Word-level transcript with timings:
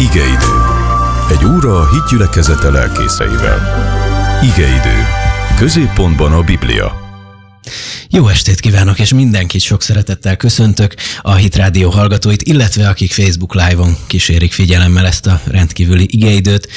Igeidő. 0.00 0.54
Egy 1.30 1.44
óra 1.44 1.80
a 1.80 1.88
hitgyülekezete 1.90 2.70
lelkészeivel. 2.70 3.58
Igeidő. 4.42 5.04
Középpontban 5.56 6.32
a 6.32 6.42
Biblia. 6.42 7.00
Jó 8.08 8.28
estét 8.28 8.60
kívánok, 8.60 8.98
és 8.98 9.12
mindenkit 9.12 9.60
sok 9.60 9.82
szeretettel 9.82 10.36
köszöntök, 10.36 10.94
a 11.20 11.34
Hit 11.34 11.56
hallgatóit, 11.90 12.42
illetve 12.42 12.88
akik 12.88 13.12
Facebook 13.12 13.54
Live-on 13.54 13.96
kísérik 14.06 14.52
figyelemmel 14.52 15.06
ezt 15.06 15.26
a 15.26 15.40
rendkívüli 15.46 16.06
igeidőt. 16.10 16.68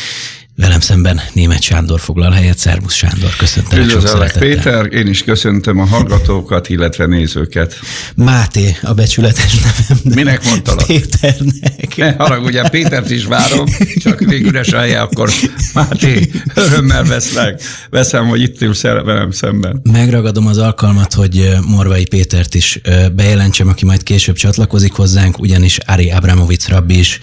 Velem 0.55 0.79
szemben 0.79 1.21
német 1.33 1.61
Sándor 1.61 1.99
foglal 1.99 2.31
helyet. 2.31 2.57
Szervusz 2.57 2.93
Sándor, 2.93 3.35
köszöntöm. 3.35 3.79
Üdvözlök 3.79 4.31
Péter, 4.31 4.93
én 4.93 5.07
is 5.07 5.23
köszöntöm 5.23 5.79
a 5.79 5.85
hallgatókat, 5.85 6.70
illetve 6.70 7.05
nézőket. 7.05 7.75
Máté 8.15 8.77
a 8.81 8.93
becsületes 8.93 9.53
nevem. 9.53 10.16
Minek 10.16 10.45
mondtalak? 10.45 10.85
Péternek. 10.85 11.95
Ne 11.95 12.11
haragudj, 12.17 12.59
Pétert 12.71 13.09
is 13.09 13.25
várom, 13.25 13.66
csak 13.95 14.20
még 14.20 14.45
üres 14.45 14.70
helye, 14.70 15.02
akkor 15.02 15.30
Máté, 15.73 16.31
örömmel 16.53 17.03
veszlek. 17.03 17.61
Veszem, 17.89 18.27
hogy 18.27 18.41
itt 18.41 18.61
ülsz 18.61 18.81
velem 18.81 19.31
szemben. 19.31 19.81
Megragadom 19.91 20.47
az 20.47 20.58
alkalmat, 20.58 21.13
hogy 21.13 21.49
Morvai 21.67 22.05
Pétert 22.05 22.55
is 22.55 22.81
bejelentsem, 23.16 23.67
aki 23.67 23.85
majd 23.85 24.03
később 24.03 24.35
csatlakozik 24.35 24.91
hozzánk, 24.91 25.39
ugyanis 25.39 25.77
Ari 25.77 26.11
Abramovic 26.11 26.67
rabbi 26.67 26.97
is 26.97 27.20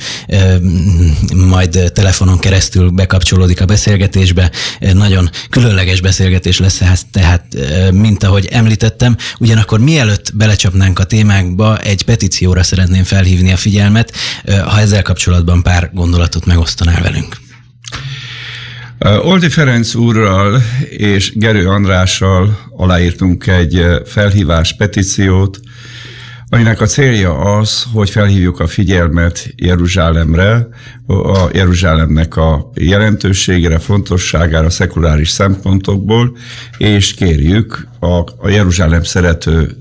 majd 1.35 1.91
telefonon 1.95 2.38
keresztül 2.38 2.88
bekap 2.88 3.20
bekapcsolódik 3.20 3.60
a 3.60 3.65
beszélgetésbe. 3.65 4.51
Nagyon 4.92 5.30
különleges 5.51 6.01
beszélgetés 6.01 6.59
lesz 6.59 6.83
tehát 7.10 7.45
mint 7.93 8.24
ahogy 8.24 8.46
említettem, 8.51 9.16
ugyanakkor 9.38 9.80
mielőtt 9.80 10.30
belecsapnánk 10.34 10.98
a 10.98 11.05
témákba, 11.05 11.79
egy 11.79 12.05
petícióra 12.05 12.62
szeretném 12.62 13.05
felhívni 13.05 13.52
a 13.52 13.56
figyelmet, 13.56 14.12
ha 14.46 14.80
ezzel 14.80 15.02
kapcsolatban 15.02 15.62
pár 15.62 15.91
gondolatot 15.93 16.46
megosztanál 16.46 17.02
velünk. 17.02 17.37
Oldi 19.23 19.49
Ferenc 19.49 19.95
úrral 19.95 20.62
és 20.88 21.32
Gerő 21.34 21.68
Andrással 21.68 22.59
aláírtunk 22.77 23.46
egy 23.46 23.84
felhívás 24.07 24.77
petíciót, 24.77 25.60
aminek 26.51 26.80
a 26.80 26.87
célja 26.87 27.38
az, 27.38 27.87
hogy 27.93 28.10
felhívjuk 28.10 28.60
a 28.60 28.66
figyelmet 28.66 29.52
Jeruzsálemre, 29.56 30.68
a 31.06 31.48
Jeruzsálemnek 31.52 32.37
a 32.37 32.70
jelentőségére, 32.74 33.79
fontosságára, 33.79 34.71
szekuláris 34.71 35.28
szempontokból, 35.28 36.37
és 36.78 37.15
kérjük 37.15 37.88
a, 38.01 38.06
a 38.37 38.48
Jeruzsálem 38.48 39.02
szerető 39.02 39.76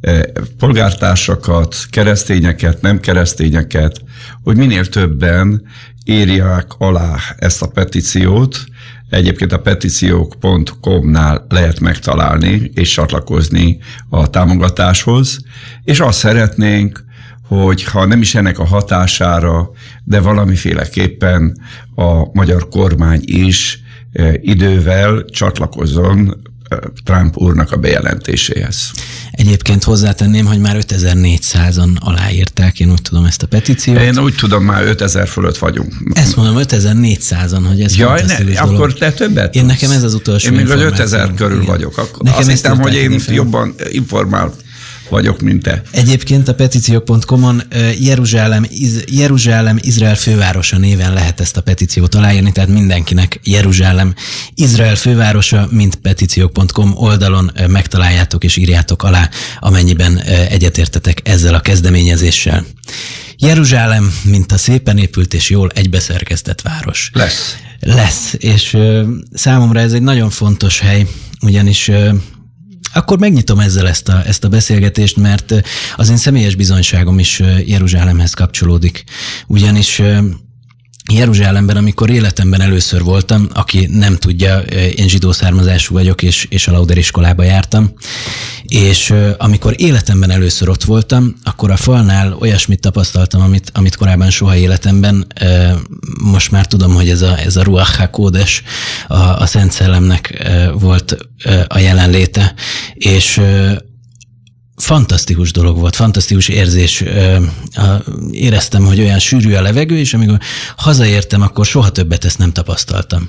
e, 0.00 0.32
polgártársakat, 0.58 1.76
keresztényeket, 1.90 2.80
nem 2.80 3.00
keresztényeket, 3.00 4.02
hogy 4.42 4.56
minél 4.56 4.86
többen 4.86 5.62
írják 6.04 6.66
alá 6.78 7.16
ezt 7.36 7.62
a 7.62 7.68
petíciót, 7.68 8.64
Egyébként 9.10 9.52
a 9.52 9.60
petíciók.com-nál 9.60 11.46
lehet 11.48 11.80
megtalálni 11.80 12.70
és 12.74 12.90
csatlakozni 12.90 13.78
a 14.08 14.30
támogatáshoz, 14.30 15.38
és 15.84 16.00
azt 16.00 16.18
szeretnénk, 16.18 17.04
hogy 17.48 17.84
ha 17.84 18.06
nem 18.06 18.20
is 18.20 18.34
ennek 18.34 18.58
a 18.58 18.66
hatására, 18.66 19.70
de 20.04 20.20
valamiféleképpen 20.20 21.60
a 21.94 22.32
magyar 22.32 22.68
kormány 22.68 23.20
is 23.24 23.82
eh, 24.12 24.32
idővel 24.40 25.24
csatlakozzon 25.24 26.42
Trump 27.04 27.36
úrnak 27.36 27.72
a 27.72 27.76
bejelentéséhez. 27.76 28.90
Egyébként 29.30 29.84
hozzátenném, 29.84 30.46
hogy 30.46 30.58
már 30.58 30.76
5400-an 30.80 31.98
aláírták, 31.98 32.80
én 32.80 32.90
úgy 32.90 33.02
tudom 33.02 33.24
ezt 33.24 33.42
a 33.42 33.46
petíciót. 33.46 34.00
Én 34.00 34.18
úgy 34.18 34.34
tudom, 34.34 34.64
már 34.64 34.86
5000 34.86 35.28
fölött 35.28 35.58
vagyunk. 35.58 35.94
Ezt 36.12 36.36
mondom, 36.36 36.56
5400-an, 36.58 37.62
hogy 37.68 37.80
ez 37.80 37.96
Jaj, 37.96 38.22
ne, 38.26 38.36
dolog. 38.36 38.56
akkor 38.58 38.94
te 38.94 39.12
többet 39.12 39.54
Én 39.54 39.64
nekem 39.64 39.90
ez 39.90 40.02
az 40.02 40.14
utolsó 40.14 40.48
Én 40.48 40.54
még 40.54 40.70
az 40.70 40.80
5000 40.80 41.34
körül 41.34 41.62
igen. 41.62 41.66
vagyok. 41.66 41.98
Akkor 41.98 42.22
nekem 42.22 42.38
azt 42.38 42.50
hiszem, 42.50 42.78
hogy 42.78 42.94
én 42.94 43.20
jobban 43.28 43.74
informált 43.90 44.54
vagyok, 45.10 45.40
mint 45.40 45.62
te. 45.62 45.82
Egyébként 45.90 46.48
a 46.48 46.54
petíciók.com-on 46.54 47.62
Jeruzsálem, 48.00 48.66
Iz, 48.68 49.04
Jeruzsálem 49.06 49.78
Izrael 49.80 50.16
fővárosa 50.16 50.78
néven 50.78 51.12
lehet 51.12 51.40
ezt 51.40 51.56
a 51.56 51.60
petíciót 51.60 52.14
aláírni, 52.14 52.52
tehát 52.52 52.70
mindenkinek 52.70 53.40
Jeruzsálem 53.44 54.14
Izrael 54.54 54.96
fővárosa, 54.96 55.68
mint 55.70 55.96
petíciók.com 55.96 56.92
oldalon 56.94 57.50
megtaláljátok 57.68 58.44
és 58.44 58.56
írjátok 58.56 59.02
alá, 59.02 59.28
amennyiben 59.58 60.18
egyetértetek 60.48 61.20
ezzel 61.24 61.54
a 61.54 61.60
kezdeményezéssel. 61.60 62.64
Jeruzsálem, 63.38 64.12
mint 64.24 64.52
a 64.52 64.58
szépen 64.58 64.98
épült 64.98 65.34
és 65.34 65.50
jól 65.50 65.70
egybeszerkesztett 65.74 66.60
város. 66.60 67.10
Lesz. 67.14 67.56
Lesz, 67.80 68.34
és 68.38 68.76
számomra 69.32 69.80
ez 69.80 69.92
egy 69.92 70.02
nagyon 70.02 70.30
fontos 70.30 70.78
hely, 70.78 71.06
ugyanis 71.40 71.90
akkor 72.92 73.18
megnyitom 73.18 73.58
ezzel 73.58 73.88
ezt 73.88 74.08
a, 74.08 74.22
ezt 74.26 74.44
a 74.44 74.48
beszélgetést, 74.48 75.16
mert 75.16 75.54
az 75.96 76.10
én 76.10 76.16
személyes 76.16 76.54
bizonyságom 76.54 77.18
is 77.18 77.42
Jeruzsálemhez 77.66 78.34
kapcsolódik. 78.34 79.04
Ugyanis 79.46 80.02
Jeruzsálemben, 81.12 81.76
amikor 81.76 82.10
életemben 82.10 82.60
először 82.60 83.02
voltam, 83.02 83.48
aki 83.52 83.88
nem 83.92 84.16
tudja, 84.16 84.58
én 84.96 85.08
zsidó 85.08 85.32
származású 85.32 85.94
vagyok, 85.94 86.22
és, 86.22 86.46
és 86.50 86.68
a 86.68 86.72
Lauder 86.72 86.96
iskolába 86.96 87.42
jártam, 87.42 87.92
és 88.62 89.14
amikor 89.38 89.74
életemben 89.76 90.30
először 90.30 90.68
ott 90.68 90.84
voltam, 90.84 91.36
akkor 91.44 91.70
a 91.70 91.76
falnál 91.76 92.36
olyasmit 92.40 92.80
tapasztaltam, 92.80 93.40
amit, 93.40 93.70
amit 93.74 93.96
korábban 93.96 94.30
soha 94.30 94.56
életemben, 94.56 95.26
most 96.22 96.50
már 96.50 96.66
tudom, 96.66 96.94
hogy 96.94 97.08
ez 97.08 97.22
a, 97.22 97.38
ez 97.38 97.56
a 97.56 97.62
Ruach 97.62 97.98
HaKódes, 97.98 98.62
a, 99.08 99.14
a 99.16 99.46
Szent 99.46 99.72
Szellemnek 99.72 100.48
volt 100.74 101.16
a 101.66 101.78
jelenléte, 101.78 102.54
és 102.94 103.40
fantasztikus 104.80 105.52
dolog 105.52 105.78
volt, 105.78 105.96
fantasztikus 105.96 106.48
érzés. 106.48 107.04
Éreztem, 108.30 108.84
hogy 108.84 109.00
olyan 109.00 109.18
sűrű 109.18 109.52
a 109.52 109.62
levegő, 109.62 109.98
és 109.98 110.14
amikor 110.14 110.38
hazaértem, 110.76 111.42
akkor 111.42 111.66
soha 111.66 111.90
többet 111.90 112.24
ezt 112.24 112.38
nem 112.38 112.52
tapasztaltam. 112.52 113.28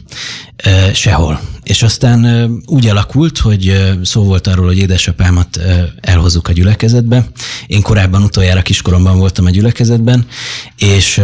Sehol. 0.94 1.42
És 1.64 1.84
aztán 1.84 2.52
úgy 2.66 2.88
alakult, 2.88 3.38
hogy 3.38 3.94
szó 4.04 4.24
volt 4.24 4.48
arról, 4.48 4.66
hogy 4.66 4.78
édesapámat 4.78 5.60
elhozzuk 6.02 6.48
a 6.48 6.52
gyülekezetbe. 6.52 7.32
Én 7.68 7.82
korábban 7.82 8.24
utoljára 8.24 8.62
kiskoromban 8.62 9.18
voltam 9.18 9.46
a 9.46 9.50
gyülekezetben, 9.50 10.28
és 10.78 11.22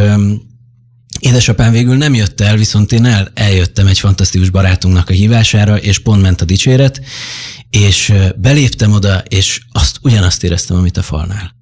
Édesapám 1.19 1.71
végül 1.71 1.95
nem 1.95 2.13
jött 2.13 2.41
el, 2.41 2.57
viszont 2.57 2.91
én 2.91 3.05
el, 3.05 3.31
eljöttem 3.33 3.87
egy 3.87 3.99
fantasztikus 3.99 4.49
barátunknak 4.49 5.09
a 5.09 5.13
hívására, 5.13 5.77
és 5.77 5.99
pont 5.99 6.21
ment 6.21 6.41
a 6.41 6.45
dicséret, 6.45 7.01
és 7.69 8.13
beléptem 8.35 8.91
oda, 8.91 9.23
és 9.27 9.61
azt 9.71 9.99
ugyanazt 10.01 10.43
éreztem, 10.43 10.77
amit 10.77 10.97
a 10.97 11.01
falnál. 11.01 11.55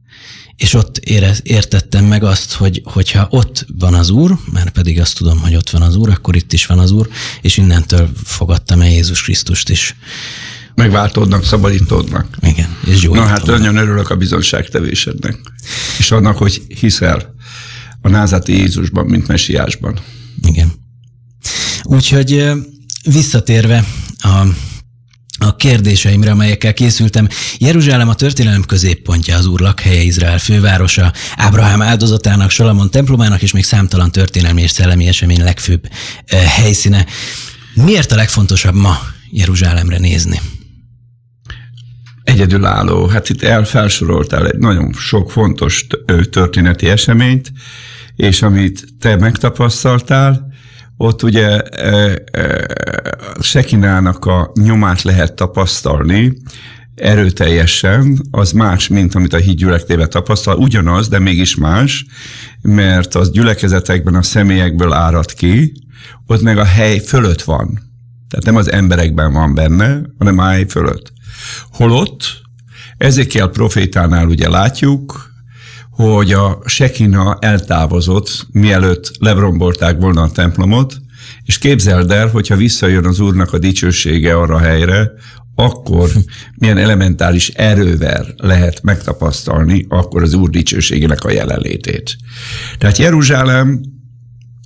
És 0.56 0.74
ott 0.74 0.98
érez, 0.98 1.40
értettem 1.44 2.06
meg 2.06 2.24
azt, 2.24 2.54
hogy 2.54 2.82
hogyha 2.86 3.28
ott 3.30 3.66
van 3.78 3.94
az 3.94 4.10
Úr, 4.10 4.38
mert 4.52 4.70
pedig 4.70 5.00
azt 5.00 5.18
tudom, 5.18 5.40
hogy 5.40 5.56
ott 5.56 5.70
van 5.70 5.82
az 5.82 5.96
Úr, 5.96 6.10
akkor 6.10 6.36
itt 6.36 6.54
is 6.54 6.66
van 6.66 6.80
az 6.80 6.92
Úr, 6.92 7.10
és 7.42 7.58
innentől 7.58 8.10
fogadtam 8.24 8.82
el 8.82 8.90
Jézus 8.90 9.24
Krisztust 9.24 9.70
is. 9.70 9.96
Megváltódnak, 10.76 11.46
szabadítódnak. 11.46 12.38
Igen, 12.42 12.78
és 12.86 13.04
jó. 13.04 13.14
Na 13.14 13.26
hát 13.26 13.46
nagyon 13.46 13.78
örülök 13.78 14.10
a 14.10 14.16
bizonságtevésednek. 14.16 15.38
És 15.98 16.12
annak, 16.12 16.38
hogy 16.38 16.62
hiszel 16.80 17.35
a 18.06 18.10
názati 18.10 18.58
Jézusban, 18.58 19.06
mint 19.06 19.28
mesiásban. 19.28 20.00
Igen. 20.42 20.72
Úgyhogy 21.84 22.52
visszatérve 23.04 23.86
a 24.18 24.44
a 25.38 25.56
kérdéseimre, 25.56 26.32
amelyekkel 26.32 26.74
készültem. 26.74 27.28
Jeruzsálem 27.58 28.10
a 28.10 28.16
történelem 28.16 28.64
középpontja, 28.64 29.38
az 29.38 29.46
úr 29.46 29.60
lakhelye, 29.60 30.02
Izrael 30.02 30.40
fővárosa, 30.40 31.14
Ábrahám 31.36 31.82
áldozatának, 31.82 32.50
Salamon 32.50 32.92
templomának 32.92 33.42
és 33.42 33.52
még 33.52 33.64
számtalan 33.64 34.12
történelmi 34.12 34.62
és 34.62 34.72
szellemi 34.72 35.08
esemény 35.08 35.44
legfőbb 35.44 35.88
helyszíne. 36.28 37.06
Miért 37.74 38.12
a 38.12 38.16
legfontosabb 38.16 38.76
ma 38.76 38.98
Jeruzsálemre 39.30 39.98
nézni? 39.98 40.40
Egyedülálló. 42.24 43.08
Hát 43.08 43.30
itt 43.30 43.44
elfelsoroltál 43.44 44.48
egy 44.48 44.58
nagyon 44.58 44.94
sok 44.94 45.32
fontos 45.32 45.88
történeti 46.30 46.88
eseményt, 46.88 47.52
és 48.16 48.42
amit 48.42 48.86
te 49.00 49.16
megtapasztaltál, 49.16 50.54
ott 50.98 51.24
ugye 51.24 51.60
e, 51.60 52.24
e, 52.32 52.68
Sekinának 53.40 54.26
a 54.26 54.52
nyomát 54.54 55.02
lehet 55.02 55.34
tapasztalni, 55.34 56.34
erőteljesen, 56.96 58.22
az 58.32 58.52
más, 58.52 58.88
mint 58.88 59.16
amit 59.16 59.34
a 59.34 59.38
híd 59.38 59.58
gyülekezetében 59.58 60.10
tapasztal, 60.10 60.58
ugyanaz, 60.58 61.08
de 61.08 61.20
mégis 61.20 61.56
más, 61.56 62.06
mert 62.62 63.16
az 63.16 63.32
gyülekezetekben 63.32 64.16
a 64.16 64.22
személyekből 64.22 64.94
árad 64.94 65.34
ki, 65.34 65.74
ott 66.28 66.42
meg 66.42 66.58
a 66.58 66.64
hely 66.64 67.00
fölött 67.00 67.42
van. 67.42 67.80
Tehát 68.30 68.46
nem 68.46 68.56
az 68.56 68.72
emberekben 68.72 69.34
van 69.34 69.54
benne, 69.54 70.02
hanem 70.18 70.38
a 70.38 70.48
hely 70.48 70.66
fölött. 70.68 71.14
Holott, 71.72 72.42
ezekkel 72.98 73.48
profétánál 73.48 74.28
ugye 74.28 74.50
látjuk, 74.50 75.34
hogy 75.96 76.32
a 76.32 76.60
Sekina 76.66 77.38
eltávozott, 77.40 78.48
mielőtt 78.52 79.12
lebrombolták 79.20 80.00
volna 80.00 80.22
a 80.22 80.32
templomot, 80.32 80.98
és 81.44 81.58
képzeld 81.58 82.12
el, 82.12 82.28
hogyha 82.28 82.56
visszajön 82.56 83.06
az 83.06 83.20
Úrnak 83.20 83.54
a 83.54 83.58
dicsősége 83.58 84.36
arra 84.36 84.56
a 84.56 84.60
helyre, 84.60 85.12
akkor 85.56 86.10
milyen 86.56 86.78
elementális 86.78 87.50
erővel 87.50 88.34
lehet 88.38 88.82
megtapasztalni 88.84 89.86
akkor 89.90 90.22
az 90.22 90.34
Úr 90.34 90.50
dicsőségének 90.50 91.24
a 91.24 91.32
jelenlétét. 91.32 92.16
Tehát 92.78 92.98
Jeruzsálem 92.98 93.82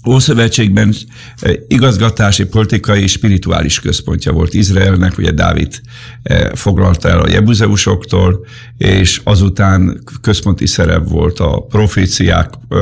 Ószövetségben 0.08 0.94
eh, 1.40 1.54
igazgatási, 1.68 2.46
politikai 2.46 3.02
és 3.02 3.12
spirituális 3.12 3.80
központja 3.80 4.32
volt 4.32 4.54
Izraelnek, 4.54 5.18
ugye 5.18 5.32
Dávid 5.32 5.82
eh, 6.24 6.50
foglalta 6.54 7.10
el 7.10 7.20
a 7.20 7.30
jebuzeusoktól, 7.30 8.46
és 8.78 9.22
azután 9.24 10.04
központi 10.22 10.68
szerep 10.68 11.10
volt 11.10 11.40
a 11.40 11.66
proféciák, 11.70 12.54
eh, 12.70 12.80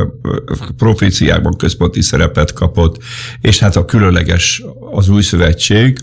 proféciákban 0.78 1.56
központi 1.58 2.02
szerepet 2.02 2.54
kapott, 2.54 3.04
és 3.42 3.60
hát 3.60 3.76
a 3.76 3.86
különleges 3.86 4.64
az 4.92 5.10
új 5.10 5.22
szövetség, 5.22 6.00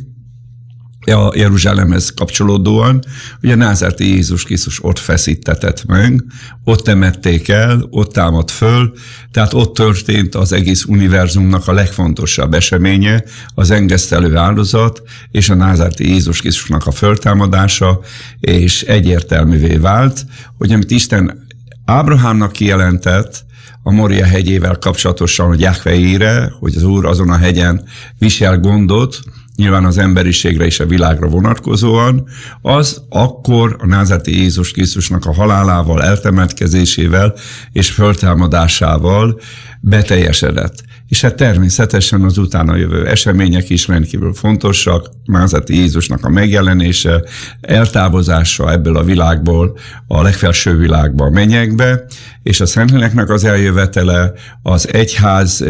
a 1.13 1.33
Jeruzsálemhez 1.35 2.13
kapcsolódóan, 2.15 3.05
ugye 3.43 3.55
Názárti 3.55 4.09
Jézus 4.09 4.45
Krisztus 4.45 4.85
ott 4.85 4.99
feszítetett 4.99 5.85
meg, 5.87 6.25
ott 6.65 6.85
temették 6.85 7.49
el, 7.49 7.87
ott 7.91 8.13
támadt 8.13 8.51
föl, 8.51 8.93
tehát 9.33 9.55
ott 9.55 9.75
történt 9.75 10.35
az 10.35 10.53
egész 10.53 10.85
univerzumnak 10.85 11.69
a 11.69 11.73
legfontosabb 11.73 12.55
eseménye, 12.55 13.25
az 13.55 13.71
engesztelő 13.71 14.37
áldozat 14.37 15.03
és 15.31 15.49
a 15.49 15.55
Názárti 15.55 16.09
Jézus 16.09 16.41
Krisztusnak 16.41 16.87
a 16.87 16.91
föltámadása, 16.91 18.01
és 18.41 18.83
egyértelművé 18.83 19.77
vált, 19.77 20.27
hogy 20.59 20.73
amit 20.73 20.91
Isten 20.91 21.47
Ábrahámnak 21.85 22.53
kijelentett, 22.53 23.45
a 23.87 23.93
Moria 23.93 24.25
hegyével 24.25 24.79
kapcsolatosan, 24.79 25.47
hogy 25.47 25.61
Jahve 25.61 26.51
hogy 26.59 26.77
az 26.77 26.83
Úr 26.83 27.07
azon 27.07 27.31
a 27.31 27.37
hegyen 27.37 27.83
visel 28.19 28.59
gondot, 28.59 29.21
nyilván 29.57 29.85
az 29.85 29.99
emberiségre 29.99 30.65
és 30.65 30.81
a 30.81 30.87
világra 30.87 31.29
vonatkozóan, 31.29 32.29
az 32.63 33.03
akkor 33.09 33.77
a 33.81 33.87
názati 33.87 34.39
Jézus 34.39 34.71
Krisztusnak 34.71 35.25
a 35.25 35.35
halálával, 35.35 36.03
eltemetkezésével 36.03 37.35
és 37.73 37.91
föltámadásával 37.91 39.41
beteljesedett. 39.81 40.85
És 41.09 41.21
hát 41.21 41.35
természetesen 41.35 42.23
az 42.23 42.39
utána 42.39 42.77
jövő 42.77 43.07
események 43.07 43.71
is 43.71 43.89
rendkívül 43.89 44.35
fontosak, 44.35 45.11
Názati 45.25 45.75
Jézusnak 45.75 46.25
a 46.25 46.29
megjelenése, 46.29 47.25
eltávozása 47.61 48.73
ebből 48.73 48.97
a 48.97 49.05
világból, 49.05 49.79
a 50.07 50.23
legfelső 50.23 50.77
világba, 50.77 51.25
a 51.25 51.31
mennyekbe, 51.31 52.05
és 52.43 52.61
a 52.61 52.67
Szentléleknek 52.67 53.31
az 53.31 53.45
eljövetele, 53.45 54.33
az 54.63 54.93
egyház 54.93 55.65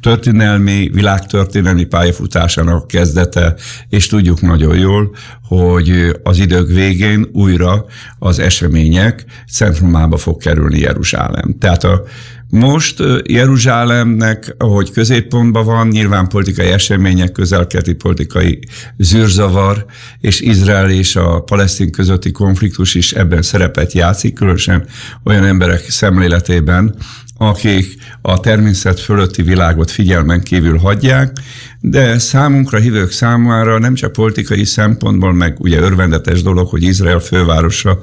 történelmi, 0.00 0.90
világtörténelmi 0.92 1.84
pályafutásának 1.84 2.86
kezdete, 2.86 3.54
és 3.88 4.06
tudjuk 4.06 4.40
nagyon 4.40 4.78
jól, 4.78 5.14
hogy 5.42 6.20
az 6.22 6.38
idők 6.38 6.68
végén 6.68 7.28
újra 7.32 7.84
az 8.18 8.38
események 8.38 9.24
centrumába 9.52 10.16
fog 10.16 10.40
kerülni 10.40 10.78
Jeruzsálem. 10.78 11.56
Tehát 11.58 11.84
a, 11.84 12.02
most 12.50 13.02
Jeruzsálemnek, 13.28 14.54
ahogy 14.58 14.90
középpontban 14.90 15.64
van, 15.64 15.88
nyilván 15.88 16.28
politikai 16.28 16.66
események, 16.66 17.32
közelkeleti 17.32 17.92
politikai 17.92 18.58
zűrzavar, 18.96 19.84
és 20.20 20.40
Izrael 20.40 20.90
és 20.90 21.16
a 21.16 21.40
palesztin 21.40 21.90
közötti 21.90 22.30
konfliktus 22.30 22.94
is 22.94 23.12
ebben 23.12 23.42
szerepet 23.42 23.92
játszik, 23.92 24.34
különösen 24.34 24.86
olyan 25.24 25.44
emberek 25.44 25.90
szemléletében, 25.90 26.94
akik 27.42 27.96
a 28.22 28.40
természet 28.40 29.00
fölötti 29.00 29.42
világot 29.42 29.90
figyelmen 29.90 30.42
kívül 30.42 30.78
hagyják, 30.78 31.32
de 31.80 32.18
számunkra, 32.18 32.78
hívők 32.78 33.10
számára 33.10 33.78
nem 33.78 33.94
csak 33.94 34.12
politikai 34.12 34.64
szempontból, 34.64 35.32
meg 35.32 35.60
ugye 35.60 35.80
örvendetes 35.80 36.42
dolog, 36.42 36.68
hogy 36.68 36.82
Izrael 36.82 37.18
fővárosa 37.18 38.00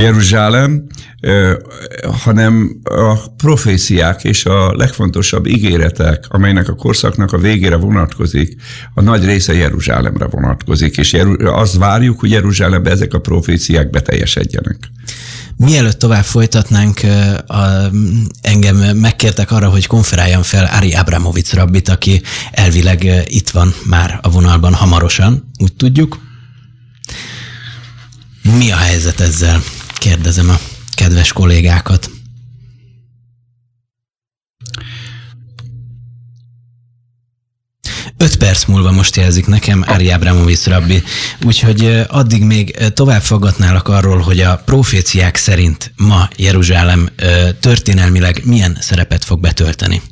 Jeruzsálem, 0.00 0.86
hanem 2.22 2.80
a 2.84 3.34
proféciák 3.36 4.24
és 4.24 4.44
a 4.44 4.72
legfontosabb 4.76 5.46
ígéretek, 5.46 6.24
amelynek 6.28 6.68
a 6.68 6.74
korszaknak 6.74 7.32
a 7.32 7.38
végére 7.38 7.76
vonatkozik, 7.76 8.56
a 8.94 9.00
nagy 9.00 9.24
része 9.24 9.54
Jeruzsálemre 9.54 10.26
vonatkozik, 10.26 10.96
és 10.96 11.16
azt 11.38 11.76
várjuk, 11.76 12.20
hogy 12.20 12.30
Jeruzsálembe 12.30 12.90
ezek 12.90 13.14
a 13.14 13.18
proféciák 13.18 13.90
beteljesedjenek. 13.90 14.76
Mielőtt 15.56 15.98
tovább 15.98 16.24
folytatnánk, 16.24 17.00
a, 17.46 17.62
engem 18.40 18.76
megkértek 18.76 19.50
arra, 19.50 19.68
hogy 19.68 19.86
konferáljam 19.86 20.42
fel 20.42 20.70
Ari 20.78 20.92
Abramovic 20.92 21.52
rabbit, 21.52 21.88
aki 21.88 22.22
elvileg 22.50 23.24
itt 23.26 23.50
van 23.50 23.74
már 23.84 24.18
a 24.22 24.30
vonalban 24.30 24.74
hamarosan, 24.74 25.50
úgy 25.58 25.72
tudjuk. 25.72 26.18
Mi 28.58 28.72
a 28.72 28.76
helyzet 28.76 29.20
ezzel? 29.20 29.62
Kérdezem 29.98 30.48
a 30.48 30.58
kedves 30.94 31.32
kollégákat. 31.32 32.10
Öt 38.18 38.36
perc 38.36 38.64
múlva 38.64 38.92
most 38.92 39.16
jelzik 39.16 39.46
nekem 39.46 39.84
Ári 39.86 40.10
Ábramovic 40.10 40.66
rabbi, 40.66 41.02
úgyhogy 41.44 42.04
addig 42.08 42.42
még 42.42 42.76
tovább 42.94 43.22
fogadnálak 43.22 43.88
arról, 43.88 44.18
hogy 44.18 44.40
a 44.40 44.62
proféciák 44.64 45.36
szerint 45.36 45.92
ma 45.96 46.28
Jeruzsálem 46.36 47.08
történelmileg 47.60 48.40
milyen 48.44 48.76
szerepet 48.80 49.24
fog 49.24 49.40
betölteni. 49.40 50.02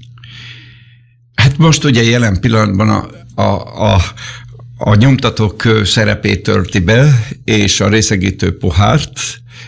Hát 1.34 1.58
most 1.58 1.84
ugye 1.84 2.02
jelen 2.02 2.40
pillanatban 2.40 2.90
a, 2.90 3.08
a, 3.42 3.92
a, 3.94 4.02
a 4.86 4.94
nyomtatók 4.94 5.62
szerepét 5.84 6.42
tölti 6.42 6.78
be, 6.78 7.26
és 7.44 7.80
a 7.80 7.88
részegítő 7.88 8.56
pohárt 8.56 9.20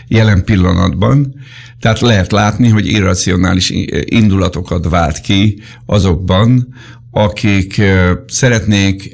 jelen 0.07 0.43
pillanatban, 0.43 1.33
tehát 1.79 1.99
lehet 1.99 2.31
látni, 2.31 2.69
hogy 2.69 2.87
irracionális 2.87 3.73
indulatokat 4.05 4.89
vált 4.89 5.19
ki 5.19 5.61
azokban, 5.85 6.75
akik 7.11 7.81
szeretnék 8.27 9.13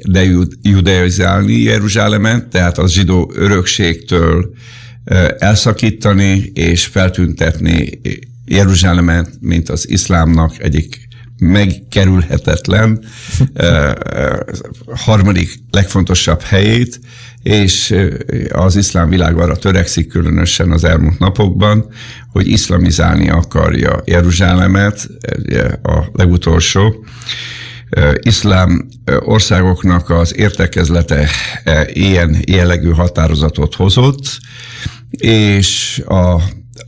dejudeizálni 0.62 1.58
Jeruzsálemet, 1.58 2.46
tehát 2.46 2.78
az 2.78 2.92
zsidó 2.92 3.32
örökségtől 3.34 4.54
elszakítani 5.38 6.50
és 6.54 6.84
feltüntetni 6.84 8.00
Jeruzsálemet, 8.46 9.30
mint 9.40 9.68
az 9.68 9.90
iszlámnak 9.90 10.62
egyik 10.62 11.03
megkerülhetetlen 11.38 13.04
harmadik 15.04 15.58
legfontosabb 15.70 16.40
helyét, 16.40 17.00
és 17.42 17.94
az 18.48 18.76
iszlám 18.76 19.08
világ 19.08 19.38
arra 19.38 19.56
törekszik 19.56 20.08
különösen 20.08 20.70
az 20.70 20.84
elmúlt 20.84 21.18
napokban, 21.18 21.86
hogy 22.32 22.48
iszlamizálni 22.48 23.30
akarja 23.30 24.02
Jeruzsálemet, 24.04 25.08
a 25.82 26.04
legutolsó. 26.12 27.04
Iszlám 28.20 28.88
országoknak 29.18 30.10
az 30.10 30.36
értekezlete 30.36 31.28
ilyen 31.86 32.36
jellegű 32.46 32.90
határozatot 32.90 33.74
hozott, 33.74 34.38
és 35.10 35.98
a 36.06 36.42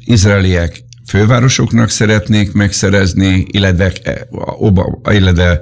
izraeliek 0.04 0.84
fővárosoknak 1.06 1.88
szeretnék 1.88 2.52
megszerezni, 2.52 3.46
illetve, 3.50 3.92
Obama, 4.58 4.98
illetve 5.10 5.60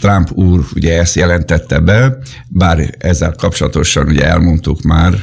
Trump 0.00 0.30
úr 0.32 0.64
ugye 0.74 0.98
ezt 0.98 1.14
jelentette 1.14 1.78
be, 1.78 2.18
bár 2.48 2.94
ezzel 2.98 3.34
kapcsolatosan 3.38 4.06
ugye 4.06 4.26
elmondtuk 4.26 4.82
már, 4.82 5.14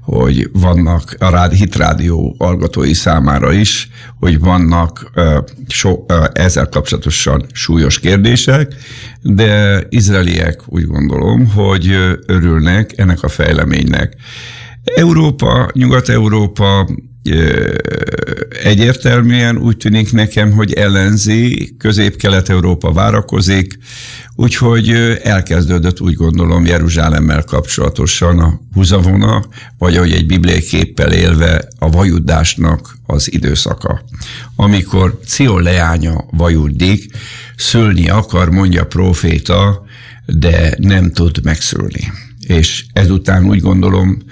hogy 0.00 0.50
vannak 0.52 1.14
a 1.18 1.30
rád, 1.30 1.52
hitrádió 1.52 2.36
hallgatói 2.38 2.94
számára 2.94 3.52
is, 3.52 3.90
hogy 4.18 4.38
vannak 4.38 5.10
so, 5.68 6.04
ezzel 6.32 6.68
kapcsolatosan 6.68 7.46
súlyos 7.52 7.98
kérdések, 7.98 8.74
de 9.22 9.82
izraeliek 9.88 10.60
úgy 10.66 10.86
gondolom, 10.86 11.50
hogy 11.50 11.90
örülnek 12.26 12.98
ennek 12.98 13.22
a 13.22 13.28
fejleménynek. 13.28 14.16
Európa, 14.84 15.70
Nyugat-Európa 15.72 16.88
egyértelműen 18.62 19.56
úgy 19.56 19.76
tűnik 19.76 20.12
nekem, 20.12 20.52
hogy 20.52 20.72
ellenzi, 20.72 21.74
közép-kelet-európa 21.78 22.92
várakozik, 22.92 23.78
úgyhogy 24.34 24.90
elkezdődött 25.22 26.00
úgy 26.00 26.14
gondolom 26.14 26.66
Jeruzsálemmel 26.66 27.42
kapcsolatosan 27.42 28.38
a 28.38 28.60
húzavona, 28.74 29.44
vagy 29.78 29.96
ahogy 29.96 30.12
egy 30.12 30.26
bibliai 30.26 30.60
képpel 30.60 31.12
élve 31.12 31.68
a 31.78 31.90
vajudásnak 31.90 32.96
az 33.06 33.32
időszaka. 33.32 34.04
Amikor 34.56 35.20
Ció 35.24 35.58
leánya 35.58 36.24
vajudik, 36.30 37.16
szülni 37.56 38.08
akar, 38.08 38.50
mondja 38.50 38.82
a 38.82 38.86
proféta, 38.86 39.84
de 40.26 40.74
nem 40.78 41.12
tud 41.12 41.44
megszülni. 41.44 42.12
És 42.46 42.84
ezután 42.92 43.44
úgy 43.48 43.60
gondolom 43.60 44.22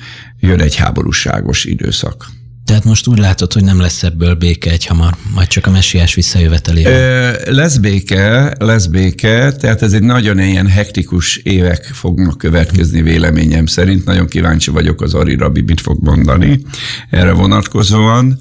jön 0.41 0.61
egy 0.61 0.77
háborúságos 0.77 1.65
időszak. 1.65 2.27
Tehát 2.71 2.85
most 2.85 3.07
úgy 3.07 3.19
látod, 3.19 3.53
hogy 3.53 3.65
nem 3.65 3.81
lesz 3.81 4.03
ebből 4.03 4.35
béke 4.35 4.71
egy 4.71 4.87
hamar, 4.87 5.17
majd 5.35 5.49
csak 5.49 5.67
a 5.67 5.71
messiás 5.71 6.15
visszajövetelével. 6.15 7.37
Lesz 7.45 7.77
béke, 7.77 8.55
lesz 8.59 8.87
béke, 8.87 9.53
tehát 9.53 9.83
ez 9.83 9.93
egy 9.93 10.03
nagyon 10.03 10.39
ilyen 10.39 10.69
hektikus 10.69 11.37
évek 11.37 11.85
fognak 11.85 12.39
következni 12.39 13.03
véleményem 13.03 13.67
szerint. 13.67 14.05
Nagyon 14.05 14.27
kíváncsi 14.27 14.71
vagyok 14.71 15.03
az 15.03 15.15
Ari 15.15 15.37
Rabi 15.37 15.61
mit 15.61 15.81
fog 15.81 16.03
mondani 16.03 16.61
erre 17.11 17.33
vonatkozóan. 17.33 18.41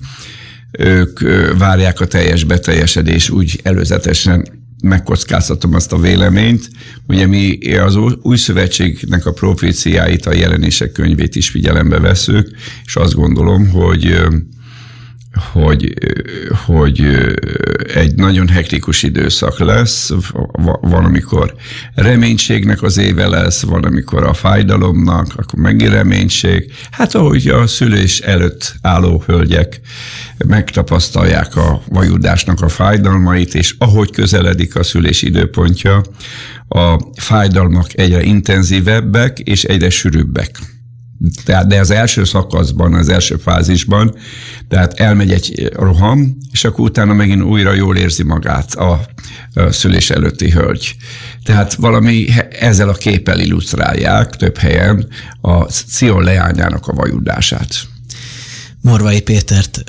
Ők 0.71 1.19
várják 1.57 1.99
a 1.99 2.07
teljes 2.07 2.43
beteljesedés 2.43 3.29
úgy 3.29 3.59
előzetesen 3.63 4.58
megkockáztatom 4.81 5.73
azt 5.73 5.91
a 5.91 5.99
véleményt. 5.99 6.69
Ugye 7.07 7.27
mi 7.27 7.75
az 7.75 7.95
új 8.21 8.37
szövetségnek 8.37 9.25
a 9.25 9.31
proféciáit, 9.31 10.25
a 10.25 10.33
jelenések 10.33 10.91
könyvét 10.91 11.35
is 11.35 11.49
figyelembe 11.49 11.99
veszük, 11.99 12.49
és 12.85 12.95
azt 12.95 13.13
gondolom, 13.13 13.69
hogy 13.69 14.21
hogy, 15.51 15.93
hogy 16.65 17.05
egy 17.93 18.15
nagyon 18.15 18.47
hektikus 18.47 19.03
időszak 19.03 19.59
lesz, 19.59 20.11
van, 20.81 21.05
amikor 21.05 21.53
reménységnek 21.95 22.83
az 22.83 22.97
éve 22.97 23.27
lesz, 23.27 23.63
van, 23.63 23.83
amikor 23.83 24.23
a 24.23 24.33
fájdalomnak, 24.33 25.27
akkor 25.35 25.59
megint 25.59 25.91
reménység. 25.91 26.71
Hát 26.91 27.15
ahogy 27.15 27.47
a 27.47 27.67
szülés 27.67 28.19
előtt 28.19 28.75
álló 28.81 29.23
hölgyek 29.25 29.79
megtapasztalják 30.45 31.55
a 31.55 31.81
vajudásnak 31.87 32.61
a 32.61 32.69
fájdalmait, 32.69 33.55
és 33.55 33.75
ahogy 33.77 34.11
közeledik 34.11 34.75
a 34.75 34.83
szülés 34.83 35.21
időpontja, 35.21 36.01
a 36.67 36.99
fájdalmak 37.15 37.97
egyre 37.97 38.23
intenzívebbek 38.23 39.39
és 39.39 39.63
egyre 39.63 39.89
sűrűbbek. 39.89 40.59
Tehát, 41.45 41.67
de 41.67 41.79
az 41.79 41.91
első 41.91 42.23
szakaszban, 42.23 42.93
az 42.93 43.09
első 43.09 43.35
fázisban, 43.35 44.15
tehát 44.67 44.93
elmegy 44.93 45.31
egy 45.31 45.69
roham, 45.73 46.37
és 46.51 46.63
akkor 46.63 46.79
utána 46.79 47.13
megint 47.13 47.41
újra 47.41 47.73
jól 47.73 47.97
érzi 47.97 48.23
magát 48.23 48.73
a, 48.73 49.01
szülés 49.69 50.09
előtti 50.09 50.51
hölgy. 50.51 50.95
Tehát 51.43 51.73
valami 51.73 52.27
ezzel 52.59 52.89
a 52.89 52.93
képpel 52.93 53.39
illusztrálják 53.39 54.35
több 54.35 54.57
helyen 54.57 55.07
a 55.41 55.63
Cion 55.63 56.23
leányának 56.23 56.87
a 56.87 56.93
vajudását. 56.93 57.75
Morvai 58.81 59.21
Pétert 59.21 59.83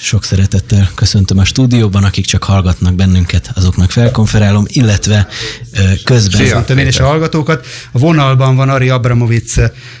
sok 0.00 0.24
szeretettel 0.24 0.90
köszöntöm 0.94 1.38
a 1.38 1.44
stúdióban, 1.44 2.04
akik 2.04 2.24
csak 2.24 2.44
hallgatnak 2.44 2.94
bennünket, 2.94 3.50
azoknak 3.54 3.90
felkonferálom, 3.90 4.64
illetve 4.68 5.28
közben... 6.04 6.40
Köszöntöm 6.40 6.78
én 6.78 6.86
és 6.86 6.98
a 6.98 7.04
hallgatókat. 7.04 7.66
A 7.92 7.98
vonalban 7.98 8.56
van 8.56 8.68
Ari 8.68 8.88
Abramovic 8.88 9.54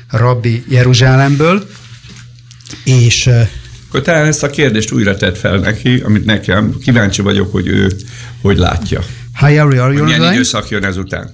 rabbi 0.08 0.64
Jeruzsálemből, 0.68 1.66
és... 2.84 3.30
Akkor 3.88 4.02
talán 4.02 4.26
ezt 4.26 4.42
a 4.42 4.50
kérdést 4.50 4.92
újra 4.92 5.16
tett 5.16 5.38
fel 5.38 5.58
neki, 5.58 6.00
amit 6.00 6.24
nekem. 6.24 6.78
Kíváncsi 6.78 7.22
vagyok, 7.22 7.52
hogy 7.52 7.66
ő 7.66 7.92
hogy 8.40 8.56
látja. 8.56 9.00
Hi 9.38 9.58
Ari, 9.58 9.76
are 9.76 9.92
you 9.92 10.02
on 10.02 10.08
the 10.08 10.18
line? 10.18 10.32
időszak 10.32 10.68
jön 10.68 10.84
ezután? 10.84 11.30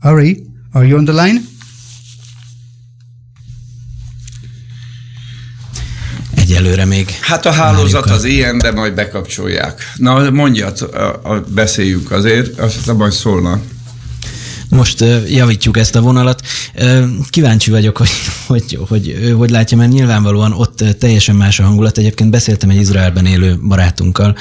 Ari, 0.00 0.44
are 0.72 0.86
you 0.86 0.98
on 0.98 1.04
the 1.04 1.24
line? 1.24 1.40
Egyelőre 6.50 6.84
még. 6.84 7.10
Hát 7.20 7.46
a 7.46 7.50
hálózat 7.50 8.10
az 8.10 8.24
ilyen, 8.24 8.58
de 8.58 8.72
majd 8.72 8.94
bekapcsolják. 8.94 9.92
Na 9.96 10.30
mondjad, 10.30 10.88
a, 10.92 11.30
a, 11.32 11.44
beszéljünk 11.48 12.10
azért, 12.10 12.58
azt 12.58 12.92
majd 12.96 13.12
szólna. 13.12 13.60
Most 14.68 15.04
javítjuk 15.28 15.76
ezt 15.76 15.96
a 15.96 16.00
vonalat. 16.00 16.42
Kíváncsi 17.30 17.70
vagyok, 17.70 17.96
hogy 17.96 18.08
hogy, 18.46 18.78
hogy, 18.88 18.88
hogy, 18.88 19.34
hogy 19.36 19.50
látja, 19.50 19.76
mert 19.76 19.90
nyilvánvalóan 19.92 20.52
ott 20.52 20.84
teljesen 20.98 21.36
más 21.36 21.60
a 21.60 21.62
hangulat. 21.62 21.98
Egyébként 21.98 22.30
beszéltem 22.30 22.70
egy 22.70 22.80
Izraelben 22.80 23.26
élő 23.26 23.58
barátunkkal, 23.68 24.36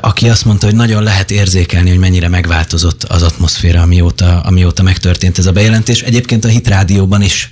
aki 0.00 0.28
azt 0.28 0.44
mondta, 0.44 0.66
hogy 0.66 0.74
nagyon 0.74 1.02
lehet 1.02 1.30
érzékelni, 1.30 1.88
hogy 1.88 1.98
mennyire 1.98 2.28
megváltozott 2.28 3.04
az 3.04 3.22
atmoszféra, 3.22 3.82
amióta, 3.82 4.40
amióta 4.40 4.82
megtörtént 4.82 5.38
ez 5.38 5.46
a 5.46 5.52
bejelentés. 5.52 6.02
Egyébként 6.02 6.44
a 6.44 6.48
Hit 6.48 6.68
Rádióban 6.68 7.22
is 7.22 7.50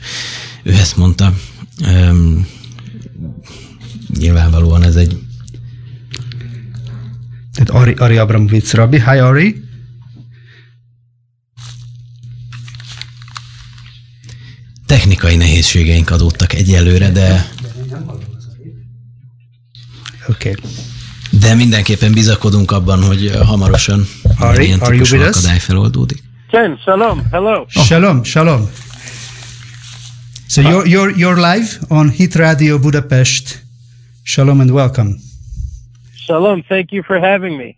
ő 0.63 0.73
ezt 0.73 0.97
mondta. 0.97 1.33
Nyilvánvalóan 4.19 4.83
ez 4.83 4.97
egy... 4.97 5.19
Tehát 7.53 7.83
Ari, 7.83 7.93
Ari 7.93 8.17
Abramovic 8.17 8.73
rabbi. 8.73 8.99
Hi 8.99 9.19
Ari. 9.19 9.63
Technikai 14.87 15.37
nehézségeink 15.37 16.11
adódtak 16.11 16.53
egyelőre, 16.53 17.11
de... 17.11 17.49
Oké. 20.29 20.51
Okay. 20.51 20.71
De 21.31 21.55
mindenképpen 21.55 22.13
bizakodunk 22.13 22.71
abban, 22.71 23.03
hogy 23.03 23.31
hamarosan 23.45 24.07
Ari, 24.39 24.65
ilyen 24.65 24.79
típusú 24.79 25.21
akadály 25.21 25.59
feloldódik. 25.59 26.23
Ken, 26.51 26.79
shalom, 26.83 27.23
hello. 27.31 27.61
Oh. 27.61 27.69
Shalom, 27.85 28.25
shalom. 28.25 28.69
So 30.51 30.63
you're, 30.63 30.87
you're, 30.87 31.13
you're 31.17 31.37
live 31.37 31.79
on 31.89 32.09
Hit 32.09 32.35
Radio 32.35 32.79
Budapest 32.79 33.63
Shalom 34.23 34.61
and 34.61 34.71
welcome. 34.71 35.19
Shalom, 36.15 36.63
thank 36.69 36.91
you 36.91 37.03
for 37.03 37.19
having 37.19 37.57
me. 37.57 37.77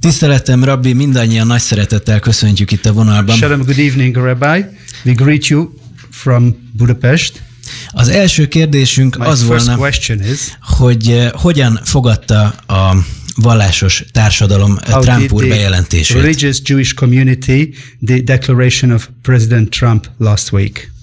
Tiszteletem, 0.00 0.64
Rabbi, 0.64 0.92
mindannyian 0.92 1.46
nagy 1.46 1.60
szeretettel 1.60 2.20
köszöntjük 2.20 2.70
itt 2.70 2.86
a 2.86 2.92
vonalban. 2.92 3.36
Shalom, 3.36 3.62
good 3.62 3.78
evening, 3.78 4.16
Rabbi. 4.16 4.64
We 5.04 5.12
greet 5.12 5.46
you 5.46 5.68
from 6.10 6.70
Budapest. 6.76 7.42
Az 7.90 8.08
első 8.08 8.48
kérdésünk 8.48 9.16
My 9.16 9.26
az 9.26 9.44
volna, 9.44 9.88
is, 9.88 10.58
hogy 10.60 11.08
uh, 11.08 11.26
hogyan 11.26 11.80
fogadta 11.84 12.46
a 12.66 12.96
vallásos 13.36 14.04
társadalom 14.12 14.78
How 14.90 15.02
Trump 15.02 15.32
úr 15.32 15.48
bejelentését. 15.48 16.16
religious 16.16 16.60
Jewish 16.64 16.94
community 16.94 17.74
the 18.06 18.20
declaration 18.20 18.90
of 18.90 19.08
President 19.22 19.70
Trump 19.70 20.10
last 20.18 20.52
week? 20.52 20.96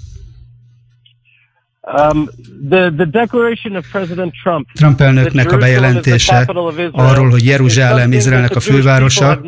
Um, 1.87 2.29
the, 2.69 2.91
the 2.97 3.05
declaration 3.05 3.75
of 3.75 3.85
President 3.91 4.33
Trump, 4.43 4.67
Trump 4.73 5.01
elnöknek 5.01 5.51
a 5.51 5.57
bejelentése 5.57 6.37
arról, 6.91 7.29
hogy 7.29 7.45
Jeruzsálem 7.45 8.11
Izraelnek 8.11 8.55
a 8.55 8.59
fővárosa, 8.59 9.41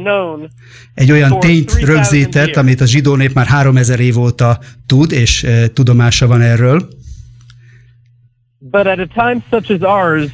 egy 0.93 1.11
olyan 1.11 1.39
tényt 1.39 1.79
rögzített, 1.79 2.55
amit 2.55 2.81
a 2.81 2.85
zsidó 2.85 3.15
nép 3.15 3.33
már 3.33 3.45
3000 3.45 3.99
év 3.99 4.19
óta 4.19 4.59
tud, 4.85 5.11
és 5.11 5.43
e, 5.43 5.67
tudomása 5.67 6.27
van 6.27 6.41
erről. 6.41 6.87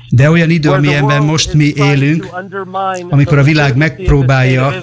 De 0.09 0.29
olyan 0.29 0.49
idő, 0.49 0.69
amilyenben 0.69 1.23
most 1.23 1.53
mi 1.53 1.73
élünk, 1.75 2.27
amikor 3.09 3.37
a 3.37 3.43
világ 3.43 3.77
megpróbálja 3.77 4.73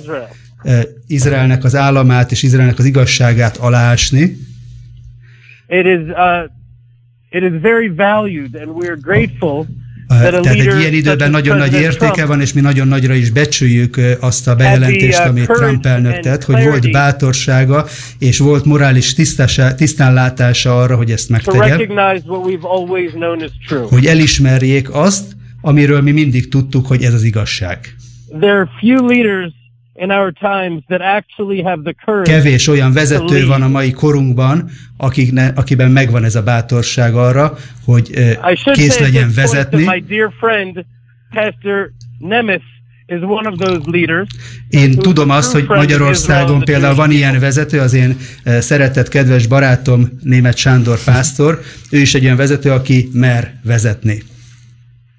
e, 0.63 0.83
Izraelnek 1.07 1.65
az 1.65 1.75
államát 1.75 2.31
és 2.31 2.43
Izraelnek 2.43 2.79
az 2.79 2.85
igazságát 2.85 3.57
aláásni, 3.57 4.49
It 5.73 5.87
is, 5.87 6.01
uh, 6.01 6.51
It 7.31 7.43
is 7.43 7.61
very 7.61 7.89
valued 7.89 8.55
and 8.55 8.69
we 8.69 8.87
are 8.87 8.99
grateful 9.01 9.67
tehát 10.19 10.47
egy 10.47 10.79
ilyen 10.81 10.93
időben 10.93 11.31
nagyon 11.31 11.57
nagy 11.57 11.73
értéke 11.73 12.27
van, 12.27 12.41
és 12.41 12.53
mi 12.53 12.61
nagyon 12.61 12.89
nagyra 12.89 13.15
is 13.15 13.31
becsüljük 13.31 14.01
azt 14.21 14.49
a 14.49 14.55
bejelentést, 14.55 15.19
uh, 15.19 15.27
amit 15.27 15.47
Trump 15.47 15.87
elnök 15.87 16.21
tett, 16.21 16.45
hogy 16.45 16.63
volt 16.65 16.91
bátorsága, 16.91 17.87
és 18.19 18.39
volt 18.39 18.65
morális 18.65 19.15
tisztánlátása 19.77 20.81
arra, 20.81 20.97
hogy 20.97 21.11
ezt 21.11 21.29
megtegye. 21.29 21.77
Hogy 23.89 24.07
elismerjék 24.07 24.95
azt, 24.95 25.37
amiről 25.61 26.01
mi 26.01 26.11
mindig 26.11 26.49
tudtuk, 26.49 26.87
hogy 26.87 27.03
ez 27.03 27.15
az 27.15 27.23
igazság. 27.23 27.95
There 28.41 28.53
are 28.53 28.69
few 28.81 29.07
leaders 29.07 29.60
Kevés 32.23 32.69
olyan 32.69 32.93
vezető 32.93 33.47
van 33.47 33.63
a 33.63 33.69
mai 33.69 33.91
korunkban, 33.91 34.71
akikne, 34.97 35.53
akiben 35.57 35.91
megvan 35.91 36.25
ez 36.25 36.35
a 36.35 36.43
bátorság 36.43 37.15
arra, 37.15 37.57
hogy 37.85 38.11
uh, 38.15 38.73
kész 38.73 38.99
legyen 38.99 39.31
vezetni. 39.35 39.85
Én 44.69 44.91
tudom 44.99 45.31
azt, 45.31 45.53
hogy 45.53 45.65
Magyarországon 45.69 46.61
például 46.61 46.95
van 46.95 47.11
ilyen 47.11 47.41
vezető, 47.41 47.79
az 47.79 47.95
én 47.95 48.17
szeretett, 48.45 49.09
kedves 49.09 49.47
barátom, 49.47 50.09
német 50.23 50.57
Sándor 50.57 50.99
pásztor, 51.05 51.61
ő 51.91 51.99
is 51.99 52.15
egy 52.15 52.25
olyan 52.25 52.37
vezető, 52.37 52.71
aki 52.71 53.09
mer 53.13 53.55
vezetni. 53.65 54.23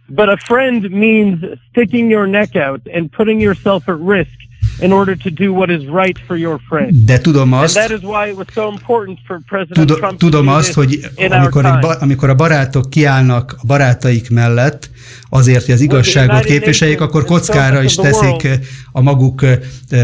But 0.08 0.28
a 0.28 0.38
friend 0.38 0.90
means 0.90 1.38
sticking 1.70 2.10
your 2.10 2.28
neck 2.28 2.56
out 2.56 2.82
and 2.94 3.10
putting 3.10 3.42
yourself 3.42 3.88
at 3.88 4.00
risk 4.08 4.41
in 4.80 4.92
order 4.92 5.18
to 5.18 5.30
do 5.30 5.54
what 5.54 5.70
is 5.70 5.82
right 6.04 6.20
for 6.28 6.38
your 6.38 6.60
friend. 6.68 6.92
De 7.06 7.18
tudom 7.18 7.54
azt, 7.54 7.78
And 7.78 7.88
that 7.88 7.98
is 7.98 8.04
why 8.04 8.30
it 8.30 8.36
was 8.36 8.46
so 8.54 8.70
important 8.72 9.20
for 9.26 9.40
President 9.46 9.88
tudom, 9.88 9.98
Trump 9.98 10.20
tudom 10.20 10.48
azt, 10.48 10.74
hogy 10.74 11.00
amikor, 11.30 11.66
egy, 11.66 11.86
amikor 12.00 12.30
a 12.30 12.36
barátok 12.36 12.90
kiállnak 12.90 13.56
a 13.62 13.66
barátaik 13.66 14.30
mellett, 14.30 14.90
azért, 15.30 15.66
hogy 15.66 15.74
az 15.74 15.82
igazságot 15.82 16.44
képviseljék, 16.44 17.02
akkor 17.02 17.26
kockára 17.26 17.84
is 17.84 17.96
teszik 17.96 18.48
a 18.92 19.02
maguk 19.02 19.46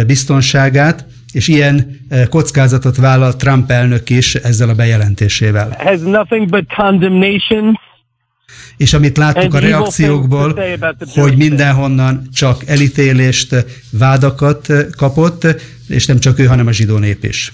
biztonságát, 0.08 1.06
és 1.32 1.48
ilyen 1.48 2.00
kockázatot 2.30 2.96
vállal 2.96 3.36
Trump 3.36 3.72
elnök 3.72 4.10
is 4.10 4.36
ezzel 4.36 4.70
a 4.70 4.74
bejelentésével. 4.74 5.76
Has 5.78 6.00
nothing 6.00 6.50
but 6.50 6.74
condemnation 6.76 7.80
És 8.78 8.94
amit 8.94 9.18
láttuk 9.18 9.54
a 9.54 9.60
reakciókból, 9.60 10.60
hogy 11.14 11.38
mindenhonnan 11.38 12.28
csak 12.34 12.68
elítélést, 12.68 13.66
vádakat 13.90 14.74
kapott, 14.98 15.48
és 15.88 16.06
nem 16.06 16.20
csak 16.20 16.40
ő, 16.40 16.46
hanem 16.46 16.68
a 16.68 16.72
zsidó 16.72 16.98
nép 16.98 17.24
is. 17.24 17.54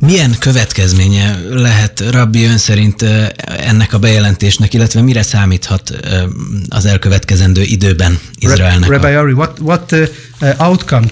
Milyen 0.00 0.38
következménye 0.38 1.38
lehet 1.50 2.02
Rabbi 2.10 2.44
ön 2.44 2.58
szerint 2.58 3.02
ennek 3.46 3.92
a 3.92 3.98
bejelentésnek, 3.98 4.74
illetve 4.74 5.00
mire 5.00 5.22
számíthat 5.22 5.90
az 6.68 6.84
elkövetkezendő 6.86 7.62
időben 7.62 8.18
Izraelnek? 8.38 8.88
Rabbi 8.88 9.06
Ari, 9.14 9.32
what, 9.32 9.58
what 9.60 9.94
outcome 10.58 11.06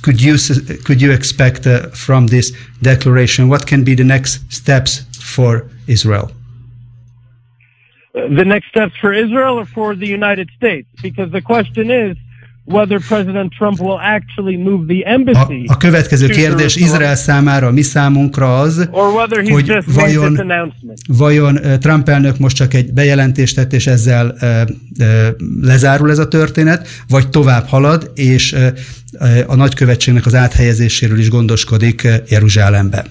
could 0.00 0.20
you 0.20 0.36
could 0.82 1.00
you 1.00 1.12
expect 1.12 1.68
from 1.92 2.26
this 2.26 2.50
declaration? 2.78 3.48
What 3.48 3.64
can 3.64 3.84
be 3.84 3.94
the 3.94 4.04
next 4.04 4.40
steps 4.48 5.02
for 5.18 5.64
Israel? 5.84 6.38
The 8.12 8.44
next 8.44 8.68
steps 8.68 8.96
for 9.00 9.12
Israel 9.12 9.54
or 9.54 9.66
for 9.66 9.96
the 9.96 10.06
United 10.06 10.48
States? 10.56 10.88
Because 11.02 11.30
the 11.30 11.42
question 11.42 11.90
is 11.90 12.16
whether 12.64 13.00
President 13.00 13.52
Trump 13.52 13.80
will 13.80 13.98
actually 13.98 14.56
move 14.56 14.86
the 14.86 15.06
embassy. 15.06 15.64
A, 15.66 15.72
a 15.72 15.76
következő 15.76 16.26
kérdés 16.26 16.76
Izrael 16.76 17.14
számára, 17.14 17.70
mi 17.70 17.82
számunkra 17.82 18.58
az, 18.58 18.88
hogy 19.50 19.78
vajon, 19.86 20.40
vajon 21.06 21.58
Trump 21.80 22.08
elnök 22.08 22.38
most 22.38 22.56
csak 22.56 22.74
egy 22.74 22.92
bejelentést 22.92 23.54
tett, 23.54 23.72
és 23.72 23.86
ezzel 23.86 24.36
uh, 24.40 24.60
uh, 24.98 25.06
lezárul 25.60 26.10
ez 26.10 26.18
a 26.18 26.28
történet, 26.28 26.88
vagy 27.08 27.28
tovább 27.28 27.66
halad, 27.66 28.10
és 28.14 28.52
uh, 28.52 28.68
a 29.46 29.54
nagykövetségnek 29.54 30.26
az 30.26 30.34
áthelyezéséről 30.34 31.18
is 31.18 31.30
gondoskodik 31.30 32.08
Jeruzsálembe. 32.28 33.04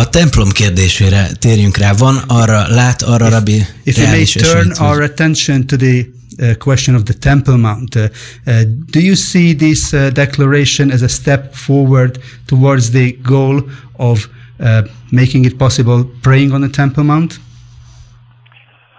A 0.00 0.08
templom 0.08 0.50
kérdésére 0.50 1.26
térjünk 1.38 1.76
rá. 1.76 1.92
Van 1.92 2.16
arra, 2.26 2.68
lát 2.68 3.02
arra, 3.02 3.28
Rabbi, 3.28 3.60
If 3.82 3.96
you 3.96 4.08
may 4.08 4.24
turn 4.24 4.70
our 4.78 5.02
attention 5.02 5.66
to 5.66 5.76
the 5.76 6.06
uh, 6.38 6.54
question 6.58 6.94
of 6.96 7.02
the 7.02 7.14
Temple 7.14 7.56
Mount. 7.56 7.94
Uh, 7.94 8.02
uh, 8.02 8.62
do 8.90 9.00
you 9.00 9.14
see 9.14 9.54
this 9.54 9.92
uh, 9.92 10.10
declaration 10.12 10.90
as 10.90 11.02
a 11.02 11.08
step 11.08 11.54
forward 11.54 12.18
towards 12.46 12.90
the 12.90 13.12
goal 13.22 13.62
of 13.92 14.28
uh, 14.60 14.82
making 15.10 15.44
it 15.44 15.56
possible 15.56 16.04
praying 16.20 16.52
on 16.52 16.60
the 16.60 16.70
Temple 16.70 17.04
Mount? 17.04 17.38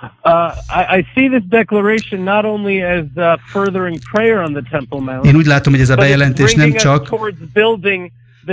Uh, 0.02 0.56
I, 0.70 0.98
I, 0.98 1.08
see 1.14 1.28
this 1.28 1.44
declaration 1.50 2.24
not 2.24 2.46
only 2.46 2.82
as 2.82 3.06
furthering 3.52 4.00
prayer 4.00 4.42
on 4.42 4.54
the 4.54 4.64
Temple 4.72 5.00
Mount, 5.00 5.26
Én 5.26 5.36
úgy 5.36 5.46
látom, 5.46 5.74
hogy 5.74 5.82
ez 5.82 5.90
a 5.90 5.96
bejelentés 5.96 6.54
nem 6.54 6.74
csak 6.74 7.10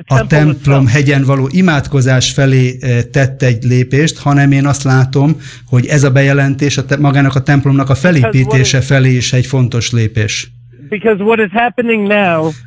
a 0.07 0.27
templom 0.27 0.87
hegyen 0.87 1.25
való 1.25 1.49
imádkozás 1.51 2.33
felé 2.33 2.77
eh, 2.81 3.03
tett 3.13 3.43
egy 3.43 3.65
lépést, 3.65 4.19
hanem 4.19 4.53
én 4.53 4.67
azt 4.67 4.83
látom, 4.83 5.41
hogy 5.67 5.87
ez 5.87 6.05
a 6.05 6.11
bejelentés 6.11 6.79
a 6.79 6.85
te, 6.85 6.97
magának 6.97 7.35
a 7.35 7.43
templomnak 7.43 7.91
a 7.91 7.95
felépítése 7.95 8.81
felé 8.81 9.13
is 9.13 9.33
egy 9.33 9.47
fontos 9.47 9.91
lépés. 9.91 10.51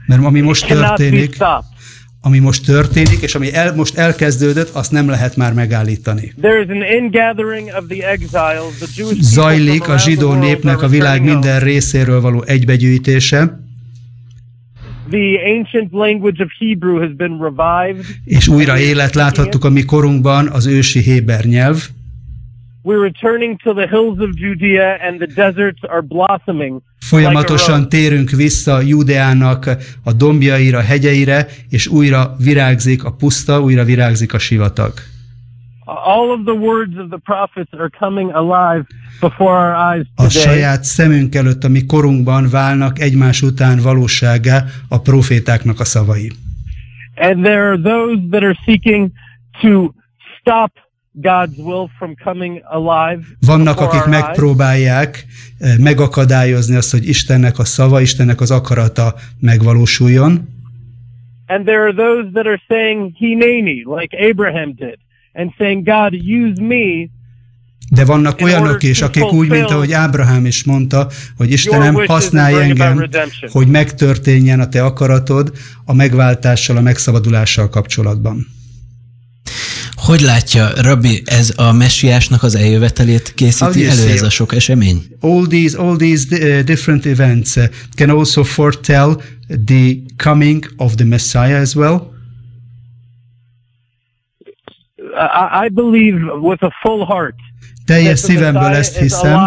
Mert 0.05 0.23
ami 0.23 0.41
most 0.41 0.67
történik, 0.67 1.37
ami 2.21 2.39
most 2.39 2.65
történik, 2.65 3.21
és 3.21 3.35
ami 3.35 3.53
el, 3.53 3.75
most 3.75 3.97
elkezdődött, 3.97 4.69
azt 4.75 4.91
nem 4.91 5.09
lehet 5.09 5.35
már 5.35 5.53
megállítani. 5.53 6.33
Zajlik 9.19 9.87
a 9.87 9.97
zsidó 9.97 10.33
népnek 10.33 10.81
a 10.81 10.87
világ 10.87 11.23
minden 11.23 11.59
részéről 11.59 12.21
való 12.21 12.43
egybegyűjtése. 12.47 13.66
The 15.09 15.39
ancient 15.45 15.93
language 15.93 16.43
of 16.43 16.49
Hebrew 16.59 16.99
has 16.99 17.11
been 17.15 17.39
revived. 17.41 18.05
És 18.25 18.47
újra 18.47 18.79
élet 18.79 19.15
láthattuk 19.15 19.63
a 19.63 19.69
mi 19.69 19.83
korunkban 19.83 20.47
az 20.47 20.65
ősi 20.65 20.99
héber 20.99 21.45
nyelv. 21.45 21.89
We're 22.83 23.01
returning 23.01 23.61
to 23.61 23.73
the 23.73 23.87
hills 23.87 24.17
of 24.19 24.29
Judea 24.33 24.97
and 25.07 25.19
the 25.19 25.27
deserts 25.35 25.81
are 25.81 26.01
blossoming. 26.01 26.81
Folyamatosan 26.99 27.89
térünk 27.89 28.29
vissza 28.29 28.81
Judeának 28.81 29.69
a 30.03 30.13
dombjaira, 30.13 30.81
hegyeire, 30.81 31.47
és 31.69 31.87
újra 31.87 32.35
virágzik 32.39 33.03
a 33.03 33.11
puszta, 33.11 33.61
újra 33.61 33.83
virágzik 33.83 34.33
a 34.33 34.39
sivatag. 34.39 34.93
All 35.89 36.31
of 36.31 36.43
the 36.43 36.53
words 36.53 36.97
of 36.97 37.09
the 37.09 37.17
prophets 37.17 37.71
are 37.73 37.89
coming 37.89 38.31
alive 38.33 38.85
before 39.21 39.55
our 39.55 39.73
eyes 39.73 40.05
today. 40.15 40.25
A 40.25 40.29
saját 40.29 40.83
szemünk 40.83 41.35
előtt, 41.35 41.63
ami 41.63 41.85
korunkban 41.85 42.49
válnak 42.49 42.99
egymás 42.99 43.41
után 43.41 43.79
valóságá 43.79 44.63
a 44.89 45.01
profétáknak 45.01 45.79
a 45.79 45.83
szavai. 45.83 46.31
And 47.15 47.43
there 47.43 47.61
are 47.61 47.81
those 47.81 48.21
that 48.31 48.43
are 48.43 48.57
seeking 48.65 49.11
to 49.61 49.93
stop 50.39 50.71
God's 51.11 51.57
will 51.57 51.89
from 51.97 52.15
coming 52.23 52.61
alive. 52.69 53.25
Vannak, 53.39 53.79
akik 53.79 54.05
megpróbálják 54.05 55.25
eh, 55.57 55.77
megakadályozni 55.77 56.75
azt, 56.75 56.91
hogy 56.91 57.07
Istennek 57.07 57.59
a 57.59 57.65
szava, 57.65 58.01
Istennek 58.01 58.41
az 58.41 58.51
akarata 58.51 59.15
megvalósuljon. 59.39 60.55
And 61.45 61.65
there 61.65 61.81
are 61.81 61.93
those 61.93 62.29
that 62.33 62.45
are 62.45 62.61
saying 62.67 63.15
hineni, 63.15 63.83
like 63.85 64.29
Abraham 64.29 64.73
did 64.75 64.97
and 65.37 65.53
saying, 65.57 65.85
God, 65.85 66.13
use 66.13 66.61
me 66.61 67.09
de 67.89 68.05
vannak 68.05 68.41
olyanok 68.41 68.83
is, 68.83 69.01
akik 69.01 69.31
úgy, 69.31 69.49
mint 69.49 69.69
ahogy 69.69 69.91
Ábrahám 69.91 70.45
is 70.45 70.63
mondta, 70.63 71.09
hogy 71.37 71.51
Istenem, 71.51 71.95
használj 72.05 72.61
engem, 72.61 73.09
hogy 73.51 73.67
megtörténjen 73.67 74.59
a 74.59 74.69
te 74.69 74.83
akaratod 74.83 75.51
a 75.85 75.93
megváltással, 75.93 76.77
a 76.77 76.81
megszabadulással 76.81 77.69
kapcsolatban. 77.69 78.47
Hogy 79.95 80.21
látja, 80.21 80.69
Rabbi, 80.81 81.21
ez 81.25 81.53
a 81.55 81.71
messiásnak 81.71 82.43
az 82.43 82.55
eljövetelét 82.55 83.33
készíti 83.35 83.85
elő 83.85 84.09
ez 84.09 84.21
a 84.21 84.29
sok 84.29 84.55
esemény? 84.55 85.03
All 85.19 85.45
these, 85.47 85.77
all 85.77 85.95
these 85.95 86.25
uh, 86.31 86.59
different 86.59 87.05
events 87.05 87.55
uh, 87.55 87.63
can 87.95 88.09
also 88.09 88.43
foretell 88.43 89.21
the 89.65 89.95
coming 90.17 90.73
of 90.77 90.95
the 90.95 91.05
Messiah 91.05 91.59
as 91.59 91.75
well. 91.75 92.16
I 95.65 95.69
believe 95.69 96.17
with 96.41 96.63
a 96.63 96.71
full 96.81 97.05
heart 97.05 97.35
teljes 97.85 98.19
szívemből 98.19 98.73
ezt 98.73 98.97
hiszem, 98.97 99.39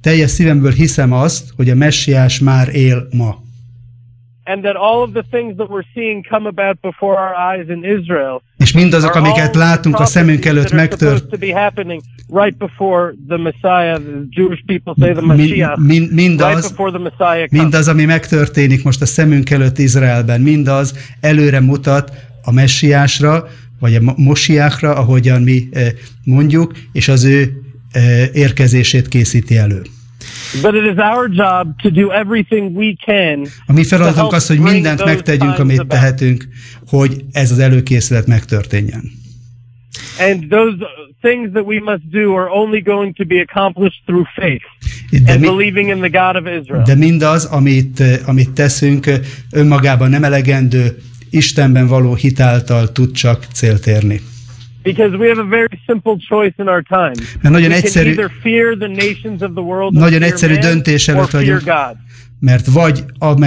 teljes 0.00 0.30
szívemből 0.30 0.72
hiszem 0.72 1.12
azt, 1.12 1.52
hogy 1.56 1.70
a 1.70 1.74
messiás 1.74 2.38
már 2.38 2.68
él 2.68 3.06
ma. 3.10 3.42
And 4.44 4.62
that 4.62 4.76
all 4.76 5.00
of 5.02 5.10
the 5.12 5.24
things 5.30 5.56
that 5.56 5.68
we're 5.68 5.86
seeing 5.94 6.26
come 6.26 6.48
about 6.48 6.80
before 6.80 7.18
our 7.18 7.34
eyes 7.54 7.68
in 7.68 7.84
Israel 7.84 8.42
és 8.64 8.72
mindazok, 8.72 9.14
amiket 9.14 9.54
látunk 9.54 10.00
a 10.00 10.04
szemünk 10.04 10.44
előtt 10.44 10.72
megtört, 10.72 11.38
mindaz, 16.10 16.74
mindaz, 17.50 17.88
ami 17.88 18.04
megtörténik 18.04 18.84
most 18.84 19.02
a 19.02 19.06
szemünk 19.06 19.50
előtt 19.50 19.78
Izraelben, 19.78 20.40
mindaz 20.40 21.14
előre 21.20 21.60
mutat 21.60 22.12
a 22.44 22.52
messiásra, 22.52 23.46
vagy 23.80 23.94
a 23.94 24.14
mosiákra, 24.16 24.94
ahogyan 24.94 25.42
mi 25.42 25.68
eh, 25.72 25.88
mondjuk, 26.24 26.72
és 26.92 27.08
az 27.08 27.24
ő 27.24 27.52
eh, 27.92 28.28
érkezését 28.32 29.08
készíti 29.08 29.56
elő. 29.56 29.82
But 30.62 30.74
it 30.74 30.84
is 30.84 30.96
our 30.96 31.28
job 31.30 31.80
to 31.82 31.90
do 31.90 32.10
everything 32.10 32.76
we 32.76 32.94
can. 33.04 33.46
A 33.66 33.72
mi 33.72 33.84
feladatunk 33.84 34.32
az, 34.32 34.46
hogy 34.46 34.58
mindent 34.58 35.04
megtegyünk, 35.04 35.58
amit 35.58 35.86
tehetünk, 35.86 36.48
hogy 36.86 37.24
ez 37.32 37.50
az 37.50 37.58
előkészület 37.58 38.26
megtörténjen. 38.26 39.02
And 40.18 40.48
those 40.48 40.76
things 41.20 41.50
that 41.52 41.64
we 41.66 41.80
must 41.80 42.08
do 42.10 42.34
are 42.34 42.48
only 42.50 42.80
going 42.80 43.14
to 43.16 43.24
be 43.24 43.40
accomplished 43.40 44.02
through 44.06 44.26
faith 44.34 44.64
de 45.10 45.32
and 45.32 45.40
mi, 45.40 45.46
believing 45.46 45.88
in 45.88 45.98
the 45.98 46.08
God 46.08 46.36
of 46.36 46.62
Israel. 46.62 46.82
De 46.82 46.94
mindaz, 46.94 47.44
amit, 47.44 48.00
eh, 48.00 48.18
amit 48.26 48.50
teszünk, 48.50 49.10
önmagában 49.50 50.10
nem 50.10 50.24
elegendő, 50.24 50.96
Istenben 51.34 51.86
való 51.86 52.14
hitáltal 52.14 52.92
tud 52.92 53.12
csak 53.12 53.46
célt 53.52 53.86
érni. 53.86 54.20
Because 54.82 55.16
we 55.16 55.28
have 55.28 55.40
a 55.40 55.46
very 55.48 55.80
simple 55.86 56.16
choice 56.28 56.54
in 56.58 56.68
our 56.68 56.82
time. 56.88 57.26
Mert 57.42 57.54
nagyon 57.54 57.70
egyszerű, 57.70 58.14
of 58.14 59.52
the 59.54 59.62
world 59.62 59.92
nagyon 59.92 60.22
egyszerű 60.22 60.54
döntés 60.54 61.08
előtt 61.08 61.30
vagyunk. 61.30 61.62
Mert 62.40 62.66
vagy 62.66 63.04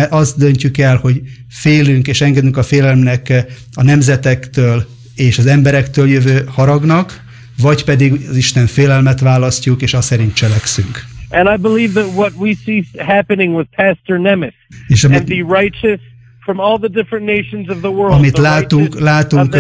azt 0.10 0.38
döntjük 0.38 0.78
el, 0.78 0.98
hogy 0.98 1.22
félünk 1.50 2.08
és 2.08 2.22
engedünk 2.22 2.58
a 2.58 2.64
félelemnek 2.64 3.46
a 3.74 3.84
nemzetektől 3.84 4.86
és 5.16 5.38
az 5.38 5.46
emberektől 5.46 6.08
jövő 6.08 6.44
haragnak, 6.48 7.24
vagy 7.62 7.84
pedig 7.84 8.14
az 8.30 8.36
Isten 8.36 8.68
félelmet 8.68 9.20
választjuk, 9.20 9.82
és 9.82 9.94
azt 9.94 10.08
szerint 10.08 10.34
cselekszünk. 10.34 11.06
And 11.30 11.50
I 11.58 11.62
believe 11.62 12.02
that 12.02 12.16
what 12.16 12.32
we 12.38 12.54
see 12.64 12.84
happening 12.98 13.56
with 13.56 13.70
Pastor 13.76 14.20
Nemes 14.20 14.54
és 14.88 15.04
and 15.04 15.24
the 15.26 15.46
righteous 15.60 16.00
from 16.48 16.60
all 16.60 16.78
the 16.80 16.88
different 16.88 17.26
nations 17.26 17.68
of 17.68 17.78
the 17.80 17.90
world. 17.90 18.14
Amit 18.14 18.38
látunk, 18.38 19.00
látunk 19.00 19.58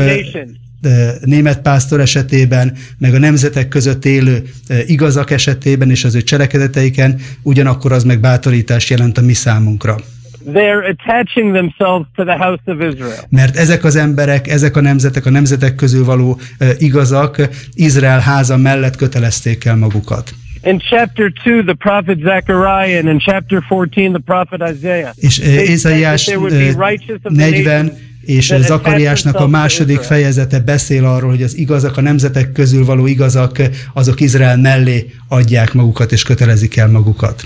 német 1.21 1.61
pásztor 1.61 1.99
esetében, 1.99 2.77
meg 2.97 3.13
a 3.13 3.19
nemzetek 3.19 3.67
között 3.67 4.05
élő 4.05 4.43
igazak 4.85 5.31
esetében 5.31 5.89
és 5.89 6.03
az 6.03 6.15
ő 6.15 6.21
cselekedeteiken, 6.21 7.19
ugyanakkor 7.41 7.91
az 7.91 8.03
meg 8.03 8.19
bátorítást 8.19 8.89
jelent 8.89 9.17
a 9.17 9.21
mi 9.21 9.33
számunkra. 9.33 9.95
they're 10.57 10.83
attaching 10.93 11.53
themselves 11.53 12.07
to 12.15 12.23
the 12.23 12.37
house 12.37 12.61
of 12.65 12.77
Israel. 12.93 13.23
Mert 13.29 13.55
ezek 13.57 13.83
az 13.83 13.95
emberek, 13.95 14.47
ezek 14.47 14.75
a 14.75 14.81
nemzetek, 14.81 15.25
a 15.25 15.29
nemzetek 15.29 15.75
közül 15.75 16.05
való 16.05 16.39
igazak 16.77 17.49
Izrael 17.73 18.19
háza 18.19 18.57
mellett 18.57 18.95
kötelezték 18.95 19.65
el 19.65 19.75
magukat. 19.75 20.33
In 20.63 20.79
chapter 20.79 21.33
2, 21.43 21.63
the 21.63 21.75
prophet 21.75 22.19
Zechariah, 22.19 22.99
and 22.99 23.07
in 23.07 23.19
chapter 23.19 23.61
14, 23.67 24.11
the 24.11 24.21
prophet 24.21 24.61
Isaiah. 24.75 25.11
És 25.15 25.37
Ézaiás 25.39 26.31
40 27.23 27.91
és 28.21 28.53
Zakariásnak 28.59 29.35
a 29.35 29.47
második 29.47 29.99
fejezete 29.99 30.59
beszél 30.59 31.05
arról, 31.05 31.29
hogy 31.29 31.43
az 31.43 31.57
igazak, 31.57 31.97
a 31.97 32.01
nemzetek 32.01 32.51
közül 32.51 32.85
való 32.85 33.07
igazak, 33.07 33.61
azok 33.93 34.21
Izrael 34.21 34.57
mellé 34.57 35.09
adják 35.27 35.73
magukat 35.73 36.11
és 36.11 36.23
kötelezik 36.23 36.77
el 36.77 36.87
magukat. 36.87 37.43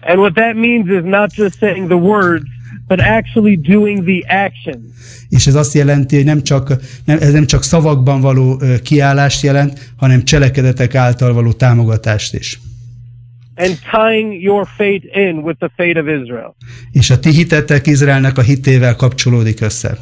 And 0.00 0.18
what 0.18 0.34
that 0.34 0.54
means 0.54 0.88
is 0.88 1.02
not 1.02 1.34
just 1.34 1.58
saying 1.58 1.86
the 1.86 1.96
words, 1.96 2.44
but 2.86 3.00
actually 3.00 3.56
doing 3.56 4.04
the 4.04 4.44
action. 4.44 4.92
És 5.28 5.46
ez 5.46 5.54
azt 5.54 5.74
jelenti, 5.74 6.16
hogy 6.16 6.24
nem 6.24 6.42
csak, 6.42 6.68
nem, 7.04 7.18
ez 7.20 7.32
nem 7.32 7.46
csak 7.46 7.62
szavakban 7.62 8.20
való 8.20 8.62
kiállást 8.82 9.42
jelent, 9.42 9.92
hanem 9.96 10.24
cselekedetek 10.24 10.94
által 10.94 11.32
való 11.32 11.52
támogatást 11.52 12.34
is. 12.34 12.60
And 13.56 13.78
tying 13.90 14.42
your 14.42 14.66
fate 14.76 15.20
in 15.20 15.36
with 15.36 15.58
the 15.58 15.70
fate 15.76 16.00
of 16.00 16.22
Israel. 16.22 16.54
És 16.92 17.10
a 17.10 17.18
ti 17.18 17.30
hitetek 17.30 17.86
Izraelnek 17.86 18.38
a 18.38 18.42
hitével 18.42 18.96
kapcsolódik 18.96 19.60
össze. 19.60 19.98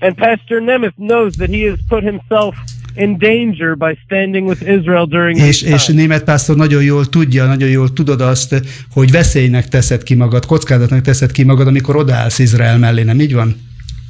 And 0.00 0.14
Pastor 0.14 0.60
Nemeth 0.60 0.96
knows 0.96 1.34
that 1.36 1.48
he 1.48 1.68
has 1.68 1.78
put 1.88 2.02
himself 2.02 2.54
in 2.94 3.18
danger 3.18 3.76
by 3.76 3.98
standing 4.04 4.48
with 4.48 4.62
Israel 4.62 5.06
during 5.06 5.38
és, 5.38 5.62
és 5.62 5.86
német 5.86 6.24
pásztor 6.24 6.56
nagyon 6.56 6.82
jól 6.82 7.06
tudja, 7.06 7.46
nagyon 7.46 7.68
jól 7.68 7.92
tudod 7.92 8.20
azt, 8.20 8.62
hogy 8.90 9.10
veszélynek 9.10 9.68
teszed 9.68 10.02
ki 10.02 10.14
magad, 10.14 10.46
kockázatnak 10.46 11.00
teszed 11.00 11.32
ki 11.32 11.42
magad, 11.42 11.66
amikor 11.66 11.96
odaállsz 11.96 12.38
Izrael 12.38 12.78
mellé, 12.78 13.02
nem 13.02 13.20
így 13.20 13.34
van? 13.34 13.56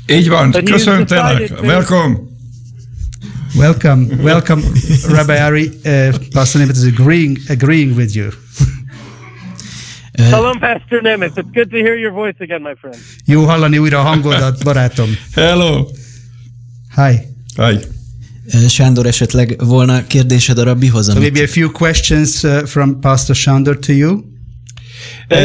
Így 0.06 0.28
van, 0.28 0.50
köszöntelek, 0.64 1.60
welcome! 1.62 2.30
Welcome, 3.54 4.06
welcome, 4.22 4.62
Rabbi 5.08 5.32
Ari. 5.32 5.70
Uh, 5.84 6.14
Pastor 6.32 6.60
Nemeth 6.60 6.78
is 6.78 6.86
agreeing, 6.98 7.38
agreeing 7.48 7.96
with 7.96 8.14
you. 8.14 8.30
Hello, 10.18 10.52
Pastor 10.58 11.02
Nemeth. 11.02 11.36
It's 11.36 11.50
good 11.52 11.70
to 11.70 11.76
hear 11.76 11.94
your 11.94 12.12
voice 12.12 12.36
again, 12.40 12.62
my 12.62 12.74
friend. 12.80 12.96
Jó 13.24 13.44
hallani 13.44 13.78
újra 13.78 13.98
a 13.98 14.02
hangodat, 14.02 14.64
barátom. 14.64 15.08
Hello. 15.34 15.86
Hi. 16.94 17.18
Hi. 17.56 17.78
Sándor, 18.68 19.06
esetleg 19.06 19.54
volna 19.58 20.06
kérdésed 20.06 20.58
a 20.58 20.62
rabbihoz? 20.62 21.06
So 21.06 21.18
maybe 21.18 21.42
a 21.42 21.46
few 21.46 21.70
questions 21.70 22.42
uh, 22.42 22.64
from 22.64 23.00
Pastor 23.00 23.36
Sándor 23.36 23.78
to 23.78 23.92
you. 23.92 24.31
Uh, 25.30 25.38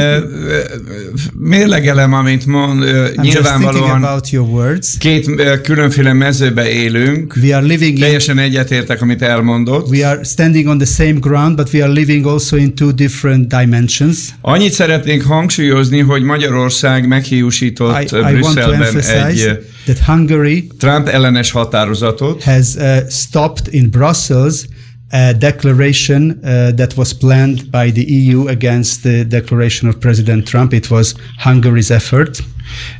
mérlegelem, 1.33 2.13
amit 2.13 2.45
mond, 2.45 2.83
uh, 2.83 3.15
nyilvánvalóan 3.15 4.03
about 4.03 4.29
your 4.29 4.49
words. 4.49 4.97
két 4.97 5.29
különféle 5.61 6.13
mezőbe 6.13 6.69
élünk. 6.69 7.35
We 7.41 7.55
are 7.55 7.65
living 7.65 7.99
Teljesen 7.99 8.37
egyetértek, 8.37 9.01
amit 9.01 9.21
elmondott. 9.21 9.89
We 9.89 10.07
are 10.07 10.23
standing 10.23 10.67
on 10.67 10.77
the 10.77 10.87
same 10.87 11.19
ground, 11.19 11.55
but 11.55 11.73
we 11.73 11.83
are 11.83 11.91
living 11.91 12.25
also 12.25 12.57
in 12.57 12.75
two 12.75 12.91
different 12.91 13.47
dimensions. 13.47 14.17
Annyit 14.41 14.71
szeretnénk 14.71 15.21
hangsúlyozni, 15.21 15.99
hogy 15.99 16.21
Magyarország 16.21 17.07
meghiúsított 17.07 18.01
I, 18.01 18.15
I 18.15 18.21
Brüsszelben 18.21 18.99
egy 18.99 19.59
that 19.85 19.99
Hungary 19.99 20.67
Trump 20.77 21.07
ellenes 21.07 21.51
határozatot. 21.51 22.43
Has 22.43 22.75
uh, 22.75 23.09
stopped 23.09 23.73
in 23.73 23.89
Brussels 23.89 24.65
a 25.09 25.33
declaration 25.33 26.29
uh, 26.29 26.71
that 26.75 26.93
was 26.95 27.13
planned 27.13 27.71
by 27.71 27.91
the 27.91 28.03
EU 28.03 28.47
against 28.47 29.03
the 29.03 29.23
declaration 29.23 29.89
of 29.89 29.99
President 29.99 30.47
Trump. 30.47 30.73
It 30.73 30.89
was 30.89 31.15
Hungary's 31.37 31.89
effort. 31.89 32.43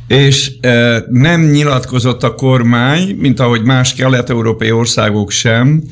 És 0.06 0.52
uh, 0.62 0.96
nem 1.10 1.40
nyilatkozott 1.40 2.22
a 2.22 2.34
kormány, 2.34 3.16
mint 3.16 3.40
ahogy 3.40 3.62
más 3.62 3.94
kelet-európai 3.94 4.70
országok 4.70 5.30
sem, 5.30 5.82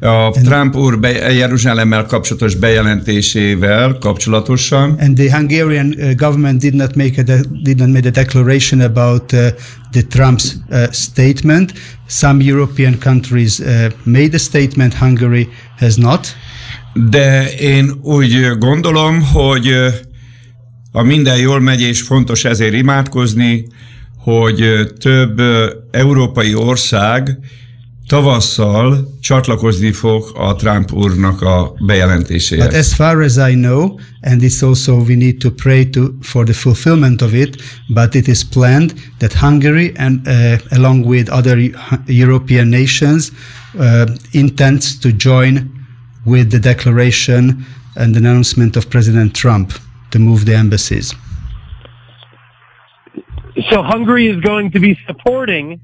a 0.00 0.30
Trump 0.30 0.76
úr 0.76 0.98
be, 0.98 1.32
Jeruzsálemmel 1.32 2.04
kapcsolatos 2.04 2.54
bejelentésével 2.54 3.98
kapcsolatosan. 3.98 4.96
And 4.98 5.16
the 5.16 5.36
Hungarian 5.36 5.94
uh, 5.98 6.14
government 6.14 6.60
did 6.60 6.74
not 6.74 6.94
make 6.94 7.20
a 7.20 7.40
did 7.62 7.78
not 7.78 7.88
make 7.88 8.06
a 8.06 8.10
declaration 8.10 8.80
about 8.80 9.32
uh, 9.32 9.48
the 9.90 10.02
Trump's 10.02 10.56
uh, 10.70 10.90
statement. 10.90 11.72
Some 12.06 12.44
European 12.44 12.98
countries 12.98 13.58
uh, 13.58 13.66
made 14.02 14.30
a 14.32 14.38
statement, 14.38 14.94
Hungary 14.94 15.48
has 15.78 15.94
not. 15.94 16.36
De 17.10 17.54
én 17.54 17.98
úgy 18.02 18.58
gondolom, 18.58 19.22
hogy 19.22 19.68
a 20.92 21.02
minden 21.02 21.36
jól 21.38 21.60
megy, 21.60 21.80
és 21.80 22.02
fontos 22.02 22.44
ezért 22.44 22.74
imádkozni, 22.74 23.66
hogy 24.18 24.88
több 24.98 25.40
európai 25.90 26.54
ország 26.54 27.38
tavasszal 28.06 29.16
csatlakozni 29.20 29.92
fog 29.92 30.24
a 30.34 30.54
Trump 30.54 30.92
úrnak 30.92 31.42
a 31.42 31.74
bejelentéséhez. 31.86 32.66
But 32.66 32.74
as 32.74 32.94
far 32.94 33.22
as 33.22 33.36
I 33.36 33.54
know, 33.54 33.98
and 34.20 34.42
it's 34.42 34.62
also 34.62 34.94
we 34.94 35.14
need 35.14 35.38
to 35.38 35.50
pray 35.50 35.90
to 35.90 36.14
for 36.20 36.44
the 36.44 36.52
fulfillment 36.52 37.22
of 37.22 37.32
it, 37.32 37.62
but 37.88 38.14
it 38.14 38.28
is 38.28 38.44
planned 38.44 38.94
that 39.18 39.32
Hungary 39.32 39.92
and 39.96 40.26
uh, 40.26 40.58
along 40.70 41.06
with 41.06 41.28
other 41.28 41.72
European 42.06 42.68
nations 42.68 43.32
uh, 43.78 44.06
intends 44.32 44.98
to 44.98 45.08
join 45.12 45.70
with 46.24 46.50
the 46.50 46.58
declaration 46.58 47.64
and 47.96 48.14
the 48.14 48.18
announcement 48.18 48.76
of 48.76 48.88
President 48.88 49.34
Trump 49.34 49.72
to 50.10 50.18
move 50.18 50.44
the 50.44 50.54
embassies. 50.54 51.14
So 53.70 53.82
Hungary 53.82 54.26
is 54.28 54.40
going 54.40 54.70
to 54.72 54.78
be 54.78 54.98
supporting 55.06 55.80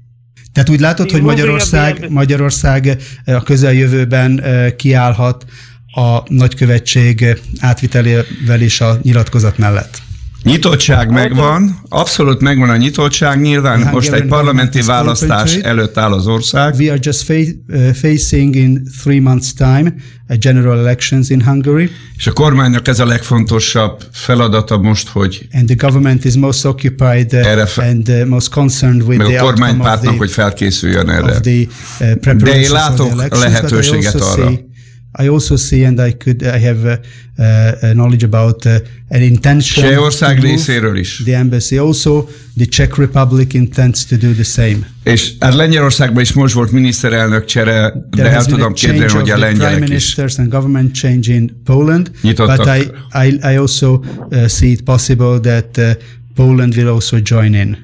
Tehát 0.53 0.69
úgy 0.69 0.79
látod, 0.79 1.11
hogy 1.11 1.21
Magyarország, 1.21 2.09
Magyarország 2.09 2.97
a 3.25 3.43
közeljövőben 3.43 4.43
kiállhat 4.77 5.45
a 5.93 6.33
nagykövetség 6.33 7.37
átvitelével 7.59 8.61
is 8.61 8.81
a 8.81 8.99
nyilatkozat 9.01 9.57
mellett. 9.57 10.01
Nyitottság 10.43 11.11
megvan, 11.11 11.79
abszolút 11.89 12.41
megvan 12.41 12.69
a 12.69 12.75
nyitottság, 12.75 13.41
nyilván 13.41 13.89
most 13.91 14.11
egy 14.11 14.25
parlamenti 14.25 14.81
választás 14.81 15.55
előtt 15.55 15.97
áll 15.97 16.11
az 16.11 16.27
ország. 16.27 16.75
We 16.77 16.91
are 16.91 16.99
just 17.01 17.21
fa 17.21 17.33
uh, 17.33 17.93
facing 17.93 18.55
in 18.55 18.87
three 19.01 19.21
months 19.21 19.53
time 19.53 19.93
a 20.27 20.35
general 20.35 20.77
elections 20.77 21.29
in 21.29 21.43
Hungary. 21.43 21.89
És 22.17 22.27
a 22.27 22.31
kormánynak 22.31 22.87
ez 22.87 22.99
a 22.99 23.05
legfontosabb 23.05 24.03
feladata 24.11 24.77
most, 24.77 25.09
hogy 25.09 25.47
And 25.53 25.65
the 25.65 25.75
government 25.87 26.25
is 26.25 26.35
most 26.35 26.65
occupied 26.65 27.33
uh, 27.33 27.47
erre 27.47 27.67
and 27.77 28.09
uh, 28.09 28.25
most 28.25 28.49
concerned 28.49 29.01
with 29.01 29.17
meg 29.17 29.27
the 29.27 29.39
a 29.39 29.43
kormánypártnak, 29.43 30.17
hogy 30.17 30.31
felkészüljön 30.31 31.09
erre. 31.09 31.39
The, 31.39 31.61
uh, 31.99 32.33
De 32.33 32.61
én 32.61 32.71
látok 32.71 33.37
lehetőséget 33.39 34.15
arra. 34.15 34.47
See, 34.47 34.71
I 35.19 35.27
also 35.27 35.55
see 35.55 35.85
and 35.85 35.99
I 35.99 36.11
could 36.11 36.41
I 36.41 36.59
have 36.59 36.83
uh, 36.83 36.97
uh, 37.37 37.91
knowledge 37.93 38.23
about 38.23 38.65
uh, 38.65 38.71
an 39.09 39.21
intention 39.21 39.85
Csehország 39.85 40.39
részéről 40.39 40.97
is. 40.97 41.21
The 41.23 41.35
embassy 41.35 41.77
also 41.77 42.27
the 42.57 42.65
Czech 42.65 42.97
Republic 42.97 43.53
intends 43.53 44.05
to 44.05 44.15
do 44.15 44.31
the 44.31 44.43
same. 44.43 44.77
És 45.03 45.33
hát 45.39 45.53
Lengyelországban 45.53 46.21
is 46.21 46.33
most 46.33 46.53
volt 46.53 46.71
miniszterelnök 46.71 47.45
csere, 47.45 47.93
de 48.09 48.31
el 48.31 48.45
tudom 48.45 48.73
képzelni, 48.73 49.13
hogy 49.13 49.29
a 49.29 49.37
lengyelek 49.37 49.71
prime 49.71 49.87
ministers 49.87 50.37
and 50.37 50.49
government 50.49 50.95
change 50.95 51.33
in 51.33 51.61
Poland. 51.63 52.11
Nyitottak. 52.21 52.57
But 52.57 52.67
I, 53.13 53.27
I, 53.27 53.53
I 53.53 53.57
also 53.57 54.03
uh, 54.31 54.47
see 54.47 54.69
it 54.69 54.81
possible 54.81 55.39
that 55.39 55.77
uh, 55.77 56.03
Poland 56.35 56.75
will 56.75 56.87
also 56.87 57.17
join 57.23 57.53
in. 57.53 57.77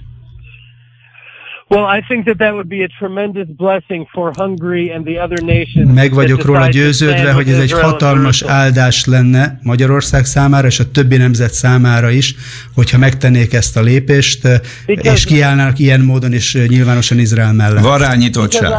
Well, 1.70 1.86
I 1.86 2.02
think 2.08 2.26
that 2.26 2.38
that 2.40 2.54
would 2.54 2.68
be 2.68 2.84
a 2.84 2.88
tremendous 2.88 3.48
blessing 3.48 4.08
for 4.12 4.32
Hungary 4.36 4.92
and 4.92 5.06
the 5.06 5.24
other 5.24 5.40
nations. 5.44 5.94
Meg 5.94 6.14
vagyok 6.14 6.46
róla 6.46 6.68
győződve, 6.70 7.32
hogy 7.32 7.50
ez 7.50 7.58
egy 7.60 7.72
hatalmas 7.72 8.42
áldás 8.42 9.06
lenne 9.06 9.60
Magyarország 9.64 10.26
számára 10.26 10.68
és 10.68 10.80
a 10.80 10.92
többi 10.92 11.18
nemzet 11.18 11.54
számára 11.54 12.10
is, 12.10 12.36
hogyha 12.74 12.98
megtennék 12.98 13.54
ezt 13.54 13.78
a 13.78 13.82
lépést, 13.82 14.42
Because 14.86 15.12
és 15.14 15.26
kiállnának 15.26 15.80
ilyen 15.80 16.02
módon 16.02 16.34
is 16.34 16.58
nyilvánosan 16.68 17.20
Izrael 17.20 17.54
mellett. 17.54 17.84
Van 17.84 18.00
rá 18.00 18.16
nyitottság. 18.16 18.72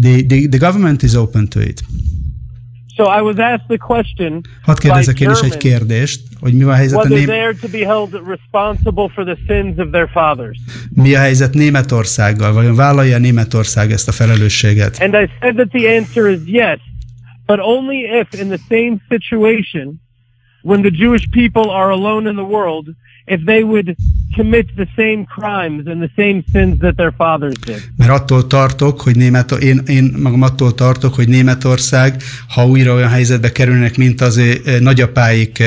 The, 0.00 0.22
the, 0.28 0.48
the 0.48 0.58
government 0.58 1.02
is 1.02 1.14
open 1.14 1.48
to 1.48 1.60
it. 1.60 1.82
So 2.98 3.04
I 3.04 3.20
was 3.20 3.38
asked 3.38 3.68
the 3.68 3.78
question 3.78 4.40
Hadd 4.62 4.78
kérdezek 4.78 5.20
én 5.20 5.30
is 5.30 5.40
egy 5.40 5.56
kérdést, 5.56 6.20
hogy 6.40 6.54
mi 6.54 6.62
a 6.62 6.72
helyzet 6.72 6.98
a 6.98 7.08
ném... 7.08 7.26
to 7.60 7.68
be 7.68 7.86
held 7.86 8.22
responsible 8.26 9.08
for 9.14 9.24
the 9.24 9.36
sins 9.46 9.78
of 9.78 9.90
their 9.90 10.08
fathers. 10.12 10.58
Mi 10.94 11.14
a 11.14 11.18
helyzet 11.18 11.54
Németországgal? 11.54 12.52
Vajon 12.52 12.74
vállalja 12.74 13.18
Németország 13.18 13.90
ezt 13.90 14.08
a 14.08 14.12
felelősséget? 14.12 14.98
And 15.00 15.14
I 15.14 15.30
said 15.40 15.54
that 15.54 15.68
the 15.68 15.96
answer 15.96 16.30
is 16.30 16.40
yes, 16.44 16.78
but 17.46 17.58
only 17.58 17.98
if 18.20 18.40
in 18.40 18.48
the 18.48 18.60
same 18.68 18.96
situation 19.08 20.00
when 20.62 20.82
the 20.82 20.90
Jewish 20.92 21.26
people 21.30 21.70
are 21.70 21.90
alone 21.90 22.28
in 22.28 22.34
the 22.34 22.46
world 22.46 22.86
if 23.28 23.40
they 23.44 23.62
would 23.62 23.94
commit 24.36 24.66
the 24.76 24.88
same 24.96 25.24
crimes 25.24 25.86
and 25.86 26.00
the 26.00 26.10
same 26.16 26.42
sins 26.52 26.78
that 26.78 26.96
their 26.96 27.12
fathers 27.16 27.54
did. 27.66 27.90
Mert 27.96 28.10
attól 28.10 28.46
tartok, 28.46 29.00
hogy 29.00 29.16
Német, 29.16 29.50
én, 29.50 29.80
én 29.86 30.14
magam 30.22 30.42
attól 30.42 30.74
tartok, 30.74 31.14
hogy 31.14 31.28
Németország, 31.28 32.22
ha 32.48 32.66
újra 32.66 32.94
olyan 32.94 33.08
helyzetbe 33.08 33.52
kerülnek, 33.52 33.96
mint 33.96 34.20
az 34.20 34.40
nagyapáik 34.80 35.62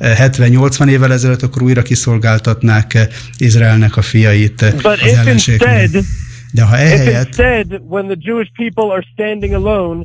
70-80 0.00 0.88
évvel 0.88 1.12
ezelőtt, 1.12 1.42
akkor 1.42 1.62
újra 1.62 1.82
kiszolgáltatnák 1.82 3.08
Izraelnek 3.38 3.96
a 3.96 4.02
fiait 4.02 4.74
But 4.82 4.84
az 4.84 5.12
ellenségnek. 5.12 5.90
De 6.52 6.62
ha 6.62 6.76
ehelyett... 6.76 7.26
Instead, 7.26 7.80
when 7.88 8.06
the 8.06 8.16
Jewish 8.18 8.50
people 8.56 8.94
are 8.94 9.06
standing 9.12 9.52
alone, 9.52 10.04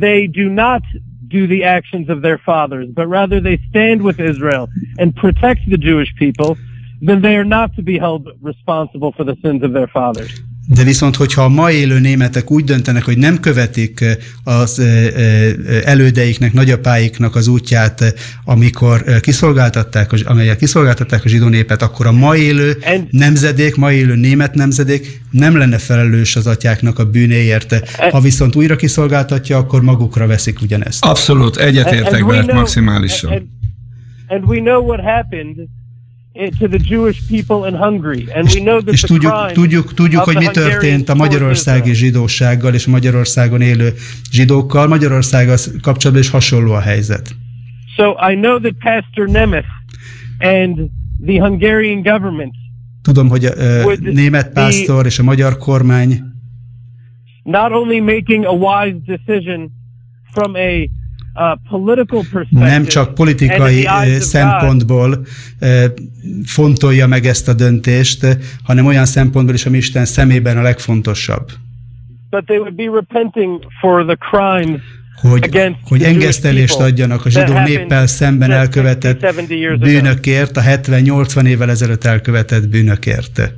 they 0.00 0.26
do 0.26 0.52
not 0.52 0.82
do 1.28 1.46
the 1.46 1.64
actions 1.64 2.08
of 2.08 2.22
their 2.22 2.38
fathers, 2.38 2.88
but 2.88 3.06
rather 3.06 3.40
they 3.40 3.58
stand 3.70 4.02
with 4.02 4.20
Israel 4.20 4.68
and 4.98 5.14
protect 5.14 5.68
the 5.68 5.76
Jewish 5.76 6.14
people, 6.16 6.56
then 7.00 7.22
they 7.22 7.36
are 7.36 7.44
not 7.44 7.74
to 7.76 7.82
be 7.82 7.98
held 7.98 8.28
responsible 8.40 9.12
for 9.12 9.24
the 9.24 9.36
sins 9.42 9.62
of 9.62 9.72
their 9.72 9.86
fathers. 9.88 10.40
De 10.74 10.82
viszont, 10.82 11.16
hogyha 11.16 11.42
a 11.42 11.48
ma 11.48 11.70
élő 11.70 11.98
németek 11.98 12.50
úgy 12.50 12.64
döntenek, 12.64 13.04
hogy 13.04 13.18
nem 13.18 13.40
követik 13.40 14.04
az 14.44 14.82
elődeiknek, 15.84 16.52
nagyapáiknak 16.52 17.34
az 17.34 17.48
útját, 17.48 18.14
amikor 18.44 19.20
kiszolgáltatták, 19.20 20.10
amelyek 20.24 20.56
kiszolgáltatták 20.56 21.24
a 21.24 21.28
zsidó 21.28 21.48
népet, 21.48 21.82
akkor 21.82 22.06
a 22.06 22.12
ma 22.12 22.36
élő 22.36 22.76
nemzedék, 23.10 23.76
ma 23.76 23.92
élő 23.92 24.14
német 24.14 24.54
nemzedék 24.54 25.20
nem 25.30 25.56
lenne 25.56 25.78
felelős 25.78 26.36
az 26.36 26.46
atyáknak 26.46 26.98
a 26.98 27.04
bűnéért. 27.04 27.88
Ha 28.10 28.20
viszont 28.20 28.56
újra 28.56 28.76
kiszolgáltatja, 28.76 29.56
akkor 29.56 29.82
magukra 29.82 30.26
veszik 30.26 30.60
ugyanezt. 30.62 31.04
Abszolút, 31.04 31.56
egyetértek 31.56 32.24
veled 32.24 32.52
maximálisan. 32.52 33.32
And, 33.32 33.42
and 34.26 34.44
we 34.44 34.60
know 34.60 34.84
what 34.84 35.00
happened 35.00 35.56
to 36.58 36.68
the 36.68 36.78
Jewish 36.78 37.18
people 37.28 37.68
in 37.68 37.74
Hungary. 37.74 38.28
And 38.34 38.48
we 38.54 38.60
know 38.60 38.80
that 38.80 38.92
és 38.92 39.00
tudjuk, 39.00 39.52
tudjuk, 39.52 39.94
tudjuk 39.94 40.22
hogy 40.22 40.36
mi 40.36 40.46
történt 40.46 41.08
a 41.08 41.14
magyarországi 41.14 41.94
zsidósággal 41.94 42.74
és 42.74 42.86
Magyarországon 42.86 43.60
élő 43.60 43.92
zsidókkal. 44.30 44.86
Magyarországgal 44.86 45.56
kapcsolatban 45.80 46.24
is 46.24 46.30
hasonló 46.30 46.72
a 46.72 46.80
helyzet. 46.80 47.36
So 47.96 48.14
I 48.30 48.34
know 48.34 48.58
that 48.58 48.74
Pastor 48.78 49.28
Nemeth 49.28 49.68
and 50.38 50.78
the 51.26 51.40
Hungarian 51.40 52.02
government 52.02 52.54
Tudom, 53.02 53.28
hogy 53.28 53.44
a 53.44 53.52
uh, 53.84 53.96
német 53.98 54.52
pásztor 54.52 55.06
és 55.06 55.18
a 55.18 55.22
magyar 55.22 55.56
kormány 55.56 56.20
not 57.42 57.72
only 57.72 58.00
making 58.00 58.44
a 58.44 58.52
wise 58.52 59.00
decision 59.06 59.70
from 60.32 60.54
a 60.54 60.88
nem 62.50 62.84
csak 62.84 63.14
politikai 63.14 63.86
szempontból 64.18 65.26
fontolja 66.44 67.06
meg 67.06 67.26
ezt 67.26 67.48
a 67.48 67.52
döntést, 67.52 68.38
hanem 68.62 68.86
olyan 68.86 69.06
szempontból 69.06 69.54
is, 69.54 69.66
ami 69.66 69.76
Isten 69.76 70.04
szemében 70.04 70.58
a 70.58 70.62
legfontosabb. 70.62 71.50
hogy, 75.20 75.76
hogy 75.82 76.02
engesztelést 76.02 76.78
adjanak 76.78 77.24
a 77.24 77.30
zsidó 77.30 77.58
néppel 77.58 78.06
szemben 78.06 78.50
elkövetett 78.50 79.26
bűnökért, 79.78 80.56
a 80.56 80.60
70-80 80.60 81.46
évvel 81.46 81.70
ezelőtt 81.70 82.04
elkövetett 82.04 82.68
bűnökért. 82.68 83.52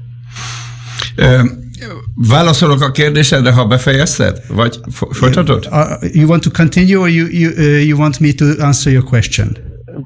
Válaszolok 2.29 2.83
a 2.83 2.91
kérdésedre, 2.91 3.53
ha 3.53 3.67
befejezted? 3.67 4.43
Vagy 4.49 4.81
folytatod? 5.11 5.69
Uh, 5.71 6.15
you 6.15 6.29
want 6.29 6.43
to 6.43 6.51
continue 6.51 6.99
or 6.99 7.09
you, 7.09 7.27
you, 7.27 7.51
uh, 7.51 7.87
you 7.87 7.99
want 7.99 8.19
me 8.19 8.33
to 8.33 8.45
answer 8.59 8.93
your 8.93 9.05
question? 9.05 9.57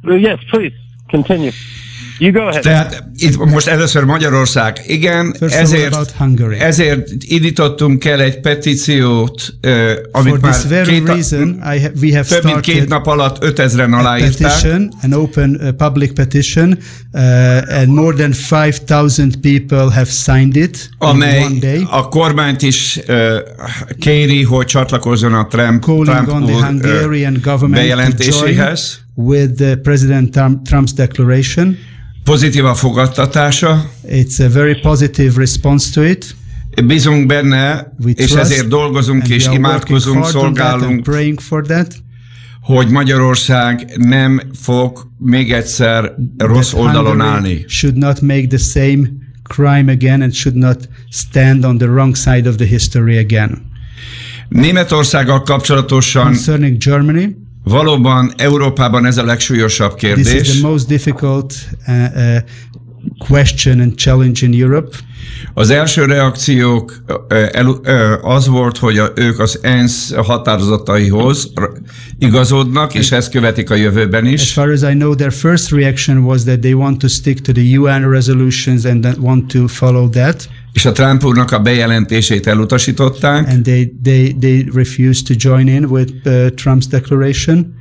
Yes, 0.02 0.38
please, 0.50 0.74
continue. 1.10 1.50
You 2.18 2.32
go 2.32 2.40
ahead. 2.40 2.62
Tehát 2.62 3.04
itt 3.24 3.44
most 3.44 3.66
először 3.66 4.04
Magyarország. 4.04 4.80
Igen, 4.86 5.36
ezért, 5.40 6.14
ezért 6.58 7.08
indítottunk 7.20 8.04
el 8.04 8.20
egy 8.20 8.40
petíciót, 8.40 9.54
uh, 9.62 9.90
amit 10.12 10.32
For 10.32 10.40
már 10.40 10.56
very 10.68 10.92
két, 10.92 11.06
reason, 11.06 11.48
I 11.48 11.80
ha, 11.80 11.88
we 12.02 12.16
have 12.16 12.28
több 12.28 12.44
mint 12.44 12.60
két 12.60 12.88
nap 12.88 13.06
alatt 13.06 13.44
5000-en 13.44 13.92
aláírták. 13.92 14.52
Petition, 14.52 14.92
an 15.02 15.12
open 15.12 15.60
uh, 15.60 15.68
public 15.68 16.12
petition, 16.12 16.78
uh, 17.12 17.20
and 17.68 17.88
more 17.88 18.16
than 18.16 18.32
5000 18.32 19.30
people 19.40 19.90
have 19.90 20.08
signed 20.10 20.56
it 20.56 20.88
amely 20.98 21.36
in 21.36 21.44
one 21.44 21.58
day. 21.58 21.86
a 21.90 22.08
kormányt 22.08 22.62
is 22.62 23.00
uh, 23.08 23.16
kéri, 23.98 24.42
hogy 24.42 24.66
csatlakozzon 24.66 25.34
a 25.34 25.46
Trump, 25.46 25.82
Trump 25.82 26.28
on 26.28 26.44
the 26.44 26.66
Hungarian 26.66 27.34
uh, 27.34 27.42
government 27.42 27.82
bejelentéséhez. 27.82 29.02
with 29.14 29.54
the 29.56 29.76
President 29.76 30.38
Trump's 30.64 30.92
declaration. 30.94 31.76
Pozitív 32.24 32.64
a 32.64 32.74
fogadtatása. 32.74 33.90
It's 34.08 34.44
a 34.44 34.48
very 34.48 34.80
positive 34.80 35.32
response 35.36 35.90
to 35.92 36.02
it. 36.02 36.36
Bízunk 36.84 37.26
benne, 37.26 37.92
We 38.04 38.10
és 38.10 38.32
ezért 38.32 38.68
dolgozunk 38.68 39.28
és 39.28 39.48
imádkozunk, 39.52 40.24
szolgálunk, 40.24 41.08
hogy 42.60 42.88
Magyarország 42.88 43.92
nem 43.96 44.40
fog 44.60 45.06
még 45.18 45.52
egyszer 45.52 46.14
rossz 46.36 46.72
oldalon 46.72 47.20
állni. 47.20 47.64
Should 47.68 47.96
not 47.96 48.20
make 48.20 48.46
the 48.46 48.58
same 48.58 49.08
crime 49.42 49.92
again 49.92 50.22
and 50.22 50.32
should 50.34 50.58
not 50.58 50.88
stand 51.10 51.64
on 51.64 51.78
the 51.78 51.86
wrong 51.86 52.16
side 52.16 52.48
of 52.48 52.56
the 52.56 52.66
history 52.66 53.18
again. 53.18 53.62
Németországgal 54.48 55.42
kapcsolatosan 55.42 56.24
Concerning 56.24 56.76
Germany, 56.76 57.36
Valóban 57.64 58.32
Európában 58.36 59.06
ez 59.06 59.18
a 59.18 59.24
legsúlyosabb 59.24 59.94
kérdés. 59.94 60.26
This 60.26 60.48
is 60.48 60.58
the 60.60 60.68
most 60.68 60.86
difficult 60.86 61.54
uh, 61.86 61.94
uh, 62.14 62.36
question 63.18 63.80
and 63.80 63.94
challenge 63.96 64.46
in 64.46 64.62
Europe. 64.62 64.96
Az 65.54 65.70
első 65.70 66.04
reakciók 66.04 67.04
az 68.22 68.46
volt, 68.46 68.78
hogy 68.78 69.00
ők 69.14 69.38
az 69.38 69.58
ENSZ 69.62 70.14
határozataihoz 70.14 71.52
igazodnak, 72.18 72.94
és 72.94 73.12
ezt 73.12 73.30
követik 73.30 73.70
a 73.70 73.74
jövőben 73.74 74.26
is. 74.26 74.40
As 74.40 74.52
far 74.52 74.70
as 74.70 74.80
I 74.80 74.94
know, 74.94 75.14
their 75.14 75.32
first 75.32 75.70
reaction 75.70 76.18
was 76.18 76.42
that 76.42 76.60
they 76.60 76.72
want 76.72 76.98
to 76.98 77.08
stick 77.08 77.40
to 77.40 77.52
the 77.52 77.78
UN 77.78 78.10
resolutions 78.10 78.84
and 78.84 79.16
want 79.18 79.52
to 79.52 79.66
follow 79.66 80.08
that. 80.08 80.48
És 80.74 80.84
a 80.84 80.92
Trump 80.92 81.24
úrnak 81.24 81.52
a 81.52 81.58
bejelentését 81.58 82.46
elutasították. 82.46 83.48
And 83.48 83.62
they, 83.62 83.92
they, 84.02 84.36
they 84.40 84.66
refused 84.72 85.26
to 85.26 85.34
join 85.36 85.68
in 85.68 85.84
with 85.84 86.12
uh, 86.24 86.46
Trump's 86.46 86.86
declaration 86.90 87.74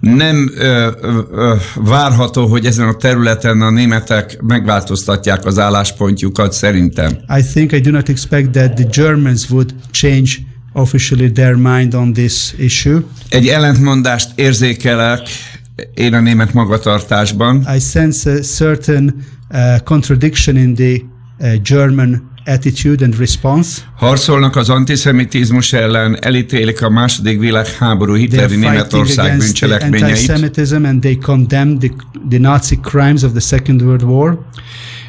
nem 0.00 0.52
ö, 0.56 0.90
ö, 1.32 1.54
várható, 1.74 2.46
hogy 2.46 2.66
ezen 2.66 2.88
a 2.88 2.94
területen 2.94 3.60
a 3.60 3.70
németek 3.70 4.42
megváltoztatják 4.42 5.44
az 5.44 5.58
álláspontjukat 5.58 6.52
szerintem. 6.52 7.18
I 7.38 7.42
think 7.52 7.72
I 7.72 7.80
do 7.80 7.90
not 7.90 8.08
expect 8.08 8.50
that 8.50 8.74
the 8.74 8.86
Germans 8.90 9.50
would 9.50 9.74
change 9.90 10.30
officially 10.72 11.32
their 11.32 11.54
mind 11.54 11.94
on 11.94 12.12
this 12.12 12.54
issue. 12.58 13.00
Egy 13.28 13.48
ellentmondást 13.48 14.30
érzékelek 14.34 15.28
én 15.94 16.14
a 16.14 16.20
német 16.20 16.52
magatartásban. 16.52 17.66
I 17.76 17.78
sense 17.78 18.30
a 18.30 18.40
certain 18.40 19.24
uh, 19.50 19.78
contradiction 19.84 20.56
in 20.56 20.74
the 20.74 20.96
German 21.62 22.30
attitude 22.46 23.04
and 23.04 23.18
response. 23.18 23.82
Harcolnak 23.96 24.56
az 24.56 24.70
antiszemitizmus 24.70 25.72
ellen, 25.72 26.18
elítélik 26.20 26.82
a 26.82 26.90
második 26.90 27.38
világháború 27.38 28.14
hitleri 28.14 28.56
Németország 28.56 29.38
bűncselekményeit. 29.38 30.30
and 30.70 31.00
they 31.00 31.18
condemn 31.18 31.78
the, 31.78 31.90
the 32.28 32.38
Nazi 32.38 32.78
crimes 32.82 33.22
of 33.22 33.30
the 33.30 33.40
Second 33.40 33.82
World 33.82 34.02
War 34.02 34.38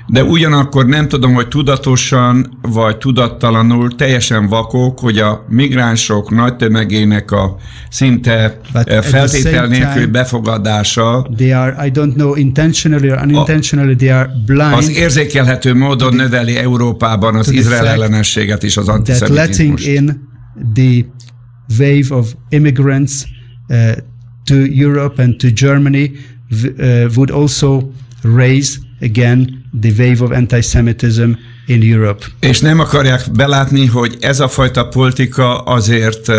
de 0.08 0.24
ugyanakkor 0.24 0.86
nem 0.86 1.08
tudom, 1.08 1.34
hogy 1.34 1.48
tudatosan 1.48 2.58
vagy 2.62 2.98
tudattalanul 2.98 3.96
teljesen 3.96 4.48
vakok, 4.48 5.00
hogy 5.00 5.18
a 5.18 5.46
migránsok 5.50 6.30
nagy 6.32 6.56
tömegének 6.56 7.32
a 7.32 7.56
szinte 7.90 8.60
But 8.74 8.88
eh, 8.88 9.02
feltétel 9.02 9.68
nélkül 9.68 10.08
befogadása 10.08 11.28
they 11.36 11.52
are, 11.52 11.86
I 11.86 11.92
don't 11.92 12.14
know, 12.14 12.36
intentionally 12.36 13.12
or 13.12 13.20
unintentionally 13.24 13.96
they 13.96 14.10
are 14.10 14.30
blind 14.46 14.74
az 14.74 14.90
érzékelhető 14.90 15.74
módon 15.74 16.10
the, 16.10 16.24
növeli 16.24 16.56
Európában 16.56 17.36
az 17.36 17.52
Izrael 17.52 17.88
ellenességet 17.88 18.64
és 18.64 18.78
az 18.78 18.88
antiszemitizmust. 18.88 19.88
in 19.88 20.30
the 20.74 21.06
wave 21.80 22.16
of 22.16 22.34
immigrants 22.50 23.14
uh, 23.70 23.92
to 24.44 24.56
Europe 24.56 25.24
and 25.24 25.36
to 25.38 25.48
Germany 25.54 26.12
uh, 26.52 27.10
would 27.16 27.30
also 27.30 27.82
raise 28.22 28.86
again 29.02 29.64
the 29.82 29.94
wave 29.98 30.22
of 30.22 30.32
antisemitism 30.32 31.32
in 31.66 31.82
Europe. 31.82 32.26
És 32.40 32.60
nem 32.60 32.80
akarják 32.80 33.22
belátni, 33.36 33.86
hogy 33.86 34.18
ez 34.20 34.40
a 34.40 34.48
fajta 34.48 34.88
politika 34.88 35.58
azért 35.58 36.28
uh, 36.28 36.36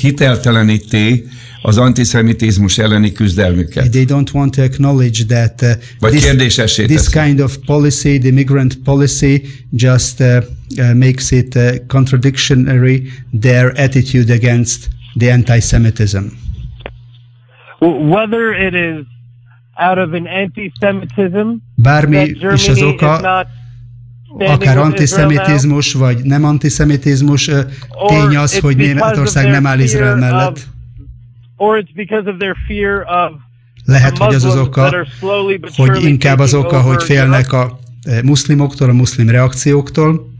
hitelteleníti 0.00 1.24
az 1.62 1.78
antiszemitizmus 1.78 2.78
elleni 2.78 3.12
küzdelmüket. 3.12 3.90
They 3.90 4.04
don't 4.04 4.32
want 4.32 4.54
to 4.54 4.62
acknowledge 4.62 5.24
that 5.24 5.62
uh, 5.62 5.70
Vagy 5.98 6.12
this, 6.36 6.64
this 6.64 7.08
kind 7.08 7.40
of 7.40 7.56
policy, 7.66 8.18
the 8.18 8.28
immigrant 8.28 8.78
policy, 8.84 9.42
just 9.70 10.20
uh, 10.20 10.26
uh, 10.78 10.94
makes 10.94 11.30
it 11.30 11.54
uh, 11.56 11.62
contradictory 11.86 13.12
their 13.40 13.80
attitude 13.80 14.32
against 14.32 14.88
the 15.18 15.32
anti-Semitism. 15.32 16.24
Whether 17.80 18.52
it 18.66 18.74
is 18.74 19.06
out 19.76 19.98
of 19.98 20.12
an 20.12 20.26
anti-Semitism. 20.26 21.48
Bármi 21.74 22.36
is 22.54 22.68
az 22.68 22.82
oka, 22.82 23.46
akár 24.38 24.78
antiszemitizmus, 24.78 25.92
vagy 25.92 26.22
nem 26.22 26.44
antiszemitizmus, 26.44 27.50
tény 28.06 28.36
az, 28.36 28.58
hogy 28.58 28.76
Németország 28.76 29.50
nem 29.50 29.66
áll 29.66 29.78
Izrael 29.78 30.16
mellett. 30.16 30.66
Lehet, 33.84 34.18
hogy 34.18 34.34
az 34.34 34.44
az 34.44 34.56
oka, 34.56 35.06
hogy 35.76 36.04
inkább 36.04 36.38
az 36.38 36.54
oka, 36.54 36.80
hogy 36.80 37.02
félnek 37.02 37.52
a 37.52 37.78
muszlimoktól, 38.22 38.88
a 38.88 38.92
muszlim 38.92 39.28
reakcióktól. 39.28 40.34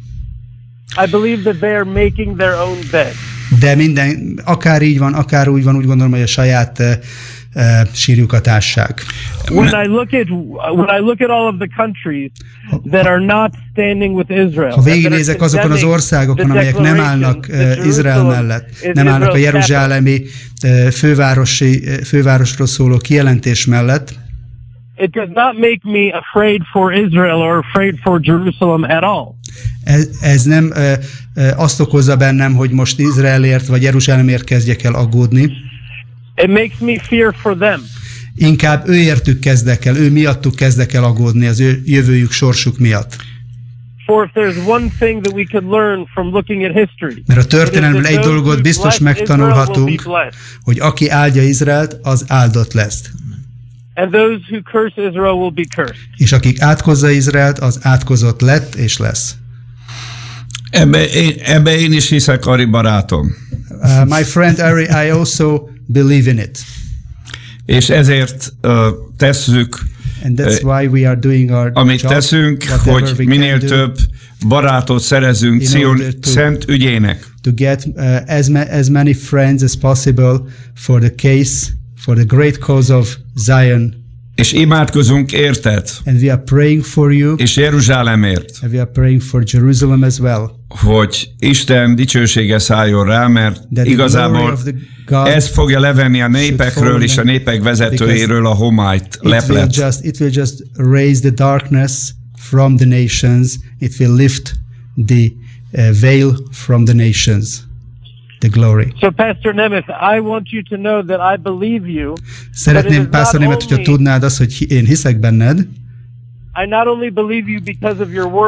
Their. 2.90 3.12
De 3.60 3.74
minden, 3.74 4.40
akár 4.44 4.82
így 4.82 4.98
van, 4.98 5.14
akár 5.14 5.48
úgy 5.48 5.64
van, 5.64 5.76
úgy 5.76 5.86
gondolom, 5.86 6.12
hogy 6.12 6.22
a 6.22 6.26
saját 6.26 6.82
uh, 7.56 7.62
sírjukat 7.92 8.48
ássák. 8.48 9.04
When 9.50 9.84
I 9.84 9.86
look 9.86 10.12
at 10.12 10.28
when 10.74 10.88
I 10.98 11.00
look 11.00 11.20
at 11.20 11.30
all 11.30 11.46
of 11.46 11.54
the 11.58 11.68
countries 11.76 12.30
that 12.90 13.06
are 13.06 13.24
not 13.24 13.52
standing 13.72 14.16
with 14.16 14.30
Israel. 14.30 14.70
Ha 14.70 14.82
végignézek 14.82 15.42
azokon 15.42 15.70
az 15.70 15.82
országokon, 15.82 16.50
amelyek 16.50 16.78
nem 16.78 17.00
állnak 17.00 17.46
uh, 17.50 17.86
Izrael 17.86 18.24
mellett, 18.24 18.68
nem 18.92 19.08
állnak 19.08 19.32
a 19.32 19.36
jeruzsálemi 19.36 20.20
uh, 20.62 20.86
fővárosi 20.86 21.82
fővárosról 22.04 22.66
szóló 22.66 22.96
kijelentés 22.96 23.66
mellett, 23.66 24.14
it 24.98 25.12
does 25.12 25.28
not 25.34 25.58
make 25.58 25.80
me 25.84 26.10
afraid 26.12 26.62
for 26.72 26.92
Israel 26.92 27.40
or 27.42 27.58
afraid 27.58 27.98
for 28.02 28.20
Jerusalem 28.22 28.82
at 28.82 29.02
all. 29.02 29.34
Ez, 29.84 30.08
ez 30.20 30.42
nem 30.42 30.72
uh, 30.74 30.92
uh, 31.36 31.60
azt 31.60 31.80
okozza 31.80 32.16
bennem, 32.16 32.54
hogy 32.54 32.70
most 32.70 32.98
Izraelért 32.98 33.66
vagy 33.66 33.82
Jeruzsálemért 33.82 34.44
kezdjek 34.44 34.82
el 34.82 34.94
aggódni. 34.94 35.50
It 36.36 36.48
makes 36.48 36.78
me 36.78 36.98
fear 36.98 37.34
for 37.34 37.56
them. 37.56 37.80
Inkább 38.34 38.88
őértük 38.88 39.38
kezdek 39.38 39.84
el, 39.84 39.96
ő 39.96 40.10
miattuk 40.10 40.54
kezdek 40.54 40.92
el 40.92 41.04
aggódni 41.04 41.46
az 41.46 41.60
ő 41.60 41.82
jövőjük, 41.84 42.32
sorsuk 42.32 42.78
miatt. 42.78 43.16
For 44.06 44.24
if 44.24 44.30
there's 44.34 44.66
one 44.66 44.88
thing 44.98 45.22
that 45.22 45.34
we 45.34 45.44
could 45.50 45.70
learn 45.70 46.06
from 46.14 46.32
looking 46.32 46.62
at 46.62 46.72
history, 46.72 47.22
Mert 47.26 47.40
a 47.40 47.46
történelemből 47.46 48.06
egy 48.06 48.18
dolgot 48.18 48.62
biztos 48.62 48.98
megtanulhatunk, 48.98 50.02
hogy 50.62 50.78
aki 50.78 51.08
áldja 51.08 51.42
Izraelt, 51.42 51.96
az 52.02 52.24
áldott 52.28 52.72
lesz. 52.72 53.10
And 53.94 54.10
those 54.10 54.40
who 54.50 54.60
curse 54.62 55.08
Israel 55.08 55.32
will 55.32 55.50
be 55.50 55.64
cursed. 55.74 55.96
És 56.16 56.32
akik 56.32 56.60
átkozza 56.60 57.10
Izraelt, 57.10 57.58
az 57.58 57.78
átkozott 57.82 58.40
lett 58.40 58.74
és 58.74 58.98
lesz. 58.98 59.36
Ebbe 60.70 61.08
én, 61.08 61.32
ebbe 61.44 61.78
én 61.78 61.92
is 61.92 62.08
hiszek, 62.08 62.46
Ari 62.46 62.64
barátom. 62.64 63.34
Uh, 63.70 64.04
my 64.04 64.22
friend 64.22 64.58
Ari, 64.58 64.82
I 64.82 65.10
also 65.10 65.68
believe 65.86 66.30
in 66.30 66.38
it. 66.38 66.58
És 67.64 67.88
ezért 67.88 68.52
uh, 68.62 68.86
tesszük, 69.16 69.78
And 70.24 70.38
that's 70.38 70.62
why 70.62 70.86
we 70.86 71.06
are 71.06 71.16
doing 71.16 71.50
our 71.50 71.70
amit 71.74 72.00
job, 72.00 72.12
teszünk, 72.12 72.64
hogy 72.64 73.26
minél 73.26 73.58
több 73.60 73.98
barátot 74.48 75.02
szerezünk 75.02 75.62
Zion 75.62 76.00
szent 76.20 76.64
ügyének. 76.68 77.26
To 77.40 77.50
get 77.54 77.86
uh, 77.94 78.16
as, 78.26 78.48
ma 78.48 78.60
as 78.60 78.88
many 78.88 79.14
friends 79.14 79.62
as 79.62 79.74
possible 79.74 80.40
for 80.74 81.00
the 81.00 81.14
case, 81.14 81.66
for 81.96 82.14
the 82.14 82.24
great 82.24 82.58
cause 82.58 82.94
of 82.94 83.16
Zion. 83.34 84.04
És 84.34 84.52
imádkozunk 84.52 85.32
érted. 85.32 85.90
And 86.04 86.22
we 86.22 86.32
are 86.32 86.42
praying 86.42 86.84
for 86.84 87.12
you. 87.12 87.34
És 87.34 87.56
Jeruzsálemért. 87.56 88.58
And 88.62 88.72
we 88.72 88.80
are 88.80 88.90
praying 88.90 89.20
for 89.20 89.42
Jerusalem 89.46 90.02
as 90.02 90.18
well. 90.18 90.55
Hogy 90.68 91.28
Isten 91.38 91.94
dicsősége 91.94 92.58
szálljon 92.58 93.06
rá, 93.06 93.26
mert 93.26 93.62
igazából 93.70 94.58
ez 95.24 95.48
fogja 95.48 95.80
levenni 95.80 96.20
a 96.20 96.28
népekről 96.28 97.02
és 97.02 97.18
a 97.18 97.22
népek 97.22 97.62
vezetőjéről 97.62 98.46
a 98.46 98.54
homályt, 98.54 99.18
leplet. 99.20 99.68
It 99.68 99.76
will, 99.76 99.86
just, 99.86 100.04
it 100.04 100.20
will 100.20 100.32
just 100.32 100.54
raise 100.74 101.20
the 101.20 101.30
darkness 101.30 102.10
from 102.38 102.76
the 102.76 102.86
nations. 102.86 103.54
It 103.78 103.94
will 103.98 104.14
lift 104.14 104.54
the 105.06 105.32
uh, 105.72 105.90
veil 106.00 106.36
from 106.50 106.84
the 106.84 106.94
nations 106.94 107.66
the 108.38 108.48
glory. 108.48 108.92
So 109.00 109.10
Pastor 109.10 109.54
Nemeth, 109.54 109.88
I 109.90 110.20
want 110.20 110.52
you 110.52 110.62
to 110.62 110.76
know 110.76 111.02
that 111.02 111.20
I 111.20 111.36
believe 111.36 111.88
you. 111.88 112.12
Szeretném, 112.50 113.10
Pastor 113.10 113.40
Nemeth, 113.40 113.68
hogyha 113.68 113.84
tudnád 113.84 114.22
azt, 114.22 114.38
hogy 114.38 114.70
én 114.70 114.84
hiszek 114.84 115.18
benned, 115.18 115.66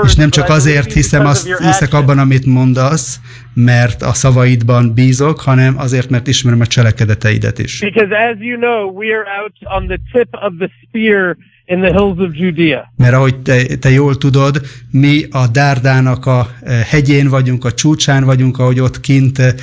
és 0.04 0.14
nem 0.14 0.30
csak 0.30 0.48
azért 0.48 0.92
hiszem 0.92 1.26
azt, 1.26 1.56
hiszek 1.56 1.94
abban, 1.94 2.18
amit 2.18 2.46
mondasz, 2.46 3.20
mert 3.54 4.02
a 4.02 4.12
szavaidban 4.12 4.94
bízok, 4.94 5.40
hanem 5.40 5.78
azért, 5.78 6.10
mert 6.10 6.26
ismerem 6.26 6.60
a 6.60 6.66
cselekedeteidet 6.66 7.58
is. 7.58 7.80
Because 7.80 8.16
as 8.30 8.36
you 8.40 8.58
know, 8.58 8.90
we 8.90 9.06
are 9.06 9.26
out 9.42 9.52
on 9.76 9.86
the 9.86 9.98
tip 10.12 10.28
of 10.32 10.52
the 10.58 10.70
spear 10.86 11.36
in 11.68 11.80
the 11.80 11.90
hills 11.90 12.18
of 12.18 12.30
Judea. 12.32 12.92
Mert 12.96 13.14
ahogy 13.14 13.36
te, 13.36 13.76
te 13.76 13.90
jól 13.90 14.16
tudod, 14.16 14.60
mi 14.90 15.24
a 15.30 15.46
Dárdának 15.46 16.26
a 16.26 16.48
e, 16.62 16.72
hegyén 16.72 17.28
vagyunk, 17.28 17.64
a 17.64 17.72
csúcsán 17.72 18.24
vagyunk, 18.24 18.58
ahogy 18.58 18.80
ott 18.80 19.00
kint 19.00 19.38
e, 19.38 19.54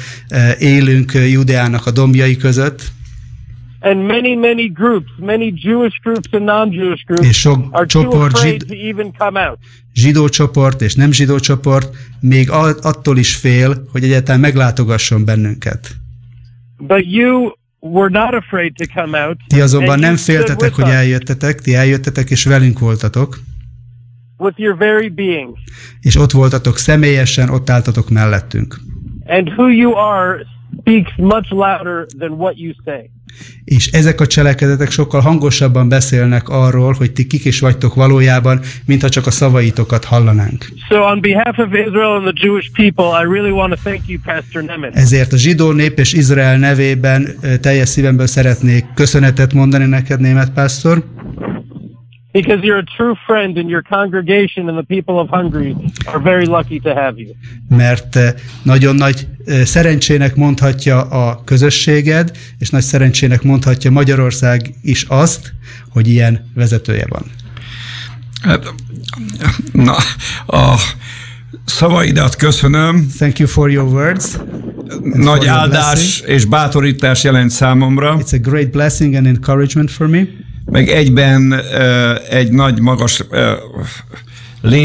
élünk 0.60 1.12
Judeának 1.13 1.86
a 1.86 1.91
dombjai 1.91 2.38
között. 2.38 2.81
And 3.86 4.08
many, 4.08 4.36
many 4.36 4.67
groups, 4.67 5.12
many 5.19 5.54
Jewish 5.56 6.00
groups 6.04 6.28
and 6.32 6.45
non-Jewish 6.45 7.06
groups 7.06 7.28
és 7.28 7.39
sok 7.39 7.67
are 7.71 7.86
csoport, 7.86 8.12
too 8.12 8.39
afraid 8.39 8.65
to 8.67 8.74
even 8.74 9.13
come 9.17 9.48
out. 9.48 9.58
Zsidó 9.93 10.30
csoport 10.30 10.82
és 10.82 10.95
nem 10.95 11.12
zsidó 11.12 11.39
csoport 11.39 11.95
még 12.19 12.50
attól 12.82 13.17
is 13.17 13.36
fél, 13.36 13.88
hogy 13.91 14.04
egyáltalán 14.04 14.39
meglátogasson 14.39 15.26
bennünket. 15.26 15.95
But 16.78 17.06
you 17.12 17.52
were 17.80 18.10
not 18.10 18.34
afraid 18.34 18.74
to 18.76 18.86
come 19.02 19.28
out. 19.28 19.38
Ti 19.48 19.62
azonban 19.62 20.00
nem 20.00 20.15
féltetek, 20.15 20.74
hogy 20.74 20.89
eljöttetek, 20.89 21.62
ti 21.62 21.76
eljöttetek 21.76 22.30
és 22.30 22.43
velünk 22.43 22.80
voltatok. 22.80 23.39
With 24.38 24.60
your 24.60 24.78
very 24.78 25.10
being. 25.10 25.58
És 26.02 26.15
ott 26.15 26.32
voltatok 26.32 26.78
személyesen, 26.78 27.50
ott 27.50 27.69
álltatok 27.69 28.10
mellettünk. 28.10 28.80
And 29.26 29.50
who 29.50 29.67
you 29.67 29.93
are 29.93 30.45
speaks 30.79 31.11
much 31.17 31.51
louder 31.51 32.05
than 32.19 32.31
what 32.31 32.59
you 32.59 32.73
say. 32.85 33.09
És 33.63 33.88
ezek 33.88 34.21
a 34.21 34.27
cselekedetek 34.27 34.91
sokkal 34.91 35.21
hangosabban 35.21 35.89
beszélnek 35.89 36.49
arról, 36.49 36.93
hogy 36.93 37.11
ti 37.11 37.27
kik 37.27 37.45
is 37.45 37.59
vagytok 37.59 37.93
valójában, 37.93 38.59
mintha 38.85 39.09
csak 39.09 39.25
a 39.25 39.31
szavaitokat 39.31 40.05
hallanánk. 40.05 40.71
So 40.89 41.01
on 41.01 41.21
behalf 41.21 41.57
of 41.57 41.67
Israel 41.88 42.11
and 42.11 42.35
the 42.35 42.45
Jewish 42.47 42.69
people, 42.71 43.21
I 43.21 43.33
really 43.33 43.51
want 43.51 43.73
to 43.73 43.79
thank 43.83 44.01
you, 44.07 44.19
Pastor 44.25 44.63
Nemeth. 44.63 44.97
Ezért 44.97 45.33
a 45.33 45.38
zsidó 45.38 45.71
nép 45.71 45.99
és 45.99 46.13
Izrael 46.13 46.57
nevében 46.57 47.27
teljes 47.61 47.89
szívemből 47.89 48.27
szeretnék 48.27 48.85
köszönetet 48.93 49.53
mondani 49.53 49.85
neked, 49.85 50.19
német 50.19 50.51
pásztor. 50.51 51.03
Because 52.36 52.65
you're 52.65 52.80
a 52.80 52.95
true 52.98 53.15
friend 53.26 53.58
and 53.58 53.69
your 53.69 53.82
congregation 53.82 54.67
and 54.69 54.78
the 54.78 54.84
people 54.95 55.19
of 55.19 55.30
Hungary 55.30 55.76
are 56.06 56.19
very 56.19 56.45
lucky 56.45 56.80
to 56.80 56.93
have 56.93 57.17
you. 57.17 57.34
Mert 57.69 58.15
eh, 58.15 58.34
nagyon 58.63 58.95
nagy 58.95 59.28
eh, 59.45 59.65
szerencsének 59.65 60.36
mondhatja 60.36 61.02
a 61.02 61.43
közösséged, 61.43 62.32
és 62.60 62.69
nagy 62.69 62.82
szerencsének 62.82 63.41
mondhatja 63.41 63.91
Magyarország 63.91 64.74
is 64.82 65.04
azt, 65.04 65.54
hogy 65.89 66.08
ilyen 66.08 66.52
vezetője 66.54 67.06
van. 67.10 67.24
Hát, 68.41 68.74
na, 69.71 69.95
a 70.48 70.76
szavaidat 71.65 72.36
köszönöm. 72.36 73.08
Thank 73.17 73.39
you 73.39 73.50
for 73.50 73.71
your 73.71 73.88
words. 73.93 74.38
Nagy 75.13 75.45
áldás 75.45 76.19
és 76.19 76.45
bátorítás 76.45 77.24
jelent 77.24 77.50
számomra. 77.50 78.17
It's 78.19 78.34
a 78.34 78.50
great 78.50 78.69
blessing 78.69 79.13
and 79.13 79.26
encouragement 79.26 79.91
for 79.91 80.08
me 80.08 80.28
meg 80.65 80.89
egyben 80.89 81.54
egy 82.30 82.51
nagy 82.51 82.80
magas 82.80 83.19
uh, 83.19 84.78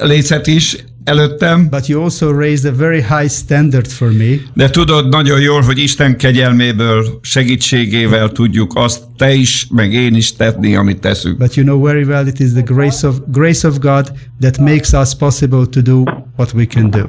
lécet 0.00 0.46
is 0.46 0.76
előttem. 1.04 1.68
But 1.70 1.86
you 1.86 2.02
also 2.02 2.32
raised 2.32 2.72
a 2.72 2.76
very 2.76 3.00
high 3.00 3.28
standard 3.28 3.86
for 3.86 4.12
me. 4.12 4.36
De 4.54 4.70
tudod 4.70 5.08
nagyon 5.08 5.40
jól, 5.40 5.60
hogy 5.60 5.78
Isten 5.78 6.16
kegyelméből, 6.16 7.18
segítségével 7.22 8.28
tudjuk 8.28 8.72
azt 8.74 9.02
te 9.16 9.32
is, 9.32 9.66
meg 9.70 9.92
én 9.92 10.14
is 10.14 10.32
tenni, 10.36 10.76
amit 10.76 11.00
teszünk. 11.00 11.38
But 11.38 11.54
you 11.54 11.66
know 11.66 11.82
very 11.82 12.04
well 12.04 12.26
it 12.26 12.40
is 12.40 12.52
the 12.52 12.62
grace 12.62 13.06
of 13.08 13.16
grace 13.26 13.68
of 13.68 13.78
God 13.78 14.12
that 14.40 14.58
makes 14.58 14.92
us 14.92 15.14
possible 15.14 15.66
to 15.66 15.80
do 15.80 16.02
what 16.36 16.52
we 16.52 16.66
can 16.66 16.90
do. 16.90 17.06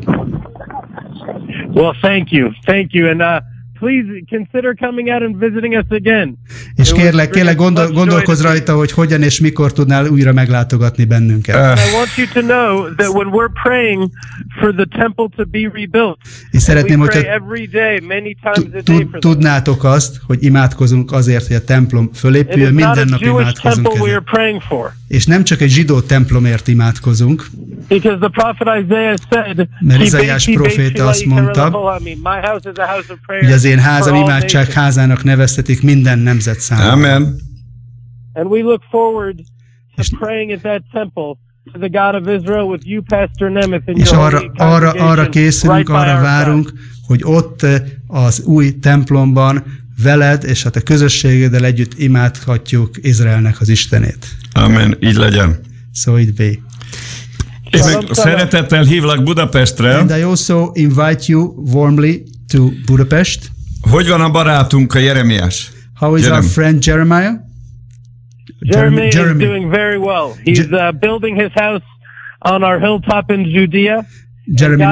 Well, 1.74 1.94
thank 2.02 2.32
you. 2.32 2.52
Thank 2.66 2.94
you 2.94 3.10
and 3.10 3.22
uh 3.22 3.53
please 3.80 4.24
consider 4.30 4.76
coming 4.76 5.10
out 5.10 5.22
and 5.22 5.38
visiting 5.38 5.74
us 5.76 5.86
again. 5.90 6.38
És 6.76 6.92
kérlek, 6.92 7.30
kérlek 7.30 7.56
gondol, 7.56 7.88
gondolkozz 7.92 8.42
rajta, 8.42 8.76
hogy 8.76 8.92
hogyan 8.92 9.22
és 9.22 9.40
mikor 9.40 9.72
tudnál 9.72 10.08
újra 10.08 10.34
meglátogatni 10.34 11.06
bennünket. 11.06 11.56
Uh. 11.56 11.62
I 11.62 11.96
want 11.96 12.10
you 12.18 12.28
to 12.34 12.42
know 12.42 12.96
that 12.96 13.08
when 13.14 13.28
we're 13.28 13.52
praying 13.64 14.10
for 14.60 14.74
the 14.74 14.86
temple 14.98 15.26
to 15.36 15.46
be 15.46 15.60
rebuilt, 15.74 16.18
és 16.52 16.62
szeretném, 16.62 17.00
hogyha 17.00 17.20
every 17.20 17.68
day, 17.68 18.00
many 18.00 18.38
times 18.42 18.74
a 18.74 18.82
day 18.84 19.08
for 19.12 19.20
tudnátok 19.20 19.84
azt, 19.84 20.20
hogy 20.28 20.43
imádkozunk 20.43 21.12
azért, 21.12 21.47
hogy 21.47 21.56
a 21.56 21.64
templom 21.64 22.10
fölépüljön, 22.14 22.74
minden 22.74 23.08
nap 23.08 23.22
imádkozunk 23.22 23.88
ezért. 23.93 24.22
És 25.14 25.26
nem 25.26 25.43
csak 25.43 25.61
egy 25.61 25.70
zsidó 25.70 26.01
templomért 26.01 26.68
imádkozunk, 26.68 27.45
Because 27.88 28.18
the 28.18 28.30
prophet 28.30 28.84
Isaiah 28.84 29.16
said, 29.30 29.68
mert 29.80 30.01
Izaiás 30.01 30.49
proféta 30.53 31.07
azt 31.07 31.26
mondta, 31.26 31.70
hogy 33.26 33.51
az 33.51 33.64
én 33.64 33.80
házam 33.80 34.16
imádság 34.16 34.72
házának 34.72 35.24
neveztetik 35.24 35.82
minden 35.82 36.20
nemzet 36.20 36.59
számára. 36.59 36.91
Amen. 36.91 37.36
And 38.34 38.51
we 38.51 38.61
look 38.61 38.82
forward 38.89 39.39
to 39.95 40.03
praying 40.20 40.51
at 40.51 40.61
that 40.61 40.82
temple 40.91 41.38
the 41.80 41.89
God 41.89 42.16
of 42.16 42.41
Israel 42.41 42.68
with 42.68 42.88
you, 42.88 43.01
Pastor 43.01 43.49
Nemeth, 43.49 43.84
and 43.88 43.97
És 43.97 44.11
your 44.11 44.24
arra, 44.24 44.51
arra, 44.55 44.91
arra 44.91 45.30
készülünk, 45.30 45.89
arra 45.89 46.22
várunk, 46.22 46.74
hogy 47.07 47.22
ott 47.24 47.61
eh, 47.61 47.82
az 48.07 48.43
új 48.45 48.80
templomban 48.80 49.64
veled 50.02 50.44
és 50.44 50.66
a 50.66 50.70
közösségeddel 50.70 51.66
együtt 51.66 52.00
imádhatjuk 52.00 52.89
Izraelnek 53.02 53.62
az 53.62 53.70
Istenét. 53.70 54.28
Amen, 54.54 54.98
így 55.00 55.16
legyen. 55.16 55.60
So 55.94 56.18
it 56.18 56.34
be. 56.34 56.44
Én 56.44 57.84
meg 57.84 58.04
szeretettel 58.12 58.84
hívlak 58.84 59.24
Budapestre. 59.24 59.98
And 59.98 60.10
I 60.10 60.22
also 60.22 60.72
invite 60.74 61.24
you 61.26 61.54
warmly 61.72 62.24
to 62.48 62.70
Budapest. 62.86 63.52
Hogy 63.82 64.08
van 64.08 64.22
a 64.22 64.30
barátunk, 64.30 64.94
a 64.94 65.00
Jeremiás? 65.00 65.72
How 65.94 66.16
is 66.16 66.24
Jerem. 66.24 66.38
our 66.38 66.50
friend 66.50 66.86
Jeremiah? 66.86 67.34
Jeremy, 68.60 69.10
Jeremy. 69.12 69.44
is 69.44 69.50
doing 69.50 69.70
very 69.70 69.98
well. 69.98 70.36
He's 70.44 70.60
uh, 70.60 70.91
building 71.00 71.41
his 71.41 71.52
house 71.54 71.84
on 72.39 72.64
our 72.64 72.80
hilltop 72.80 73.32
in 73.32 73.46
Judea. 73.46 74.06
Jeremy. 74.46 74.84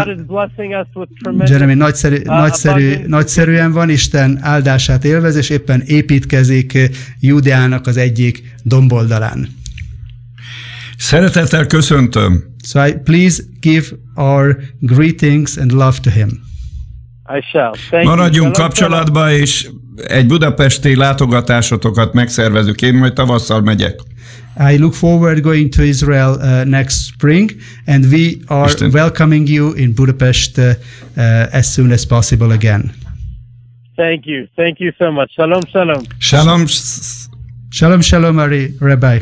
Jeremy 1.45 1.73
nagyszerű, 1.73 2.15
uh, 2.15 2.23
nagyszerű, 2.23 2.95
nagyszerűen 3.07 3.71
van, 3.71 3.89
Isten 3.89 4.39
áldását 4.41 5.05
élvez, 5.05 5.35
és 5.35 5.49
éppen 5.49 5.81
építkezik 5.81 6.77
Júdeának 7.19 7.87
az 7.87 7.97
egyik 7.97 8.55
domboldalán. 8.63 9.47
Szeretettel 10.97 11.65
köszöntöm. 11.65 12.43
So 12.63 12.85
I 12.85 12.93
please 12.93 13.43
give 13.59 13.85
our 14.15 14.57
greetings 14.79 15.57
and 15.57 15.71
love 15.71 15.97
to 16.01 16.09
him. 16.09 16.29
I 17.37 17.41
shall. 17.51 17.71
Thank 17.89 18.05
Maradjunk 18.05 18.33
you. 18.33 18.53
Shalom, 18.53 18.69
kapcsolatba, 18.69 19.31
és 19.31 19.69
egy 19.95 20.27
budapesti 20.27 20.95
látogatásotokat 20.95 22.13
megszervezünk. 22.13 22.81
Én 22.81 22.93
majd 22.93 23.13
tavasszal 23.13 23.61
megyek. 23.61 23.99
I 24.59 24.77
look 24.77 24.93
forward 24.93 25.41
going 25.43 25.69
to 25.71 25.81
Israel 25.83 26.37
uh, 26.41 26.63
next 26.65 27.07
spring, 27.07 27.51
and 27.87 28.05
we 28.11 28.41
are 28.47 28.67
Isten. 28.69 28.91
welcoming 28.91 29.47
you 29.47 29.73
in 29.73 29.93
Budapest 29.93 30.57
uh, 30.57 30.63
uh, 31.17 31.47
as 31.59 31.73
soon 31.73 31.91
as 31.91 32.05
possible 32.05 32.51
again. 32.51 32.91
Thank 33.95 34.25
you. 34.25 34.47
Thank 34.55 34.79
you 34.79 34.91
so 34.97 35.11
much. 35.11 35.31
Shalom, 35.33 35.61
shalom. 35.71 36.03
Shalom. 36.19 36.65
Shalom, 37.69 38.01
shalom, 38.01 38.37
Ari, 38.39 38.75
Rabbi. 38.79 39.19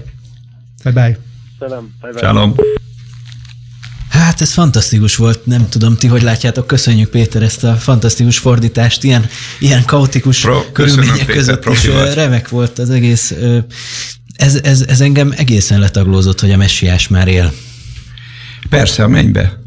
Bye 0.84 0.92
bye. 0.94 1.18
Shalom. 1.60 1.94
Bye-bye. 2.02 2.20
Shalom. 2.20 2.56
Hát 4.10 4.42
ez 4.42 4.54
fantasztikus 4.54 5.16
volt, 5.16 5.46
nem 5.46 5.70
tudom, 5.70 5.96
ti 5.98 6.08
hogy 6.08 6.22
látjátok, 6.22 6.68
köszönjük 6.68 7.10
Péter 7.10 7.42
ezt 7.44 7.64
a 7.64 7.74
fantasztikus 7.74 8.38
fordítást, 8.38 9.04
ilyen, 9.04 9.26
ilyen 9.60 9.86
kaotikus 9.86 10.42
Pro- 10.42 10.62
Pro, 10.64 10.72
körülmények 10.72 11.14
Péter, 11.16 11.36
között 11.36 11.58
is 11.60 11.64
profi 11.64 11.88
ö, 11.88 11.94
vagy. 11.94 12.14
remek 12.14 12.50
volt 12.50 12.80
az 12.80 12.90
egész. 12.90 13.34
Ez, 14.40 14.60
ez, 14.64 14.86
ez 14.88 15.02
engem 15.02 15.34
egészen 15.38 15.80
letaglózott, 15.80 16.40
hogy 16.40 16.52
a 16.52 16.58
messiás 16.58 17.08
már 17.08 17.28
él. 17.28 17.54
Persze, 18.70 19.04
a 19.04 19.08
mennybe. 19.08 19.60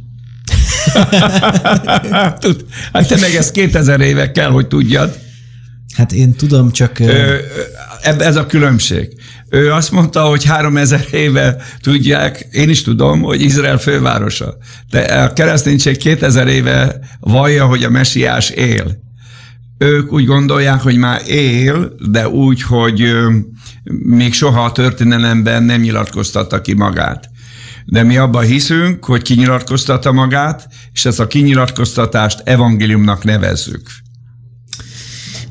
Tud, 2.39 2.65
hát 2.93 3.09
te 3.09 3.17
meg 3.21 3.35
ezt 3.35 3.53
2000 3.53 4.01
éve 4.01 4.31
kell, 4.31 4.51
hogy 4.51 4.67
tudjad. 4.67 5.19
Hát 5.95 6.13
én 6.13 6.35
tudom, 6.35 6.71
csak 6.71 6.99
ö, 6.99 7.37
Ez 8.03 8.37
a 8.37 8.47
különbség. 8.47 9.09
Ő 9.49 9.73
azt 9.73 9.91
mondta, 9.91 10.23
hogy 10.23 10.45
3000 10.45 11.07
éve 11.11 11.57
tudják, 11.81 12.47
én 12.51 12.69
is 12.69 12.83
tudom, 12.83 13.21
hogy 13.21 13.41
Izrael 13.41 13.79
fővárosa. 13.79 14.57
De 14.91 15.01
a 15.01 15.33
kereszténység 15.33 15.97
2000 15.97 16.49
éve 16.49 16.99
vallja, 17.21 17.67
hogy 17.67 17.85
a 17.85 17.91
messiás 17.91 18.51
él. 18.51 19.01
Ők 19.79 20.13
úgy 20.13 20.25
gondolják, 20.25 20.81
hogy 20.81 20.97
már 20.97 21.21
él, 21.27 21.93
de 22.11 22.29
úgy, 22.29 22.63
hogy 22.63 23.03
ö, 23.03 23.31
még 23.85 24.33
soha 24.33 24.65
a 24.65 24.73
történelemben 24.73 25.63
nem 25.63 25.81
nyilatkoztatta 25.81 26.61
ki 26.61 26.73
magát. 26.73 27.31
De 27.85 28.03
mi 28.03 28.17
abban 28.17 28.45
hiszünk, 28.45 29.05
hogy 29.05 29.23
kinyilatkoztatta 29.23 30.13
magát, 30.13 30.69
és 30.93 31.05
ezt 31.05 31.21
a 31.21 31.27
kinyilatkoztatást 31.27 32.43
evangéliumnak 32.45 33.25
nevezzük. 33.25 33.91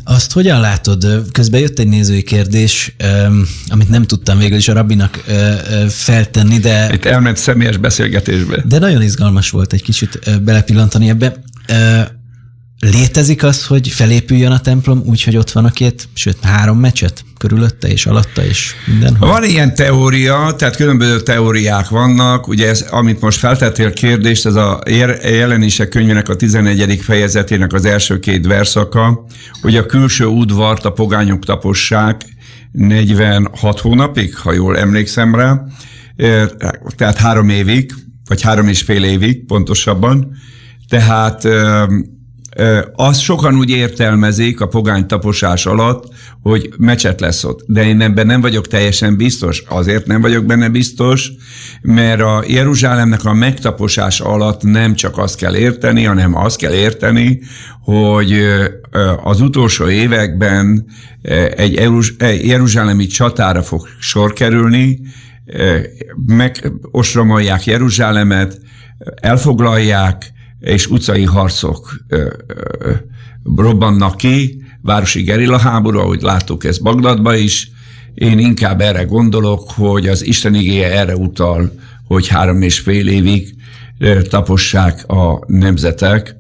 Azt 0.04 0.32
hogyan 0.32 0.60
látod? 0.60 1.06
Közben 1.32 1.60
jött 1.60 1.80
egy 1.80 1.88
nézői 1.88 2.24
kérdés, 2.24 2.96
amit 3.68 3.90
nem 3.90 4.04
tudtam 4.04 4.38
végül 4.38 4.58
is 4.58 4.68
a 4.68 4.74
rabbinak 4.74 5.24
ö, 5.28 5.54
feltenni, 5.90 6.58
de, 6.58 6.90
Itt 6.94 7.06
elment 7.06 7.38
személyes 7.38 7.78
beszélgetésbe. 7.78 8.64
de 8.66 8.80
nagyon 8.80 9.02
izgalmas 9.02 9.50
volt 9.50 9.74
egy 9.74 9.82
kicsit 9.82 10.42
belepillantani 10.44 11.10
ebbe. 11.10 11.44
Létezik 12.80 13.44
az, 13.44 13.66
hogy 13.66 13.88
felépüljön 13.88 14.52
a 14.52 14.60
templom 14.60 15.02
úgy, 15.06 15.24
hogy 15.24 15.38
ott 15.38 15.52
van 15.52 15.66
a 15.66 15.72
két, 15.72 16.08
sőt 16.14 16.38
három 16.42 16.80
mecset 16.80 17.24
körülötte 17.42 17.88
és 17.88 18.06
alatta 18.06 18.46
és 18.46 18.74
mindenhol? 18.86 19.30
Van 19.30 19.44
ilyen 19.44 19.76
teória, 19.76 20.54
tehát 20.58 20.76
különböző 20.76 21.20
teóriák 21.20 21.90
vannak, 21.90 22.48
ugye 22.48 22.70
ez, 22.70 22.86
amit 22.90 23.22
most 23.22 23.38
feltettél 23.38 23.94
kérdést, 23.94 24.46
ez 24.46 24.56
a 24.56 24.80
jelenések 25.24 25.90
könyvének 25.90 26.30
a 26.30 26.36
11. 26.36 27.00
fejezetének 27.02 27.74
az 27.74 27.86
első 27.86 28.20
két 28.20 28.48
verszaka, 28.48 29.26
hogy 29.62 29.76
a 29.76 29.86
külső 29.86 30.26
udvart 30.26 30.86
a 30.86 30.92
pogányok 30.92 31.46
tapossák 31.46 32.22
46 32.72 33.80
hónapig, 33.80 34.38
ha 34.38 34.54
jól 34.54 34.78
emlékszem 34.78 35.36
rá, 35.36 35.66
Eh, 36.22 36.48
tehát 36.96 37.18
három 37.18 37.50
évig, 37.50 37.94
vagy 38.28 38.42
három 38.42 38.68
és 38.68 38.82
fél 38.82 39.04
évig 39.04 39.46
pontosabban, 39.46 40.36
tehát 40.90 41.48
Azt 42.96 43.22
sokan 43.22 43.56
úgy 43.56 43.70
értelmezik 43.70 44.62
a 44.62 44.68
pogány 44.68 45.08
taposás 45.08 45.66
alatt, 45.66 46.14
hogy 46.42 46.70
mecset 46.78 47.20
lesz 47.20 47.44
ott. 47.44 47.64
De 47.68 47.84
én 47.84 48.02
ebben 48.02 48.26
nem 48.26 48.42
vagyok 48.42 48.68
teljesen 48.68 49.18
biztos. 49.18 49.64
Azért 49.68 50.06
nem 50.06 50.22
vagyok 50.22 50.46
benne 50.46 50.70
biztos, 50.70 51.32
mert 51.82 52.22
a 52.22 52.44
Jeruzsálemnek 52.48 53.26
a 53.26 53.34
megtaposás 53.34 54.20
alatt 54.20 54.64
nem 54.64 54.96
csak 54.96 55.18
azt 55.18 55.38
kell 55.38 55.56
érteni, 55.56 56.04
hanem 56.04 56.36
azt 56.36 56.58
kell 56.58 56.74
érteni, 56.74 57.42
hogy 57.82 58.34
az 59.24 59.42
utolsó 59.42 59.90
években 59.90 60.86
egy 61.56 61.74
Jeruz- 61.74 62.22
egy 62.22 62.46
jeruzsálemi 62.46 63.06
csatára 63.06 63.64
fog 63.64 63.88
sor 64.00 64.34
kerülni, 64.34 65.00
megostromolják 66.26 67.66
Jeruzsálemet, 67.66 68.60
elfoglalják, 69.22 70.32
és 70.62 70.88
utcai 70.88 71.24
harcok 71.24 72.06
robbannak 73.56 74.18
ki, 74.18 74.64
városi 74.82 75.22
gerilla 75.22 75.58
háború, 75.58 76.00
ahogy 76.00 76.22
láttuk 76.22 76.64
ezt 76.64 76.84
Bagdadba 76.84 77.36
is. 77.36 77.72
Én 78.14 78.40
inkább 78.40 78.82
erre 78.82 79.04
gondolok, 79.04 79.72
hogy 79.72 80.08
az 80.08 80.26
Isten 80.26 80.56
igéje 80.56 81.00
erre 81.00 81.16
utal, 81.16 81.72
hogy 82.08 82.28
három 82.28 82.62
és 82.62 82.80
fél 82.80 83.08
évig 83.08 83.56
tapossák 84.30 85.08
a 85.08 85.44
nemzetek 85.48 86.36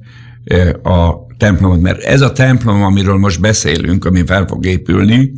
a 0.83 1.13
templomot, 1.37 1.81
mert 1.81 2.03
ez 2.03 2.21
a 2.21 2.31
templom, 2.31 2.83
amiről 2.83 3.17
most 3.17 3.41
beszélünk, 3.41 4.05
ami 4.05 4.25
fel 4.25 4.45
fog 4.47 4.65
épülni, 4.65 5.31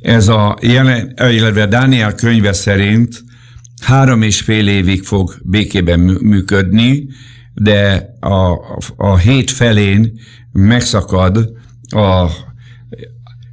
ez 0.00 0.28
a 0.28 0.56
jelen, 0.60 1.14
illetve 1.30 1.66
Dániel 1.66 2.14
könyve 2.14 2.52
szerint 2.52 3.24
három 3.82 4.22
és 4.22 4.40
fél 4.40 4.68
évig 4.68 5.02
fog 5.02 5.34
békében 5.42 6.00
mű- 6.00 6.20
működni, 6.20 7.06
de 7.60 8.14
a, 8.20 8.58
a 8.96 9.16
hét 9.16 9.50
felén 9.50 10.20
megszakad 10.52 11.52
a 11.88 12.26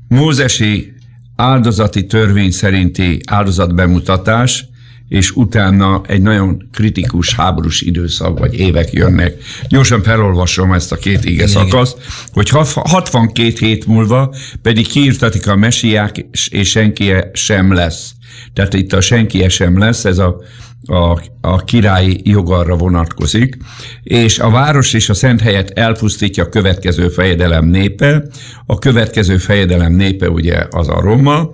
mózesi 0.08 0.94
áldozati 1.36 2.06
törvény 2.06 2.52
szerinti 2.52 3.20
áldozatbemutatás, 3.26 4.66
és 5.08 5.32
utána 5.32 6.02
egy 6.08 6.22
nagyon 6.22 6.70
kritikus 6.72 7.36
háborús 7.36 7.82
időszak, 7.82 8.40
vagy 8.40 8.60
évek 8.60 8.92
jönnek. 8.92 9.34
Gyorsan 9.68 10.02
felolvasom 10.04 10.74
ezt 10.74 10.92
a 10.92 10.96
két 10.96 11.26
ige 11.26 11.48
szakaszt, 11.48 11.98
hogy 12.34 12.50
ha- 12.50 12.68
62 12.74 13.54
hét 13.60 13.86
múlva 13.86 14.36
pedig 14.62 14.88
kiirtatik 14.88 15.48
a 15.48 15.56
mesiák, 15.56 16.26
és 16.50 16.70
senki 16.70 17.14
sem 17.34 17.74
lesz. 17.74 18.14
Tehát 18.54 18.74
itt 18.74 18.94
a 18.94 19.02
senki 19.02 19.50
sem 19.50 19.78
lesz, 19.78 20.06
ez 20.06 20.18
a 20.18 20.42
a, 20.88 21.22
a 21.42 21.64
királyi 21.64 22.22
jogarra 22.24 22.76
vonatkozik, 22.76 23.58
és 24.04 24.40
a 24.40 24.50
város 24.50 24.94
és 24.94 25.10
a 25.10 25.14
szent 25.14 25.42
helyet 25.42 25.70
elpusztítja 25.70 26.44
a 26.44 26.50
következő 26.50 27.08
fejedelem 27.08 27.66
népe. 27.66 28.24
A 28.66 28.80
következő 28.80 29.38
fejedelem 29.38 29.94
népe 29.94 30.30
ugye 30.30 30.66
az 30.70 30.90
a 30.90 31.02
Roma. 31.02 31.50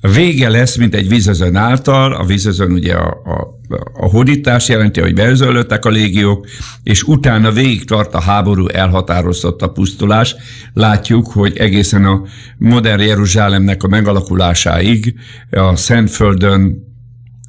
Vége 0.00 0.48
lesz, 0.48 0.76
mint 0.76 0.94
egy 0.94 1.08
vízözön 1.08 1.56
által, 1.56 2.12
a 2.12 2.24
vízözön 2.24 2.72
ugye 2.72 2.94
a, 2.94 3.08
a, 3.08 3.58
a 3.92 4.08
hódítás 4.08 4.68
jelenti, 4.68 5.00
hogy 5.00 5.14
beözöllöttek 5.14 5.84
a 5.84 5.90
légiók, 5.90 6.46
és 6.82 7.02
utána 7.02 7.50
végig 7.50 7.84
tart 7.84 8.14
a 8.14 8.20
háború, 8.20 8.66
elhatározott 8.68 9.62
a 9.62 9.68
pusztulás. 9.68 10.36
Látjuk, 10.72 11.26
hogy 11.26 11.56
egészen 11.56 12.04
a 12.04 12.22
modern 12.58 13.02
Jeruzsálemnek 13.02 13.82
a 13.82 13.88
megalakulásáig 13.88 15.14
a 15.50 15.76
Szentföldön 15.76 16.94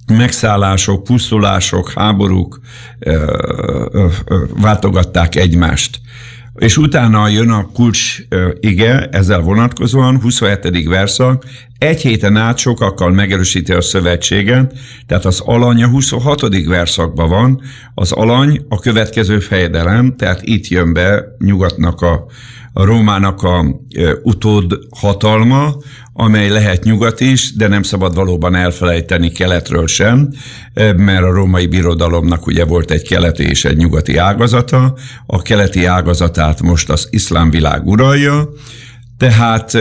megszállások, 0.07 1.03
pusztulások, 1.03 1.91
háborúk 1.91 2.59
ö, 2.99 3.11
ö, 3.91 4.07
ö, 4.25 4.43
váltogatták 4.61 5.35
egymást. 5.35 5.99
és 6.55 6.77
utána 6.77 7.27
jön 7.27 7.49
a 7.49 7.69
kulcs 7.73 8.17
ige, 8.59 9.07
ezzel 9.11 9.39
vonatkozóan, 9.39 10.21
27. 10.21 10.87
verszak, 10.87 11.43
egy 11.77 12.01
héten 12.01 12.37
át 12.37 12.57
sokakkal 12.57 13.11
megerősíti 13.11 13.71
a 13.71 13.81
szövetséget, 13.81 14.73
tehát 15.05 15.25
az 15.25 15.41
alany 15.45 15.83
a 15.83 15.87
26. 15.87 16.65
verszakban 16.65 17.29
van, 17.29 17.61
az 17.93 18.11
alany 18.11 18.65
a 18.69 18.79
következő 18.79 19.39
fejedelem, 19.39 20.15
tehát 20.15 20.39
itt 20.43 20.67
jön 20.67 20.93
be 20.93 21.23
nyugatnak 21.39 22.01
a, 22.01 22.25
a 22.73 22.85
Rómának 22.85 23.43
a 23.43 23.65
utód 24.23 24.79
hatalma, 24.89 25.75
amely 26.19 26.49
lehet 26.49 26.83
nyugat 26.83 27.19
is, 27.19 27.53
de 27.53 27.67
nem 27.67 27.83
szabad 27.83 28.15
valóban 28.15 28.55
elfelejteni 28.55 29.31
keletről 29.31 29.87
sem, 29.87 30.29
mert 30.95 31.23
a 31.23 31.31
római 31.31 31.67
birodalomnak 31.67 32.45
ugye 32.45 32.65
volt 32.65 32.91
egy 32.91 33.07
keleti 33.07 33.43
és 33.43 33.65
egy 33.65 33.77
nyugati 33.77 34.17
ágazata, 34.17 34.97
a 35.25 35.41
keleti 35.41 35.85
ágazatát 35.85 36.61
most 36.61 36.89
az 36.89 37.07
iszlám 37.09 37.49
világ 37.49 37.85
uralja, 37.85 38.49
tehát 39.17 39.77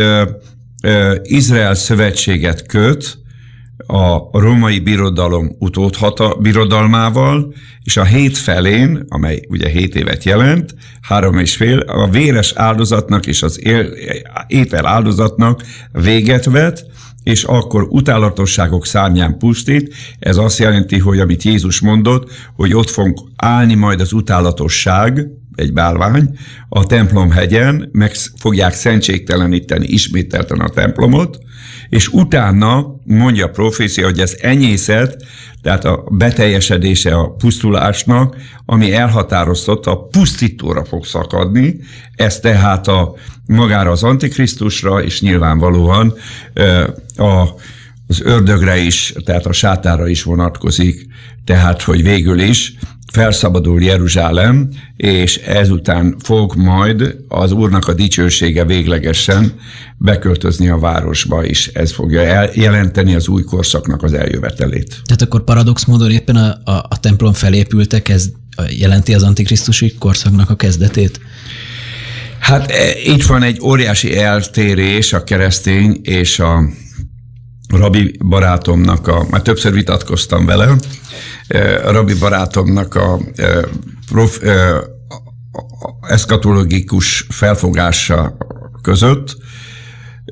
Izrael 1.23 1.75
szövetséget 1.75 2.67
köt 2.67 3.19
a 3.87 4.29
római 4.33 4.79
birodalom 4.79 5.57
utódhata 5.59 6.35
birodalmával, 6.41 7.55
és 7.83 7.97
a 7.97 8.05
hét 8.05 8.37
felén, 8.37 9.05
amely 9.09 9.43
ugye 9.49 9.69
hét 9.69 9.95
évet 9.95 10.25
jelent, 10.25 10.75
három 11.01 11.39
és 11.39 11.57
fél, 11.57 11.79
a 11.79 12.09
véres 12.09 12.53
áldozatnak 12.55 13.27
és 13.27 13.43
az 13.43 13.61
étel 14.47 14.87
áldozatnak 14.87 15.63
véget 15.93 16.45
vet, 16.45 16.87
és 17.23 17.45
akkor 17.45 17.87
utálatosságok 17.91 18.87
szárnyán 18.87 19.39
pusztít. 19.39 19.95
Ez 20.19 20.37
azt 20.37 20.59
jelenti, 20.59 20.99
hogy 20.99 21.19
amit 21.19 21.43
Jézus 21.43 21.81
mondott, 21.81 22.31
hogy 22.55 22.75
ott 22.75 22.91
fog 22.91 23.31
állni 23.37 23.75
majd 23.75 24.01
az 24.01 24.13
utálatosság, 24.13 25.27
egy 25.57 25.73
bálvány, 25.73 26.39
a 26.69 26.87
templom 26.87 27.31
hegyen, 27.31 27.89
meg 27.93 28.13
fogják 28.39 28.75
szentségteleníteni 28.75 29.87
ismételten 29.87 30.61
a 30.61 30.69
templomot, 30.69 31.39
és 31.89 32.09
utána 32.09 32.95
mondja 33.05 33.47
a 33.47 33.51
profécia, 33.51 34.05
hogy 34.05 34.19
ez 34.19 34.37
enyészet, 34.41 35.25
tehát 35.63 35.85
a 35.85 36.05
beteljesedése 36.11 37.15
a 37.15 37.31
pusztulásnak, 37.31 38.37
ami 38.65 38.93
elhatároztatta, 38.93 39.91
a 39.91 40.03
pusztítóra 40.03 40.85
fog 40.85 41.05
szakadni, 41.05 41.81
ez 42.15 42.41
tehát 42.41 42.89
a, 42.89 43.15
magára 43.47 43.91
az 43.91 44.03
Antikrisztusra, 44.03 45.03
és 45.03 45.21
nyilvánvalóan 45.21 46.15
a, 47.17 47.43
az 48.09 48.21
ördögre 48.23 48.77
is, 48.77 49.15
tehát 49.25 49.47
a 49.47 49.53
sátára 49.53 50.09
is 50.09 50.23
vonatkozik, 50.23 51.07
tehát 51.45 51.83
hogy 51.83 52.03
végül 52.03 52.41
is 52.41 52.75
felszabadul 53.13 53.83
Jeruzsálem, 53.83 54.69
és 54.97 55.37
ezután 55.37 56.17
fog 56.23 56.55
majd 56.55 57.17
az 57.29 57.53
Úrnak 57.53 57.89
a 57.89 57.95
dicsősége 57.95 58.65
véglegesen 58.65 59.53
beköltözni 59.97 60.69
a 60.69 60.79
városba 60.79 61.45
is. 61.45 61.67
Ez 61.67 61.93
fogja 61.93 62.51
jelenteni 62.55 63.15
az 63.15 63.29
új 63.29 63.43
korszaknak 63.43 64.03
az 64.03 64.13
eljövetelét. 64.13 65.01
Tehát 65.05 65.23
akkor 65.23 65.45
paradox 65.45 65.85
módon 65.85 66.11
éppen 66.11 66.37
a, 66.37 66.71
a, 66.71 66.87
a 66.89 67.01
templom 67.01 67.33
felépültek, 67.33 68.09
ez 68.09 68.29
jelenti 68.79 69.15
az 69.15 69.23
antikrisztusi 69.23 69.95
korszaknak 69.99 70.51
a 70.51 70.57
kezdetét? 70.57 71.21
Hát 72.39 72.71
e, 72.71 72.99
itt 73.05 73.25
van 73.25 73.43
egy 73.43 73.61
óriási 73.63 74.19
eltérés 74.19 75.13
a 75.13 75.25
keresztény 75.25 76.01
és 76.03 76.39
a 76.39 76.69
rabi 77.77 78.17
barátomnak, 78.25 79.09
a, 79.09 79.27
már 79.31 79.43
többször 79.43 79.73
vitatkoztam 79.73 80.47
vele, 80.47 80.77
a 81.85 81.91
rabi 81.91 82.15
barátomnak 82.15 82.95
a, 82.95 83.21
prof, 84.11 84.41
eszkatológikus 86.01 87.27
felfogása 87.29 88.37
között, 88.83 89.37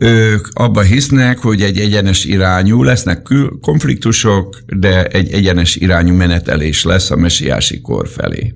ők 0.01 0.49
abban 0.53 0.85
hisznek, 0.85 1.39
hogy 1.39 1.63
egy 1.63 1.79
egyenes 1.79 2.25
irányú, 2.25 2.83
lesznek 2.83 3.29
konfliktusok, 3.61 4.63
de 4.67 5.07
egy 5.07 5.33
egyenes 5.33 5.77
irányú 5.77 6.15
menetelés 6.15 6.85
lesz 6.85 7.11
a 7.11 7.17
messiási 7.17 7.81
kor 7.81 8.09
felé. 8.09 8.55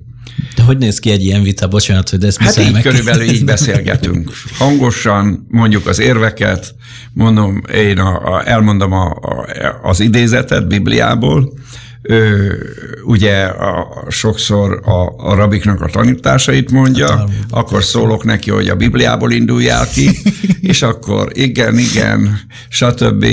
De 0.55 0.63
hogy 0.63 0.77
néz 0.77 0.99
ki 0.99 1.11
egy 1.11 1.23
ilyen 1.23 1.43
vita? 1.43 1.67
Bocsánat, 1.67 2.09
hogy 2.09 2.23
ezt 2.23 2.37
Hát 2.37 2.57
így 2.57 2.71
meg. 2.71 2.81
körülbelül 2.81 3.23
így 3.23 3.45
beszélgetünk. 3.45 4.31
Hangosan 4.57 5.47
mondjuk 5.49 5.87
az 5.87 5.99
érveket, 5.99 6.75
mondom, 7.13 7.61
én 7.73 7.97
a, 7.97 8.35
a, 8.35 8.47
elmondom 8.49 8.91
a, 8.91 9.05
a, 9.09 9.47
az 9.83 9.99
idézetet 9.99 10.67
Bibliából, 10.67 11.53
ő, 12.01 12.57
ugye 13.03 13.43
a, 13.43 14.05
sokszor 14.09 14.81
a, 14.85 15.29
a 15.29 15.35
rabiknak 15.35 15.81
a 15.81 15.87
tanításait 15.87 16.71
mondja, 16.71 17.17
hát, 17.17 17.29
akkor 17.49 17.83
szólok 17.83 18.23
neki, 18.23 18.49
hogy 18.49 18.69
a 18.69 18.75
Bibliából 18.75 19.31
induljál 19.31 19.87
ki, 19.87 20.09
és 20.71 20.81
akkor 20.81 21.31
igen, 21.33 21.77
igen, 21.77 22.39
stb. 22.69 23.25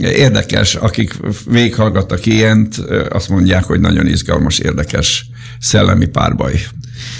Érdekes, 0.00 0.74
akik 0.74 1.14
végighallgattak 1.50 2.26
ilyent, 2.26 2.76
azt 3.08 3.28
mondják, 3.28 3.64
hogy 3.64 3.80
nagyon 3.80 4.06
izgalmas, 4.06 4.58
érdekes 4.58 5.26
szellemi 5.58 6.06
párbaj. 6.06 6.60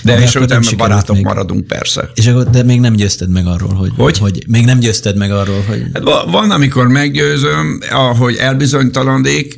De, 0.03 0.14
de 0.14 0.22
és 0.22 0.35
utána 0.35 0.68
barátok 0.76 1.16
még. 1.16 1.24
maradunk, 1.24 1.66
persze. 1.66 2.11
És 2.14 2.26
akkor, 2.26 2.51
de 2.51 2.62
még 2.62 2.81
nem 2.81 2.95
győzted 2.95 3.31
meg 3.31 3.47
arról, 3.47 3.72
hogy, 3.72 3.93
hogy? 3.97 4.18
hogy 4.18 4.45
még 4.47 4.64
nem 4.64 4.79
győzted 4.79 5.16
meg 5.16 5.31
arról, 5.31 5.62
hogy... 5.68 5.87
Hát 5.93 6.03
van, 6.31 6.51
amikor 6.51 6.89
meggyőzöm, 6.89 7.81
ahogy 7.91 8.37
elbizonytalanik, 8.37 9.55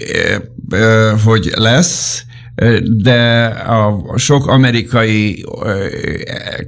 hogy 1.25 1.53
lesz, 1.55 2.25
de 2.83 3.45
a 3.47 4.05
sok 4.17 4.47
amerikai 4.47 5.45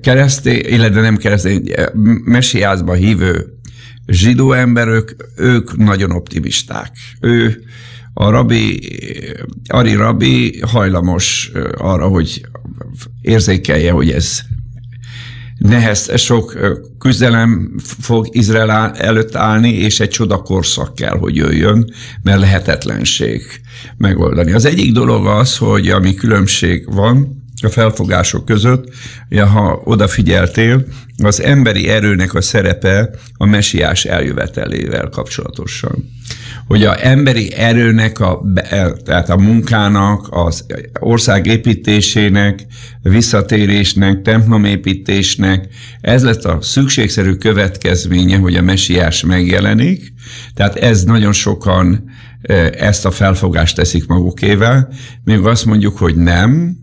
keresztény, 0.02 0.60
illetve 0.66 1.00
nem 1.00 1.16
keresztény, 1.16 1.72
messiászba 2.24 2.92
hívő 2.92 3.46
zsidó 4.06 4.52
emberök, 4.52 5.16
ők 5.36 5.76
nagyon 5.76 6.10
optimisták. 6.10 6.92
Ő, 7.20 7.62
a 8.14 8.30
rabi, 8.30 8.80
Ari 9.66 9.94
Rabi 9.94 10.60
hajlamos 10.60 11.50
arra, 11.76 12.06
hogy 12.06 12.46
érzékelje, 13.20 13.92
hogy 13.92 14.10
ez 14.10 14.40
nehez, 15.58 16.20
sok 16.20 16.58
küzdelem 16.98 17.74
fog 18.00 18.26
Izrael 18.30 18.92
előtt 18.92 19.34
állni, 19.34 19.72
és 19.72 20.00
egy 20.00 20.08
csodakorszak 20.08 20.94
kell, 20.94 21.18
hogy 21.18 21.36
jöjjön, 21.36 21.92
mert 22.22 22.40
lehetetlenség 22.40 23.42
megoldani. 23.96 24.52
Az 24.52 24.64
egyik 24.64 24.92
dolog 24.92 25.26
az, 25.26 25.56
hogy 25.56 25.88
ami 25.88 26.14
különbség 26.14 26.92
van, 26.94 27.40
a 27.64 27.68
felfogások 27.68 28.44
között, 28.44 28.88
ha 29.30 29.80
odafigyeltél, 29.84 30.84
az 31.22 31.42
emberi 31.42 31.88
erőnek 31.88 32.34
a 32.34 32.40
szerepe 32.40 33.10
a 33.36 33.46
mesiás 33.46 34.04
eljövetelével 34.04 35.08
kapcsolatosan 35.08 36.10
hogy 36.72 36.84
a 36.84 37.06
emberi 37.06 37.52
erőnek, 37.52 38.20
a, 38.20 38.42
tehát 39.04 39.30
a 39.30 39.36
munkának, 39.36 40.26
az 40.30 40.66
ország 41.00 41.46
építésének, 41.46 42.66
visszatérésnek, 43.02 44.22
templomépítésnek, 44.22 45.68
ez 46.00 46.22
lett 46.22 46.44
a 46.44 46.58
szükségszerű 46.60 47.32
következménye, 47.32 48.36
hogy 48.36 48.56
a 48.56 48.62
mesiás 48.62 49.22
megjelenik. 49.22 50.12
Tehát 50.54 50.76
ez 50.76 51.02
nagyon 51.02 51.32
sokan 51.32 52.04
e, 52.42 52.54
ezt 52.78 53.04
a 53.04 53.10
felfogást 53.10 53.76
teszik 53.76 54.06
magukével, 54.06 54.92
még 55.24 55.38
azt 55.38 55.64
mondjuk, 55.64 55.98
hogy 55.98 56.16
nem, 56.16 56.76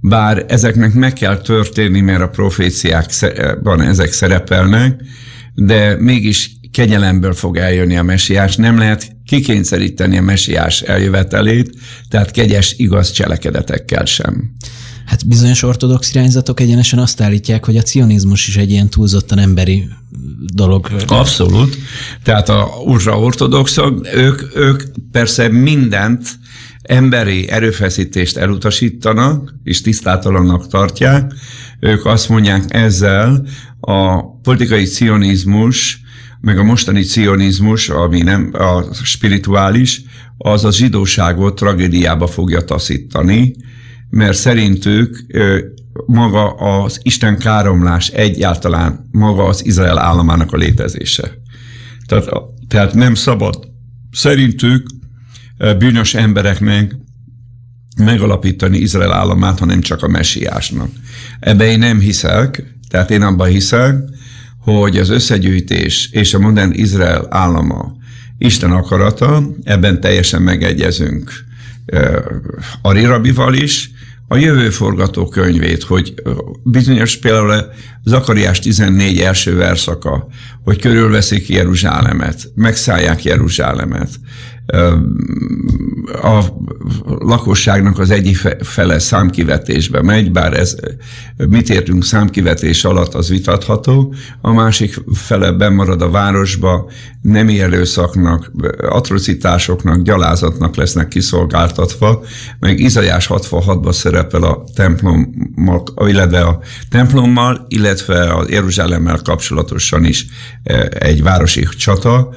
bár 0.00 0.44
ezeknek 0.48 0.94
meg 0.94 1.12
kell 1.12 1.36
történni, 1.36 2.00
mert 2.00 2.22
a 2.22 2.28
proféciákban 2.28 3.80
ezek 3.80 4.12
szerepelnek, 4.12 5.00
de 5.54 5.96
mégis 5.98 6.59
kegyelemből 6.70 7.32
fog 7.32 7.56
eljönni 7.56 7.96
a 7.96 8.02
mesiás, 8.02 8.56
nem 8.56 8.78
lehet 8.78 9.16
kikényszeríteni 9.24 10.16
a 10.16 10.22
mesiás 10.22 10.80
eljövetelét, 10.80 11.70
tehát 12.08 12.30
kegyes, 12.30 12.74
igaz 12.76 13.10
cselekedetekkel 13.10 14.04
sem. 14.04 14.52
Hát 15.06 15.28
bizonyos 15.28 15.62
ortodox 15.62 16.14
irányzatok 16.14 16.60
egyenesen 16.60 16.98
azt 16.98 17.20
állítják, 17.20 17.64
hogy 17.64 17.76
a 17.76 17.82
cionizmus 17.82 18.48
is 18.48 18.56
egy 18.56 18.70
ilyen 18.70 18.88
túlzottan 18.88 19.38
emberi 19.38 19.88
dolog. 20.54 20.88
Abszolút. 21.06 21.78
Tehát 22.22 22.48
a 22.48 22.68
ultraortodoxok, 22.84 24.06
ők, 24.14 24.56
ők 24.56 24.82
persze 25.12 25.48
mindent 25.48 26.38
emberi 26.82 27.48
erőfeszítést 27.48 28.36
elutasítanak, 28.36 29.54
és 29.64 29.80
tisztátalannak 29.80 30.68
tartják. 30.68 31.32
Ők 31.80 32.06
azt 32.06 32.28
mondják 32.28 32.64
ezzel, 32.68 33.46
a 33.80 34.22
politikai 34.42 34.84
cionizmus 34.84 35.99
meg 36.40 36.58
a 36.58 36.62
mostani 36.62 37.02
cionizmus, 37.02 37.88
ami 37.88 38.22
nem 38.22 38.50
a 38.52 38.94
spirituális, 38.94 40.02
az 40.38 40.64
a 40.64 40.72
zsidóságot 40.72 41.54
tragédiába 41.54 42.26
fogja 42.26 42.60
taszítani, 42.60 43.54
mert 44.10 44.36
szerintük 44.36 45.24
maga 46.06 46.50
az 46.50 47.00
Isten 47.02 47.38
káromlás 47.38 48.08
egyáltalán 48.08 49.08
maga 49.10 49.44
az 49.44 49.66
Izrael 49.66 49.98
államának 49.98 50.52
a 50.52 50.56
létezése. 50.56 51.30
Tehát, 52.06 52.28
tehát 52.68 52.94
nem 52.94 53.14
szabad 53.14 53.68
szerintük 54.12 54.86
bűnös 55.78 56.14
embereknek 56.14 56.96
megalapítani 57.96 58.78
Izrael 58.78 59.12
államát, 59.12 59.58
hanem 59.58 59.80
csak 59.80 60.02
a 60.02 60.08
messiásnak. 60.08 60.90
Ebbe 61.40 61.64
én 61.64 61.78
nem 61.78 62.00
hiszek, 62.00 62.62
tehát 62.88 63.10
én 63.10 63.22
abban 63.22 63.48
hiszek, 63.48 63.94
hogy 64.60 64.96
az 64.96 65.08
összegyűjtés 65.08 66.08
és 66.12 66.34
a 66.34 66.38
modern 66.38 66.72
Izrael 66.72 67.26
állama 67.30 67.96
Isten 68.38 68.70
akarata, 68.70 69.42
ebben 69.62 70.00
teljesen 70.00 70.42
megegyezünk 70.42 71.32
Ari 72.82 73.04
Rabival 73.04 73.54
is, 73.54 73.90
a 74.32 74.36
jövő 74.36 74.70
forgatókönyvét, 74.70 75.82
hogy 75.82 76.14
bizonyos 76.62 77.16
például 77.16 77.72
Zakariás 78.04 78.58
14 78.58 79.18
első 79.20 79.56
verszaka, 79.56 80.26
hogy 80.64 80.80
körülveszik 80.80 81.48
Jeruzsálemet, 81.48 82.50
megszállják 82.54 83.24
Jeruzsálemet, 83.24 84.10
a 86.22 86.44
lakosságnak 87.04 87.98
az 87.98 88.10
egyik 88.10 88.36
fele 88.60 88.98
számkivetésbe 88.98 90.02
megy, 90.02 90.32
bár 90.32 90.52
ez 90.52 90.76
mit 91.36 91.70
értünk 91.70 92.04
számkivetés 92.04 92.84
alatt, 92.84 93.14
az 93.14 93.28
vitatható, 93.28 94.14
a 94.40 94.52
másik 94.52 94.94
fele 95.12 95.52
bemarad 95.52 96.02
a 96.02 96.10
városba, 96.10 96.90
nem 97.22 97.48
erőszaknak, 97.48 98.52
atrocitásoknak, 98.80 100.02
gyalázatnak 100.02 100.76
lesznek 100.76 101.08
kiszolgáltatva, 101.08 102.22
meg 102.58 102.80
Izajás 102.80 103.26
66-ban 103.30 103.92
szerepel 103.92 104.42
a 104.42 104.64
templommal, 104.74 105.82
illetve 106.06 106.40
a 106.40 106.60
templommal, 106.90 107.66
illetve 107.68 108.22
a 108.22 108.44
Jeruzsálemmel 108.48 109.20
kapcsolatosan 109.24 110.04
is 110.04 110.26
egy 110.88 111.22
városi 111.22 111.68
csata, 111.78 112.30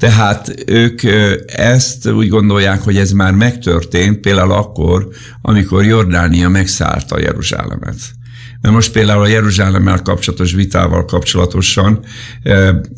tehát 0.00 0.54
ők 0.66 1.00
ezt 1.46 2.08
úgy 2.08 2.28
gondolják, 2.28 2.82
hogy 2.82 2.96
ez 2.96 3.10
már 3.12 3.32
megtörtént, 3.32 4.20
például 4.20 4.52
akkor, 4.52 5.08
amikor 5.42 5.84
Jordánia 5.84 6.48
megszállta 6.48 7.20
Jeruzsálemet. 7.20 7.96
Mert 8.60 8.74
most 8.74 8.92
például 8.92 9.22
a 9.22 9.26
Jeruzsálemmel 9.26 10.02
kapcsolatos 10.02 10.52
vitával 10.52 11.04
kapcsolatosan 11.04 12.04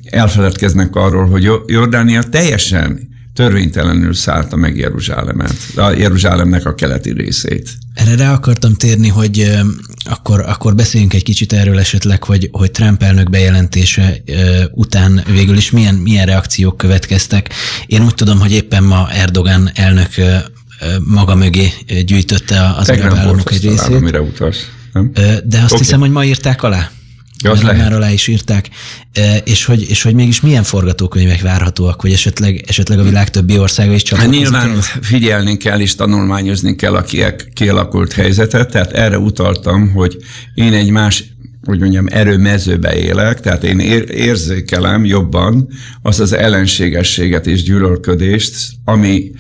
elfeledkeznek 0.05 0.97
arról, 0.97 1.27
hogy 1.27 1.51
Jordánia 1.67 2.23
teljesen 2.23 3.12
törvénytelenül 3.35 4.15
szállta 4.15 4.57
meg 4.57 4.77
Jeruzsálemet, 4.77 5.55
a 5.77 5.91
Jeruzsálemnek 5.91 6.67
a 6.67 6.75
keleti 6.75 7.13
részét. 7.13 7.71
Erre 7.95 8.17
rá 8.17 8.33
akartam 8.33 8.75
térni, 8.75 9.09
hogy 9.09 9.59
akkor, 10.05 10.41
akkor 10.41 10.75
beszéljünk 10.75 11.15
egy 11.15 11.23
kicsit 11.23 11.53
erről 11.53 11.79
esetleg, 11.79 12.25
hogy, 12.25 12.49
hogy 12.53 12.71
Trump 12.71 13.03
elnök 13.03 13.31
bejelentése 13.31 14.23
után 14.73 15.25
végül 15.27 15.57
is 15.57 15.71
milyen, 15.71 15.95
milyen 15.95 16.27
reakciók 16.27 16.77
következtek. 16.77 17.51
Én 17.87 18.05
úgy 18.05 18.15
tudom, 18.15 18.41
hogy 18.41 18.53
éppen 18.53 18.85
ma 18.85 19.11
Erdogan 19.11 19.71
elnök 19.75 20.11
maga 20.99 21.35
mögé 21.35 21.73
gyűjtötte 22.05 22.75
az 22.77 22.89
arab 22.89 23.15
államok 23.15 23.53
egy 23.53 23.63
részét. 23.63 24.01
Mire 24.01 24.21
utalsz? 24.21 24.69
Nem? 24.93 25.11
De 25.45 25.57
azt 25.57 25.65
okay. 25.65 25.79
hiszem, 25.79 26.01
hogy 26.01 26.11
ma 26.11 26.25
írták 26.25 26.63
alá. 26.63 26.91
Ja, 27.43 27.51
az 27.51 27.63
már 27.63 27.93
alá 27.93 28.11
is 28.11 28.27
írták, 28.27 28.69
e, 29.13 29.37
és 29.37 29.65
hogy, 29.65 29.91
és 29.91 30.03
hogy 30.03 30.15
mégis 30.15 30.41
milyen 30.41 30.63
forgatókönyvek 30.63 31.41
várhatóak, 31.41 32.01
hogy 32.01 32.13
esetleg, 32.13 32.65
esetleg 32.67 32.99
a 32.99 33.03
világ 33.03 33.31
többi 33.31 33.59
országa 33.59 33.93
is 33.93 34.03
csak. 34.03 34.19
Hát 34.19 34.31
nyilván 34.31 34.81
figyelni 35.01 35.57
kell 35.57 35.81
és 35.81 35.95
tanulmányozni 35.95 36.77
kell 36.77 36.95
a 36.95 37.05
kialakult 37.55 38.13
helyzetet, 38.13 38.71
tehát 38.71 38.93
erre 38.93 39.19
utaltam, 39.19 39.91
hogy 39.91 40.17
én 40.55 40.73
egy 40.73 40.91
más 40.91 41.25
hogy 41.65 41.79
mondjam, 41.79 42.07
erőmezőbe 42.11 42.97
élek, 42.97 43.41
tehát 43.41 43.65
én 43.65 43.79
érzékelem 44.09 45.05
jobban 45.05 45.69
azt 46.03 46.21
az 46.21 46.33
ellenségességet 46.33 47.47
és 47.47 47.63
gyűlölködést, 47.63 48.55
ami 48.85 49.31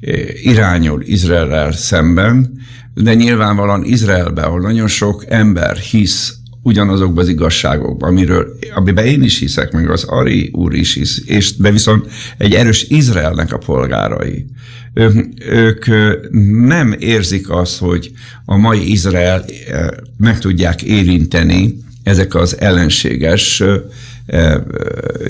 e, 0.00 0.12
irányul 0.42 1.02
Izraellel 1.02 1.72
szemben, 1.72 2.60
de 2.94 3.14
nyilvánvalóan 3.14 3.84
Izraelben, 3.84 4.44
ahol 4.44 4.60
nagyon 4.60 4.88
sok 4.88 5.24
ember 5.28 5.76
hisz 5.76 6.34
ugyanazokban 6.62 7.22
az 7.24 7.28
igazságokban, 7.28 8.08
amiről, 8.08 8.58
amiben 8.74 9.06
én 9.06 9.22
is 9.22 9.38
hiszek, 9.38 9.72
meg 9.72 9.90
az 9.90 10.04
Ari 10.04 10.50
úr 10.52 10.74
is 10.74 10.94
hisz, 10.94 11.22
és 11.26 11.56
de 11.56 11.70
viszont 11.70 12.06
egy 12.38 12.54
erős 12.54 12.86
Izraelnek 12.88 13.52
a 13.52 13.58
polgárai. 13.58 14.46
Ők, 14.94 15.14
ők 15.48 15.84
nem 16.66 16.96
érzik 16.98 17.50
azt, 17.50 17.78
hogy 17.78 18.10
a 18.44 18.56
mai 18.56 18.90
Izrael 18.90 19.44
meg 20.16 20.38
tudják 20.38 20.82
érinteni 20.82 21.76
ezek 22.02 22.34
az 22.34 22.58
ellenséges, 22.58 23.62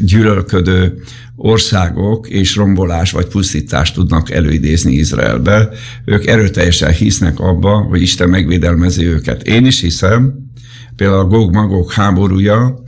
gyűlölködő 0.01 1.03
országok 1.37 2.29
és 2.29 2.57
rombolás 2.57 3.11
vagy 3.11 3.27
pusztítást 3.27 3.95
tudnak 3.95 4.31
előidézni 4.31 4.93
Izraelbe. 4.93 5.69
Ők 6.05 6.27
erőteljesen 6.27 6.93
hisznek 6.93 7.41
abba, 7.41 7.71
hogy 7.71 8.03
Isten 8.03 8.29
megvédelmezi 8.29 9.07
őket. 9.07 9.43
Én 9.43 9.67
is 9.67 9.81
hiszem, 9.81 10.42
például 11.03 11.21
a 11.21 11.29
Gog-Magog 11.29 11.93
háborúja, 11.93 12.83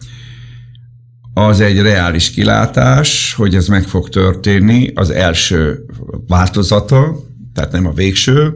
az 1.33 1.61
egy 1.61 1.81
reális 1.81 2.31
kilátás, 2.31 3.35
hogy 3.37 3.55
ez 3.55 3.69
meg 3.69 3.83
fog 3.83 4.09
történni, 4.09 4.91
az 4.95 5.11
első 5.11 5.85
változata, 6.27 7.17
tehát 7.55 7.73
nem 7.73 7.87
a 7.87 7.93
végső, 7.93 8.53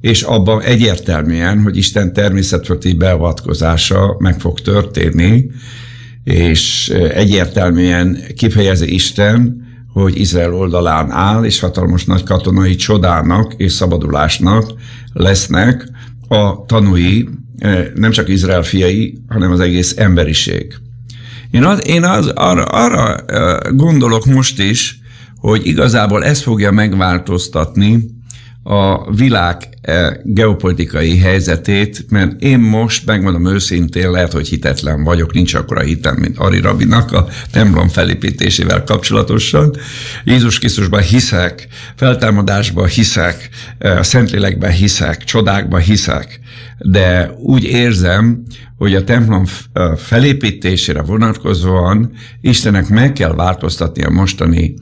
és 0.00 0.22
abban 0.22 0.62
egyértelműen, 0.62 1.62
hogy 1.62 1.76
Isten 1.76 2.12
természetfölti 2.12 2.92
beavatkozása 2.92 4.16
meg 4.18 4.40
fog 4.40 4.60
történni, 4.60 5.46
és 6.24 6.88
egyértelműen 7.14 8.18
kifejezi 8.36 8.94
Isten, 8.94 9.66
hogy 9.92 10.20
Izrael 10.20 10.54
oldalán 10.54 11.10
áll, 11.10 11.44
és 11.44 11.60
hatalmas 11.60 12.04
nagy 12.04 12.22
katonai 12.22 12.74
csodának 12.74 13.54
és 13.56 13.72
szabadulásnak 13.72 14.72
lesznek 15.12 15.88
a 16.28 16.64
tanúi 16.66 17.28
nem 17.94 18.10
csak 18.10 18.28
Izrael 18.28 18.62
fiai, 18.62 19.18
hanem 19.28 19.50
az 19.50 19.60
egész 19.60 19.94
emberiség. 19.96 20.74
Én, 21.50 21.64
az, 21.64 21.86
én 21.86 22.04
az, 22.04 22.26
arra, 22.26 22.64
arra 22.64 23.24
gondolok 23.74 24.26
most 24.26 24.58
is, 24.58 25.00
hogy 25.36 25.66
igazából 25.66 26.24
ez 26.24 26.42
fogja 26.42 26.70
megváltoztatni 26.70 28.04
a 28.62 29.12
világ 29.14 29.68
geopolitikai 30.24 31.18
helyzetét, 31.18 32.04
mert 32.08 32.42
én 32.42 32.58
most, 32.58 33.06
megmondom 33.06 33.46
őszintén, 33.46 34.10
lehet, 34.10 34.32
hogy 34.32 34.48
hitetlen 34.48 35.04
vagyok, 35.04 35.32
nincs 35.32 35.54
akkora 35.54 35.80
hitem, 35.80 36.16
mint 36.16 36.38
Ari 36.38 36.60
Rabinak 36.60 37.12
a 37.12 37.26
templom 37.50 37.88
felépítésével 37.88 38.84
kapcsolatosan. 38.84 39.76
Jézus 40.24 40.58
Krisztusban 40.58 41.00
hiszek, 41.00 41.68
feltámadásban 41.96 42.86
hiszek, 42.86 43.48
a 43.78 44.02
Szentlélekben 44.02 44.72
hiszek, 44.72 45.24
csodákban 45.24 45.80
hiszek, 45.80 46.40
de 46.78 47.30
úgy 47.36 47.64
érzem, 47.64 48.42
hogy 48.76 48.94
a 48.94 49.04
templom 49.04 49.44
felépítésére 49.96 51.02
vonatkozóan 51.02 52.12
Istennek 52.40 52.88
meg 52.88 53.12
kell 53.12 53.34
változtatni 53.34 54.02
a 54.02 54.10
mostani 54.10 54.74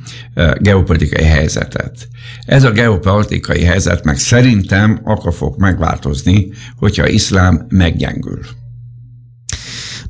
geopolitikai 0.59 1.25
helyzetet. 1.25 2.09
Ez 2.47 2.65
a 2.65 2.71
geopolitikai 2.71 3.63
helyzet 3.63 4.05
meg 4.05 4.19
szerintem 4.19 4.96
akkor 5.05 5.35
fog 5.35 5.55
megváltozni, 5.59 6.49
hogyha 6.77 7.09
iszlám 7.09 7.67
meggyengül. 7.69 8.41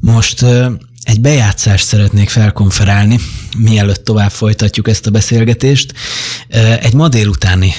Most 0.01 0.45
egy 1.03 1.21
bejátszást 1.21 1.87
szeretnék 1.87 2.29
felkonferálni, 2.29 3.19
mielőtt 3.59 4.05
tovább 4.05 4.31
folytatjuk 4.31 4.89
ezt 4.89 5.07
a 5.07 5.11
beszélgetést. 5.11 5.93
Egy 6.81 6.95
ma 6.95 7.09
délutáni, 7.09 7.73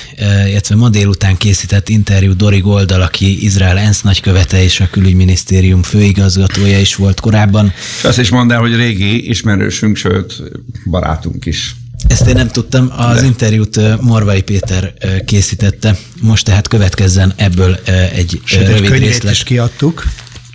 illetve 0.48 0.76
ma 0.76 0.90
délután 0.90 1.38
készített 1.38 1.90
interjú 1.90 2.36
Dori 2.36 2.60
Goldal, 2.60 3.02
aki 3.02 3.44
Izrael 3.44 3.78
ENSZ 3.78 4.02
nagykövete 4.02 4.64
és 4.64 4.80
a 4.80 4.90
külügyminisztérium 4.90 5.84
főigazgatója 5.84 6.80
is 6.80 6.96
volt 6.96 7.20
korábban. 7.20 7.74
És 7.98 8.04
azt 8.04 8.20
is 8.20 8.30
mondd 8.30 8.52
el, 8.52 8.60
hogy 8.60 8.76
régi 8.76 9.30
ismerősünk, 9.30 9.96
sőt 9.96 10.42
barátunk 10.86 11.46
is. 11.46 11.76
Ezt 12.08 12.28
én 12.28 12.34
nem 12.34 12.48
tudtam, 12.48 12.94
az 12.98 13.20
De. 13.20 13.26
interjút 13.26 14.02
Morvai 14.02 14.42
Péter 14.42 14.94
készítette, 15.26 15.98
most 16.22 16.46
tehát 16.46 16.68
következzen 16.68 17.34
ebből 17.36 17.76
egy 18.14 18.42
Sőt, 18.44 18.68
rövid 18.68 18.92
egy 18.92 19.00
részlet. 19.00 19.32
is 19.32 19.44
kiadtuk. 19.44 20.04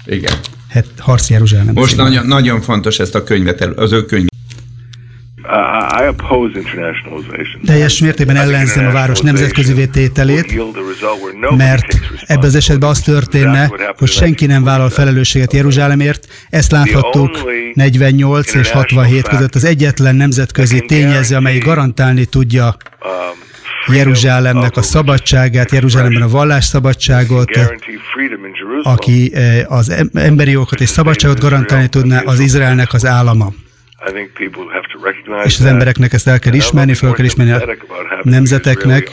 Igen. 0.07 0.33
Hát 0.69 0.87
Harc 0.99 1.31
Jeruzsálem. 1.31 1.75
Most 1.75 1.97
nagyon, 1.97 2.27
nagyon 2.27 2.61
fontos 2.61 2.99
ezt 2.99 3.15
a 3.15 3.23
könyvet, 3.23 3.61
az 3.61 3.93
ő 3.93 4.05
könyv. 4.05 4.27
Teljes 7.67 7.99
mértékben 7.99 8.37
ellenzem 8.37 8.87
a 8.87 8.91
város 8.91 9.21
nemzetközi 9.21 9.73
vétételét, 9.73 10.63
mert 11.57 11.99
ebben 12.27 12.45
az 12.45 12.55
esetben 12.55 12.89
az 12.89 13.01
történne, 13.01 13.71
hogy 13.99 14.09
senki 14.09 14.47
nem 14.47 14.65
vállal 14.65 14.91
felelősséget 14.91 15.53
Jeruzsálemért. 15.53 16.27
Ezt 16.51 16.71
láthattuk 16.71 17.31
48 17.75 18.55
és 18.55 18.71
67 18.71 19.29
között 19.29 19.55
az 19.55 19.65
egyetlen 19.65 20.15
nemzetközi 20.15 20.81
tényező, 20.81 21.37
amely 21.37 21.59
garantálni 21.59 22.25
tudja 22.25 22.77
um, 23.05 23.95
Jeruzsálemnek 23.95 24.77
a 24.77 24.83
szabadságát, 24.83 25.71
Jeruzsálemben 25.71 26.23
a 26.23 26.29
vallásszabadságot, 26.29 27.51
aki 28.83 29.35
eh, 29.35 29.73
az 29.73 30.09
emberi 30.13 30.51
jogokat 30.51 30.81
és 30.81 30.89
szabadságot 30.89 31.41
garantálni 31.41 31.89
tudná, 31.89 32.21
az 32.21 32.39
Izraelnek 32.39 32.93
az 32.93 33.07
állama. 33.07 33.53
És 35.45 35.59
az 35.59 35.65
embereknek 35.65 36.13
ezt 36.13 36.29
el 36.29 36.39
kell 36.39 36.53
ismerni, 36.53 36.95
fel 36.95 37.13
kell 37.13 37.25
ismerni 37.25 37.53
a 37.53 37.77
nemzeteknek. 38.23 39.11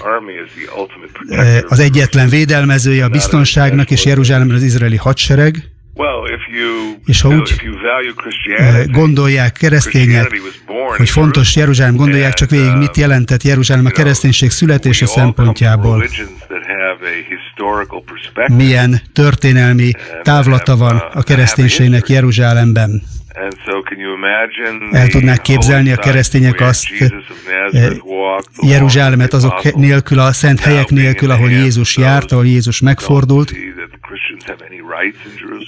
Az 1.67 1.79
egyetlen 1.79 2.29
védelmezője 2.29 3.03
a 3.03 3.09
biztonságnak, 3.09 3.91
és 3.91 4.05
Jeruzsálemben 4.05 4.55
az 4.55 4.63
izraeli 4.63 4.97
hadsereg. 4.97 5.55
És 7.05 7.21
ha 7.21 7.29
úgy 7.29 7.53
eh, 8.57 8.85
gondolják 8.85 9.51
keresztények, 9.51 10.41
hogy 10.97 11.09
fontos 11.09 11.55
Jeruzsálem, 11.55 11.95
gondolják 11.95 12.33
csak 12.33 12.49
végig, 12.49 12.73
mit 12.73 12.97
jelentett 12.97 13.43
Jeruzsálem 13.43 13.85
a 13.85 13.89
kereszténység 13.89 14.49
születése 14.49 15.05
szempontjából. 15.05 16.03
Milyen 18.47 19.01
történelmi 19.13 19.91
távlata 20.21 20.77
van 20.77 20.97
a 21.13 21.23
kereszténységnek 21.23 22.07
Jeruzsálemben. 22.07 23.03
El 24.91 25.07
tudnák 25.07 25.41
képzelni 25.41 25.91
a 25.91 25.95
keresztények 25.95 26.59
azt, 26.59 26.86
eh, 27.71 27.91
Jeruzsálemet 28.61 29.34
azok 29.34 29.73
nélkül, 29.75 30.19
a 30.19 30.32
szent 30.32 30.59
helyek 30.59 30.89
nélkül, 30.89 31.32
ahol 31.32 31.49
Jézus 31.49 31.97
járt, 31.97 32.32
ahol 32.32 32.45
Jézus 32.45 32.82
megfordult, 32.82 33.53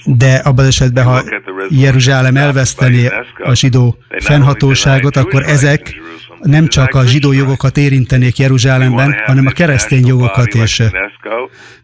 de 0.04 0.34
abban 0.34 0.66
esetben, 0.66 1.04
ha 1.04 1.22
Jeruzsálem 1.68 2.36
elvesztené 2.36 3.08
a 3.42 3.54
zsidó 3.54 3.96
fennhatóságot, 4.18 5.16
akkor 5.16 5.42
ezek 5.42 6.00
nem 6.42 6.68
csak 6.68 6.94
a 6.94 7.06
zsidó 7.06 7.32
jogokat 7.32 7.76
érintenék 7.76 8.38
Jeruzsálemben, 8.38 9.14
hanem 9.26 9.46
a 9.46 9.50
keresztény 9.50 10.06
jogokat 10.06 10.54
is. 10.54 10.82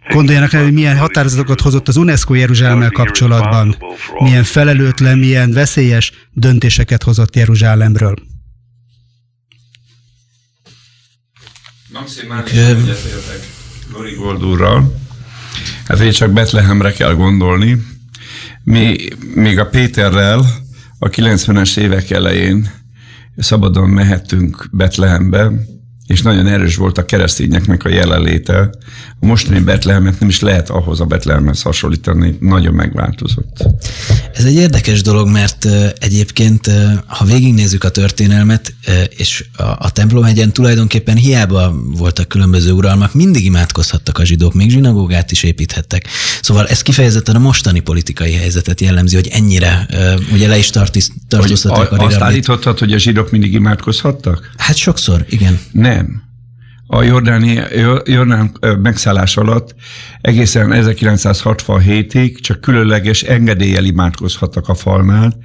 Gondoljanak 0.09 0.53
el, 0.53 0.63
hogy 0.63 0.73
milyen 0.73 0.97
határozatokat 0.97 1.61
hozott 1.61 1.89
az 1.89 1.97
UNESCO 1.97 2.35
Jeruzsálemmel 2.35 2.91
kapcsolatban, 2.91 3.77
milyen 4.19 4.45
felelőtlen, 4.45 5.19
milyen 5.19 5.53
veszélyes 5.53 6.13
döntéseket 6.33 7.03
hozott 7.03 7.37
Jeruzsálemről. 7.37 8.15
Lori 13.93 14.15
Goldúrral. 14.15 14.95
Hát 15.87 16.01
én 16.01 16.11
csak 16.11 16.31
Betlehemre 16.31 16.93
kell 16.93 17.15
gondolni. 17.15 17.83
Mi 18.65 18.97
még 19.35 19.59
a 19.59 19.67
Péterrel 19.67 20.45
a 20.99 21.09
90-es 21.09 21.77
évek 21.79 22.11
elején 22.11 22.78
szabadon 23.39 23.89
mehettünk 23.89 24.69
Betlehembe, 24.73 25.53
és 26.09 26.23
nagyon 26.23 26.47
erős 26.47 26.77
volt 26.77 26.99
a 26.99 27.05
keresztényeknek 27.05 27.85
a 27.85 27.89
jelenléte. 27.89 28.71
A 29.21 29.27
mostani 29.27 29.61
Betlehemet 29.61 30.21
nem 30.21 30.29
is 30.29 30.41
lehet 30.41 30.71
ahhoz 30.71 31.01
a 31.01 31.05
Betlehemhez 31.05 31.63
hasonlítani, 31.63 32.37
nagyon 32.41 32.75
megváltozott. 32.75 33.65
Ez 34.35 34.45
egy 34.45 34.55
érdekes 34.55 35.03
dolog, 35.03 35.29
mert 35.29 35.67
egyébként, 35.99 36.71
ha 37.07 37.25
végignézzük 37.25 37.85
a 37.85 37.89
történelmet, 37.89 38.75
és 39.17 39.45
a, 39.57 39.63
a 39.63 39.91
templomhegyen 39.91 40.53
tulajdonképpen 40.53 41.17
hiába 41.17 41.75
voltak 41.97 42.29
különböző 42.29 42.73
uralmak, 42.73 43.15
mindig 43.15 43.45
imádkozhattak 43.45 44.19
a 44.19 44.25
zsidók, 44.25 44.55
még 44.55 44.71
zsinagógát 44.71 45.31
is 45.31 45.43
építhettek. 45.43 46.07
Szóval 46.43 46.67
ez 46.67 46.83
kifejezetten 46.83 47.35
a 47.35 47.39
mostani 47.39 47.81
politikai 47.81 48.33
helyzetet 48.33 48.81
jellemzi, 48.81 49.15
hogy 49.15 49.29
ennyire 49.33 49.87
ugye 50.33 50.49
le 50.49 50.59
is 50.59 50.71
tartóztatták 51.29 51.93
a, 51.93 51.97
a 51.97 52.05
Azt 52.05 52.21
állíthattad, 52.21 52.79
hogy 52.79 52.93
a 52.93 52.99
zsidók 52.99 53.31
mindig 53.31 53.53
imádkozhattak? 53.53 54.51
Hát 54.57 54.77
sokszor, 54.77 55.25
igen. 55.29 55.59
Nem 56.03 56.29
a 56.91 57.03
Jordáni, 57.03 57.61
Jordán 58.05 58.59
megszállás 58.83 59.37
alatt 59.37 59.75
egészen 60.21 60.71
1967-ig 60.75 62.41
csak 62.41 62.61
különleges 62.61 63.23
engedéllyel 63.23 63.85
imádkozhattak 63.85 64.69
a 64.69 64.75
falnál. 64.75 65.37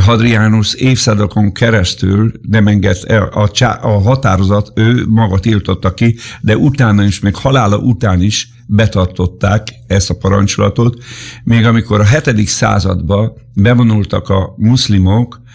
Hadrianus 0.00 0.74
évszázadokon 0.74 1.52
keresztül 1.52 2.32
nem 2.42 2.66
engedt, 2.66 3.04
a, 3.04 3.50
a 3.82 4.00
határozat 4.02 4.72
ő 4.74 5.04
maga 5.08 5.38
tiltotta 5.38 5.94
ki, 5.94 6.16
de 6.40 6.56
utána 6.56 7.02
is, 7.02 7.20
még 7.20 7.34
halála 7.34 7.76
után 7.76 8.22
is 8.22 8.48
betartották 8.66 9.68
ezt 9.86 10.10
a 10.10 10.14
parancsolatot, 10.14 11.02
még 11.44 11.66
amikor 11.66 12.00
a 12.00 12.04
7. 12.04 12.46
században 12.46 13.32
bevonultak 13.54 14.28
a 14.28 14.54
muszlimok, 14.56 15.40
e, 15.44 15.47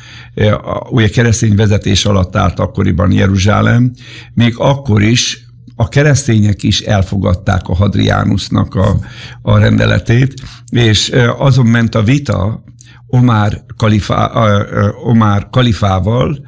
ugye 0.89 1.09
keresztény 1.09 1.55
vezetés 1.55 2.05
alatt 2.05 2.35
állt 2.35 2.59
akkoriban 2.59 3.11
Jeruzsálem, 3.11 3.91
még 4.33 4.53
akkor 4.57 5.01
is 5.01 5.45
a 5.75 5.87
keresztények 5.87 6.63
is 6.63 6.79
elfogadták 6.79 7.67
a 7.67 7.75
Hadriánusnak 7.75 8.75
a, 8.75 8.95
a 9.41 9.57
rendeletét, 9.57 10.33
és 10.71 11.11
azon 11.37 11.65
ment 11.65 11.95
a 11.95 12.03
vita 12.03 12.63
Omár, 13.07 13.65
kalifá, 13.77 14.31
Omár 15.03 15.47
kalifával 15.49 16.47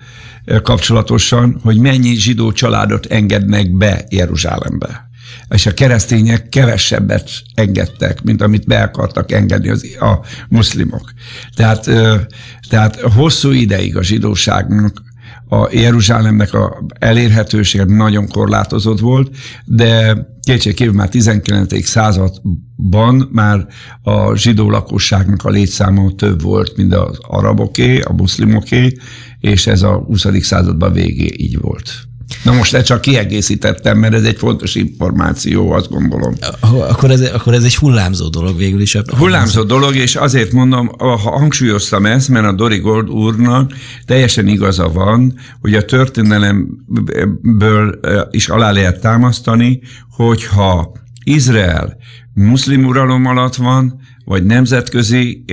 kapcsolatosan, 0.63 1.59
hogy 1.63 1.77
mennyi 1.77 2.15
zsidó 2.15 2.51
családot 2.51 3.05
engednek 3.05 3.77
be 3.77 4.05
Jeruzsálembe 4.09 5.04
és 5.49 5.65
a 5.65 5.73
keresztények 5.73 6.49
kevesebbet 6.49 7.29
engedtek, 7.53 8.21
mint 8.21 8.41
amit 8.41 8.65
be 8.65 8.81
akartak 8.81 9.31
engedni 9.31 9.69
az, 9.69 9.85
a 9.99 10.25
muszlimok. 10.49 11.11
Tehát, 11.55 11.89
tehát 12.69 12.99
hosszú 12.99 13.51
ideig 13.51 13.97
a 13.97 14.03
zsidóságnak 14.03 15.03
a 15.49 15.67
Jeruzsálemnek 15.71 16.53
a 16.53 16.85
elérhetősége 16.99 17.83
nagyon 17.83 18.27
korlátozott 18.27 18.99
volt, 18.99 19.35
de 19.65 20.17
kétségkívül 20.41 20.93
már 20.93 21.09
19. 21.09 21.85
században 21.85 23.29
már 23.31 23.67
a 24.01 24.35
zsidó 24.35 24.69
lakosságnak 24.69 25.43
a 25.43 25.49
létszáma 25.49 26.11
több 26.15 26.41
volt, 26.41 26.77
mint 26.77 26.93
az 26.93 27.17
araboké, 27.21 27.99
a 27.99 28.13
muszlimoké, 28.13 28.97
és 29.39 29.67
ez 29.67 29.81
a 29.81 29.93
20. 29.93 30.25
században 30.39 30.93
végé 30.93 31.33
így 31.37 31.59
volt. 31.59 31.91
Na 32.43 32.53
most 32.53 32.73
ezt 32.73 32.85
csak 32.85 33.01
kiegészítettem, 33.01 33.97
mert 33.97 34.13
ez 34.13 34.23
egy 34.23 34.37
fontos 34.37 34.75
információ, 34.75 35.71
azt 35.71 35.89
gondolom. 35.89 36.33
Akkor 36.61 37.11
ez, 37.11 37.21
akkor 37.21 37.53
ez 37.53 37.63
egy 37.63 37.75
hullámzó 37.75 38.27
dolog 38.27 38.57
végül 38.57 38.81
is. 38.81 38.97
Hullámzó 39.17 39.63
dolog, 39.63 39.95
és 39.95 40.15
azért 40.15 40.51
mondom, 40.51 40.91
ha 40.97 41.17
hangsúlyoztam 41.17 42.05
ezt, 42.05 42.29
mert 42.29 42.45
a 42.45 42.51
Dori 42.51 42.77
Gold 42.77 43.09
úrnak 43.09 43.71
teljesen 44.05 44.47
igaza 44.47 44.89
van, 44.89 45.39
hogy 45.61 45.73
a 45.73 45.85
történelemből 45.85 47.99
is 48.31 48.49
alá 48.49 48.71
lehet 48.71 48.99
támasztani, 48.99 49.81
hogyha 50.09 50.91
Izrael 51.23 51.97
muszlim 52.33 52.85
uralom 52.85 53.25
alatt 53.25 53.55
van, 53.55 53.99
vagy 54.25 54.43
nemzetközi 54.43 55.45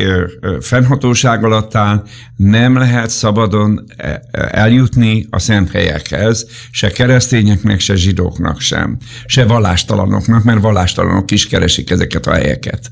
fennhatóság 0.61 1.45
alatt 1.45 1.75
áll, 1.75 2.05
nem 2.37 2.77
lehet 2.77 3.11
szabadon 3.11 3.85
eljutni 4.33 5.27
a 5.31 5.39
szent 5.39 5.71
helyekhez, 5.71 6.47
se 6.71 6.91
keresztényeknek, 6.91 7.81
se 7.81 7.97
zsidóknak 7.97 8.61
sem, 8.61 8.99
se 9.27 9.45
vallástalanoknak, 9.45 10.45
mert 10.45 10.61
vallástalanok 10.61 11.31
is 11.31 11.47
keresik 11.47 11.91
ezeket 11.91 12.27
a 12.27 12.33
helyeket. 12.33 12.91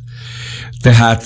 Tehát 0.82 1.24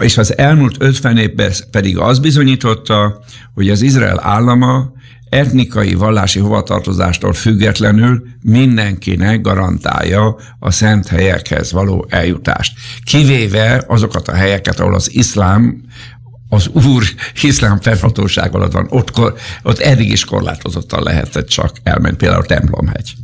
és 0.00 0.18
az 0.18 0.38
elmúlt 0.38 0.76
50 0.78 1.16
évben 1.16 1.52
pedig 1.70 1.98
az 1.98 2.18
bizonyította, 2.18 3.20
hogy 3.54 3.70
az 3.70 3.82
Izrael 3.82 4.20
állama 4.22 4.92
etnikai, 5.30 5.94
vallási 5.94 6.38
hovatartozástól 6.38 7.32
függetlenül 7.32 8.26
mindenkinek 8.42 9.40
garantálja 9.40 10.36
a 10.58 10.70
szent 10.70 11.06
helyekhez 11.06 11.72
való 11.72 12.06
eljutást. 12.08 12.78
Kivéve 13.04 13.84
azokat 13.86 14.28
a 14.28 14.34
helyeket, 14.34 14.80
ahol 14.80 14.94
az 14.94 15.14
iszlám 15.14 15.82
az 16.48 16.68
úr 16.68 17.04
iszlám 17.42 17.80
fennhatóság 17.80 18.54
alatt 18.54 18.72
van, 18.72 18.86
ott, 18.90 19.20
ott 19.62 19.78
eddig 19.78 20.10
is 20.10 20.24
korlátozottan 20.24 21.02
lehetett 21.02 21.48
csak 21.48 21.76
elmenni, 21.82 22.16
például 22.16 22.42
a 22.42 22.46
templomhegy. 22.46 23.14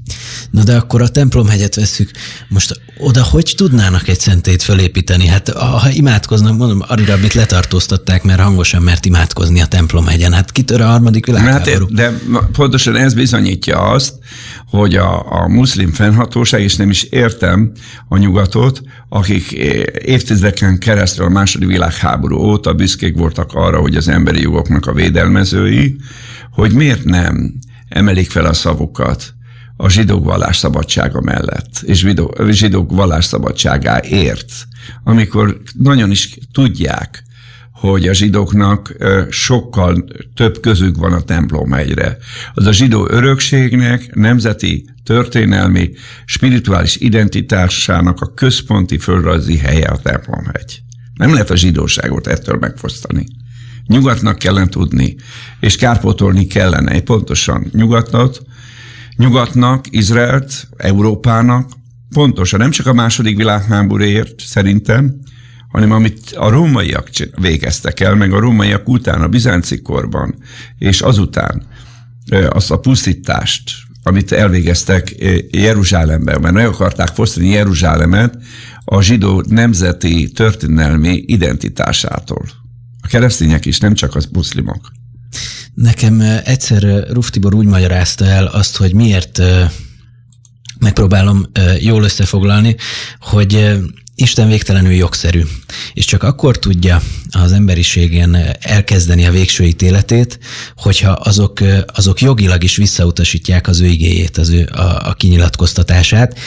Na 0.51 0.63
de 0.63 0.77
akkor 0.77 1.03
a 1.03 1.09
templomhegyet 1.09 1.75
veszük. 1.75 2.11
Most 2.49 2.81
oda 2.99 3.23
hogy 3.23 3.53
tudnának 3.57 4.09
egy 4.09 4.21
szentét 4.21 4.63
fölépíteni? 4.63 5.27
Hát 5.27 5.49
ha 5.49 5.91
imádkoznak, 5.91 6.57
mondom, 6.57 6.83
Arirabit 6.87 7.35
letartóztatták, 7.35 8.23
mert 8.23 8.41
hangosan 8.41 8.83
mert 8.83 9.05
imádkozni 9.05 9.61
a 9.61 9.67
templomhegyen. 9.67 10.33
Hát 10.33 10.53
kitör 10.53 10.81
a 10.81 10.87
harmadik 10.87 11.27
világháború. 11.27 11.87
Hát, 11.87 11.95
de 11.95 12.13
pontosan 12.53 12.97
ez 12.97 13.15
bizonyítja 13.15 13.81
azt, 13.81 14.15
hogy 14.69 14.97
a, 14.97 15.33
a 15.33 15.49
muszlim 15.49 15.93
fennhatóság, 15.93 16.63
és 16.63 16.77
nem 16.77 16.91
is 16.91 17.03
értem 17.03 17.73
a 18.09 18.17
nyugatot, 18.17 18.83
akik 19.09 19.53
évtizedeken 19.99 20.79
keresztül 20.79 21.25
a 21.25 21.29
második 21.29 21.69
világháború 21.69 22.37
óta 22.37 22.75
büszkék 22.75 23.17
voltak 23.17 23.53
arra, 23.53 23.81
hogy 23.81 23.97
az 23.97 24.09
emberi 24.09 24.41
jogoknak 24.41 24.87
a 24.87 24.93
védelmezői, 24.93 25.97
hogy 26.51 26.73
miért 26.73 27.05
nem 27.05 27.55
emelik 27.89 28.31
fel 28.31 28.45
a 28.45 28.53
szavukat 28.53 29.34
a 29.77 29.89
zsidók 29.89 30.25
vallásszabadsága 30.25 31.20
mellett, 31.20 31.83
és 31.83 32.07
zsidók 32.51 32.93
vallásszabadságáért, 32.93 34.53
amikor 35.05 35.61
nagyon 35.72 36.11
is 36.11 36.39
tudják, 36.53 37.25
hogy 37.72 38.09
a 38.09 38.14
zsidóknak 38.14 38.97
sokkal 39.31 40.05
több 40.35 40.61
közük 40.61 40.97
van 40.97 41.12
a 41.12 41.20
templomhegyre. 41.20 42.16
Az 42.55 42.66
a 42.66 42.72
zsidó 42.72 43.07
örökségnek, 43.11 44.14
nemzeti, 44.14 44.85
történelmi, 45.05 45.91
spirituális 46.25 46.97
identitásának 46.97 48.20
a 48.20 48.35
központi 48.35 48.99
földrajzi 48.99 49.57
helye 49.57 49.87
a 49.87 49.99
templomhegy. 49.99 50.83
Nem 51.14 51.33
lehet 51.33 51.51
a 51.51 51.57
zsidóságot 51.57 52.27
ettől 52.27 52.57
megfosztani. 52.61 53.27
Nyugatnak 53.87 54.39
kellene 54.39 54.66
tudni, 54.66 55.16
és 55.61 55.77
kárpótolni 55.77 56.47
kellene 56.47 57.01
pontosan 57.01 57.70
nyugatnak, 57.72 58.37
nyugatnak, 59.17 59.85
Izraelt, 59.91 60.69
Európának, 60.77 61.71
pontosan 62.09 62.61
nem 62.61 62.71
csak 62.71 62.87
a 62.87 62.93
második 62.93 63.37
világháborúért 63.37 64.41
szerintem, 64.41 65.21
hanem 65.69 65.93
amit 65.93 66.33
a 66.37 66.49
rómaiak 66.49 67.11
végeztek 67.41 68.01
el, 68.01 68.15
meg 68.15 68.33
a 68.33 68.41
rómaiak 68.41 68.89
után, 68.89 69.23
a 69.23 69.29
bizánci 69.29 69.83
korban, 69.83 70.35
és 70.79 71.01
azután 71.01 71.67
azt 72.49 72.71
a 72.71 72.79
pusztítást, 72.79 73.71
amit 74.03 74.33
elvégeztek 74.33 75.15
Jeruzsálemben, 75.51 76.41
mert 76.41 76.55
meg 76.55 76.67
akarták 76.67 77.09
fosztani 77.09 77.49
Jeruzsálemet 77.49 78.39
a 78.85 79.03
zsidó 79.03 79.45
nemzeti 79.49 80.33
történelmi 80.33 81.23
identitásától. 81.27 82.45
A 83.01 83.07
keresztények 83.07 83.67
is, 83.67 83.79
nem 83.79 83.95
csak 83.95 84.15
az 84.15 84.29
muszlimok. 84.33 84.93
Nekem 85.74 86.20
egyszer 86.45 87.07
Ruf 87.11 87.30
Tibor 87.30 87.55
úgy 87.55 87.66
magyarázta 87.66 88.24
el 88.24 88.47
azt, 88.47 88.76
hogy 88.76 88.95
miért 88.95 89.43
megpróbálom 90.78 91.47
jól 91.80 92.03
összefoglalni, 92.03 92.76
hogy 93.20 93.78
Isten 94.16 94.49
végtelenül 94.49 94.93
jogszerű, 94.93 95.43
és 95.93 96.05
csak 96.05 96.22
akkor 96.22 96.59
tudja 96.59 97.03
az 97.30 97.53
emberiségen 97.53 98.37
elkezdeni 98.61 99.26
a 99.26 99.30
végső 99.30 99.64
ítéletét, 99.64 100.39
hogyha 100.76 101.11
azok, 101.11 101.59
azok 101.87 102.20
jogilag 102.20 102.64
is 102.64 102.76
visszautasítják 102.76 103.68
az 103.68 103.80
ő 103.80 103.87
igéjét, 103.87 104.39
az 104.39 104.49
ő 104.49 104.68
a, 104.72 105.09
a 105.09 105.14
kinyilatkoztatását, 105.14 106.39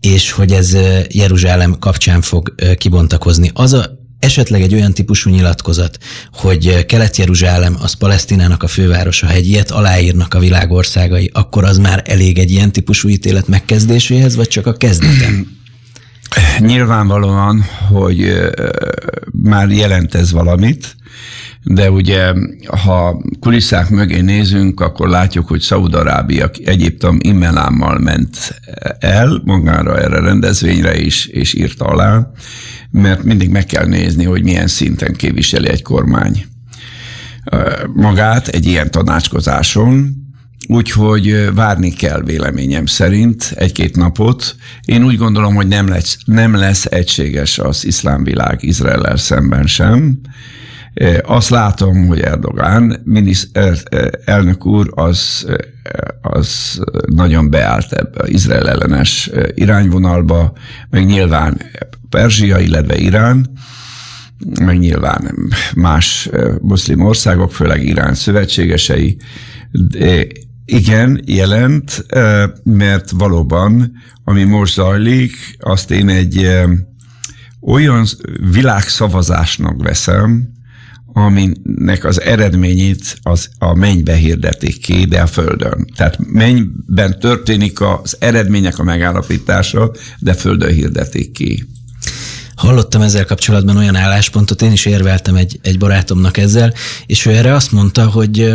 és 0.00 0.30
hogy 0.30 0.52
ez 0.52 0.76
Jeruzsálem 1.08 1.78
kapcsán 1.78 2.20
fog 2.20 2.54
kibontakozni. 2.78 3.50
Az 3.54 3.72
a, 3.72 3.95
esetleg 4.18 4.62
egy 4.62 4.74
olyan 4.74 4.92
típusú 4.92 5.30
nyilatkozat, 5.30 5.98
hogy 6.32 6.86
Kelet-Jeruzsálem 6.86 7.76
az 7.80 7.92
Palesztinának 7.92 8.62
a 8.62 8.66
fővárosa, 8.66 9.26
ha 9.26 9.32
egy 9.32 9.48
ilyet 9.48 9.70
aláírnak 9.70 10.34
a 10.34 10.38
világországai, 10.38 11.30
akkor 11.34 11.64
az 11.64 11.78
már 11.78 12.02
elég 12.04 12.38
egy 12.38 12.50
ilyen 12.50 12.72
típusú 12.72 13.08
ítélet 13.08 13.48
megkezdéséhez, 13.48 14.36
vagy 14.36 14.48
csak 14.48 14.66
a 14.66 14.76
kezdetem? 14.76 15.46
Nyilvánvalóan, 16.58 17.64
hogy 17.88 18.50
már 19.32 19.70
jelent 19.70 20.14
ez 20.14 20.32
valamit, 20.32 20.96
de 21.62 21.90
ugye, 21.90 22.32
ha 22.82 23.22
kulisszák 23.40 23.90
mögé 23.90 24.20
nézünk, 24.20 24.80
akkor 24.80 25.08
látjuk, 25.08 25.48
hogy 25.48 25.60
Szaúd-Arábia, 25.60 26.50
Egyiptom 26.64 27.18
immelámmal 27.20 27.98
ment 27.98 28.60
el 28.98 29.42
magára 29.44 29.98
erre 29.98 30.20
rendezvényre 30.20 30.98
is, 30.98 31.26
és 31.26 31.54
írta 31.54 31.84
alá, 31.84 32.30
mert 32.90 33.22
mindig 33.22 33.50
meg 33.50 33.66
kell 33.66 33.86
nézni, 33.86 34.24
hogy 34.24 34.42
milyen 34.42 34.66
szinten 34.66 35.12
képviseli 35.12 35.68
egy 35.68 35.82
kormány 35.82 36.46
magát 37.94 38.48
egy 38.48 38.66
ilyen 38.66 38.90
tanácskozáson, 38.90 40.14
Úgyhogy 40.68 41.54
várni 41.54 41.90
kell 41.90 42.22
véleményem 42.22 42.86
szerint 42.86 43.52
egy-két 43.54 43.96
napot. 43.96 44.56
Én 44.84 45.04
úgy 45.04 45.16
gondolom, 45.16 45.54
hogy 45.54 45.66
nem 45.66 45.88
lesz, 45.88 46.18
nem 46.24 46.54
lesz 46.54 46.84
egységes 46.84 47.58
az 47.58 47.84
iszlám 47.84 48.24
világ 48.24 48.62
Izrael 48.62 49.16
szemben 49.16 49.66
sem. 49.66 50.20
Azt 51.22 51.48
látom, 51.48 52.06
hogy 52.06 52.20
Erdogán 52.20 53.00
minisz, 53.04 53.48
elnök 54.24 54.66
úr 54.66 54.92
az, 54.94 55.46
az 56.20 56.80
nagyon 57.06 57.50
beállt 57.50 57.92
ebbe 57.92 58.22
az 58.22 58.28
Izrael 58.28 58.68
ellenes 58.68 59.30
irányvonalba, 59.54 60.52
meg 60.90 61.06
nyilván 61.06 61.60
Perzsia, 62.08 62.58
illetve 62.58 62.96
Irán, 62.96 63.50
meg 64.60 64.78
nyilván 64.78 65.34
más 65.74 66.28
muszlim 66.60 67.00
országok, 67.00 67.52
főleg 67.52 67.84
Irán 67.84 68.14
szövetségesei, 68.14 69.16
de 69.70 70.26
igen, 70.66 71.22
jelent, 71.26 72.06
mert 72.62 73.10
valóban, 73.10 73.92
ami 74.24 74.44
most 74.44 74.74
zajlik, 74.74 75.56
azt 75.58 75.90
én 75.90 76.08
egy 76.08 76.50
olyan 77.60 78.06
világszavazásnak 78.52 79.82
veszem, 79.82 80.54
aminek 81.12 82.04
az 82.04 82.20
eredményét 82.20 83.18
az 83.22 83.48
a 83.58 83.74
mennybe 83.74 84.14
hirdetik 84.14 84.80
ki, 84.80 85.04
de 85.04 85.20
a 85.20 85.26
földön. 85.26 85.86
Tehát 85.96 86.18
mennyben 86.18 87.18
történik 87.18 87.80
az 87.80 88.16
eredmények 88.18 88.78
a 88.78 88.82
megállapítása, 88.82 89.90
de 90.18 90.34
földön 90.34 90.72
hirdetik 90.72 91.32
ki. 91.32 91.68
Hallottam 92.54 93.02
ezzel 93.02 93.24
kapcsolatban 93.24 93.76
olyan 93.76 93.96
álláspontot, 93.96 94.62
én 94.62 94.72
is 94.72 94.86
érveltem 94.86 95.34
egy, 95.34 95.58
egy 95.62 95.78
barátomnak 95.78 96.36
ezzel, 96.36 96.74
és 97.06 97.26
ő 97.26 97.30
erre 97.30 97.54
azt 97.54 97.72
mondta, 97.72 98.06
hogy 98.06 98.54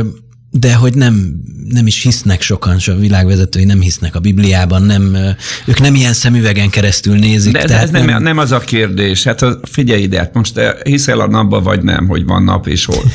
de 0.52 0.76
hogy 0.76 0.94
nem, 0.94 1.44
nem 1.70 1.88
is 1.88 2.02
hisznek 2.02 2.42
sokan, 2.42 2.78
a 2.86 2.96
világvezetői 2.96 3.64
nem 3.64 3.82
hisznek 3.82 4.16
a 4.16 4.20
Bibliában, 4.20 4.84
nem, 4.84 5.18
ők 5.66 5.80
nem 5.80 5.96
ilyen 5.96 6.14
szemüvegen 6.14 6.70
keresztül 6.70 7.18
nézik. 7.18 7.54
De, 7.54 7.64
tehát 7.64 7.84
ez 7.84 7.90
nem, 7.90 8.06
nem, 8.06 8.24
nem 8.24 8.38
az 8.38 8.52
a 8.52 8.60
kérdés. 8.60 9.24
Hát 9.24 9.46
figyelj 9.64 10.02
ide, 10.02 10.18
hát 10.18 10.34
most 10.34 10.54
te 10.54 10.78
hiszel 10.84 11.20
a 11.20 11.28
napba, 11.28 11.62
vagy 11.62 11.84
nem, 11.84 12.08
hogy 12.08 12.26
van 12.26 12.44
nap 12.44 12.68
és 12.68 12.86
hold. 12.86 13.12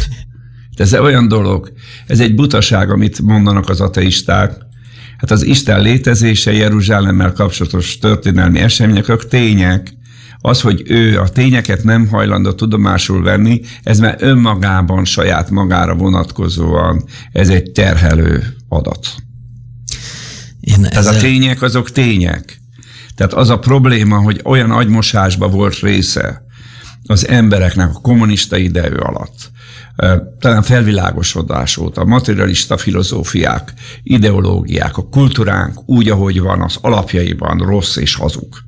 Ez 0.76 0.94
olyan 0.94 1.28
dolog. 1.28 1.72
Ez 2.06 2.20
egy 2.20 2.34
butaság, 2.34 2.90
amit 2.90 3.22
mondanak 3.22 3.68
az 3.68 3.80
ateisták. 3.80 4.52
Hát 5.18 5.30
az 5.30 5.42
Isten 5.42 5.80
létezése 5.80 6.52
Jeruzsálemmel 6.52 7.32
kapcsolatos 7.32 7.98
történelmi 7.98 8.58
események, 8.58 9.08
ők 9.08 9.28
tények. 9.28 9.95
Az, 10.46 10.60
hogy 10.60 10.82
ő 10.86 11.20
a 11.20 11.28
tényeket 11.28 11.84
nem 11.84 12.08
hajlandó 12.08 12.52
tudomásul 12.52 13.22
venni, 13.22 13.60
ez 13.82 13.98
már 13.98 14.16
önmagában, 14.18 15.04
saját 15.04 15.50
magára 15.50 15.94
vonatkozóan, 15.94 17.04
ez 17.32 17.48
egy 17.48 17.70
terhelő 17.70 18.56
adat. 18.68 19.14
Én 20.60 20.84
ezzel... 20.84 20.98
Ez 20.98 21.06
a 21.06 21.18
tények 21.18 21.62
azok 21.62 21.90
tények. 21.90 22.60
Tehát 23.14 23.32
az 23.32 23.50
a 23.50 23.58
probléma, 23.58 24.18
hogy 24.18 24.40
olyan 24.44 24.70
agymosásba 24.70 25.48
volt 25.48 25.78
része 25.78 26.42
az 27.06 27.28
embereknek 27.28 27.88
a 27.88 28.00
kommunista 28.00 28.56
idejű 28.56 28.94
alatt, 28.94 29.50
talán 30.38 30.62
felvilágosodás 30.62 31.76
óta, 31.76 32.00
a 32.00 32.04
materialista 32.04 32.76
filozófiák, 32.76 33.72
ideológiák, 34.02 34.96
a 34.96 35.08
kultúránk 35.08 35.88
úgy, 35.88 36.08
ahogy 36.08 36.40
van, 36.40 36.62
az 36.62 36.78
alapjaiban 36.80 37.58
rossz 37.58 37.96
és 37.96 38.14
hazug 38.14 38.65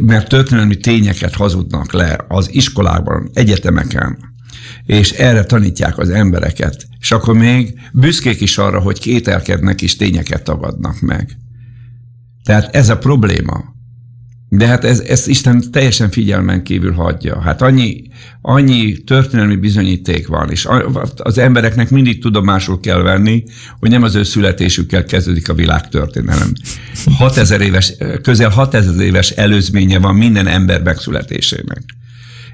mert 0.00 0.28
történelmi 0.28 0.76
tényeket 0.76 1.34
hazudnak 1.34 1.92
le 1.92 2.24
az 2.28 2.54
iskolákban, 2.54 3.30
egyetemeken, 3.32 4.18
és 4.86 5.10
erre 5.10 5.44
tanítják 5.44 5.98
az 5.98 6.10
embereket, 6.10 6.86
és 7.00 7.12
akkor 7.12 7.34
még 7.34 7.80
büszkék 7.92 8.40
is 8.40 8.58
arra, 8.58 8.80
hogy 8.80 9.00
kételkednek 9.00 9.82
és 9.82 9.96
tényeket 9.96 10.42
tagadnak 10.42 11.00
meg. 11.00 11.36
Tehát 12.44 12.74
ez 12.74 12.88
a 12.88 12.98
probléma. 12.98 13.75
De 14.48 14.66
hát 14.66 14.84
ez, 14.84 15.00
ezt 15.00 15.28
Isten 15.28 15.70
teljesen 15.70 16.10
figyelmen 16.10 16.62
kívül 16.62 16.92
hagyja. 16.92 17.40
Hát 17.40 17.62
annyi, 17.62 18.02
annyi 18.42 18.96
történelmi 18.96 19.56
bizonyíték 19.56 20.26
van, 20.26 20.50
és 20.50 20.68
az 21.16 21.38
embereknek 21.38 21.90
mindig 21.90 22.20
tudomásul 22.20 22.80
kell 22.80 23.02
venni, 23.02 23.44
hogy 23.78 23.90
nem 23.90 24.02
az 24.02 24.14
ő 24.14 24.22
születésükkel 24.22 25.04
kezdődik 25.04 25.48
a 25.48 25.54
világtörténelem. 25.54 26.52
6000 27.16 27.60
éves, 27.60 27.92
közel 28.22 28.50
6000 28.50 29.00
éves 29.00 29.30
előzménye 29.30 29.98
van 29.98 30.14
minden 30.14 30.46
ember 30.46 30.82
megszületésének. 30.82 31.82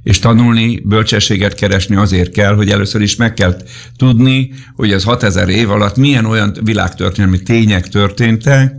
És 0.02 0.18
tanulni, 0.18 0.80
bölcsességet 0.84 1.54
keresni 1.54 1.96
azért 1.96 2.32
kell, 2.32 2.54
hogy 2.54 2.70
először 2.70 3.00
is 3.00 3.16
meg 3.16 3.34
kell 3.34 3.56
tudni, 3.96 4.52
hogy 4.74 4.92
az 4.92 5.04
6000 5.04 5.48
év 5.48 5.70
alatt 5.70 5.96
milyen 5.96 6.24
olyan 6.24 6.56
világtörténelmi 6.62 7.42
tények 7.42 7.88
történtek, 7.88 8.74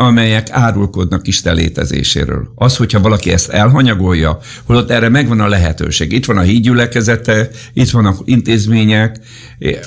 amelyek 0.00 0.50
árulkodnak 0.50 1.26
Isten 1.26 1.54
létezéséről. 1.54 2.52
Az, 2.54 2.76
hogyha 2.76 3.00
valaki 3.00 3.32
ezt 3.32 3.48
elhanyagolja, 3.48 4.38
holott 4.64 4.90
erre 4.90 5.08
megvan 5.08 5.40
a 5.40 5.48
lehetőség. 5.48 6.12
Itt 6.12 6.24
van 6.24 6.36
a 6.36 6.40
hídgyülekezete, 6.40 7.50
itt 7.72 7.90
vannak 7.90 8.18
intézmények, 8.24 9.20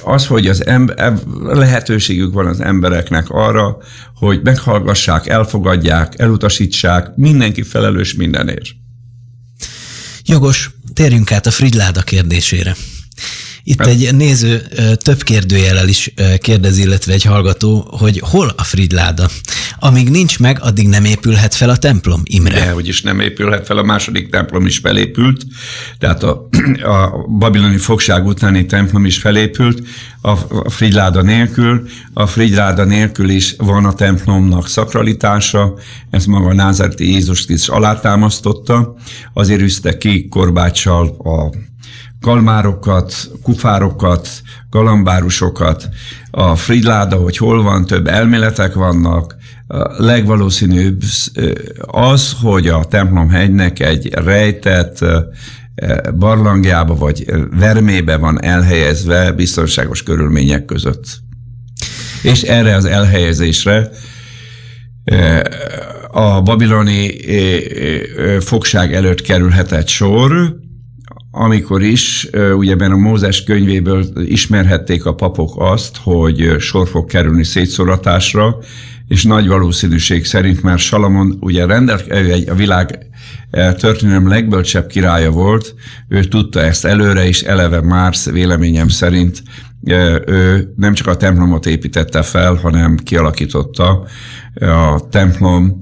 az, 0.03 0.27
hogy 0.27 0.47
az 0.47 0.65
ember, 0.65 1.13
lehetőségük 1.43 2.33
van 2.33 2.45
az 2.45 2.59
embereknek 2.59 3.29
arra, 3.29 3.77
hogy 4.15 4.39
meghallgassák, 4.43 5.27
elfogadják, 5.27 6.19
elutasítsák, 6.19 7.15
mindenki 7.15 7.61
felelős 7.61 8.13
mindenért. 8.13 8.65
Jogos, 10.25 10.71
térjünk 10.93 11.31
át 11.31 11.45
a 11.45 11.51
Fridláda 11.51 12.01
kérdésére. 12.01 12.75
Itt 13.65 13.85
egy 13.85 14.15
néző 14.15 14.61
több 14.97 15.21
kérdőjelel 15.21 15.87
is 15.87 16.13
kérdezi, 16.37 16.81
illetve 16.81 17.13
egy 17.13 17.23
hallgató, 17.23 17.87
hogy 17.99 18.19
hol 18.19 18.53
a 18.57 18.63
Fridláda? 18.63 19.29
Amíg 19.79 20.09
nincs 20.09 20.39
meg, 20.39 20.57
addig 20.61 20.87
nem 20.87 21.05
épülhet 21.05 21.55
fel 21.55 21.69
a 21.69 21.77
templom, 21.77 22.21
Imre. 22.23 22.59
De, 22.59 22.71
hogy 22.71 22.87
is 22.87 23.01
nem 23.01 23.19
épülhet 23.19 23.65
fel, 23.65 23.77
a 23.77 23.83
második 23.83 24.29
templom 24.29 24.65
is 24.65 24.77
felépült, 24.77 25.45
tehát 25.97 26.23
a, 26.23 26.47
a 26.97 27.27
babiloni 27.27 27.77
fogság 27.77 28.25
utáni 28.25 28.65
templom 28.65 29.05
is 29.05 29.17
felépült, 29.17 29.81
a, 30.21 30.35
Fridláda 30.69 31.21
nélkül. 31.21 31.87
A 32.13 32.27
Fridláda 32.27 32.83
nélkül 32.83 33.29
is 33.29 33.55
van 33.57 33.85
a 33.85 33.93
templomnak 33.93 34.67
szakralitása, 34.67 35.73
ez 36.09 36.25
maga 36.25 36.49
a 36.49 36.53
názáreti 36.53 37.11
Jézus 37.11 37.45
is 37.47 37.67
alátámasztotta, 37.67 38.95
azért 39.33 39.61
üzte 39.61 39.97
ki 39.97 40.27
korbáccsal 40.27 41.07
a 41.07 41.53
kalmárokat, 42.23 43.13
kufárokat, 43.41 44.29
galambárusokat, 44.69 45.89
a 46.31 46.55
Fridláda, 46.55 47.15
hogy 47.15 47.37
hol 47.37 47.63
van, 47.63 47.85
több 47.85 48.07
elméletek 48.07 48.73
vannak, 48.73 49.35
a 49.67 50.03
legvalószínűbb 50.03 51.01
az, 51.79 52.35
hogy 52.41 52.67
a 52.67 52.85
templomhegynek 52.85 53.79
egy 53.79 54.13
rejtett 54.13 55.05
barlangjába 56.17 56.95
vagy 56.95 57.25
vermébe 57.59 58.17
van 58.17 58.43
elhelyezve 58.43 59.31
biztonságos 59.31 60.03
körülmények 60.03 60.65
között. 60.65 61.05
És 62.21 62.41
erre 62.41 62.75
az 62.75 62.85
elhelyezésre 62.85 63.89
a 66.11 66.41
babiloni 66.41 67.15
fogság 68.39 68.93
előtt 68.93 69.21
kerülhetett 69.21 69.87
sor, 69.87 70.61
amikor 71.35 71.81
is, 71.81 72.29
ugye 72.55 72.75
a 72.75 72.97
Mózes 72.97 73.43
könyvéből 73.43 74.05
ismerhették 74.25 75.05
a 75.05 75.13
papok 75.13 75.53
azt, 75.57 75.97
hogy 76.03 76.55
sor 76.59 76.87
fog 76.87 77.05
kerülni 77.05 77.43
szétszoratásra, 77.43 78.57
és 79.07 79.23
nagy 79.23 79.47
valószínűség 79.47 80.25
szerint 80.25 80.61
már 80.61 80.79
Salamon 80.79 81.37
ugye 81.39 81.65
rendelt, 81.65 82.11
a 82.49 82.55
világ 82.55 82.99
történelem 83.77 84.27
legbölcsebb 84.27 84.87
királya 84.87 85.31
volt, 85.31 85.75
ő 86.07 86.23
tudta 86.23 86.61
ezt 86.61 86.85
előre, 86.85 87.27
és 87.27 87.41
eleve 87.41 87.81
Mársz 87.81 88.29
véleményem 88.29 88.87
szerint 88.87 89.43
ő 90.25 90.73
nem 90.75 90.93
csak 90.93 91.07
a 91.07 91.17
templomot 91.17 91.65
építette 91.65 92.21
fel, 92.21 92.53
hanem 92.53 92.97
kialakította 92.97 94.05
a 94.59 95.07
templom 95.09 95.79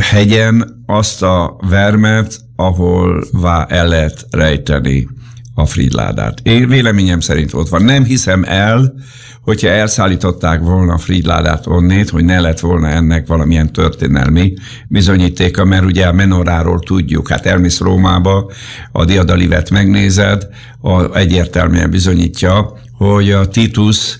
hegyen 0.00 0.82
azt 0.86 1.22
a 1.22 1.56
vermet, 1.68 2.40
ahol 2.56 3.24
el 3.68 3.88
lehet 3.88 4.26
rejteni 4.30 5.08
a 5.54 5.66
Fridládát. 5.66 6.40
Én 6.42 6.68
véleményem 6.68 7.20
szerint 7.20 7.52
ott 7.52 7.68
van. 7.68 7.82
Nem 7.82 8.04
hiszem 8.04 8.44
el, 8.46 8.94
hogyha 9.42 9.68
elszállították 9.68 10.60
volna 10.60 10.92
a 10.92 10.98
Fridládát 10.98 11.66
onnét, 11.66 12.10
hogy 12.10 12.24
ne 12.24 12.40
lett 12.40 12.60
volna 12.60 12.88
ennek 12.88 13.26
valamilyen 13.26 13.72
történelmi 13.72 14.54
bizonyítéka, 14.88 15.64
mert 15.64 15.84
ugye 15.84 16.06
a 16.06 16.12
menoráról 16.12 16.78
tudjuk, 16.78 17.28
hát 17.28 17.46
elmész 17.46 17.80
Rómába, 17.80 18.50
a 18.92 19.04
diadalivet 19.04 19.70
megnézed, 19.70 20.48
a, 20.80 21.16
egyértelműen 21.16 21.90
bizonyítja, 21.90 22.72
hogy 22.92 23.30
a 23.30 23.48
Titus 23.48 24.18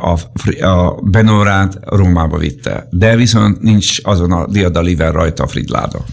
a, 0.00 0.18
a 0.60 1.00
Benorát 1.02 1.78
Rómába 1.82 2.38
vitte. 2.38 2.86
De 2.90 3.16
viszont 3.16 3.60
nincs 3.60 4.00
azon 4.02 4.32
a 4.32 4.46
diadaliver 4.46 5.12
rajta 5.12 5.42
a 5.42 5.46
Fridláda. 5.46 6.04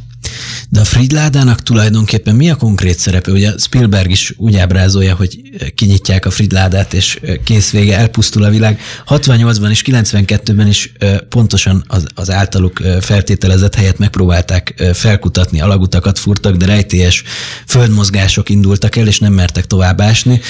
De 0.78 0.84
a 0.84 0.86
Fridládának 0.86 1.64
tulajdonképpen 1.64 2.36
mi 2.36 2.50
a 2.50 2.56
konkrét 2.56 3.00
szerepe? 3.00 3.32
Ugye 3.32 3.52
Spielberg 3.58 4.12
is 4.12 4.34
úgy 4.36 4.56
ábrázolja, 4.56 5.16
hogy 5.16 5.42
kinyitják 5.76 6.26
a 6.26 6.32
Fridládát, 6.32 6.94
és 6.94 7.20
kész 7.44 7.72
vége, 7.72 7.98
elpusztul 7.98 8.44
a 8.44 8.50
világ. 8.50 8.80
68-ban 9.08 9.70
és 9.70 9.84
92-ben 9.86 10.68
is 10.68 10.92
pontosan 11.30 11.84
az, 11.88 12.06
az 12.16 12.32
általuk 12.32 12.82
feltételezett 13.02 13.76
helyet 13.76 13.98
megpróbálták 13.98 14.84
felkutatni, 14.94 15.62
alagutakat 15.62 16.20
furtak, 16.20 16.56
de 16.56 16.66
rejtélyes 16.66 17.24
földmozgások 17.68 18.50
indultak 18.50 18.96
el, 18.96 19.08
és 19.08 19.20
nem 19.20 19.34
mertek 19.34 19.66
tovább 19.66 20.02
ásni. 20.02 20.42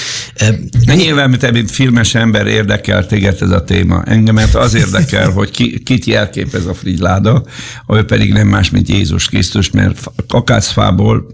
De 0.84 0.94
nyilván, 0.94 1.30
mint 1.52 1.70
filmes 1.70 2.14
ember 2.14 2.46
érdekel 2.46 3.06
téged 3.06 3.36
ez 3.40 3.50
a 3.50 3.64
téma. 3.64 4.02
Engemet 4.02 4.54
az 4.54 4.74
érdekel, 4.74 5.30
hogy 5.30 5.50
ki, 5.50 5.82
kit 5.82 6.04
jelképez 6.04 6.66
a 6.66 6.74
Fridláda, 6.74 7.44
ő 7.88 8.04
pedig 8.04 8.32
nem 8.32 8.48
más, 8.48 8.70
mint 8.70 8.88
Jézus 8.88 9.28
Krisztus, 9.28 9.70
mert 9.70 10.10
akácfából 10.28 11.26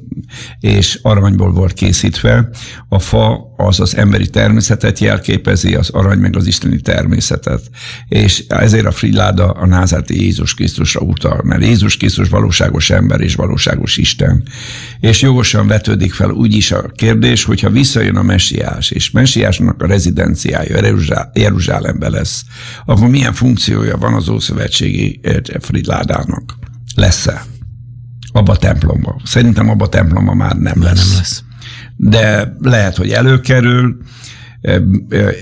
és 0.60 0.98
aranyból 1.02 1.52
volt 1.52 1.72
készítve. 1.72 2.48
A 2.88 2.98
fa 2.98 3.54
az 3.56 3.80
az 3.80 3.96
emberi 3.96 4.28
természetet 4.28 4.98
jelképezi, 4.98 5.74
az 5.74 5.90
arany 5.90 6.18
meg 6.18 6.36
az 6.36 6.46
isteni 6.46 6.80
természetet. 6.80 7.62
És 8.08 8.44
ezért 8.48 8.86
a 8.86 8.90
Friláda 8.90 9.50
a 9.50 9.66
názárti 9.66 10.22
Jézus 10.22 10.54
Krisztusra 10.54 11.00
utal, 11.00 11.40
mert 11.44 11.64
Jézus 11.64 11.96
Krisztus 11.96 12.28
valóságos 12.28 12.90
ember 12.90 13.20
és 13.20 13.34
valóságos 13.34 13.96
Isten. 13.96 14.42
És 15.00 15.20
jogosan 15.20 15.66
vetődik 15.66 16.12
fel 16.12 16.30
úgy 16.30 16.54
is 16.54 16.72
a 16.72 16.82
kérdés, 16.82 17.44
hogyha 17.44 17.70
visszajön 17.70 18.16
a 18.16 18.22
messiás, 18.22 18.90
és 18.90 19.10
messiásnak 19.10 19.82
a 19.82 19.86
rezidenciája 19.86 20.96
Jeruzsálembe 21.32 22.08
lesz, 22.08 22.44
akkor 22.84 23.08
milyen 23.08 23.32
funkciója 23.32 23.96
van 23.96 24.14
az 24.14 24.28
Ószövetségi 24.28 25.20
Fridládának? 25.60 26.54
Lesz-e? 26.94 27.53
Abba 28.34 28.52
a 28.52 28.56
templomba. 28.56 29.20
Szerintem 29.24 29.68
abba 29.68 29.84
a 29.84 29.88
templomba 29.88 30.34
már 30.34 30.56
nem 30.56 30.82
lesz. 30.82 31.08
nem 31.08 31.16
lesz. 31.16 31.42
De 31.96 32.56
lehet, 32.60 32.96
hogy 32.96 33.10
előkerül, 33.10 33.96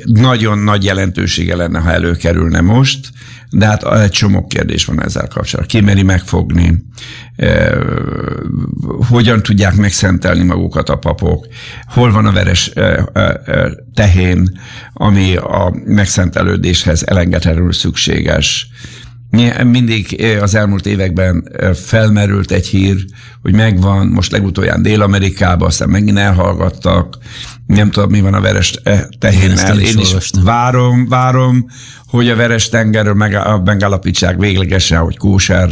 nagyon 0.05 0.59
nagy 0.59 0.85
jelentősége 0.85 1.57
lenne, 1.57 1.79
ha 1.79 1.93
előkerülne 1.93 2.61
most, 2.61 3.11
de 3.51 3.67
hát 3.67 3.83
egy 3.83 4.11
csomó 4.11 4.47
kérdés 4.47 4.85
van 4.85 5.03
ezzel 5.03 5.29
kapcsolatban. 5.29 5.81
Ki 5.81 5.87
meri 5.87 6.03
megfogni, 6.03 6.85
hogyan 9.09 9.43
tudják 9.43 9.75
megszentelni 9.77 10.43
magukat 10.43 10.89
a 10.89 10.97
papok, 10.97 11.47
hol 11.87 12.13
van 12.13 12.27
a 12.27 12.33
veres 12.33 12.73
tehén, 13.95 14.61
ami 14.93 15.37
a 15.37 15.75
megszentelődéshez 15.85 17.03
elengedhetően 17.07 17.73
szükséges, 17.73 18.69
mindig 19.65 20.25
az 20.41 20.55
elmúlt 20.55 20.87
években 20.87 21.49
felmerült 21.75 22.51
egy 22.51 22.67
hír, 22.67 23.05
hogy 23.43 23.55
megvan, 23.55 24.07
most 24.07 24.33
legutolján 24.33 24.83
Dél-Amerikában, 24.83 25.69
aztán 25.69 25.89
megint 25.89 26.19
elhallgattak, 26.19 27.19
nem 27.67 27.91
tudom, 27.91 28.11
mi 28.11 28.21
van 28.21 28.35
a 28.35 28.41
veres 28.41 28.81
tehénnel. 29.19 29.81
Én, 29.81 29.87
Én 29.87 29.99
is 29.99 30.15
várom, 30.43 31.09
várom, 31.09 31.67
hogy 32.07 32.29
a 32.29 32.37
veres 32.37 32.69
tengerről 32.69 33.15
megállapítsák 33.65 34.39
véglegesen, 34.39 34.99
hogy 34.99 35.17
kóser. 35.17 35.71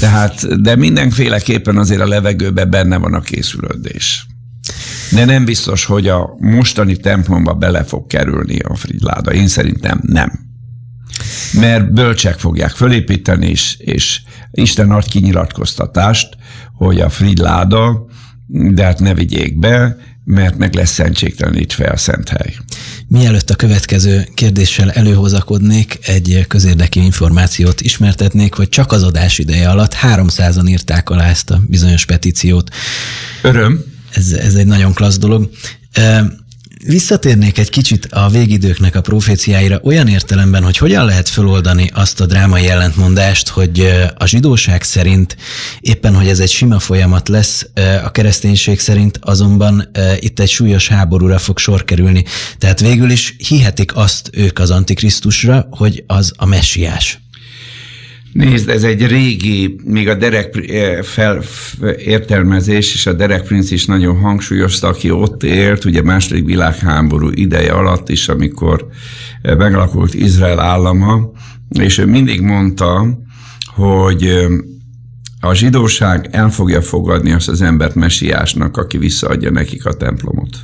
Tehát, 0.00 0.62
de 0.62 0.76
mindenféleképpen 0.76 1.76
azért 1.76 2.00
a 2.00 2.08
levegőben 2.08 2.70
benne 2.70 2.96
van 2.96 3.14
a 3.14 3.20
készülődés. 3.20 4.26
De 5.10 5.24
nem 5.24 5.44
biztos, 5.44 5.84
hogy 5.84 6.08
a 6.08 6.36
mostani 6.38 6.96
templomba 6.96 7.54
bele 7.54 7.84
fog 7.84 8.06
kerülni 8.06 8.58
a 8.58 8.74
Fridláda. 8.74 9.32
Én 9.32 9.48
szerintem 9.48 10.00
nem 10.02 10.47
mert 11.52 11.92
bölcsek 11.92 12.38
fogják 12.38 12.70
fölépíteni, 12.70 13.46
és, 13.46 13.76
és 13.78 14.20
Isten 14.50 14.90
ad 14.90 15.04
kinyilatkoztatást, 15.04 16.36
hogy 16.74 17.00
a 17.00 17.08
Fridláda, 17.08 18.06
de 18.46 18.84
hát 18.84 19.00
ne 19.00 19.14
vigyék 19.14 19.58
be, 19.58 19.96
mert 20.24 20.56
meg 20.56 20.74
lesz 20.74 20.92
szentségtelenítve 20.92 21.90
a 21.90 21.96
szent 21.96 22.28
hely. 22.28 22.56
Mielőtt 23.06 23.50
a 23.50 23.54
következő 23.54 24.28
kérdéssel 24.34 24.90
előhozakodnék, 24.90 25.98
egy 26.02 26.44
közérdekű 26.48 27.00
információt 27.00 27.80
ismertetnék, 27.80 28.54
hogy 28.54 28.68
csak 28.68 28.92
az 28.92 29.02
adás 29.02 29.38
ideje 29.38 29.70
alatt 29.70 29.94
300-an 30.02 30.68
írták 30.68 31.10
alá 31.10 31.28
ezt 31.28 31.50
a 31.50 31.62
bizonyos 31.68 32.04
petíciót. 32.04 32.70
Öröm. 33.42 33.84
Ez, 34.12 34.32
ez 34.32 34.54
egy 34.54 34.66
nagyon 34.66 34.92
klassz 34.94 35.18
dolog. 35.18 35.50
Visszatérnék 36.88 37.58
egy 37.58 37.70
kicsit 37.70 38.06
a 38.10 38.28
végidőknek 38.28 38.94
a 38.94 39.00
proféciáira 39.00 39.80
olyan 39.82 40.08
értelemben, 40.08 40.62
hogy 40.62 40.76
hogyan 40.76 41.04
lehet 41.04 41.28
feloldani 41.28 41.90
azt 41.94 42.20
a 42.20 42.26
drámai 42.26 42.68
ellentmondást, 42.68 43.48
hogy 43.48 43.92
a 44.18 44.26
zsidóság 44.26 44.82
szerint 44.82 45.36
éppen, 45.80 46.14
hogy 46.14 46.28
ez 46.28 46.38
egy 46.38 46.50
sima 46.50 46.78
folyamat 46.78 47.28
lesz, 47.28 47.66
a 48.04 48.10
kereszténység 48.10 48.80
szerint 48.80 49.18
azonban 49.22 49.90
itt 50.20 50.38
egy 50.38 50.48
súlyos 50.50 50.88
háborúra 50.88 51.38
fog 51.38 51.58
sor 51.58 51.84
kerülni. 51.84 52.24
Tehát 52.58 52.80
végül 52.80 53.10
is 53.10 53.34
hihetik 53.48 53.96
azt 53.96 54.30
ők 54.32 54.58
az 54.58 54.70
Antikrisztusra, 54.70 55.68
hogy 55.70 56.04
az 56.06 56.32
a 56.36 56.46
messiás. 56.46 57.20
Nézd, 58.32 58.68
ez 58.68 58.84
egy 58.84 59.06
régi, 59.06 59.80
még 59.84 60.08
a 60.08 60.14
Derek 60.14 60.70
eh, 60.70 61.02
fel, 61.02 61.42
értelmezés, 61.96 62.94
és 62.94 63.06
a 63.06 63.12
Derek 63.12 63.42
Prince 63.42 63.74
is 63.74 63.86
nagyon 63.86 64.18
hangsúlyozta, 64.18 64.88
aki 64.88 65.10
ott 65.10 65.42
élt, 65.42 65.84
ugye 65.84 66.02
második 66.02 66.44
világháború 66.44 67.30
ideje 67.34 67.72
alatt 67.72 68.08
is, 68.08 68.28
amikor 68.28 68.86
eh, 69.42 69.56
megalakult 69.56 70.14
Izrael 70.14 70.60
állama, 70.60 71.30
és 71.68 71.98
ő 71.98 72.06
mindig 72.06 72.40
mondta, 72.40 73.18
hogy 73.74 74.24
eh, 74.24 74.46
a 75.40 75.54
zsidóság 75.54 76.28
el 76.30 76.50
fogja 76.50 76.82
fogadni 76.82 77.32
azt 77.32 77.48
az 77.48 77.62
embert 77.62 77.94
mesiásnak, 77.94 78.76
aki 78.76 78.98
visszaadja 78.98 79.50
nekik 79.50 79.86
a 79.86 79.92
templomot. 79.92 80.56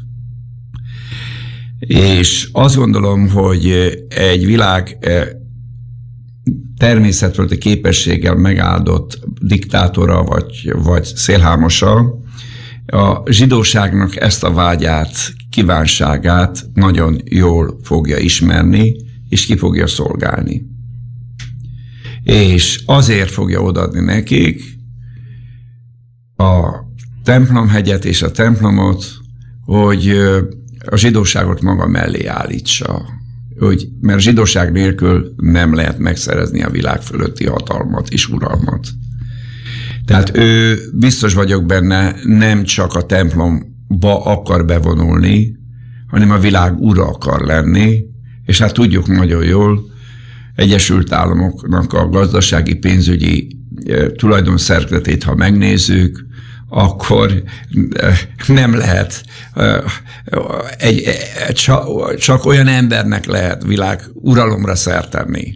És 1.87 2.49
azt 2.53 2.77
gondolom, 2.77 3.29
hogy 3.29 3.69
egy 4.09 4.47
világ 4.47 4.99
természetföldi 6.77 7.59
képességgel 7.59 8.35
megáldott 8.35 9.19
diktátora 9.41 10.23
vagy, 10.23 10.73
vagy 10.83 11.05
szélhámosa 11.05 12.19
a 12.87 13.31
zsidóságnak 13.31 14.17
ezt 14.17 14.45
a 14.45 14.53
vágyát, 14.53 15.33
kívánságát 15.51 16.67
nagyon 16.75 17.21
jól 17.25 17.79
fogja 17.83 18.19
ismerni, 18.19 18.97
és 19.29 19.47
ki 19.47 19.57
fogja 19.57 19.87
szolgálni. 19.87 20.67
És 22.23 22.83
azért 22.87 23.31
fogja 23.31 23.61
odaadni 23.61 24.01
nekik 24.01 24.63
a 26.37 26.69
templomhegyet 27.23 28.05
és 28.05 28.23
a 28.23 28.31
templomot, 28.31 29.05
hogy 29.65 30.09
a 30.87 30.97
zsidóságot 30.97 31.61
maga 31.61 31.87
mellé 31.87 32.27
állítsa, 32.27 33.07
hogy, 33.59 33.89
mert 34.01 34.21
zsidóság 34.21 34.73
nélkül 34.73 35.35
nem 35.37 35.75
lehet 35.75 35.99
megszerezni 35.99 36.63
a 36.63 36.71
világ 36.71 37.03
fölötti 37.03 37.47
hatalmat 37.47 38.09
és 38.09 38.29
uralmat. 38.29 38.89
Tehát 40.05 40.37
ő, 40.37 40.79
biztos 40.95 41.35
vagyok 41.35 41.67
benne, 41.67 42.15
nem 42.25 42.65
csak 42.65 42.95
a 42.95 43.07
templomba 43.07 44.25
akar 44.25 44.65
bevonulni, 44.65 45.57
hanem 46.07 46.31
a 46.31 46.39
világ 46.39 46.79
ura 46.79 47.07
akar 47.07 47.41
lenni, 47.41 48.05
és 48.45 48.59
hát 48.59 48.73
tudjuk 48.73 49.07
nagyon 49.07 49.45
jól, 49.45 49.93
Egyesült 50.55 51.13
Államoknak 51.13 51.93
a 51.93 52.09
gazdasági 52.09 52.75
pénzügyi 52.75 53.59
eh, 53.85 54.07
tulajdonszerkezetét, 54.07 55.23
ha 55.23 55.35
megnézzük, 55.35 56.27
akkor 56.69 57.43
eh, 57.93 58.19
nem 58.47 58.75
lehet, 58.75 59.25
eh, 59.55 59.83
egy, 60.79 61.05
csak, 61.53 62.17
csak 62.17 62.45
olyan 62.45 62.67
embernek 62.67 63.27
lehet 63.27 63.62
világ 63.62 64.03
uralomra 64.15 64.75
szertenni, 64.75 65.55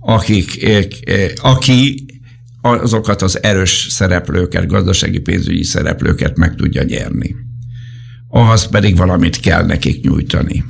akik, 0.00 0.68
aki 1.36 2.06
azokat 2.60 3.22
az 3.22 3.42
erős 3.42 3.86
szereplőket, 3.90 4.66
gazdasági 4.66 5.18
pénzügyi 5.18 5.62
szereplőket 5.62 6.36
meg 6.36 6.54
tudja 6.54 6.82
nyerni. 6.82 7.36
Ahhoz 8.28 8.66
pedig 8.66 8.96
valamit 8.96 9.40
kell 9.40 9.64
nekik 9.64 10.04
nyújtani. 10.04 10.64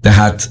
Tehát 0.00 0.50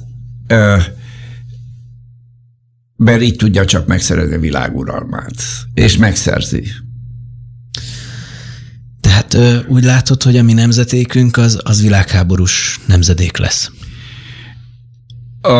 mert 2.97 3.21
így 3.21 3.35
tudja 3.35 3.65
csak 3.65 3.87
megszerezni 3.87 4.35
a 4.35 4.39
világuralmát. 4.39 5.35
És 5.73 5.97
megszerzi. 5.97 6.63
Tehát 9.17 9.65
úgy 9.67 9.83
látod, 9.83 10.23
hogy 10.23 10.37
a 10.37 10.43
mi 10.43 10.53
nemzetékünk 10.53 11.37
az, 11.37 11.59
az 11.63 11.81
világháborús 11.81 12.79
nemzedék 12.85 13.37
lesz. 13.37 13.71
A, 15.41 15.51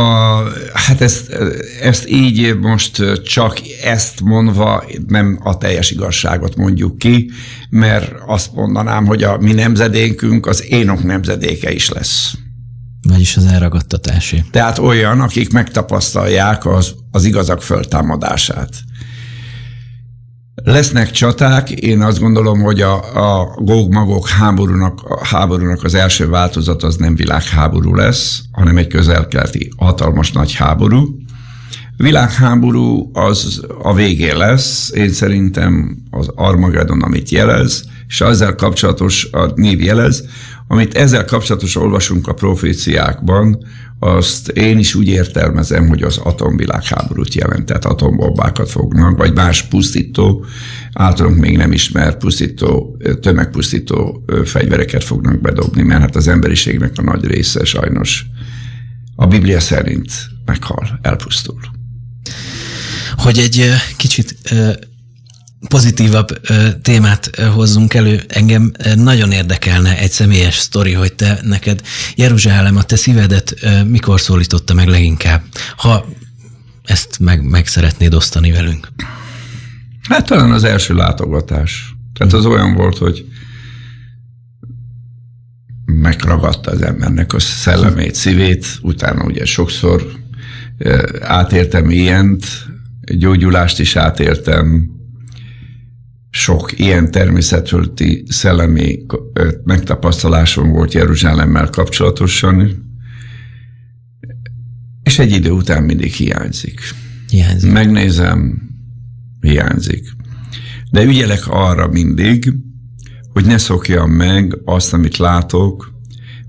hát 0.73 1.01
ezt, 1.01 1.29
ezt 1.81 2.09
így 2.09 2.57
most 2.59 3.21
csak 3.23 3.59
ezt 3.83 4.21
mondva 4.21 4.83
nem 5.07 5.39
a 5.43 5.57
teljes 5.57 5.91
igazságot 5.91 6.55
mondjuk 6.55 6.97
ki, 6.97 7.31
mert 7.69 8.13
azt 8.25 8.53
mondanám, 8.53 9.05
hogy 9.05 9.23
a 9.23 9.37
mi 9.37 9.53
nemzedékünk 9.53 10.45
az 10.45 10.63
énok 10.67 11.03
nemzedéke 11.03 11.71
is 11.71 11.89
lesz. 11.89 12.33
Vagyis 13.01 13.37
az 13.37 13.45
elragadtatásé. 13.45 14.43
Tehát 14.51 14.77
olyan, 14.77 15.21
akik 15.21 15.51
megtapasztalják 15.51 16.65
az, 16.65 16.95
az 17.11 17.23
igazak 17.23 17.61
föltámadását. 17.61 18.69
Lesznek 20.63 21.11
csaták, 21.11 21.71
én 21.71 22.01
azt 22.01 22.19
gondolom, 22.19 22.61
hogy 22.61 22.81
a, 22.81 22.93
a 23.39 23.55
góg-magok 23.55 24.27
háborúnak, 24.27 25.23
háborúnak 25.23 25.83
az 25.83 25.95
első 25.95 26.29
változat 26.29 26.83
az 26.83 26.95
nem 26.95 27.15
világháború 27.15 27.95
lesz, 27.95 28.41
hanem 28.51 28.77
egy 28.77 28.87
közelkeleti 28.87 29.71
hatalmas 29.77 30.31
nagy 30.31 30.53
háború. 30.53 31.17
Világháború 31.97 33.09
az 33.13 33.65
a 33.81 33.93
végén 33.93 34.37
lesz, 34.37 34.91
én 34.95 35.09
szerintem 35.09 35.97
az 36.09 36.31
Armageddon, 36.35 37.01
amit 37.01 37.29
jelez, 37.29 37.83
és 38.07 38.21
ezzel 38.21 38.55
kapcsolatos 38.55 39.27
a 39.31 39.51
név 39.55 39.81
jelez, 39.81 40.23
amit 40.67 40.95
ezzel 40.95 41.25
kapcsolatos 41.25 41.75
olvasunk 41.75 42.27
a 42.27 42.33
proféciákban, 42.33 43.65
azt 43.99 44.47
én 44.47 44.77
is 44.77 44.95
úgy 44.95 45.07
értelmezem, 45.07 45.87
hogy 45.87 46.01
az 46.01 46.17
atomvilágháborút 46.17 47.33
jelent, 47.33 47.65
tehát 47.65 47.85
atombombákat 47.85 48.69
fognak, 48.69 49.17
vagy 49.17 49.33
más 49.33 49.63
pusztító, 49.63 50.45
általunk 50.93 51.37
még 51.37 51.57
nem 51.57 51.71
ismert 51.71 52.17
pusztító, 52.17 52.97
tömegpusztító 53.21 54.23
fegyvereket 54.45 55.03
fognak 55.03 55.41
bedobni, 55.41 55.81
mert 55.83 56.01
hát 56.01 56.15
az 56.15 56.27
emberiségnek 56.27 56.91
a 56.95 57.01
nagy 57.01 57.25
része 57.25 57.65
sajnos 57.65 58.25
a 59.15 59.27
Biblia 59.27 59.59
szerint 59.59 60.11
meghal, 60.45 60.99
elpusztul. 61.01 61.76
Hogy 63.15 63.37
egy 63.37 63.71
kicsit 63.97 64.35
pozitívabb 65.67 66.41
témát 66.81 67.39
hozzunk 67.53 67.93
elő. 67.93 68.23
Engem 68.27 68.71
nagyon 68.95 69.31
érdekelne 69.31 69.97
egy 69.97 70.11
személyes 70.11 70.57
sztori, 70.57 70.93
hogy 70.93 71.13
te 71.13 71.39
neked 71.41 71.81
Jeruzsálem, 72.15 72.75
a 72.75 72.83
te 72.83 72.95
szívedet 72.95 73.55
mikor 73.85 74.21
szólította 74.21 74.73
meg 74.73 74.87
leginkább, 74.87 75.41
ha 75.77 76.05
ezt 76.85 77.19
meg, 77.19 77.43
meg 77.43 77.67
szeretnéd 77.67 78.13
osztani 78.13 78.51
velünk. 78.51 78.91
Hát 80.09 80.25
talán 80.25 80.51
az 80.51 80.63
első 80.63 80.93
látogatás. 80.93 81.95
Tehát 82.13 82.33
az 82.33 82.45
olyan 82.45 82.73
volt, 82.73 82.97
hogy 82.97 83.25
megragadta 85.85 86.71
az 86.71 86.81
embernek 86.81 87.33
a 87.33 87.39
szellemét, 87.39 88.15
szívét, 88.15 88.65
utána 88.81 89.23
ugye 89.23 89.45
sokszor 89.45 90.11
átértem 91.21 91.89
ilyent, 91.89 92.45
gyógyulást 93.01 93.79
is 93.79 93.95
átértem, 93.95 94.91
sok 96.29 96.79
ilyen 96.79 97.11
természetfölti 97.11 98.23
szellemi 98.27 99.05
megtapasztalásom 99.63 100.71
volt 100.71 100.93
Jeruzsálemmel 100.93 101.69
kapcsolatosan, 101.69 102.85
és 105.03 105.19
egy 105.19 105.31
idő 105.31 105.49
után 105.49 105.83
mindig 105.83 106.11
hiányzik. 106.11 106.79
Hiányzik. 107.29 107.71
Megnézem, 107.71 108.61
hiányzik. 109.41 110.15
De 110.91 111.03
ügyelek 111.03 111.47
arra 111.47 111.87
mindig, 111.87 112.53
hogy 113.33 113.45
ne 113.45 113.57
szokjam 113.57 114.11
meg 114.11 114.57
azt, 114.65 114.93
amit 114.93 115.17
látok, 115.17 115.93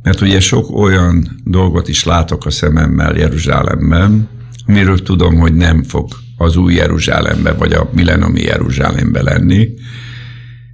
mert 0.09 0.21
ugye 0.21 0.41
sok 0.41 0.77
olyan 0.77 1.41
dolgot 1.45 1.89
is 1.89 2.05
látok 2.05 2.47
a 2.47 2.51
szememmel 2.51 3.17
Jeruzsálemben, 3.17 4.29
amiről 4.67 5.03
tudom, 5.03 5.37
hogy 5.39 5.55
nem 5.55 5.83
fog 5.83 6.09
az 6.37 6.57
új 6.57 6.75
Jeruzsálembe, 6.75 7.53
vagy 7.53 7.73
a 7.73 7.91
millenomi 7.93 8.41
Jeruzsálembe 8.41 9.23
lenni, 9.23 9.69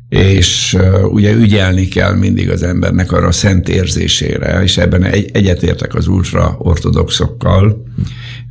és 0.08 0.76
uh, 0.78 1.12
ugye 1.12 1.32
ügyelni 1.32 1.88
kell 1.88 2.14
mindig 2.14 2.50
az 2.50 2.62
embernek 2.62 3.12
arra 3.12 3.26
a 3.26 3.32
szent 3.32 3.68
érzésére, 3.68 4.62
és 4.62 4.76
ebben 4.76 5.04
egy, 5.04 5.30
egyetértek 5.32 5.94
az 5.94 6.06
ultra-ortodoxokkal, 6.06 7.84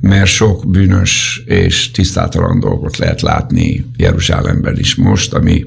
mert 0.01 0.29
sok 0.29 0.71
bűnös 0.71 1.43
és 1.45 1.91
tisztátalan 1.91 2.59
dolgot 2.59 2.97
lehet 2.97 3.21
látni 3.21 3.85
Jeruzsálemben 3.97 4.79
is 4.79 4.95
most, 4.95 5.33
ami 5.33 5.65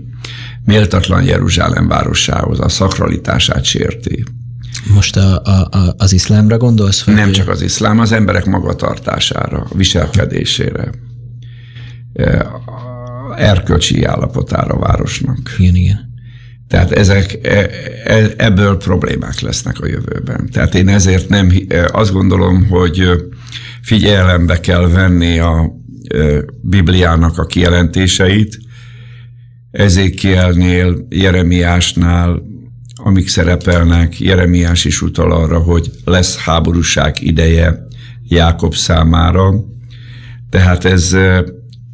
méltatlan 0.64 1.24
Jeruzsálem 1.24 1.88
városához, 1.88 2.60
a 2.60 2.68
szakralitását 2.68 3.64
sérti. 3.64 4.24
Most 4.84 5.16
a, 5.16 5.42
a, 5.42 5.94
az 5.96 6.12
iszlámra 6.12 6.56
gondolsz? 6.56 7.04
Vagy? 7.04 7.14
Nem 7.14 7.32
csak 7.32 7.48
az 7.48 7.62
iszlám, 7.62 7.98
az 7.98 8.12
emberek 8.12 8.44
magatartására, 8.44 9.66
a 9.70 9.76
viselkedésére 9.76 10.90
erkölcsi 13.36 14.04
állapotára 14.04 14.74
a 14.74 14.78
városnak. 14.78 15.54
Igen, 15.58 15.74
igen. 15.74 16.14
Tehát 16.68 16.92
ezek, 16.92 17.38
e, 17.42 17.70
e, 18.04 18.30
ebből 18.36 18.76
problémák 18.76 19.40
lesznek 19.40 19.80
a 19.80 19.86
jövőben. 19.86 20.48
Tehát 20.52 20.74
én 20.74 20.88
ezért 20.88 21.28
nem, 21.28 21.52
azt 21.86 22.12
gondolom, 22.12 22.66
hogy 22.68 23.10
figyelembe 23.82 24.60
kell 24.60 24.88
venni 24.88 25.38
a 25.38 25.72
Bibliának 26.60 27.38
a 27.38 27.46
kijelentéseit, 27.46 28.58
Ezékielnél, 29.70 31.06
Jeremiásnál, 31.08 32.42
amik 33.06 33.28
szerepelnek, 33.28 34.20
Jeremiás 34.20 34.84
is 34.84 35.02
utal 35.02 35.32
arra, 35.32 35.58
hogy 35.58 35.90
lesz 36.04 36.36
háborúság 36.36 37.22
ideje 37.22 37.86
Jákob 38.28 38.74
számára. 38.74 39.54
Tehát 40.50 40.84
ez 40.84 41.16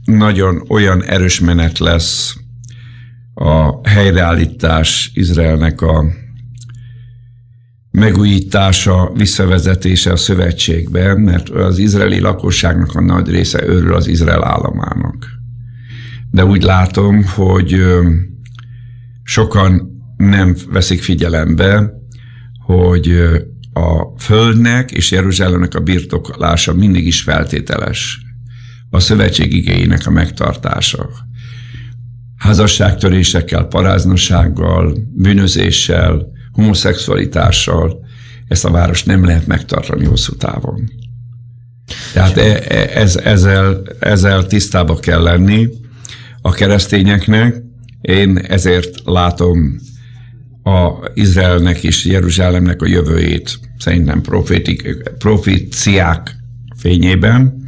nagyon 0.04 0.64
olyan 0.68 1.04
erős 1.04 1.40
menet 1.40 1.78
lesz 1.78 2.36
a 3.34 3.88
helyreállítás 3.88 5.10
Izraelnek 5.14 5.80
a 5.80 6.04
megújítása, 7.90 9.12
visszavezetése 9.14 10.12
a 10.12 10.16
szövetségbe, 10.16 11.14
mert 11.14 11.48
az 11.48 11.78
izraeli 11.78 12.20
lakosságnak 12.20 12.94
a 12.94 13.00
nagy 13.00 13.28
része 13.28 13.64
örül 13.64 13.94
az 13.94 14.06
Izrael 14.06 14.44
államának. 14.44 15.26
De 16.30 16.44
úgy 16.44 16.62
látom, 16.62 17.24
hogy 17.24 17.76
sokan 19.22 19.91
nem 20.28 20.56
veszik 20.68 21.02
figyelembe, 21.02 21.92
hogy 22.64 23.10
a 23.72 24.18
földnek 24.18 24.90
és 24.90 25.10
Jeruzsálemnek 25.10 25.74
a 25.74 25.80
birtoklása 25.80 26.74
mindig 26.74 27.06
is 27.06 27.22
feltételes 27.22 28.20
a 28.90 29.00
szövetség 29.00 29.52
igényének 29.52 30.06
a 30.06 30.10
megtartása. 30.10 31.08
Házasságtörésekkel, 32.36 33.64
paráznossággal, 33.64 34.96
bűnözéssel, 35.14 36.26
homoszexualitással 36.52 38.06
ezt 38.48 38.64
a 38.64 38.70
város 38.70 39.04
nem 39.04 39.24
lehet 39.24 39.46
megtartani 39.46 40.04
hosszú 40.04 40.36
távon. 40.36 40.90
Tehát 42.12 42.36
e, 42.36 42.62
e, 42.68 43.00
ez, 43.00 43.16
ezzel, 43.16 43.82
ezzel 43.98 44.46
tisztába 44.46 44.96
kell 44.96 45.22
lenni 45.22 45.68
a 46.42 46.50
keresztényeknek, 46.50 47.62
Én 48.02 48.36
ezért 48.36 49.00
látom 49.04 49.80
a 50.62 51.10
Izraelnek 51.14 51.82
és 51.82 52.04
Jeruzsálemnek 52.04 52.82
a 52.82 52.86
jövőjét 52.86 53.58
szerintem 53.78 54.20
profétik, 54.20 55.02
proféciák 55.18 56.36
fényében. 56.76 57.60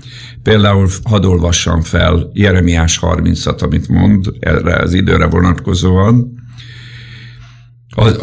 Például 0.42 0.88
hadd 1.04 1.24
olvassam 1.24 1.82
fel 1.82 2.30
Jeremiás 2.32 2.98
30-at, 3.02 3.62
amit 3.62 3.88
mond 3.88 4.26
erre 4.40 4.76
az 4.76 4.94
időre 4.94 5.26
vonatkozóan. 5.26 6.42
Az 7.96 8.18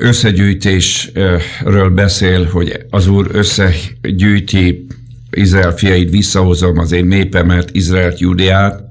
összegyűjtésről 0.00 1.90
beszél, 1.94 2.44
hogy 2.44 2.86
az 2.90 3.06
Úr 3.06 3.28
összegyűjti 3.32 4.86
Izrael 5.30 5.72
fiait, 5.72 6.10
visszahozom 6.10 6.78
az 6.78 6.92
én 6.92 7.06
népemet, 7.06 7.70
Izraelt, 7.72 8.18
Judiát, 8.18 8.85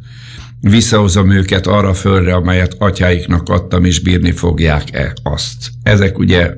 visszahozom 0.60 1.32
őket 1.32 1.68
arra 1.68 1.94
földre, 1.94 2.34
amelyet 2.34 2.76
atyáiknak 2.78 3.50
adtam, 3.50 3.86
és 3.86 4.00
bírni 4.00 4.32
fogják-e 4.32 5.14
azt. 5.24 5.70
Ezek 5.84 6.18
ugye 6.18 6.54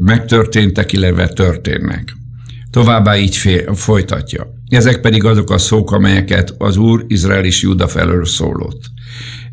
megtörténtek, 0.00 0.92
illetve 0.92 1.28
történnek. 1.28 2.16
Továbbá 2.70 3.16
így 3.16 3.36
fél, 3.36 3.74
folytatja. 3.74 4.54
Ezek 4.68 5.00
pedig 5.00 5.24
azok 5.24 5.50
a 5.50 5.58
szók, 5.58 5.92
amelyeket 5.92 6.54
az 6.58 6.76
Úr 6.76 7.04
Izrael 7.08 7.44
és 7.44 7.62
Júda 7.62 7.88
felől 7.88 8.24
szólott. 8.24 8.80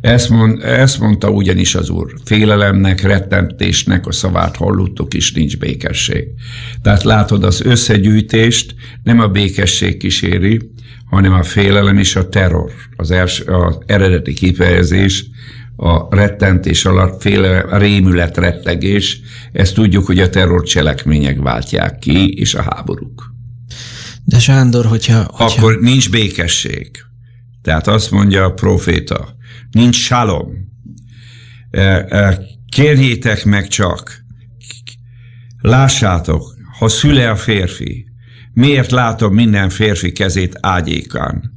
Ezt, 0.01 0.29
mond, 0.29 0.63
ezt 0.63 0.99
mondta 0.99 1.29
ugyanis 1.29 1.75
az 1.75 1.89
Úr. 1.89 2.13
Félelemnek, 2.23 3.01
rettentésnek 3.01 4.07
a 4.07 4.11
szavát 4.11 4.55
hallottuk, 4.55 5.13
és 5.13 5.33
nincs 5.33 5.57
békesség. 5.57 6.27
Tehát 6.81 7.03
látod, 7.03 7.43
az 7.43 7.61
összegyűjtést 7.61 8.75
nem 9.03 9.19
a 9.19 9.27
békesség 9.27 9.97
kíséri, 9.97 10.59
hanem 11.13 11.33
a 11.33 11.43
félelem 11.43 11.97
és 11.97 12.15
a 12.15 12.29
terror. 12.29 12.71
Az, 12.95 13.11
első, 13.11 13.43
az 13.43 13.77
eredeti 13.85 14.33
kifejezés 14.33 15.25
a 15.75 16.15
rettentés 16.15 16.85
alatt 16.85 17.21
féle, 17.21 17.59
a 17.59 17.77
rémület, 17.77 18.37
rettegés. 18.37 19.19
Ezt 19.51 19.73
tudjuk, 19.73 20.05
hogy 20.05 20.19
a 20.19 20.29
terrorcselekmények 20.29 21.39
váltják 21.39 21.99
ki, 21.99 22.33
és 22.33 22.55
a 22.55 22.61
háborúk. 22.61 23.33
De 24.25 24.39
Sándor, 24.39 24.85
hogyha, 24.85 25.17
hogyha... 25.17 25.43
Akkor 25.43 25.79
nincs 25.79 26.09
békesség. 26.09 26.91
Tehát 27.61 27.87
azt 27.87 28.11
mondja 28.11 28.43
a 28.43 28.53
proféta, 28.53 29.35
nincs 29.71 29.95
salom. 29.95 30.47
E, 31.71 32.05
e, 32.09 32.41
kérjétek 32.69 33.45
meg 33.45 33.67
csak, 33.67 34.23
lássátok, 35.61 36.55
ha 36.79 36.87
szüle 36.87 37.29
a 37.29 37.35
férfi, 37.35 38.12
miért 38.53 38.91
látom 38.91 39.33
minden 39.33 39.69
férfi 39.69 40.11
kezét 40.11 40.57
ágyékán, 40.59 41.51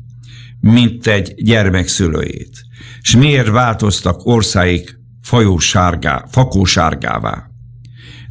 mint 0.61 1.07
egy 1.07 1.35
gyermek 1.37 1.89
szülőjét, 1.89 2.61
és 3.01 3.17
miért 3.17 3.49
változtak 3.49 4.27
országik 4.27 4.99
fajósárgá, 5.23 6.25
fakósárgává. 6.31 7.51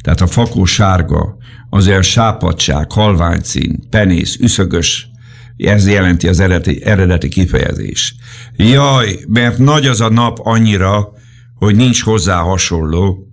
Tehát 0.02 0.20
a 0.20 0.26
fakósárga 0.26 1.36
az 1.70 1.86
olyan 1.86 2.02
sápadság, 2.02 2.92
halványcín, 2.92 3.88
penész, 3.90 4.36
üszögös, 4.40 5.10
ez 5.56 5.88
jelenti 5.88 6.28
az 6.28 6.40
eredeti, 6.40 6.84
eredeti 6.84 7.28
kifejezés. 7.28 8.14
Jaj, 8.56 9.18
mert 9.28 9.58
nagy 9.58 9.86
az 9.86 10.00
a 10.00 10.08
nap 10.08 10.38
annyira, 10.42 11.12
hogy 11.54 11.76
nincs 11.76 12.02
hozzá 12.02 12.38
hasonló, 12.38 13.25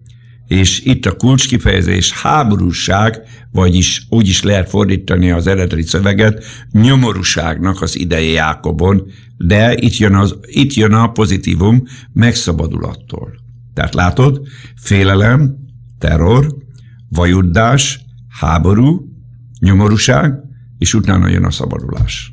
és 0.47 0.79
itt 0.79 1.05
a 1.05 1.15
kulcskifejezés 1.15 2.11
háborúság, 2.11 3.21
vagyis 3.51 4.05
úgy 4.09 4.27
is 4.27 4.43
lehet 4.43 4.69
fordítani 4.69 5.31
az 5.31 5.47
eredeti 5.47 5.81
szöveget, 5.81 6.43
nyomorúságnak 6.71 7.81
az 7.81 7.97
ideje 7.97 8.31
Jákobon, 8.31 9.11
de 9.37 9.75
itt 9.75 9.97
jön, 9.97 10.15
az, 10.15 10.35
itt 10.41 10.73
jön 10.73 10.93
a 10.93 11.11
pozitívum, 11.11 11.83
megszabadulattól. 12.13 13.33
Tehát 13.73 13.93
látod, 13.93 14.41
félelem, 14.75 15.55
terror, 15.99 16.55
vajuddás, 17.09 17.99
háború, 18.39 19.13
nyomorúság, 19.59 20.33
és 20.77 20.93
utána 20.93 21.27
jön 21.27 21.43
a 21.43 21.51
szabadulás. 21.51 22.32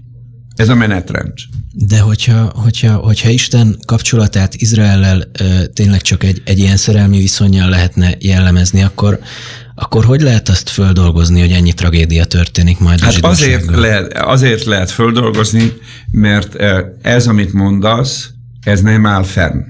Ez 0.60 0.68
a 0.68 0.74
menetrend. 0.74 1.32
De 1.72 2.00
hogyha, 2.00 2.52
hogyha, 2.54 2.96
hogyha 2.96 3.28
Isten 3.28 3.78
kapcsolatát 3.86 4.54
Izraellel 4.54 5.30
ö, 5.40 5.66
tényleg 5.66 6.00
csak 6.00 6.24
egy, 6.24 6.42
egy 6.44 6.58
ilyen 6.58 6.76
szerelmi 6.76 7.18
viszonyjal 7.18 7.68
lehetne 7.68 8.14
jellemezni, 8.18 8.82
akkor, 8.82 9.18
akkor 9.74 10.04
hogy 10.04 10.20
lehet 10.20 10.48
azt 10.48 10.68
földolgozni, 10.68 11.40
hogy 11.40 11.52
ennyi 11.52 11.72
tragédia 11.72 12.24
történik 12.24 12.78
majd 12.78 13.00
hát 13.00 13.14
a 13.14 13.28
azért 13.28 13.76
lehet, 13.76 14.12
azért 14.12 14.64
lehet 14.64 14.90
földolgozni, 14.90 15.72
mert 16.10 16.56
ez, 17.02 17.26
amit 17.26 17.52
mondasz, 17.52 18.30
ez 18.62 18.80
nem 18.80 19.06
áll 19.06 19.22
fenn. 19.22 19.62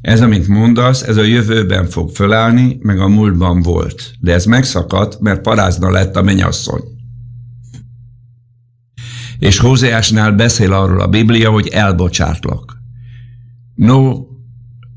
Ez, 0.00 0.20
amit 0.20 0.48
mondasz, 0.48 1.02
ez 1.02 1.16
a 1.16 1.22
jövőben 1.22 1.88
fog 1.88 2.10
fölállni, 2.14 2.78
meg 2.82 3.00
a 3.00 3.08
múltban 3.08 3.62
volt. 3.62 4.14
De 4.20 4.32
ez 4.32 4.44
megszakadt, 4.44 5.20
mert 5.20 5.40
parázna 5.40 5.90
lett 5.90 6.16
a 6.16 6.22
mennyasszony. 6.22 6.93
És 9.44 9.58
Hózeásnál 9.58 10.32
beszél 10.32 10.72
arról 10.72 11.00
a 11.00 11.08
Biblia, 11.08 11.50
hogy 11.50 11.68
elbocsátlak. 11.68 12.76
No 13.74 14.26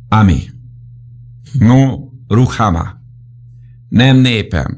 ami. 0.09 0.43
No 1.59 1.97
ruhama. 2.27 2.87
Nem 3.89 4.17
népem. 4.17 4.77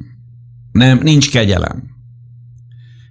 Nem, 0.72 1.00
nincs 1.04 1.32
kegyelem. 1.32 1.84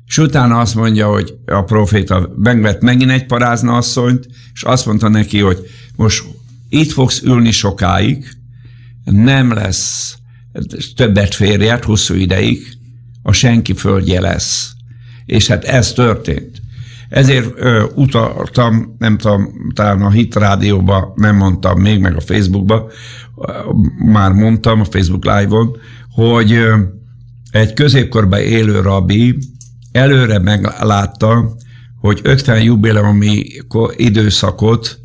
És 0.07 0.19
utána 0.19 0.61
azt 0.61 0.75
mondja, 0.75 1.09
hogy 1.09 1.39
a 1.47 1.63
proféta 1.63 2.33
megvett 2.37 2.81
megint 2.81 3.11
egy 3.11 3.27
parázna 3.27 3.77
asszonyt, 3.77 4.29
és 4.53 4.63
azt 4.63 4.87
mondta 4.87 5.09
neki, 5.09 5.39
hogy 5.39 5.59
most 5.97 6.25
itt 6.69 6.91
fogsz 6.91 7.23
ülni 7.23 7.51
sokáig, 7.51 8.29
nem 9.05 9.53
lesz 9.53 10.17
többet 10.97 11.35
férjed 11.35 11.85
hosszú 11.85 12.15
ideig, 12.15 12.79
a 13.23 13.33
senki 13.33 13.73
földje 13.73 14.21
lesz 14.21 14.77
és 15.29 15.47
hát 15.47 15.65
ez 15.65 15.93
történt. 15.93 16.63
Ezért 17.09 17.53
ö, 17.57 17.85
utaltam, 17.95 18.97
nem 18.99 19.19
tudom, 19.19 19.53
talán 19.75 20.03
a 20.03 20.11
Hit 20.11 20.35
Rádióba 20.35 21.13
nem 21.17 21.37
mondtam 21.37 21.81
még, 21.81 22.01
meg 22.01 22.17
a 22.17 22.21
Facebookba, 22.21 22.91
már 24.05 24.33
mondtam 24.33 24.81
a 24.81 24.85
Facebook 24.85 25.25
Live-on, 25.25 25.77
hogy 26.11 26.53
ö, 26.53 26.79
egy 27.51 27.73
középkorban 27.73 28.41
élő 28.41 28.81
rabbi 28.81 29.39
előre 29.93 30.39
meglátta, 30.39 31.57
hogy 32.01 32.21
50 32.23 32.63
jubileumi 32.63 33.47
időszakot 33.97 34.99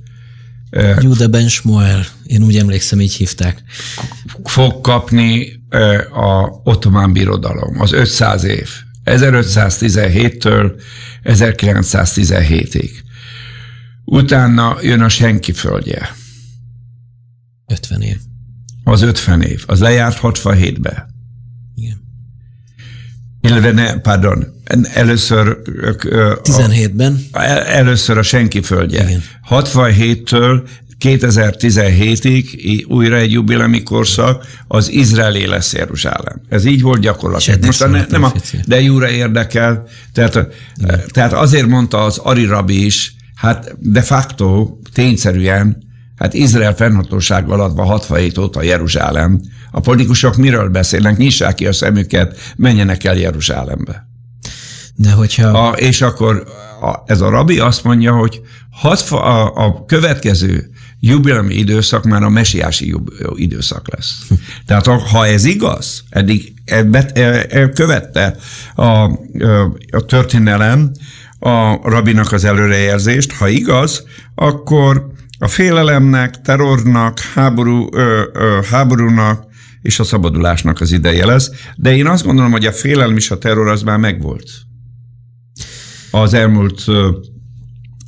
Jude 0.99 1.27
Ben 1.27 1.47
Shmuel, 1.47 2.05
én 2.23 2.43
úgy 2.43 2.57
emlékszem, 2.57 3.01
így 3.01 3.15
hívták. 3.15 3.63
Fog 4.43 4.81
kapni 4.81 5.61
a 6.13 6.49
ottomán 6.63 7.13
birodalom, 7.13 7.81
az 7.81 7.91
500 7.91 8.43
év. 8.43 8.69
1517-től 9.05 10.81
1917-ig. 11.23 12.91
Utána 14.05 14.77
jön 14.81 15.01
a 15.01 15.09
senki 15.09 15.51
földje. 15.51 16.15
50 17.67 18.01
év. 18.01 18.17
Az 18.83 19.01
50 19.01 19.41
év. 19.41 19.63
Az 19.67 19.79
lejárt 19.79 20.19
67-be. 20.21 21.07
Igen. 21.75 22.01
Illetve 23.41 23.71
ne, 23.71 23.99
pardon, 23.99 24.45
először... 24.93 25.57
17-ben. 26.43 27.19
Először 27.65 28.17
a 28.17 28.23
senki 28.23 28.61
földje. 28.61 29.03
Igen. 29.03 29.23
67-től 29.49 30.67
2017-ig 31.03 32.87
újra 32.87 33.15
egy 33.15 33.31
jubilemi 33.31 33.83
korszak, 33.83 34.45
az 34.67 34.89
izraeli 34.89 35.45
lesz 35.45 35.73
Jeruzsálem. 35.73 36.41
Ez 36.49 36.65
így 36.65 36.81
volt 36.81 36.99
gyakorlatilag. 36.99 37.65
Most 37.65 37.89
ne, 37.89 38.05
nem 38.09 38.23
a, 38.23 38.31
de 38.65 38.81
Júra 38.81 39.09
érdekel, 39.09 39.87
tehát, 40.13 40.47
tehát 41.07 41.33
azért 41.33 41.67
mondta 41.67 42.03
az 42.03 42.17
Ari 42.17 42.45
Rabi 42.45 42.85
is, 42.85 43.15
hát 43.35 43.75
de 43.79 44.01
facto, 44.01 44.77
tényszerűen, 44.93 45.83
hát 46.15 46.33
Izrael 46.33 46.75
fennhatóság 46.75 47.49
alatt 47.49 47.75
van 47.75 47.85
67 47.85 48.37
óta 48.37 48.61
Jeruzsálem. 48.61 49.41
A 49.71 49.79
politikusok 49.79 50.35
miről 50.35 50.69
beszélnek? 50.69 51.17
Nyissák 51.17 51.55
ki 51.55 51.67
a 51.67 51.73
szemüket, 51.73 52.37
menjenek 52.55 53.03
el 53.03 53.15
Jeruzsálembe. 53.15 54.07
De 54.95 55.11
hogyha... 55.11 55.67
A, 55.67 55.71
és 55.71 56.01
akkor 56.01 56.43
a, 56.81 57.03
ez 57.05 57.21
a 57.21 57.29
rabi 57.29 57.59
azt 57.59 57.83
mondja, 57.83 58.13
hogy 58.13 58.41
hat, 58.71 58.99
a, 59.09 59.55
a 59.55 59.85
következő 59.85 60.69
jubileumi 61.05 61.53
időszak 61.53 62.03
már 62.03 62.23
a 62.23 62.29
mesiási 62.29 62.95
időszak 63.35 63.95
lesz. 63.95 64.27
Tehát 64.67 64.85
ha 64.85 65.27
ez 65.27 65.45
igaz, 65.45 66.03
eddig 66.09 66.53
ebbe, 66.65 67.05
e, 67.05 67.45
e, 67.49 67.69
követte 67.69 68.35
a, 68.75 68.89
a 69.91 70.05
történelem 70.05 70.91
a 71.39 71.89
rabinak 71.89 72.31
az 72.31 72.43
előrejelzést, 72.43 73.31
ha 73.31 73.47
igaz, 73.47 74.03
akkor 74.35 75.11
a 75.39 75.47
félelemnek, 75.47 76.41
terrornak, 76.41 77.19
háború, 77.19 77.87
ö, 77.91 78.23
ö, 78.33 78.59
háborúnak 78.69 79.45
és 79.81 79.99
a 79.99 80.03
szabadulásnak 80.03 80.81
az 80.81 80.91
ideje 80.91 81.25
lesz. 81.25 81.51
De 81.75 81.95
én 81.95 82.07
azt 82.07 82.25
gondolom, 82.25 82.51
hogy 82.51 82.65
a 82.65 82.71
félelem 82.71 83.17
és 83.17 83.31
a 83.31 83.37
terror 83.37 83.67
az 83.67 83.81
már 83.81 83.97
megvolt. 83.97 84.49
Az 86.11 86.33
elmúlt 86.33 86.83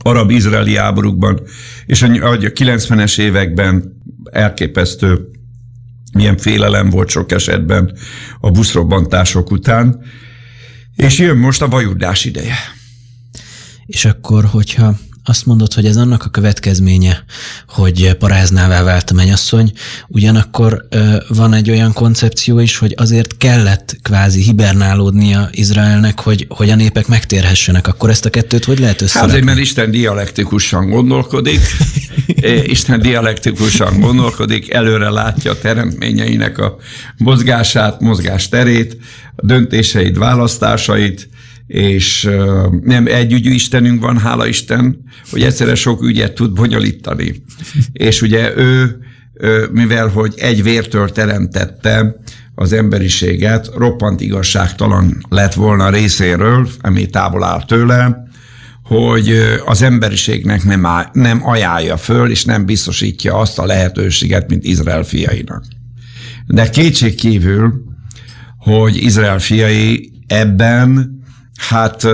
arab-izraeli 0.05 0.75
háborúkban, 0.75 1.41
és 1.85 2.01
a 2.01 2.07
90-es 2.07 3.19
években 3.19 4.01
elképesztő 4.31 5.29
milyen 6.13 6.37
félelem 6.37 6.89
volt 6.89 7.09
sok 7.09 7.31
esetben 7.31 7.97
a 8.39 8.51
buszrobbantások 8.51 9.51
után, 9.51 10.01
és 10.95 11.19
jön 11.19 11.37
most 11.37 11.61
a 11.61 11.67
vajudás 11.67 12.25
ideje. 12.25 12.55
És 13.85 14.05
akkor, 14.05 14.45
hogyha 14.45 14.95
azt 15.27 15.45
mondod, 15.45 15.73
hogy 15.73 15.85
ez 15.85 15.97
annak 15.97 16.25
a 16.25 16.29
következménye, 16.29 17.23
hogy 17.67 18.13
paráznává 18.13 18.83
vált 18.83 19.09
a 19.09 19.13
menyasszony, 19.13 19.71
ugyanakkor 20.07 20.87
van 21.27 21.53
egy 21.53 21.69
olyan 21.69 21.93
koncepció 21.93 22.59
is, 22.59 22.77
hogy 22.77 22.93
azért 22.97 23.37
kellett 23.37 23.97
kvázi 24.01 24.41
hibernálódnia 24.41 25.49
Izraelnek, 25.51 26.19
hogy, 26.19 26.45
hogy 26.49 26.69
a 26.69 26.75
népek 26.75 27.07
megtérhessenek. 27.07 27.87
Akkor 27.87 28.09
ezt 28.09 28.25
a 28.25 28.29
kettőt 28.29 28.65
hogy 28.65 28.79
lehet 28.79 29.01
összerakni? 29.01 29.19
Hát 29.19 29.29
azért, 29.29 29.45
mert 29.45 29.67
Isten 29.67 29.91
dialektikusan 29.91 30.89
gondolkodik, 30.89 31.59
Isten 32.75 32.99
dialektikusan 32.99 33.99
gondolkodik, 33.99 34.73
előre 34.73 35.09
látja 35.09 35.51
a 35.51 35.59
teremtményeinek 35.59 36.57
a 36.57 36.77
mozgását, 37.17 37.99
mozgásterét, 37.99 38.97
a 39.35 39.45
döntéseit, 39.45 40.17
választásait, 40.17 41.29
és 41.67 42.29
nem 42.81 43.07
együgyű 43.07 43.51
Istenünk 43.51 44.01
van, 44.01 44.19
hála 44.19 44.47
Isten, 44.47 45.03
hogy 45.29 45.41
egyszerre 45.41 45.75
sok 45.75 46.03
ügyet 46.03 46.33
tud 46.33 46.53
bonyolítani. 46.53 47.43
És 47.91 48.21
ugye 48.21 48.57
ő, 48.57 48.97
mivel 49.71 50.07
hogy 50.07 50.33
egy 50.37 50.63
vértől 50.63 51.09
teremtette 51.09 52.15
az 52.55 52.73
emberiséget, 52.73 53.71
roppant 53.75 54.21
igazságtalan 54.21 55.25
lett 55.29 55.53
volna 55.53 55.89
részéről, 55.89 56.69
ami 56.81 57.05
távol 57.05 57.43
áll 57.43 57.65
tőle, 57.65 58.23
hogy 58.83 59.31
az 59.65 59.81
emberiségnek 59.81 60.63
nem, 60.63 60.85
áll, 60.85 61.09
nem 61.13 61.47
ajánlja 61.47 61.97
föl, 61.97 62.29
és 62.29 62.45
nem 62.45 62.65
biztosítja 62.65 63.37
azt 63.37 63.59
a 63.59 63.65
lehetőséget, 63.65 64.49
mint 64.49 64.63
Izrael 64.63 65.03
fiainak. 65.03 65.63
De 66.47 66.69
kétség 66.69 67.15
kívül, 67.15 67.83
hogy 68.57 68.95
Izrael 68.95 69.39
fiai 69.39 70.11
ebben 70.27 71.19
hát 71.57 72.07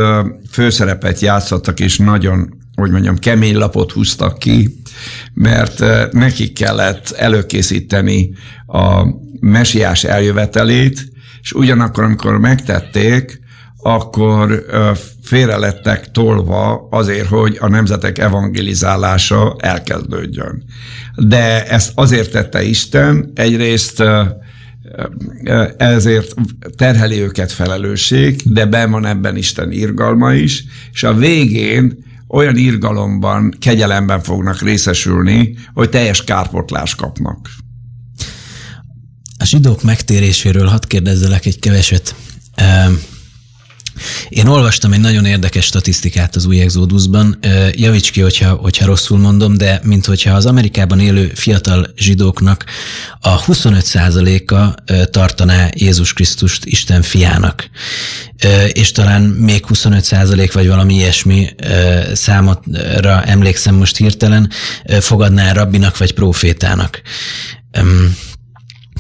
főszerepet 0.51 1.19
játszottak, 1.19 1.79
és 1.79 1.97
nagyon, 1.97 2.59
hogy 2.75 2.91
mondjam, 2.91 3.17
kemény 3.17 3.55
lapot 3.55 3.91
húztak 3.91 4.39
ki, 4.39 4.81
mert 5.33 5.83
nekik 6.11 6.53
kellett 6.53 7.11
előkészíteni 7.11 8.33
a 8.67 9.05
mesiás 9.39 10.03
eljövetelét, 10.03 11.11
és 11.41 11.51
ugyanakkor, 11.51 12.03
amikor 12.03 12.37
megtették, 12.37 13.39
akkor 13.83 14.65
félre 15.23 15.57
lettek 15.57 16.11
tolva 16.11 16.87
azért, 16.89 17.27
hogy 17.27 17.57
a 17.59 17.67
nemzetek 17.67 18.17
evangelizálása 18.17 19.55
elkezdődjön. 19.59 20.63
De 21.15 21.67
ezt 21.67 21.91
azért 21.95 22.31
tette 22.31 22.63
Isten, 22.63 23.31
egyrészt 23.35 24.03
ezért 25.77 26.33
terheli 26.75 27.19
őket 27.19 27.51
felelősség, 27.51 28.41
de 28.45 28.65
be 28.65 28.85
van 28.85 29.05
ebben 29.05 29.35
Isten 29.35 29.71
irgalma 29.71 30.33
is, 30.33 30.63
és 30.93 31.03
a 31.03 31.13
végén 31.13 32.03
olyan 32.27 32.57
irgalomban, 32.57 33.55
kegyelemben 33.59 34.21
fognak 34.21 34.61
részesülni, 34.61 35.57
hogy 35.73 35.89
teljes 35.89 36.23
kárpotlást 36.23 36.95
kapnak. 36.95 37.49
A 39.37 39.45
zsidók 39.45 39.83
megtéréséről 39.83 40.67
hadd 40.67 40.87
kérdezzelek 40.87 41.45
egy 41.45 41.59
keveset. 41.59 42.15
Én 44.29 44.47
olvastam 44.47 44.93
egy 44.93 44.99
nagyon 44.99 45.25
érdekes 45.25 45.65
statisztikát 45.65 46.35
az 46.35 46.45
új 46.45 46.59
Exodusban. 46.59 47.39
Javíts 47.71 48.11
ki, 48.11 48.21
hogyha, 48.21 48.53
hogyha 48.53 48.85
rosszul 48.85 49.17
mondom, 49.17 49.57
de 49.57 49.79
mint 49.83 50.05
hogyha 50.05 50.35
az 50.35 50.45
Amerikában 50.45 50.99
élő 50.99 51.31
fiatal 51.35 51.87
zsidóknak 51.97 52.65
a 53.19 53.43
25%-a 53.43 54.75
tartaná 55.05 55.69
Jézus 55.73 56.13
Krisztust 56.13 56.65
Isten 56.65 57.01
fiának. 57.01 57.69
És 58.71 58.91
talán 58.91 59.21
még 59.21 59.65
25% 59.67 60.49
vagy 60.53 60.67
valami 60.67 60.93
ilyesmi 60.93 61.49
számotra 62.13 63.23
emlékszem 63.23 63.75
most 63.75 63.97
hirtelen, 63.97 64.49
fogadná 64.99 65.51
rabbinak 65.51 65.97
vagy 65.97 66.13
profétának. 66.13 67.01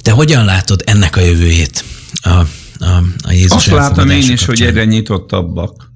Te 0.01 0.11
hogyan 0.11 0.45
látod 0.45 0.81
ennek 0.85 1.15
a 1.15 1.21
jövőjét? 1.21 1.83
A 2.21 2.41
a, 2.81 3.31
Jézus 3.31 3.67
Azt 3.67 3.67
látom 3.67 4.09
én 4.09 4.17
is, 4.17 4.27
kapcsán. 4.27 4.47
hogy 4.47 4.61
egyre 4.61 4.85
nyitottabbak 4.85 5.91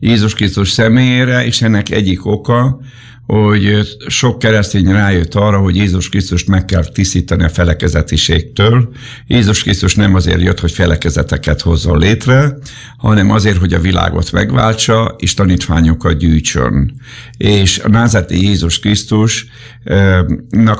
Jézus 0.00 0.34
Krisztus 0.34 0.70
személyére, 0.70 1.46
és 1.46 1.62
ennek 1.62 1.90
egyik 1.90 2.26
oka, 2.26 2.80
hogy 3.26 3.88
sok 4.06 4.38
keresztény 4.38 4.92
rájött 4.92 5.34
arra, 5.34 5.58
hogy 5.58 5.76
Jézus 5.76 6.08
Krisztust 6.08 6.48
meg 6.48 6.64
kell 6.64 6.84
tisztítani 6.84 7.44
a 7.44 7.48
felekezetiségtől. 7.48 8.92
Jézus 9.26 9.62
Krisztus 9.62 9.94
nem 9.94 10.14
azért 10.14 10.40
jött, 10.40 10.60
hogy 10.60 10.72
felekezeteket 10.72 11.60
hozzon 11.60 11.98
létre, 11.98 12.58
hanem 12.96 13.30
azért, 13.30 13.56
hogy 13.56 13.72
a 13.72 13.80
világot 13.80 14.32
megváltsa, 14.32 15.14
és 15.18 15.34
tanítványokat 15.34 16.18
gyűjtsön. 16.18 17.00
És 17.36 17.78
a 17.78 17.88
názeti 17.88 18.42
Jézus 18.42 18.78
Krisztusnak 18.78 19.52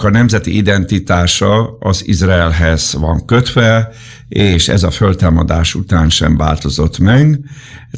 a 0.03 0.11
nemzeti 0.11 0.57
identitása 0.57 1.77
az 1.79 2.07
Izraelhez 2.07 2.95
van 3.01 3.25
kötve, 3.25 3.93
és 4.29 4.69
ez 4.69 4.83
a 4.83 4.91
föltámadás 4.91 5.75
után 5.75 6.11
sem 6.11 6.37
változott 6.37 6.99
meg, 6.99 7.41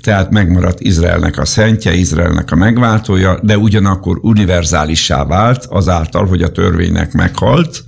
tehát 0.03 0.31
megmaradt 0.31 0.81
Izraelnek 0.81 1.39
a 1.39 1.45
szentje, 1.45 1.95
Izraelnek 1.95 2.51
a 2.51 2.57
megváltója, 2.57 3.41
de 3.43 3.59
ugyanakkor 3.59 4.19
univerzálissá 4.23 5.25
vált 5.25 5.65
azáltal, 5.65 6.27
hogy 6.27 6.43
a 6.43 6.53
törvénynek 6.53 7.13
meghalt, 7.13 7.85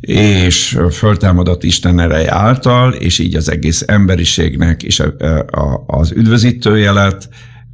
és 0.00 0.78
föltámadott 0.90 1.62
Isten 1.62 2.00
ereje 2.00 2.34
által, 2.34 2.92
és 2.92 3.18
így 3.18 3.36
az 3.36 3.50
egész 3.50 3.82
emberiségnek 3.86 4.82
is 4.82 5.02
az 5.86 6.12
üdvözítője 6.12 6.92
lett, 6.92 7.28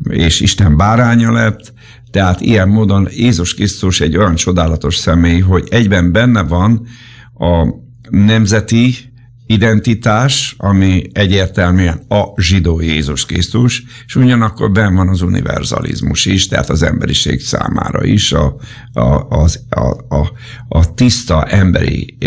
és 0.09 0.41
Isten 0.41 0.77
báránya 0.77 1.33
lett, 1.33 1.73
tehát 2.11 2.41
ilyen 2.41 2.69
módon 2.69 3.09
Jézus 3.11 3.55
Krisztus 3.55 4.01
egy 4.01 4.17
olyan 4.17 4.35
csodálatos 4.35 4.97
személy, 4.97 5.41
hogy 5.41 5.67
egyben 5.71 6.13
benne 6.13 6.43
van 6.43 6.87
a 7.35 7.67
nemzeti 8.11 9.10
identitás, 9.51 10.55
ami 10.59 11.03
egyértelműen 11.13 12.05
a 12.09 12.41
zsidó 12.41 12.81
Jézus 12.81 13.27
Krisztus, 13.27 13.83
és 14.07 14.17
ugyanakkor 14.17 14.71
ben 14.71 14.95
van 14.95 15.09
az 15.09 15.23
univerzalizmus 15.23 16.27
is, 16.27 16.47
tehát 16.47 16.71
az 16.71 16.83
emberiség 16.83 17.41
számára 17.41 18.05
is 18.05 18.33
a, 18.33 18.57
a, 18.93 19.27
az, 19.29 19.65
a, 19.71 20.15
a, 20.17 20.33
a 20.69 20.95
tiszta 20.95 21.45
emberi, 21.45 22.19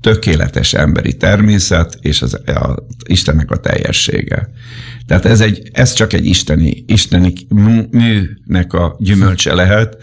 tökéletes 0.00 0.74
emberi 0.74 1.16
természet, 1.16 1.98
és 2.00 2.22
az, 2.22 2.34
a, 2.34 2.84
Istennek 3.08 3.50
a 3.50 3.56
teljessége. 3.56 4.48
Tehát 5.06 5.24
ez, 5.24 5.40
egy, 5.40 5.70
ez 5.72 5.92
csak 5.92 6.12
egy 6.12 6.24
isteni, 6.24 6.84
isteni 6.86 7.32
műnek 7.90 8.72
a 8.72 8.96
gyümölcse 8.98 9.54
lehet, 9.54 9.96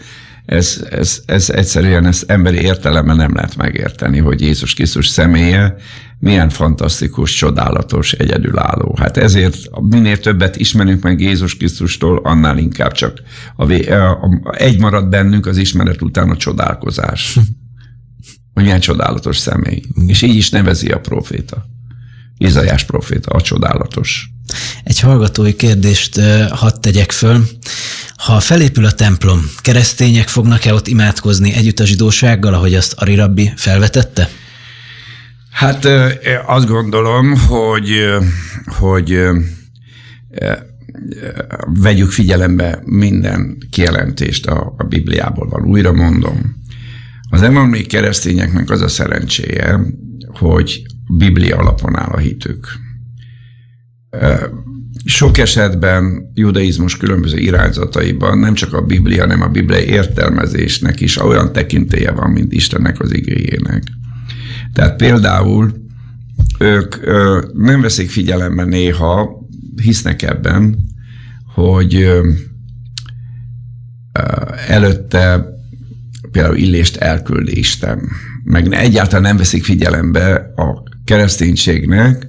ez, 0.44 0.86
ez, 0.90 1.22
ez 1.26 1.50
egyszerűen 1.50 2.06
ezt 2.06 2.30
emberi 2.30 2.60
értelemben 2.60 3.16
nem 3.16 3.34
lehet 3.34 3.56
megérteni, 3.56 4.18
hogy 4.18 4.40
Jézus 4.40 4.74
Krisztus 4.74 5.08
személye 5.08 5.76
milyen 6.18 6.48
fantasztikus, 6.48 7.34
csodálatos, 7.34 8.12
egyedülálló. 8.12 8.96
Hát 9.00 9.16
ezért 9.16 9.56
minél 9.80 10.18
többet 10.18 10.56
ismerünk 10.56 11.02
meg 11.02 11.20
Jézus 11.20 11.56
Krisztustól, 11.56 12.20
annál 12.22 12.58
inkább 12.58 12.92
csak 12.92 13.22
a, 13.56 13.72
a, 13.72 14.10
a, 14.10 14.54
egy 14.56 14.80
marad 14.80 15.08
bennünk 15.08 15.46
az 15.46 15.56
ismeret 15.56 16.02
után 16.02 16.30
a 16.30 16.36
csodálkozás. 16.36 17.38
Hogy 18.54 18.62
milyen 18.62 18.80
csodálatos 18.80 19.38
személy. 19.38 19.82
És 20.06 20.22
így 20.22 20.36
is 20.36 20.50
nevezi 20.50 20.88
a 20.88 21.00
proféta. 21.00 21.66
Izajás 22.38 22.84
proféta, 22.84 23.30
a 23.30 23.40
csodálatos. 23.40 24.33
Egy 24.84 25.00
hallgatói 25.00 25.54
kérdést 25.54 26.20
hadd 26.50 26.80
tegyek 26.80 27.12
föl. 27.12 27.44
Ha 28.16 28.40
felépül 28.40 28.84
a 28.84 28.92
templom, 28.92 29.50
keresztények 29.62 30.28
fognak-e 30.28 30.74
ott 30.74 30.86
imádkozni 30.86 31.52
együtt 31.52 31.80
a 31.80 31.86
zsidósággal, 31.86 32.54
ahogy 32.54 32.74
azt 32.74 32.92
Ari 32.92 33.14
Rabbi 33.14 33.52
felvetette? 33.56 34.28
Hát 35.50 35.88
azt 36.46 36.66
gondolom, 36.66 37.36
hogy, 37.36 37.90
hogy 38.66 39.22
vegyük 41.66 42.10
figyelembe 42.10 42.82
minden 42.84 43.58
kijelentést 43.70 44.46
a, 44.46 44.74
a 44.76 44.84
Bibliából 44.84 45.48
van. 45.48 45.64
Újra 45.64 45.92
mondom, 45.92 46.62
az 47.30 47.42
evangéliai 47.42 47.86
keresztényeknek 47.86 48.70
az 48.70 48.80
a 48.80 48.88
szerencséje, 48.88 49.80
hogy 50.38 50.82
Biblia 51.16 51.56
alapon 51.56 51.96
áll 51.96 52.10
a 52.10 52.18
hitük. 52.18 52.66
Sok 55.04 55.38
esetben 55.38 56.30
judaizmus 56.34 56.96
különböző 56.96 57.38
irányzataiban 57.38 58.38
nem 58.38 58.54
csak 58.54 58.72
a 58.72 58.80
Biblia, 58.80 59.20
hanem 59.20 59.42
a 59.42 59.48
bibliai 59.48 59.84
értelmezésnek 59.84 61.00
is 61.00 61.22
olyan 61.22 61.52
tekintélye 61.52 62.10
van, 62.10 62.30
mint 62.30 62.52
Istennek 62.52 63.00
az 63.00 63.14
igényének. 63.14 63.82
Tehát 64.72 64.96
például 64.96 65.72
ők 66.58 67.06
nem 67.52 67.80
veszik 67.80 68.10
figyelembe 68.10 68.64
néha, 68.64 69.46
hisznek 69.82 70.22
ebben, 70.22 70.78
hogy 71.54 72.22
előtte 74.68 75.46
például 76.30 76.56
Illést 76.56 76.96
elküldi 76.96 77.58
Isten, 77.58 78.08
meg 78.44 78.72
egyáltalán 78.72 79.22
nem 79.22 79.36
veszik 79.36 79.64
figyelembe 79.64 80.52
a 80.56 80.82
kereszténységnek 81.04 82.26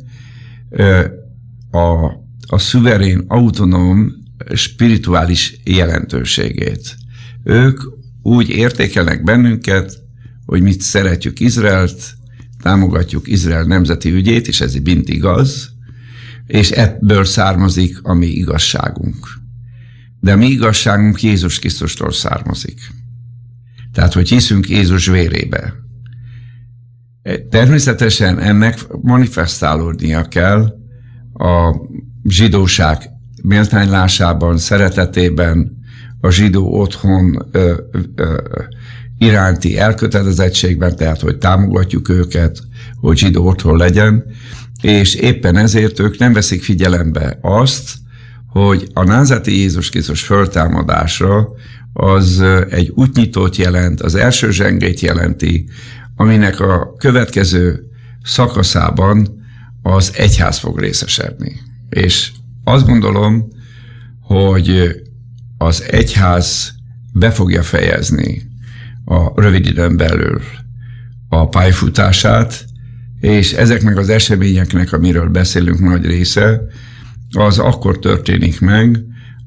a, 1.76 2.11
a 2.47 2.57
szuverén, 2.57 3.23
autonóm, 3.27 4.14
spirituális 4.53 5.60
jelentőségét. 5.64 6.95
Ők 7.43 7.81
úgy 8.22 8.49
értékelnek 8.49 9.23
bennünket, 9.23 9.97
hogy 10.45 10.61
mit 10.61 10.81
szeretjük 10.81 11.39
Izraelt, 11.39 12.14
támogatjuk 12.61 13.27
Izrael 13.27 13.64
nemzeti 13.64 14.11
ügyét, 14.11 14.47
és 14.47 14.61
ez 14.61 14.80
bint 14.80 15.10
igaz, 15.10 15.69
és 16.47 16.72
ebből 16.72 17.26
származik 17.26 17.99
a 18.02 18.14
mi 18.14 18.27
igazságunk. 18.27 19.27
De 20.19 20.31
a 20.31 20.35
mi 20.35 20.45
igazságunk 20.45 21.23
Jézus 21.23 21.60
Krisztustól 21.60 22.11
származik. 22.11 22.80
Tehát, 23.93 24.14
hogy 24.14 24.30
hiszünk 24.30 24.69
Jézus 24.69 25.07
vérébe. 25.07 25.73
Természetesen 27.49 28.39
ennek 28.39 28.88
manifestálódnia 29.02 30.27
kell 30.27 30.85
a 31.38 31.76
zsidóság 32.24 33.10
méltánylásában, 33.44 34.57
szeretetében, 34.57 35.84
a 36.22 36.30
zsidó 36.30 36.80
otthon 36.80 37.48
ö, 37.52 37.74
ö, 38.16 38.36
iránti 39.18 39.78
elkötelezettségben, 39.78 40.95
tehát 40.95 41.22
hogy 41.22 41.38
támogatjuk 41.38 42.10
őket, 42.10 42.60
hogy 42.99 43.18
zsidó 43.18 43.48
otthon 43.48 43.78
legyen, 43.78 44.26
és 44.82 45.16
éppen 45.16 45.56
ezért 45.57 45.99
ők 45.99 46.18
nem 46.18 46.34
veszik 46.34 46.64
figyelembe 46.64 47.38
azt, 47.41 47.94
hogy 48.48 48.88
a 48.94 49.03
názati 49.03 49.57
Jézus 49.57 49.90
Krisztus 49.90 50.22
föltámadása 50.22 51.49
az 51.94 52.44
egy 52.70 52.91
útnyitót 52.95 53.56
jelent, 53.56 54.02
az 54.02 54.16
első 54.16 54.52
zsengét 54.52 54.99
jelenti, 54.99 55.70
aminek 56.16 56.60
a 56.60 56.94
következő 56.98 57.84
szakaszában 58.24 59.45
az 59.88 60.14
egyház 60.16 60.57
fog 60.57 60.80
részesedni. 60.80 61.62
És 61.90 62.32
azt 62.64 62.86
gondolom, 62.86 63.48
hogy 64.22 64.95
az 65.57 65.84
egyház 65.90 66.74
be 67.14 67.32
fogja 67.32 67.64
fejezni 67.64 68.41
a 69.06 69.41
rövid 69.41 69.66
időn 69.66 69.98
belül 69.98 70.41
a 71.30 71.49
pályafutását, 71.49 72.66
és 73.20 73.52
ezeknek 73.52 73.98
az 73.98 74.10
eseményeknek, 74.10 74.94
amiről 74.94 75.30
beszélünk 75.30 75.80
nagy 75.80 76.06
része, 76.06 76.62
az 77.32 77.60
akkor 77.60 77.99
történik 77.99 78.60
meg, 78.60 78.99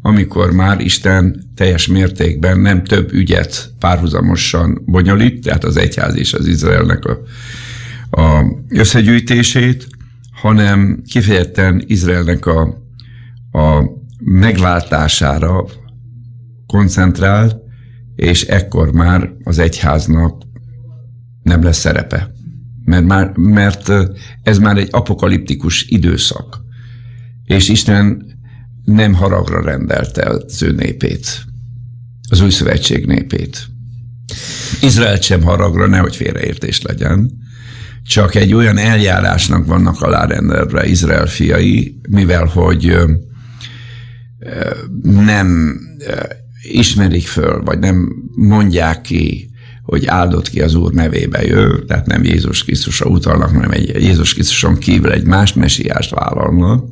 amikor 0.03 0.53
már 0.53 0.81
Isten 0.81 1.51
teljes 1.55 1.87
mértékben 1.87 2.61
nem 2.61 2.85
több 2.85 3.13
ügyet 3.13 3.73
párhuzamosan 3.79 4.83
bonyolít, 4.87 5.45
tehát 5.45 5.65
az 5.65 5.77
egyház 5.77 6.17
és 6.17 6.33
az 6.33 6.47
Izraelnek 6.47 7.05
a, 7.05 7.21
a 8.21 8.45
összegyűjtését, 8.69 9.87
hanem 10.41 11.03
kifejezetten 11.07 11.83
Izraelnek 11.87 12.47
a, 12.47 12.61
a 13.53 13.85
megváltására 14.19 15.65
koncentrál, 16.67 17.63
és 18.17 18.43
ekkor 18.43 18.93
már 18.93 19.33
az 19.45 19.59
egyháznak 19.59 20.43
nem 21.43 21.63
lesz 21.63 21.79
szerepe. 21.79 22.33
Mert, 22.85 23.05
már, 23.05 23.37
mert 23.37 23.93
ez 24.43 24.59
már 24.59 24.77
egy 24.77 24.89
apokaliptikus 24.91 25.85
időszak. 25.85 26.61
És 27.45 27.69
Isten 27.69 28.27
nem 28.85 29.15
haragra 29.15 29.63
rendelte 29.63 30.23
az 30.23 30.63
ő 30.63 30.73
népét, 30.73 31.45
az 32.31 32.41
új 32.41 32.51
szövetség 32.51 33.07
népét. 33.07 33.67
Izrael 34.81 35.21
sem 35.21 35.43
haragra, 35.43 35.87
nehogy 35.87 36.17
félreértés 36.17 36.83
legyen, 36.83 37.31
csak 38.09 38.35
egy 38.35 38.55
olyan 38.55 38.79
eljárásnak 38.79 39.67
vannak 39.67 40.01
alárendelve 40.01 40.87
Izrael 40.87 41.27
fiai, 41.27 42.01
mivel 42.09 42.45
hogy 42.45 42.97
nem 45.03 45.81
ismerik 46.63 47.27
föl, 47.27 47.63
vagy 47.63 47.79
nem 47.79 48.13
mondják 48.35 49.01
ki, 49.01 49.51
hogy 49.83 50.07
áldott 50.07 50.49
ki 50.49 50.61
az 50.61 50.75
Úr 50.75 50.93
nevébe 50.93 51.43
jön, 51.43 51.87
tehát 51.87 52.07
nem 52.07 52.25
Jézus 52.25 52.65
Krisztusra 52.65 53.07
utalnak, 53.07 53.51
hanem 53.51 53.71
egy 53.71 54.03
Jézus 54.03 54.35
Krisztuson 54.35 54.79
kívül 54.79 55.13
egy 55.13 55.25
más 55.25 55.53
mesiást 55.53 56.11
vállalnak, 56.11 56.85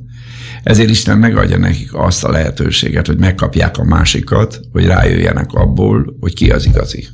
ezért 0.62 0.90
Isten 0.90 1.18
megadja 1.18 1.58
nekik 1.58 1.94
azt 1.94 2.24
a 2.24 2.30
lehetőséget, 2.30 3.06
hogy 3.06 3.18
megkapják 3.18 3.78
a 3.78 3.84
másikat, 3.84 4.60
hogy 4.72 4.86
rájöjjenek 4.86 5.52
abból, 5.52 6.16
hogy 6.20 6.34
ki 6.34 6.50
az 6.50 6.66
igazi. 6.66 7.06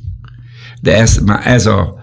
De 0.81 0.97
ez, 0.97 1.19
ez 1.43 1.65
a, 1.65 2.01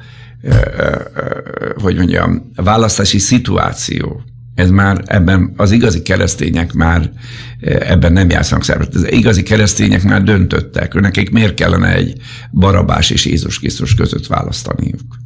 hogy 1.75 1.97
mondjam, 1.97 2.51
választási 2.55 3.19
szituáció, 3.19 4.23
ez 4.55 4.71
már 4.71 5.03
ebben 5.07 5.53
az 5.57 5.71
igazi 5.71 6.03
keresztények 6.03 6.73
már 6.73 7.11
ebben 7.61 8.13
nem 8.13 8.31
játszanak 8.31 8.65
szerepet. 8.65 8.95
Az 8.95 9.13
igazi 9.13 9.43
keresztények 9.43 10.03
már 10.03 10.23
döntöttek, 10.23 10.95
nekik 10.95 11.31
miért 11.31 11.55
kellene 11.55 11.95
egy 11.95 12.21
Barabás 12.53 13.11
és 13.11 13.27
Jézus 13.27 13.59
Krisztus 13.59 13.95
között 13.95 14.27
választaniuk. 14.27 15.19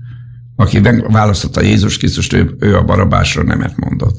Aki 0.56 0.80
választotta 1.08 1.62
Jézus 1.62 1.98
Krisztust, 1.98 2.32
ő, 2.32 2.56
ő 2.58 2.76
a 2.76 2.84
Barabásra 2.84 3.42
nemet 3.42 3.76
mondott. 3.76 4.18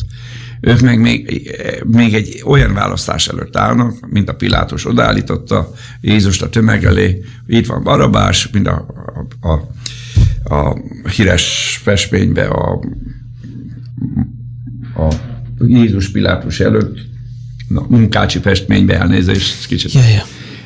Ők 0.61 0.79
meg 0.79 0.99
még, 0.99 1.51
még 1.83 2.13
egy 2.13 2.41
olyan 2.45 2.73
választás 2.73 3.27
előtt 3.27 3.57
állnak, 3.57 4.09
mint 4.09 4.29
a 4.29 4.35
Pilátus 4.35 4.85
odaállította 4.85 5.71
Jézust 6.01 6.41
a 6.41 6.49
tömeg 6.49 6.85
elé, 6.85 7.23
itt 7.47 7.65
van 7.65 7.83
Barabás, 7.83 8.49
mint 8.51 8.67
a, 8.67 8.85
a, 9.41 9.47
a, 9.47 9.67
a 10.49 10.77
híres 11.15 11.79
festménybe 11.83 12.45
a, 12.45 12.79
a 14.95 15.13
Jézus 15.65 16.09
Pilátus 16.09 16.59
előtt, 16.59 16.97
na, 17.67 17.85
munkácsi 17.89 18.39
festménybe 18.39 18.99
elnézést, 18.99 19.65
kicsit. 19.65 19.93
Ja, 19.93 20.01
ja. 20.07 20.23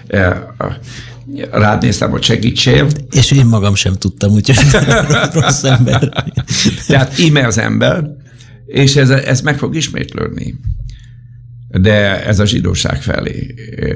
E, 0.07 0.53
rád 1.51 1.81
néztem, 1.81 2.09
hogy 2.09 2.23
segítsél. 2.23 2.87
És 3.11 3.31
én 3.31 3.45
magam 3.45 3.75
sem 3.75 3.93
tudtam, 3.93 4.31
úgyhogy 4.31 4.85
rossz 5.41 5.63
ember. 5.63 6.25
Tehát 6.87 7.19
íme 7.19 7.45
az 7.45 7.57
ember, 7.57 8.03
és 8.65 8.95
ez, 8.95 9.09
ez 9.09 9.41
meg 9.41 9.57
fog 9.57 9.75
ismétlődni. 9.75 10.55
De 11.67 12.25
ez 12.25 12.39
a 12.39 12.45
zsidóság 12.45 13.01
felé, 13.01 13.53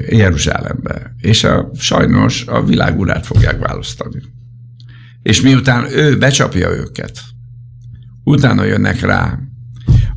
Jeruzsálembe. 0.08 1.14
És 1.20 1.44
a, 1.44 1.70
sajnos 1.78 2.44
a 2.46 2.64
világurát 2.64 3.26
fogják 3.26 3.58
választani. 3.58 4.22
És 5.24 5.40
miután 5.40 5.92
ő 5.92 6.18
becsapja 6.18 6.70
őket, 6.70 7.20
utána 8.24 8.64
jönnek 8.64 9.00
rá 9.00 9.38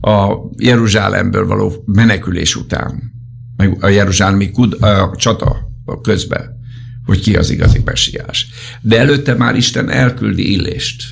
a 0.02 0.34
Jeruzsálemből 0.58 1.46
való 1.46 1.84
menekülés 1.86 2.56
után, 2.56 3.12
meg 3.56 3.84
a 3.84 3.88
jeruzsálemi 3.88 4.52
kud, 4.52 4.84
a 4.84 5.16
csata 5.16 5.72
közben, 6.02 6.56
hogy 7.06 7.20
ki 7.20 7.36
az 7.36 7.50
igazi 7.50 7.82
messiás. 7.86 8.48
De 8.82 9.00
előtte 9.00 9.34
már 9.34 9.56
Isten 9.56 9.90
elküldi 9.90 10.52
Illést, 10.52 11.04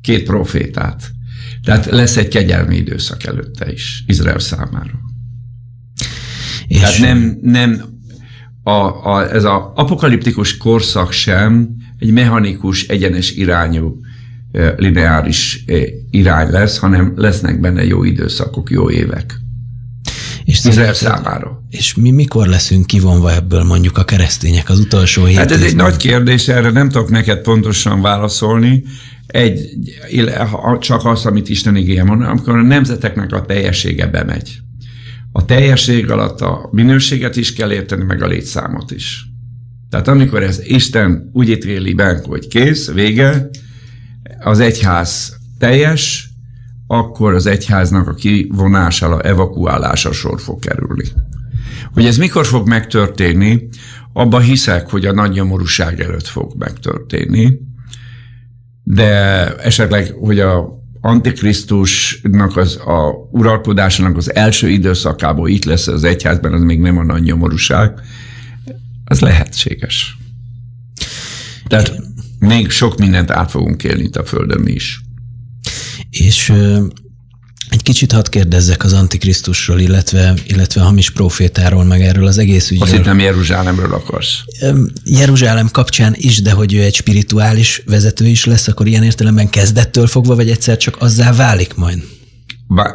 két 0.00 0.24
profétát, 0.24 1.10
tehát 1.64 1.86
lesz 1.86 2.16
egy 2.16 2.28
kegyelmi 2.28 2.76
időszak 2.76 3.24
előtte 3.24 3.72
is 3.72 4.04
Izrael 4.06 4.38
számára. 4.38 5.00
És 6.66 6.78
Tehát 6.80 6.98
nem, 6.98 7.38
nem 7.42 7.84
a, 8.62 8.70
a, 9.14 9.32
ez 9.32 9.44
az 9.44 9.60
apokaliptikus 9.74 10.56
korszak 10.56 11.12
sem 11.12 11.68
egy 12.02 12.12
mechanikus, 12.12 12.86
egyenes 12.86 13.30
irányú, 13.30 14.00
lineáris 14.76 15.64
irány 16.10 16.50
lesz, 16.50 16.78
hanem 16.78 17.12
lesznek 17.16 17.60
benne 17.60 17.84
jó 17.84 18.04
időszakok, 18.04 18.70
jó 18.70 18.90
évek. 18.90 19.40
És 20.44 20.64
Izrael 20.64 20.94
számára. 20.94 21.62
És 21.70 21.94
mi 21.94 22.10
mikor 22.10 22.46
leszünk 22.46 22.86
kivonva 22.86 23.32
ebből 23.32 23.62
mondjuk 23.62 23.98
a 23.98 24.04
keresztények 24.04 24.68
az 24.68 24.78
utolsó 24.78 25.24
hét 25.24 25.36
Hát 25.36 25.50
ez 25.50 25.62
egy 25.62 25.76
nagy 25.76 25.96
kérdés, 25.96 26.48
erre 26.48 26.70
nem 26.70 26.88
tudok 26.88 27.10
neked 27.10 27.38
pontosan 27.38 28.00
válaszolni, 28.00 28.84
egy, 29.26 29.68
csak 30.78 31.04
az, 31.04 31.26
amit 31.26 31.48
Isten 31.48 31.76
igéje 31.76 32.04
mond, 32.04 32.22
amikor 32.22 32.56
a 32.56 32.62
nemzeteknek 32.62 33.32
a 33.32 33.44
teljessége 33.44 34.06
bemegy. 34.06 34.58
A 35.32 35.44
teljesség 35.44 36.10
alatt 36.10 36.40
a 36.40 36.68
minőséget 36.72 37.36
is 37.36 37.52
kell 37.52 37.72
érteni, 37.72 38.04
meg 38.04 38.22
a 38.22 38.26
létszámot 38.26 38.90
is. 38.90 39.31
Tehát 39.92 40.08
amikor 40.08 40.42
ez 40.42 40.60
Isten 40.64 41.30
úgy 41.32 41.48
ítéli 41.48 41.94
be, 41.94 42.22
hogy 42.24 42.48
kész, 42.48 42.90
vége, 42.90 43.48
az 44.40 44.60
egyház 44.60 45.36
teljes, 45.58 46.30
akkor 46.86 47.34
az 47.34 47.46
egyháznak 47.46 48.08
a 48.08 48.14
kivonására, 48.14 49.20
evakuálása 49.20 50.12
sor 50.12 50.40
fog 50.40 50.58
kerülni. 50.58 51.04
Hogy 51.94 52.04
ez 52.04 52.16
mikor 52.16 52.46
fog 52.46 52.68
megtörténni, 52.68 53.68
abba 54.12 54.40
hiszek, 54.40 54.90
hogy 54.90 55.06
a 55.06 55.12
nagy 55.12 55.30
nyomorúság 55.30 56.00
előtt 56.00 56.26
fog 56.26 56.52
megtörténni, 56.58 57.58
de 58.82 59.06
esetleg, 59.56 60.14
hogy 60.20 60.40
a 60.40 60.80
Antikrisztusnak 61.00 62.56
az 62.56 62.76
a 62.76 63.28
uralkodásának 63.30 64.16
az 64.16 64.34
első 64.34 64.68
időszakából 64.68 65.48
itt 65.48 65.64
lesz 65.64 65.86
az 65.86 66.04
egyházban, 66.04 66.52
az 66.52 66.62
még 66.62 66.80
nem 66.80 66.98
a 66.98 67.04
nagy 67.04 67.22
nyomorúság. 67.22 68.00
Ez 69.12 69.20
lehetséges. 69.20 70.16
Tehát 71.66 72.02
még 72.38 72.70
sok 72.70 72.98
mindent 72.98 73.30
át 73.30 73.50
fogunk 73.50 73.84
élni 73.84 74.02
itt 74.02 74.16
a 74.16 74.24
Földön 74.24 74.60
mi 74.60 74.72
is. 74.72 75.00
És 76.10 76.52
egy 77.68 77.82
kicsit 77.82 78.12
hadd 78.12 78.30
kérdezzek 78.30 78.84
az 78.84 78.92
Antikrisztusról, 78.92 79.80
illetve, 79.80 80.34
illetve 80.46 80.80
a 80.80 80.84
hamis 80.84 81.10
profétáról, 81.10 81.84
meg 81.84 82.00
erről 82.00 82.26
az 82.26 82.38
egész 82.38 82.70
ügyről. 82.70 82.82
Azt 82.82 82.96
hittem 82.96 83.18
Jeruzsálemről 83.18 83.92
akarsz. 83.94 84.38
Jeruzsálem 85.04 85.68
kapcsán 85.70 86.14
is, 86.16 86.42
de 86.42 86.52
hogy 86.52 86.74
ő 86.74 86.82
egy 86.82 86.94
spirituális 86.94 87.82
vezető 87.86 88.26
is 88.26 88.44
lesz, 88.44 88.68
akkor 88.68 88.86
ilyen 88.86 89.02
értelemben 89.02 89.50
kezdettől 89.50 90.06
fogva, 90.06 90.34
vagy 90.34 90.50
egyszer 90.50 90.76
csak 90.76 90.96
azzá 90.98 91.32
válik 91.32 91.74
majd? 91.74 92.02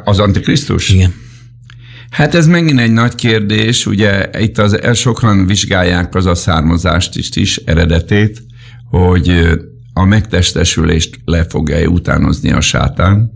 Az 0.04 0.20
Antikrisztus? 0.20 0.90
Igen. 0.90 1.14
Hát 2.10 2.36
ez 2.36 2.48
megint 2.48 2.80
egy 2.80 2.92
nagy 2.92 3.16
kérdés, 3.16 3.86
ugye 3.86 4.30
itt 4.40 4.58
az 4.58 4.98
sokan 4.98 5.46
vizsgálják 5.46 6.16
az 6.16 6.26
a 6.26 6.36
származást 6.36 7.16
is, 7.16 7.30
is 7.36 7.58
eredetét, 7.58 8.44
hogy 8.90 9.58
a 9.94 10.06
megtestesülést 10.06 11.20
le 11.26 11.44
fogja 11.44 11.88
utánozni 11.88 12.52
a 12.52 12.62
sátán, 12.62 13.32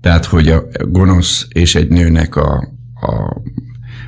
tehát, 0.00 0.24
hogy 0.24 0.48
a 0.48 0.64
gonosz 0.88 1.46
és 1.48 1.74
egy 1.74 1.88
nőnek 1.88 2.36
a, 2.36 2.56
a 2.94 3.42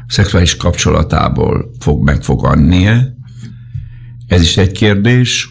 szexuális 0.06 0.56
kapcsolatából 0.56 1.70
fog 1.78 2.04
megfogadnie. 2.04 3.14
Ez 4.26 4.42
is 4.42 4.56
egy 4.56 4.72
kérdés. 4.72 5.50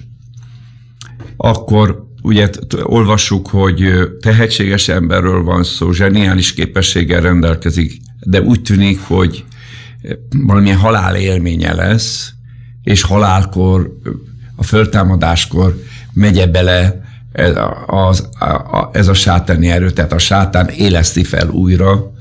Akkor 1.37 2.06
ugye 2.21 2.49
olvassuk, 2.83 3.47
hogy 3.47 3.93
tehetséges 4.21 4.87
emberről 4.87 5.43
van 5.43 5.63
szó, 5.63 5.91
zseniális 5.91 6.53
képességgel 6.53 7.21
rendelkezik, 7.21 7.97
de 8.19 8.41
úgy 8.41 8.61
tűnik, 8.61 8.99
hogy 8.99 9.43
valamilyen 10.29 10.77
halál 10.77 11.15
élménye 11.15 11.73
lesz, 11.73 12.31
és 12.83 13.01
halálkor, 13.01 13.97
a 14.55 14.63
föltámadáskor 14.63 15.81
megye 16.13 16.47
bele 16.47 17.01
ez 17.31 17.55
a, 17.55 17.83
az, 17.85 18.29
a, 18.39 18.89
ez 18.91 19.07
a 19.07 19.13
sátáni 19.13 19.69
erő, 19.69 19.91
tehát 19.91 20.13
a 20.13 20.17
sátán 20.17 20.67
éleszti 20.67 21.23
fel 21.23 21.49
újra, 21.49 22.11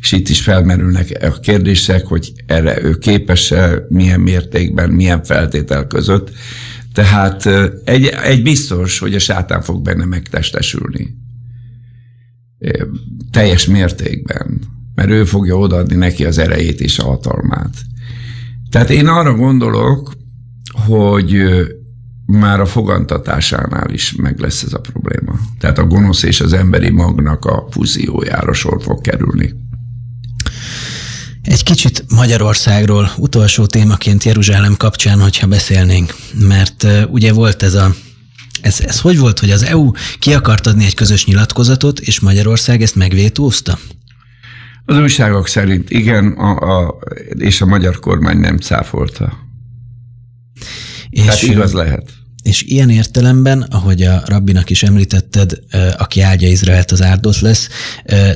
és 0.00 0.12
itt 0.12 0.28
is 0.28 0.40
felmerülnek 0.40 1.18
a 1.22 1.40
kérdések, 1.40 2.06
hogy 2.06 2.32
erre 2.46 2.82
ő 2.82 2.98
képes-e, 2.98 3.84
milyen 3.88 4.20
mértékben, 4.20 4.90
milyen 4.90 5.24
feltétel 5.24 5.86
között. 5.86 6.30
Tehát 6.96 7.46
egy, 7.84 8.04
egy 8.04 8.42
biztos, 8.42 8.98
hogy 8.98 9.14
a 9.14 9.18
sátán 9.18 9.62
fog 9.62 9.82
benne 9.82 10.04
megtestesülni. 10.04 11.14
Teljes 13.30 13.66
mértékben. 13.66 14.60
Mert 14.94 15.08
ő 15.08 15.24
fogja 15.24 15.56
odaadni 15.56 15.96
neki 15.96 16.24
az 16.24 16.38
erejét 16.38 16.80
és 16.80 16.98
a 16.98 17.04
hatalmát. 17.04 17.74
Tehát 18.70 18.90
én 18.90 19.06
arra 19.06 19.34
gondolok, 19.34 20.12
hogy 20.86 21.42
már 22.26 22.60
a 22.60 22.66
fogantatásánál 22.66 23.90
is 23.90 24.14
meg 24.14 24.38
lesz 24.38 24.62
ez 24.62 24.72
a 24.72 24.80
probléma. 24.80 25.38
Tehát 25.58 25.78
a 25.78 25.86
gonosz 25.86 26.22
és 26.22 26.40
az 26.40 26.52
emberi 26.52 26.90
magnak 26.90 27.44
a 27.44 27.66
fúziójára 27.70 28.52
sor 28.52 28.82
fog 28.82 29.00
kerülni. 29.00 29.54
Egy 31.46 31.62
kicsit 31.62 32.04
Magyarországról 32.08 33.10
utolsó 33.16 33.66
témaként 33.66 34.24
Jeruzsálem 34.24 34.76
kapcsán, 34.76 35.20
hogyha 35.20 35.46
beszélnénk, 35.46 36.14
mert 36.40 36.86
ugye 37.08 37.32
volt 37.32 37.62
ez 37.62 37.74
a 37.74 37.94
ez, 38.60 38.80
ez 38.80 39.00
hogy 39.00 39.18
volt, 39.18 39.38
hogy 39.38 39.50
az 39.50 39.62
EU 39.62 39.90
ki 40.18 40.34
akart 40.34 40.66
adni 40.66 40.84
egy 40.84 40.94
közös 40.94 41.24
nyilatkozatot, 41.24 42.00
és 42.00 42.20
Magyarország 42.20 42.82
ezt 42.82 42.94
megvétózta? 42.94 43.78
Az 44.84 44.98
újságok 44.98 45.48
szerint 45.48 45.90
igen, 45.90 46.32
a, 46.32 46.78
a, 46.78 46.98
és 47.28 47.60
a 47.60 47.66
magyar 47.66 48.00
kormány 48.00 48.38
nem 48.38 48.56
cáfolta. 48.56 49.38
És, 51.10 51.24
Tehát 51.24 51.42
igaz 51.42 51.72
lehet. 51.72 52.10
És 52.46 52.62
ilyen 52.62 52.90
értelemben, 52.90 53.62
ahogy 53.62 54.02
a 54.02 54.22
rabbinak 54.26 54.70
is 54.70 54.82
említetted, 54.82 55.58
aki 55.96 56.20
áldja 56.20 56.48
Izraelt, 56.48 56.90
az 56.90 57.02
áldott 57.02 57.38
lesz, 57.38 57.68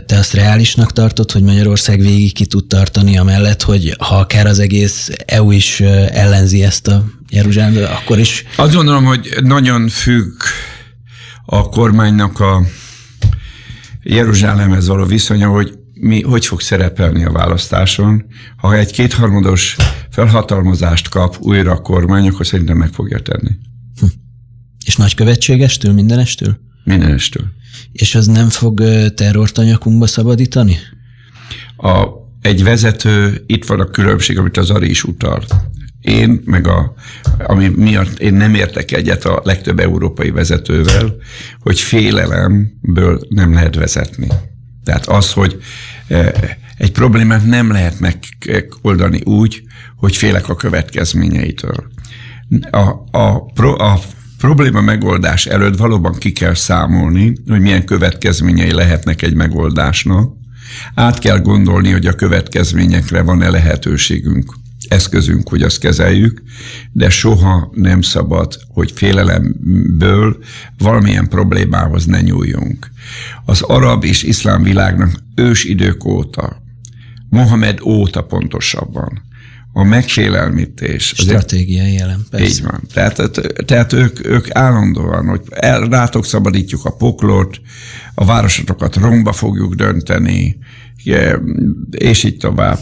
te 0.06 0.18
azt 0.18 0.32
reálisnak 0.32 0.92
tartod, 0.92 1.30
hogy 1.30 1.42
Magyarország 1.42 2.00
végig 2.00 2.34
ki 2.34 2.46
tud 2.46 2.66
tartani 2.66 3.18
amellett, 3.18 3.62
hogy 3.62 3.96
ha 3.98 4.16
akár 4.16 4.46
az 4.46 4.58
egész 4.58 5.10
EU 5.26 5.50
is 5.50 5.80
ellenzi 6.10 6.62
ezt 6.62 6.88
a 6.88 7.04
Jeruzsálemet, 7.28 7.90
akkor 7.90 8.18
is? 8.18 8.44
Azt 8.56 8.74
gondolom, 8.74 9.04
hogy 9.04 9.34
nagyon 9.42 9.88
függ 9.88 10.32
a 11.44 11.68
kormánynak 11.68 12.40
a 12.40 12.62
Jeruzsálemhez 14.02 14.86
való 14.86 15.04
viszonya, 15.04 15.48
hogy 15.48 15.78
mi 15.94 16.22
hogy 16.22 16.46
fog 16.46 16.60
szerepelni 16.60 17.24
a 17.24 17.30
választáson. 17.32 18.24
Ha 18.56 18.76
egy 18.76 18.92
kétharmados 18.92 19.76
felhatalmazást 20.10 21.08
kap 21.08 21.36
újra 21.40 21.72
a 21.72 21.80
kormány, 21.80 22.28
akkor 22.28 22.46
szerintem 22.46 22.76
meg 22.76 22.92
fogja 22.92 23.18
tenni. 23.18 23.50
És 24.84 24.96
nagykövetségestől, 24.96 25.92
mindenestől? 25.92 26.58
Mindenestől. 26.84 27.44
És 27.92 28.14
az 28.14 28.26
nem 28.26 28.48
fog 28.48 28.82
terrort 29.14 29.58
a 29.58 29.62
nyakunkba 29.62 30.06
szabadítani? 30.06 30.76
A, 31.76 32.06
egy 32.42 32.62
vezető, 32.62 33.44
itt 33.46 33.64
van 33.64 33.80
a 33.80 33.90
különbség, 33.90 34.38
amit 34.38 34.56
az 34.56 34.70
Ari 34.70 34.90
is 34.90 35.04
utalt. 35.04 35.54
Én, 36.00 36.40
meg 36.44 36.66
a, 36.66 36.94
ami 37.38 37.68
miatt 37.68 38.18
én 38.18 38.34
nem 38.34 38.54
értek 38.54 38.92
egyet 38.92 39.24
a 39.24 39.40
legtöbb 39.44 39.78
európai 39.78 40.30
vezetővel, 40.30 41.14
hogy 41.60 41.80
félelemből 41.80 43.20
nem 43.28 43.52
lehet 43.52 43.74
vezetni. 43.74 44.26
Tehát 44.84 45.06
az, 45.06 45.32
hogy 45.32 45.62
egy 46.76 46.92
problémát 46.92 47.46
nem 47.46 47.70
lehet 47.70 48.00
megoldani 48.00 49.20
úgy, 49.24 49.62
hogy 49.96 50.16
félek 50.16 50.48
a 50.48 50.54
következményeitől. 50.54 51.90
A, 52.70 53.18
a, 53.18 53.50
a 53.62 54.00
probléma 54.40 54.80
megoldás 54.80 55.46
előtt 55.46 55.76
valóban 55.76 56.14
ki 56.18 56.32
kell 56.32 56.54
számolni, 56.54 57.32
hogy 57.48 57.60
milyen 57.60 57.84
következményei 57.84 58.72
lehetnek 58.72 59.22
egy 59.22 59.34
megoldásnak. 59.34 60.32
Át 60.94 61.18
kell 61.18 61.38
gondolni, 61.38 61.90
hogy 61.90 62.06
a 62.06 62.14
következményekre 62.14 63.22
van-e 63.22 63.50
lehetőségünk, 63.50 64.54
eszközünk, 64.88 65.48
hogy 65.48 65.62
azt 65.62 65.78
kezeljük, 65.78 66.42
de 66.92 67.10
soha 67.10 67.70
nem 67.74 68.02
szabad, 68.02 68.58
hogy 68.68 68.92
félelemből 68.92 70.36
valamilyen 70.78 71.28
problémához 71.28 72.06
ne 72.06 72.20
nyúljunk. 72.20 72.90
Az 73.44 73.62
arab 73.62 74.04
és 74.04 74.22
iszlám 74.22 74.62
világnak 74.62 75.10
ős 75.34 75.64
idők 75.64 76.04
óta, 76.04 76.62
Mohamed 77.28 77.80
óta 77.84 78.22
pontosabban, 78.22 79.22
a 79.72 79.84
megfélelmítés. 79.84 81.06
Stratégiai 81.16 81.92
jelen, 81.92 82.26
persze. 82.30 82.46
Így 82.46 82.62
van. 82.62 82.82
Tehát, 82.92 83.30
tehát 83.66 83.92
ők, 83.92 84.26
ők 84.26 84.54
állandóan, 84.54 85.26
hogy 85.26 85.40
el, 85.50 85.80
rátok 85.80 86.24
szabadítjuk 86.24 86.84
a 86.84 86.90
poklot, 86.90 87.60
a 88.14 88.24
városotokat 88.24 88.96
romba 88.96 89.32
fogjuk 89.32 89.74
dönteni, 89.74 90.58
és 91.90 92.24
így 92.24 92.36
tovább. 92.36 92.78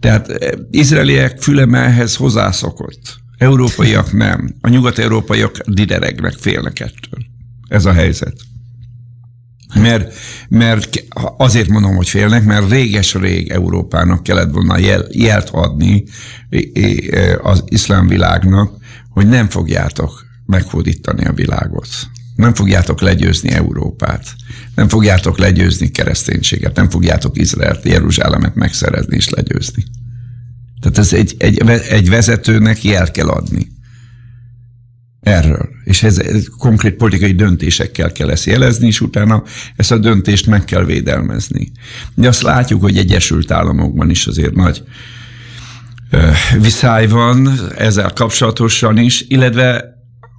Tehát 0.00 0.28
eh, 0.28 0.50
izraeliek 0.70 1.40
fülemelhez 1.40 2.16
hozzászokott. 2.16 3.20
Európaiak 3.38 4.12
nem. 4.12 4.54
A 4.60 4.68
nyugat-európaiak 4.68 5.58
dideregnek, 5.66 6.32
félnek 6.32 6.80
ettől. 6.80 7.20
Ez 7.68 7.84
a 7.84 7.92
helyzet. 7.92 8.34
Mert, 9.74 10.14
mert 10.48 11.04
azért 11.36 11.68
mondom, 11.68 11.96
hogy 11.96 12.08
félnek, 12.08 12.44
mert 12.44 12.70
réges-rég 12.70 13.50
Európának 13.50 14.22
kellett 14.22 14.52
volna 14.52 14.78
jel, 14.78 15.04
jelt 15.10 15.48
adni 15.48 16.04
az 17.42 17.64
iszlám 17.66 18.06
világnak, 18.06 18.72
hogy 19.10 19.28
nem 19.28 19.48
fogjátok 19.48 20.26
meghódítani 20.46 21.24
a 21.24 21.32
világot. 21.32 21.88
Nem 22.36 22.54
fogjátok 22.54 23.00
legyőzni 23.00 23.50
Európát. 23.50 24.34
Nem 24.74 24.88
fogjátok 24.88 25.38
legyőzni 25.38 25.90
kereszténységet. 25.90 26.76
Nem 26.76 26.90
fogjátok 26.90 27.38
Izraelt, 27.38 27.84
Jeruzsálemet 27.84 28.54
megszerezni 28.54 29.16
és 29.16 29.28
legyőzni. 29.28 29.84
Tehát 30.80 30.98
ez 30.98 31.12
egy, 31.12 31.34
egy, 31.38 31.60
egy 31.68 32.08
vezetőnek 32.08 32.84
jel 32.84 33.10
kell 33.10 33.28
adni. 33.28 33.66
Erről. 35.22 35.68
És 35.84 36.02
ez, 36.02 36.18
ez 36.18 36.46
konkrét 36.58 36.94
politikai 36.94 37.32
döntésekkel 37.32 38.12
kell 38.12 38.30
ezt 38.30 38.44
jelezni, 38.44 38.86
és 38.86 39.00
utána 39.00 39.42
ezt 39.76 39.92
a 39.92 39.98
döntést 39.98 40.46
meg 40.46 40.64
kell 40.64 40.84
védelmezni. 40.84 41.72
De 42.14 42.28
azt 42.28 42.42
látjuk, 42.42 42.80
hogy 42.80 42.98
Egyesült 42.98 43.50
Államokban 43.50 44.10
is 44.10 44.26
azért 44.26 44.54
nagy 44.54 44.82
viszály 46.60 47.06
van 47.06 47.50
ezzel 47.76 48.12
kapcsolatosan 48.12 48.98
is, 48.98 49.24
illetve 49.28 49.84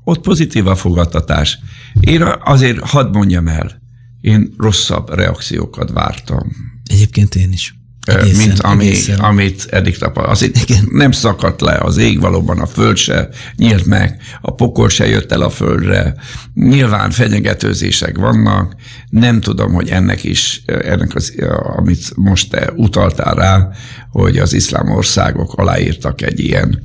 ott 0.04 0.22
pozitív 0.22 0.68
a 0.68 0.76
fogadtatás. 0.76 1.60
Én 2.00 2.24
azért 2.44 2.80
hadd 2.80 3.12
mondjam 3.12 3.48
el, 3.48 3.82
én 4.22 4.54
rosszabb 4.58 5.14
reakciókat 5.14 5.92
vártam. 5.92 6.52
Egyébként 6.90 7.36
én 7.36 7.52
is. 7.52 7.76
Egészen, 8.04 8.48
mint 8.48 8.60
ami, 8.60 8.86
egészen. 8.86 9.20
amit 9.20 9.68
eddig 9.70 9.98
tapasztalt. 9.98 10.92
Nem 10.92 11.12
szakadt 11.12 11.62
le 11.62 11.78
az 11.82 11.98
ég 11.98 12.20
valóban, 12.20 12.60
a 12.60 12.66
föld 12.66 12.98
se 12.98 13.30
nyílt 13.56 13.86
meg, 13.86 14.22
a 14.42 14.54
pokol 14.54 14.90
se 14.90 15.08
jött 15.08 15.32
el 15.32 15.42
a 15.42 15.50
földre, 15.50 16.16
nyilván 16.54 17.12
fenyegetőzések 17.12 18.18
vannak, 18.18 18.76
nem 19.10 19.42
tudom, 19.42 19.74
hogy 19.74 19.90
ennek 19.90 20.24
is, 20.24 20.62
ennek 20.66 21.16
az, 21.16 21.34
amit 21.78 22.16
most 22.16 22.50
te 22.50 22.72
utaltál 22.76 23.36
rá, 23.36 23.70
hogy 24.12 24.38
az 24.38 24.54
iszlám 24.54 24.90
országok 24.90 25.54
aláírtak 25.54 26.22
egy 26.22 26.40
ilyen 26.40 26.84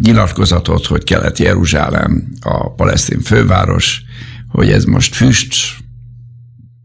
nyilatkozatot, 0.00 0.86
hogy 0.86 1.04
Kelet-Jeruzsálem 1.04 2.32
a 2.40 2.74
palesztin 2.74 3.20
főváros, 3.20 4.02
hogy 4.48 4.70
ez 4.70 4.84
most 4.84 5.14
füst, 5.14 5.54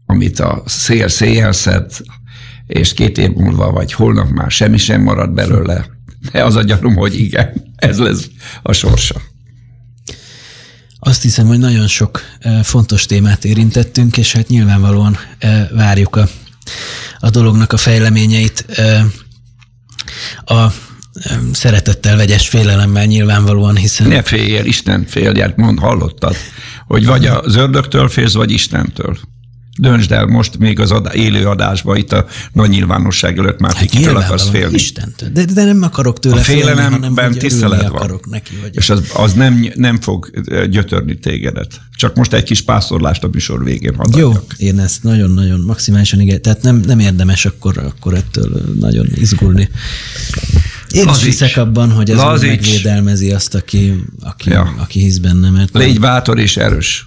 amit 0.06 0.40
a 0.40 0.62
szél 0.66 1.08
széjjel 1.08 1.52
szed, 1.52 1.92
és 2.72 2.94
két 2.94 3.18
év 3.18 3.30
múlva, 3.30 3.70
vagy 3.70 3.92
holnap 3.92 4.30
már 4.30 4.50
semmi 4.50 4.78
sem 4.78 5.02
marad 5.02 5.30
belőle. 5.30 5.86
De 6.32 6.44
az 6.44 6.56
a 6.56 6.62
gyanúm, 6.62 6.94
hogy 6.94 7.20
igen, 7.20 7.72
ez 7.76 7.98
lesz 7.98 8.28
a 8.62 8.72
sorsa. 8.72 9.20
Azt 10.98 11.22
hiszem, 11.22 11.46
hogy 11.46 11.58
nagyon 11.58 11.86
sok 11.86 12.20
fontos 12.62 13.06
témát 13.06 13.44
érintettünk, 13.44 14.16
és 14.16 14.32
hát 14.32 14.48
nyilvánvalóan 14.48 15.16
várjuk 15.70 16.16
a, 16.16 16.28
a 17.18 17.30
dolognak 17.30 17.72
a 17.72 17.76
fejleményeit. 17.76 18.66
A 20.44 20.66
szeretettel, 21.52 22.16
vegyes 22.16 22.48
félelemmel 22.48 23.04
nyilvánvalóan, 23.04 23.76
hiszen... 23.76 24.08
Ne 24.08 24.22
félj 24.22 24.68
Isten 24.68 25.04
féljel, 25.06 25.52
mond, 25.56 25.78
hallottad, 25.78 26.36
hogy 26.86 27.06
vagy 27.06 27.26
az 27.26 27.56
ördögtől 27.56 28.08
félsz, 28.08 28.32
vagy 28.34 28.50
Istentől. 28.50 29.18
Döntsd 29.78 30.12
el 30.12 30.26
most 30.26 30.58
még 30.58 30.80
az 30.80 30.90
ad, 30.90 31.10
élő 31.14 31.46
adásba, 31.46 31.96
itt 31.96 32.12
a 32.12 32.26
nagy 32.52 32.68
nyilvánosság 32.68 33.38
előtt 33.38 33.60
már 33.60 33.74
hát 33.74 33.90
kitől 33.90 34.16
akarsz 34.16 34.48
félni. 34.48 34.74
Istentől. 34.74 35.28
De, 35.28 35.44
de 35.44 35.64
nem 35.64 35.82
akarok 35.82 36.18
tőle 36.18 36.36
a 36.36 36.38
félelemben 36.38 37.14
félni, 37.14 37.36
tisztelet 37.36 37.80
van. 37.82 37.90
Akarok 37.90 38.30
neki, 38.30 38.58
vagy 38.62 38.76
és 38.76 38.90
az, 38.90 39.02
az 39.14 39.32
nem, 39.32 39.72
nem 39.74 40.00
fog 40.00 40.30
gyötörni 40.70 41.18
tégedet. 41.18 41.80
Csak 41.96 42.16
most 42.16 42.32
egy 42.32 42.42
kis 42.42 42.62
pászorlást 42.62 43.24
a 43.24 43.28
műsor 43.32 43.64
végén 43.64 43.94
hadd 43.94 44.18
Jó, 44.18 44.32
én 44.56 44.78
ezt 44.78 45.02
nagyon-nagyon 45.02 45.60
maximálisan 45.60 46.20
igen. 46.20 46.42
Tehát 46.42 46.62
nem, 46.62 46.76
nem 46.76 46.98
érdemes 46.98 47.44
akkor, 47.44 47.78
akkor 47.78 48.14
ettől 48.14 48.74
nagyon 48.80 49.06
izgulni. 49.14 49.68
Én 50.90 51.04
Lazíts. 51.04 51.26
is 51.26 51.38
hiszek 51.38 51.56
abban, 51.56 51.92
hogy 51.92 52.10
ez 52.10 52.18
megvédelmezi 52.40 53.32
azt, 53.32 53.54
aki, 53.54 53.94
aki, 54.20 54.50
ja. 54.50 54.74
aki 54.78 55.00
hisz 55.00 55.18
benne. 55.18 55.50
Mert 55.50 55.74
Légy 55.74 56.00
bátor 56.00 56.38
és 56.38 56.56
erős. 56.56 57.06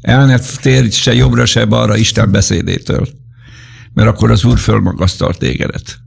El 0.00 0.26
ne 0.26 0.38
térj 0.38 0.90
se 0.90 1.14
jobbra, 1.14 1.46
se 1.46 1.64
balra 1.64 1.96
Isten 1.96 2.30
beszédétől. 2.30 3.08
Mert 3.92 4.08
akkor 4.08 4.30
az 4.30 4.44
Úr 4.44 4.58
fölmagasztal 4.58 5.34
tégedet. 5.34 5.98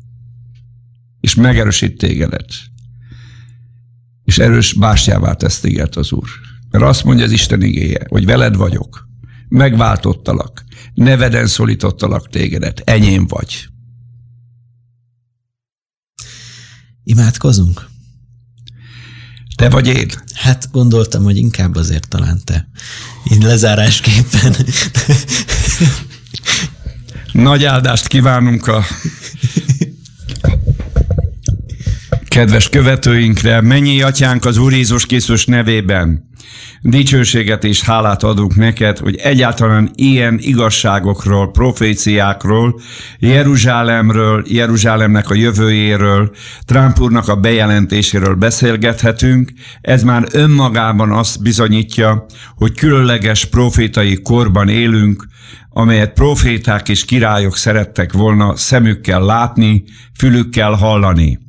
És 1.19 1.35
megerősít 1.35 1.97
tégedet. 1.97 2.53
És 4.23 4.37
erős 4.37 4.73
bástyává 4.73 5.33
tesz 5.33 5.59
téged 5.59 5.95
az 5.95 6.11
Úr. 6.11 6.29
Mert 6.69 6.83
azt 6.83 7.03
mondja 7.03 7.25
az 7.25 7.31
Isten 7.31 7.61
igéje, 7.61 8.05
hogy 8.07 8.25
veled 8.25 8.55
vagyok. 8.55 9.07
Megváltottalak. 9.47 10.63
Neveden 10.93 11.47
szólítottalak 11.47 12.29
tégedet. 12.29 12.79
Enyém 12.79 13.27
vagy. 13.27 13.67
Imádkozunk? 17.03 17.90
Te 19.61 19.69
vagy 19.69 19.87
én? 19.87 20.09
Hát 20.33 20.67
gondoltam, 20.71 21.23
hogy 21.23 21.37
inkább 21.37 21.75
azért 21.75 22.07
talán 22.07 22.41
te. 22.43 22.67
Így 23.31 23.43
lezárásképpen. 23.43 24.55
Nagy 27.31 27.63
áldást 27.63 28.07
kívánunk 28.07 28.67
a 28.67 28.85
kedves 32.27 32.69
követőinkre. 32.69 33.61
Mennyi 33.61 34.01
atyánk 34.01 34.45
az 34.45 34.57
Úr 34.57 34.73
Jézus 34.73 35.05
Krisztus 35.05 35.45
nevében 35.45 36.30
dicsőséget 36.81 37.63
és 37.63 37.81
hálát 37.81 38.23
adunk 38.23 38.55
neked, 38.55 38.97
hogy 38.97 39.15
egyáltalán 39.15 39.91
ilyen 39.95 40.37
igazságokról, 40.41 41.51
proféciákról, 41.51 42.79
Jeruzsálemről, 43.19 44.43
Jeruzsálemnek 44.47 45.29
a 45.29 45.35
jövőjéről, 45.35 46.31
Trump 46.65 46.99
úrnak 46.99 47.27
a 47.27 47.35
bejelentéséről 47.35 48.35
beszélgethetünk. 48.35 49.51
Ez 49.81 50.03
már 50.03 50.27
önmagában 50.31 51.11
azt 51.11 51.41
bizonyítja, 51.41 52.25
hogy 52.55 52.75
különleges 52.75 53.45
profétai 53.45 54.21
korban 54.21 54.67
élünk, 54.67 55.27
amelyet 55.69 56.13
proféták 56.13 56.89
és 56.89 57.05
királyok 57.05 57.57
szerettek 57.57 58.11
volna 58.11 58.55
szemükkel 58.55 59.21
látni, 59.21 59.83
fülükkel 60.17 60.71
hallani 60.71 61.39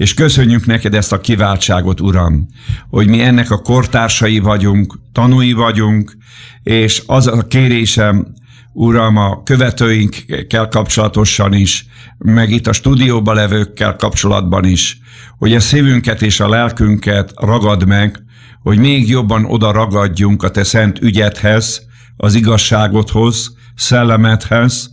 és 0.00 0.14
köszönjük 0.14 0.66
neked 0.66 0.94
ezt 0.94 1.12
a 1.12 1.20
kiváltságot, 1.20 2.00
Uram, 2.00 2.46
hogy 2.90 3.08
mi 3.08 3.20
ennek 3.22 3.50
a 3.50 3.58
kortársai 3.58 4.38
vagyunk, 4.38 4.98
tanúi 5.12 5.52
vagyunk, 5.52 6.16
és 6.62 7.02
az 7.06 7.26
a 7.26 7.46
kérésem, 7.46 8.26
Uram, 8.72 9.16
a 9.16 9.42
követőinkkel 9.42 10.68
kapcsolatosan 10.68 11.52
is, 11.52 11.86
meg 12.18 12.50
itt 12.50 12.66
a 12.66 12.72
stúdióban 12.72 13.34
levőkkel 13.34 13.96
kapcsolatban 13.96 14.64
is, 14.64 14.98
hogy 15.38 15.54
a 15.54 15.60
szívünket 15.60 16.22
és 16.22 16.40
a 16.40 16.48
lelkünket 16.48 17.32
ragad 17.36 17.86
meg, 17.86 18.22
hogy 18.62 18.78
még 18.78 19.08
jobban 19.08 19.44
oda 19.44 19.72
ragadjunk 19.72 20.42
a 20.42 20.50
te 20.50 20.64
szent 20.64 21.00
ügyedhez, 21.02 21.82
az 22.16 22.34
igazságodhoz, 22.34 23.54
szellemedhez, 23.74 24.90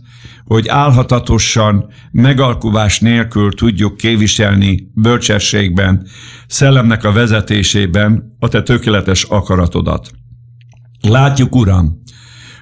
hogy 0.48 0.68
álhatatosan, 0.68 1.86
megalkuvás 2.10 3.00
nélkül 3.00 3.54
tudjuk 3.54 3.96
képviselni 3.96 4.90
bölcsességben, 4.94 6.06
szellemnek 6.46 7.04
a 7.04 7.12
vezetésében 7.12 8.36
a 8.38 8.48
te 8.48 8.62
tökéletes 8.62 9.24
akaratodat. 9.24 10.10
Látjuk, 11.00 11.54
Uram, 11.54 12.02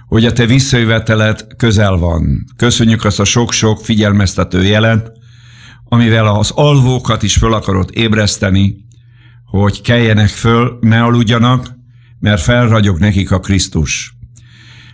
hogy 0.07 0.25
a 0.25 0.33
te 0.33 0.47
visszajöveteled 0.47 1.47
közel 1.57 1.97
van. 1.97 2.45
Köszönjük 2.57 3.05
azt 3.05 3.21
a 3.21 3.25
sok-sok 3.25 3.85
figyelmeztető 3.85 4.63
jelent, 4.63 5.13
amivel 5.85 6.27
az 6.27 6.51
alvókat 6.51 7.23
is 7.23 7.35
föl 7.35 7.53
akarod 7.53 7.91
ébreszteni, 7.93 8.77
hogy 9.45 9.81
keljenek 9.81 10.29
föl, 10.29 10.79
ne 10.81 11.03
aludjanak, 11.03 11.75
mert 12.19 12.43
felragyog 12.43 12.99
nekik 12.99 13.31
a 13.31 13.41
Krisztus. 13.41 14.17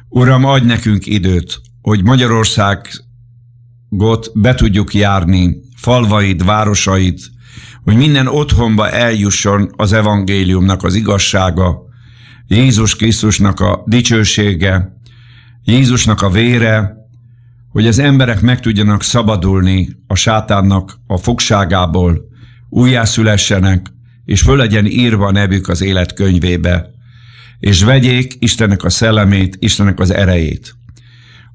Uram, 0.08 0.44
adj 0.44 0.66
nekünk 0.66 1.06
időt 1.06 1.60
hogy 1.82 2.04
Magyarországot 2.04 4.30
be 4.34 4.54
tudjuk 4.54 4.94
járni, 4.94 5.56
falvaid, 5.76 6.44
városait, 6.44 7.30
hogy 7.84 7.96
minden 7.96 8.26
otthonba 8.26 8.90
eljusson 8.90 9.72
az 9.76 9.92
evangéliumnak 9.92 10.82
az 10.82 10.94
igazsága, 10.94 11.82
Jézus 12.46 12.96
Krisztusnak 12.96 13.60
a 13.60 13.82
dicsősége, 13.86 14.96
Jézusnak 15.64 16.22
a 16.22 16.30
vére, 16.30 16.96
hogy 17.68 17.86
az 17.86 17.98
emberek 17.98 18.40
meg 18.40 18.60
tudjanak 18.60 19.02
szabadulni 19.02 19.88
a 20.06 20.14
sátánnak 20.14 20.98
a 21.06 21.16
fogságából, 21.16 22.20
újjászülessenek, 22.68 23.86
és 24.24 24.40
föl 24.40 24.56
legyen 24.56 24.86
írva 24.86 25.26
a 25.26 25.32
nevük 25.32 25.68
az 25.68 25.82
élet 25.82 26.14
könyvébe, 26.14 26.90
és 27.58 27.82
vegyék 27.82 28.36
Istennek 28.38 28.84
a 28.84 28.90
szellemét, 28.90 29.56
Istennek 29.58 30.00
az 30.00 30.10
erejét. 30.10 30.74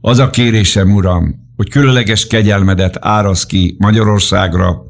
Az 0.01 0.19
a 0.19 0.29
kérésem, 0.29 0.93
Uram, 0.95 1.35
hogy 1.55 1.69
különleges 1.69 2.27
kegyelmedet 2.27 2.97
árasz 2.99 3.45
ki 3.45 3.75
Magyarországra, 3.79 4.81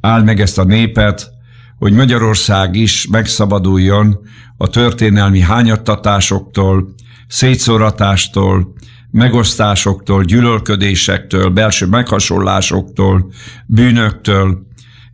áld 0.00 0.24
meg 0.24 0.40
ezt 0.40 0.58
a 0.58 0.64
népet, 0.64 1.30
hogy 1.78 1.92
Magyarország 1.92 2.74
is 2.74 3.06
megszabaduljon 3.06 4.18
a 4.56 4.68
történelmi 4.68 5.40
hányattatásoktól, 5.40 6.94
szétszóratástól, 7.26 8.72
megosztásoktól, 9.10 10.24
gyűlölködésektől, 10.24 11.50
belső 11.50 11.86
meghasonlásoktól, 11.86 13.32
bűnöktől, 13.66 14.66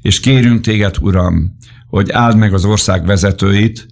és 0.03 0.21
kérünk 0.21 0.61
téged, 0.61 0.97
Uram, 1.01 1.57
hogy 1.89 2.11
áld 2.11 2.37
meg 2.37 2.55
az 2.55 2.65
ország 2.65 3.07
vezetőit, 3.07 3.87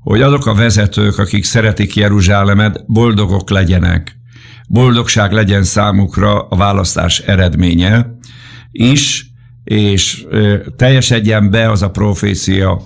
hogy 0.00 0.22
azok 0.22 0.46
a 0.46 0.54
vezetők, 0.54 1.18
akik 1.18 1.44
szeretik 1.44 1.96
Jeruzsálemet, 1.96 2.84
boldogok 2.86 3.50
legyenek, 3.50 4.16
boldogság 4.72 5.32
legyen 5.32 5.64
számukra 5.64 6.40
a 6.40 6.56
választás 6.56 7.18
eredménye 7.18 8.16
is, 8.70 9.26
és 9.64 10.26
teljesedjen 10.76 11.50
be 11.50 11.70
az 11.70 11.82
a 11.82 11.90
profécia, 11.90 12.82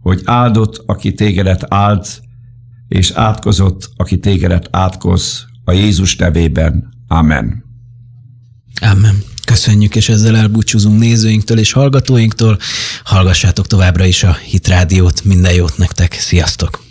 hogy 0.00 0.20
áldott, 0.24 0.82
aki 0.86 1.12
tégedet 1.12 1.64
áld, 1.68 2.06
és 2.88 3.10
átkozott, 3.10 3.90
aki 3.96 4.18
tégedet 4.18 4.68
átkoz 4.70 5.46
a 5.64 5.72
Jézus 5.72 6.16
nevében. 6.16 6.88
Amen. 7.08 7.64
Amen. 8.80 9.18
Köszönjük, 9.44 9.96
és 9.96 10.08
ezzel 10.08 10.36
elbúcsúzunk 10.36 10.98
nézőinktől 10.98 11.58
és 11.58 11.72
hallgatóinktól. 11.72 12.58
Hallgassátok 13.04 13.66
továbbra 13.66 14.04
is 14.04 14.22
a 14.22 14.34
Hit 14.34 14.68
Rádiót. 14.68 15.24
Minden 15.24 15.54
jót 15.54 15.76
nektek. 15.76 16.12
Sziasztok! 16.12 16.87